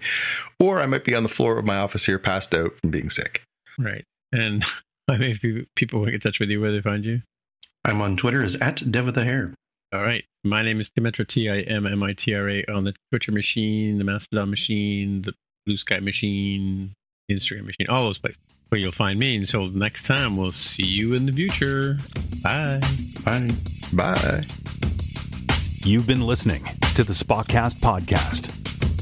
or 0.60 0.78
I 0.78 0.86
might 0.86 1.02
be 1.02 1.12
on 1.12 1.24
the 1.24 1.28
floor 1.28 1.58
of 1.58 1.64
my 1.64 1.76
office 1.76 2.04
here 2.04 2.20
passed 2.20 2.54
out 2.54 2.78
from 2.80 2.92
being 2.92 3.10
sick. 3.10 3.42
Right. 3.76 4.04
And 4.30 4.64
I 5.08 5.16
mean, 5.18 5.36
if 5.42 5.66
people 5.74 5.98
want 5.98 6.06
to 6.06 6.12
get 6.12 6.24
in 6.24 6.30
touch 6.30 6.38
with 6.38 6.50
you, 6.50 6.60
where 6.60 6.70
they 6.70 6.82
find 6.82 7.04
you? 7.04 7.22
I'm 7.84 8.00
on 8.00 8.16
Twitter 8.16 8.44
as 8.44 8.54
at 8.54 8.88
Dev 8.92 9.06
with 9.06 9.16
the 9.16 9.24
Hair. 9.24 9.54
All 9.92 10.02
right. 10.02 10.22
My 10.44 10.62
name 10.62 10.78
is 10.78 10.88
Timmitra, 10.88 11.26
T 11.26 11.50
I 11.50 11.62
M 11.62 11.84
M 11.84 12.00
I 12.04 12.12
T 12.12 12.32
R 12.32 12.48
A, 12.48 12.64
on 12.66 12.84
the 12.84 12.94
Twitter 13.10 13.32
machine, 13.32 13.98
the 13.98 14.04
Mastodon 14.04 14.50
machine, 14.50 15.22
the 15.22 15.32
Blue 15.66 15.76
Sky 15.76 16.00
machine, 16.00 16.94
Instagram 17.30 17.66
machine, 17.66 17.86
all 17.88 18.04
those 18.04 18.18
places 18.18 18.40
where 18.68 18.80
you'll 18.80 18.92
find 18.92 19.18
me. 19.18 19.36
And 19.36 19.48
so 19.48 19.64
next 19.66 20.06
time, 20.06 20.36
we'll 20.36 20.50
see 20.50 20.86
you 20.86 21.14
in 21.14 21.26
the 21.26 21.32
future. 21.32 21.98
Bye. 22.42 22.80
Bye. 23.24 23.48
Bye. 23.92 24.42
You've 25.84 26.06
been 26.06 26.22
listening 26.22 26.64
to 26.94 27.04
the 27.04 27.12
Spockcast 27.12 27.80
podcast. 27.80 28.59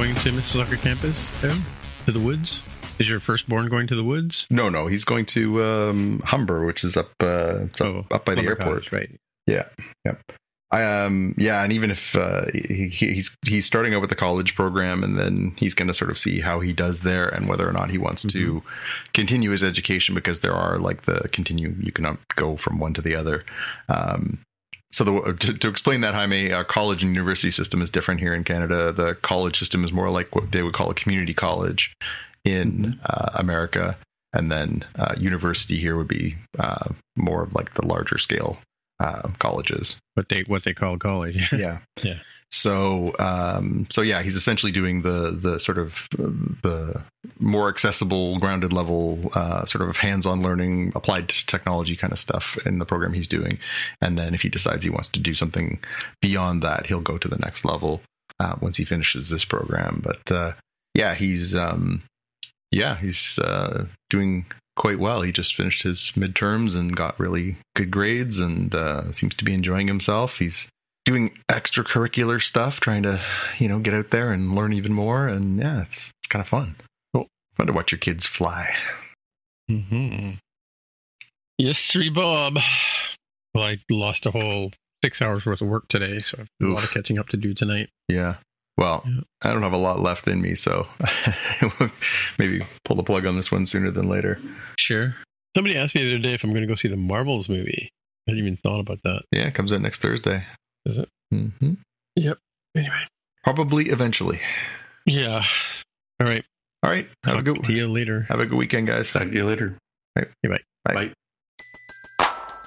Going 0.00 0.14
to 0.14 0.30
Mississauga 0.30 0.80
campus 0.80 1.40
there 1.42 1.54
to 2.06 2.12
the 2.12 2.20
woods? 2.20 2.62
Is 2.98 3.06
your 3.06 3.20
firstborn 3.20 3.68
going 3.68 3.86
to 3.88 3.94
the 3.94 4.02
woods? 4.02 4.46
No, 4.48 4.70
no, 4.70 4.86
he's 4.86 5.04
going 5.04 5.26
to 5.26 5.62
um, 5.62 6.20
Humber, 6.20 6.64
which 6.64 6.84
is 6.84 6.96
up, 6.96 7.10
uh, 7.22 7.66
up, 7.82 8.10
up 8.10 8.24
by 8.24 8.34
the 8.34 8.40
airport. 8.40 8.84
Cottage, 8.86 8.92
right? 8.92 9.10
Yeah, 9.46 9.66
yeah. 10.06 10.14
I 10.70 10.84
um 10.84 11.34
yeah, 11.36 11.62
and 11.62 11.70
even 11.70 11.90
if 11.90 12.16
uh, 12.16 12.46
he, 12.50 12.88
he's 12.88 13.36
he's 13.44 13.66
starting 13.66 13.92
out 13.92 14.00
with 14.00 14.08
the 14.08 14.16
college 14.16 14.54
program, 14.54 15.04
and 15.04 15.18
then 15.18 15.52
he's 15.58 15.74
going 15.74 15.88
to 15.88 15.94
sort 15.94 16.10
of 16.10 16.18
see 16.18 16.40
how 16.40 16.60
he 16.60 16.72
does 16.72 17.02
there, 17.02 17.28
and 17.28 17.46
whether 17.46 17.68
or 17.68 17.72
not 17.72 17.90
he 17.90 17.98
wants 17.98 18.22
to 18.22 18.62
continue 19.12 19.50
his 19.50 19.62
education, 19.62 20.14
because 20.14 20.40
there 20.40 20.54
are 20.54 20.78
like 20.78 21.02
the 21.02 21.28
continue 21.30 21.76
you 21.78 21.92
cannot 21.92 22.18
go 22.36 22.56
from 22.56 22.78
one 22.78 22.94
to 22.94 23.02
the 23.02 23.14
other. 23.14 23.44
Um, 23.90 24.38
so 24.92 25.04
the, 25.04 25.32
to, 25.40 25.54
to 25.54 25.68
explain 25.68 26.00
that, 26.00 26.14
Jaime, 26.14 26.52
our 26.52 26.64
college 26.64 27.02
and 27.02 27.14
university 27.14 27.50
system 27.50 27.80
is 27.80 27.90
different 27.90 28.20
here 28.20 28.34
in 28.34 28.42
Canada. 28.44 28.92
The 28.92 29.14
college 29.22 29.58
system 29.58 29.84
is 29.84 29.92
more 29.92 30.10
like 30.10 30.34
what 30.34 30.50
they 30.52 30.62
would 30.62 30.74
call 30.74 30.90
a 30.90 30.94
community 30.94 31.34
college 31.34 31.94
in 32.44 32.98
uh, 33.04 33.30
America, 33.34 33.96
and 34.32 34.50
then 34.50 34.84
uh, 34.96 35.14
university 35.16 35.78
here 35.78 35.96
would 35.96 36.08
be 36.08 36.36
uh, 36.58 36.88
more 37.16 37.42
of 37.42 37.54
like 37.54 37.74
the 37.74 37.86
larger 37.86 38.18
scale 38.18 38.58
uh, 38.98 39.28
colleges. 39.38 39.96
What 40.14 40.28
they 40.28 40.42
what 40.42 40.64
they 40.64 40.74
call 40.74 40.98
college? 40.98 41.52
Yeah, 41.52 41.78
Yeah. 42.02 42.18
So, 42.52 43.14
um, 43.20 43.86
so 43.90 44.02
yeah, 44.02 44.22
he's 44.22 44.34
essentially 44.34 44.72
doing 44.72 45.02
the 45.02 45.30
the 45.30 45.58
sort 45.60 45.78
of 45.78 46.08
the 46.10 47.00
more 47.38 47.68
accessible, 47.68 48.38
grounded 48.38 48.72
level, 48.72 49.30
uh, 49.34 49.64
sort 49.66 49.88
of 49.88 49.96
hands-on 49.96 50.42
learning, 50.42 50.92
applied 50.96 51.28
technology 51.28 51.96
kind 51.96 52.12
of 52.12 52.18
stuff 52.18 52.58
in 52.66 52.78
the 52.78 52.84
program 52.84 53.12
he's 53.12 53.28
doing. 53.28 53.58
And 54.00 54.18
then, 54.18 54.34
if 54.34 54.42
he 54.42 54.48
decides 54.48 54.82
he 54.82 54.90
wants 54.90 55.08
to 55.08 55.20
do 55.20 55.32
something 55.32 55.78
beyond 56.20 56.62
that, 56.62 56.86
he'll 56.86 57.00
go 57.00 57.18
to 57.18 57.28
the 57.28 57.38
next 57.38 57.64
level 57.64 58.00
uh, 58.40 58.56
once 58.60 58.76
he 58.76 58.84
finishes 58.84 59.28
this 59.28 59.44
program. 59.44 60.02
But 60.02 60.32
uh, 60.34 60.52
yeah, 60.94 61.14
he's 61.14 61.54
um, 61.54 62.02
yeah, 62.72 62.96
he's 62.98 63.38
uh, 63.38 63.86
doing 64.08 64.46
quite 64.76 64.98
well. 64.98 65.22
He 65.22 65.30
just 65.30 65.54
finished 65.54 65.82
his 65.82 66.12
midterms 66.16 66.74
and 66.74 66.96
got 66.96 67.20
really 67.20 67.58
good 67.76 67.90
grades, 67.90 68.38
and 68.38 68.74
uh, 68.74 69.12
seems 69.12 69.34
to 69.36 69.44
be 69.44 69.54
enjoying 69.54 69.86
himself. 69.86 70.38
He's 70.38 70.66
doing 71.10 71.36
extracurricular 71.48 72.40
stuff, 72.40 72.78
trying 72.78 73.02
to, 73.02 73.20
you 73.58 73.66
know, 73.68 73.80
get 73.80 73.94
out 73.94 74.10
there 74.10 74.32
and 74.32 74.54
learn 74.54 74.72
even 74.72 74.92
more. 74.92 75.26
And 75.26 75.58
yeah, 75.58 75.82
it's 75.82 76.12
it's 76.20 76.28
kind 76.28 76.40
of 76.40 76.48
fun. 76.48 76.76
Cool. 77.12 77.26
Fun 77.56 77.66
to 77.66 77.72
watch 77.72 77.90
your 77.90 77.98
kids 77.98 78.26
fly. 78.26 78.72
Mm-hmm. 79.70 80.32
Yes, 81.58 81.78
sir, 81.78 82.02
Bob. 82.14 82.58
Well, 83.54 83.64
I 83.64 83.78
lost 83.90 84.24
a 84.26 84.30
whole 84.30 84.70
six 85.04 85.20
hours 85.20 85.44
worth 85.44 85.60
of 85.60 85.68
work 85.68 85.88
today, 85.88 86.20
so 86.22 86.38
I 86.38 86.40
have 86.42 86.48
a 86.70 86.72
lot 86.74 86.84
of 86.84 86.90
catching 86.90 87.18
up 87.18 87.28
to 87.30 87.36
do 87.36 87.54
tonight. 87.54 87.88
Yeah. 88.08 88.36
Well, 88.78 89.02
Yeah. 89.04 89.20
I 89.42 89.52
don't 89.52 89.62
have 89.62 89.72
a 89.72 89.76
lot 89.78 89.98
left 90.00 90.28
in 90.28 90.40
me, 90.40 90.54
so 90.54 90.86
maybe 92.38 92.64
pull 92.84 92.96
the 92.96 93.02
plug 93.02 93.26
on 93.26 93.36
this 93.36 93.50
one 93.50 93.66
sooner 93.66 93.90
than 93.90 94.08
later. 94.08 94.40
Sure. 94.78 95.16
Somebody 95.56 95.76
asked 95.76 95.94
me 95.96 96.02
the 96.04 96.10
other 96.14 96.18
day 96.22 96.34
if 96.34 96.44
I'm 96.44 96.50
going 96.50 96.62
to 96.62 96.68
go 96.68 96.76
see 96.76 96.88
the 96.88 96.96
Marvels 96.96 97.48
movie. 97.48 97.90
I 98.28 98.30
hadn't 98.30 98.44
even 98.44 98.58
thought 98.62 98.80
about 98.80 98.98
that. 99.02 99.22
Yeah, 99.32 99.48
it 99.48 99.54
comes 99.54 99.72
out 99.72 99.80
next 99.80 100.00
Thursday. 100.00 100.44
Is 100.86 100.98
it? 100.98 101.08
Mm-hmm. 101.32 101.74
Yep. 102.16 102.38
Anyway. 102.76 103.06
Probably 103.44 103.88
eventually. 103.90 104.40
Yeah. 105.06 105.44
All 106.20 106.26
right. 106.26 106.44
All 106.82 106.90
right. 106.90 107.08
Have 107.24 107.34
a 107.34 107.36
Talk 107.38 107.44
good 107.44 107.64
to 107.64 107.72
you 107.72 107.88
later. 107.88 108.26
have 108.28 108.40
a 108.40 108.46
good 108.46 108.56
weekend, 108.56 108.86
guys. 108.86 109.10
Talk 109.10 109.24
to 109.24 109.32
you 109.34 109.46
later. 109.46 109.76
Bye. 110.14 110.26
Bye. 110.84 111.12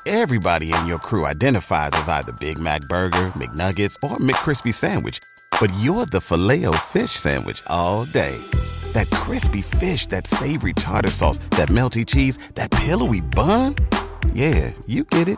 Everybody 0.05 0.73
in 0.73 0.85
your 0.85 0.99
crew 0.99 1.25
identifies 1.25 1.91
as 1.93 2.09
either 2.09 2.33
Big 2.33 2.59
Mac 2.59 2.81
Burger, 2.89 3.27
McNuggets, 3.37 3.95
or 4.03 4.17
McCrispy 4.17 4.73
Sandwich. 4.73 5.19
But 5.59 5.71
you're 5.79 6.05
the 6.05 6.19
filet 6.19 6.65
fish 6.79 7.11
Sandwich 7.11 7.63
all 7.67 8.05
day. 8.05 8.37
That 8.93 9.09
crispy 9.11 9.61
fish, 9.61 10.07
that 10.07 10.27
savory 10.27 10.73
tartar 10.73 11.09
sauce, 11.09 11.37
that 11.51 11.69
melty 11.69 12.05
cheese, 12.05 12.37
that 12.55 12.69
pillowy 12.71 13.21
bun. 13.21 13.75
Yeah, 14.33 14.71
you 14.87 15.05
get 15.05 15.27
it. 15.29 15.37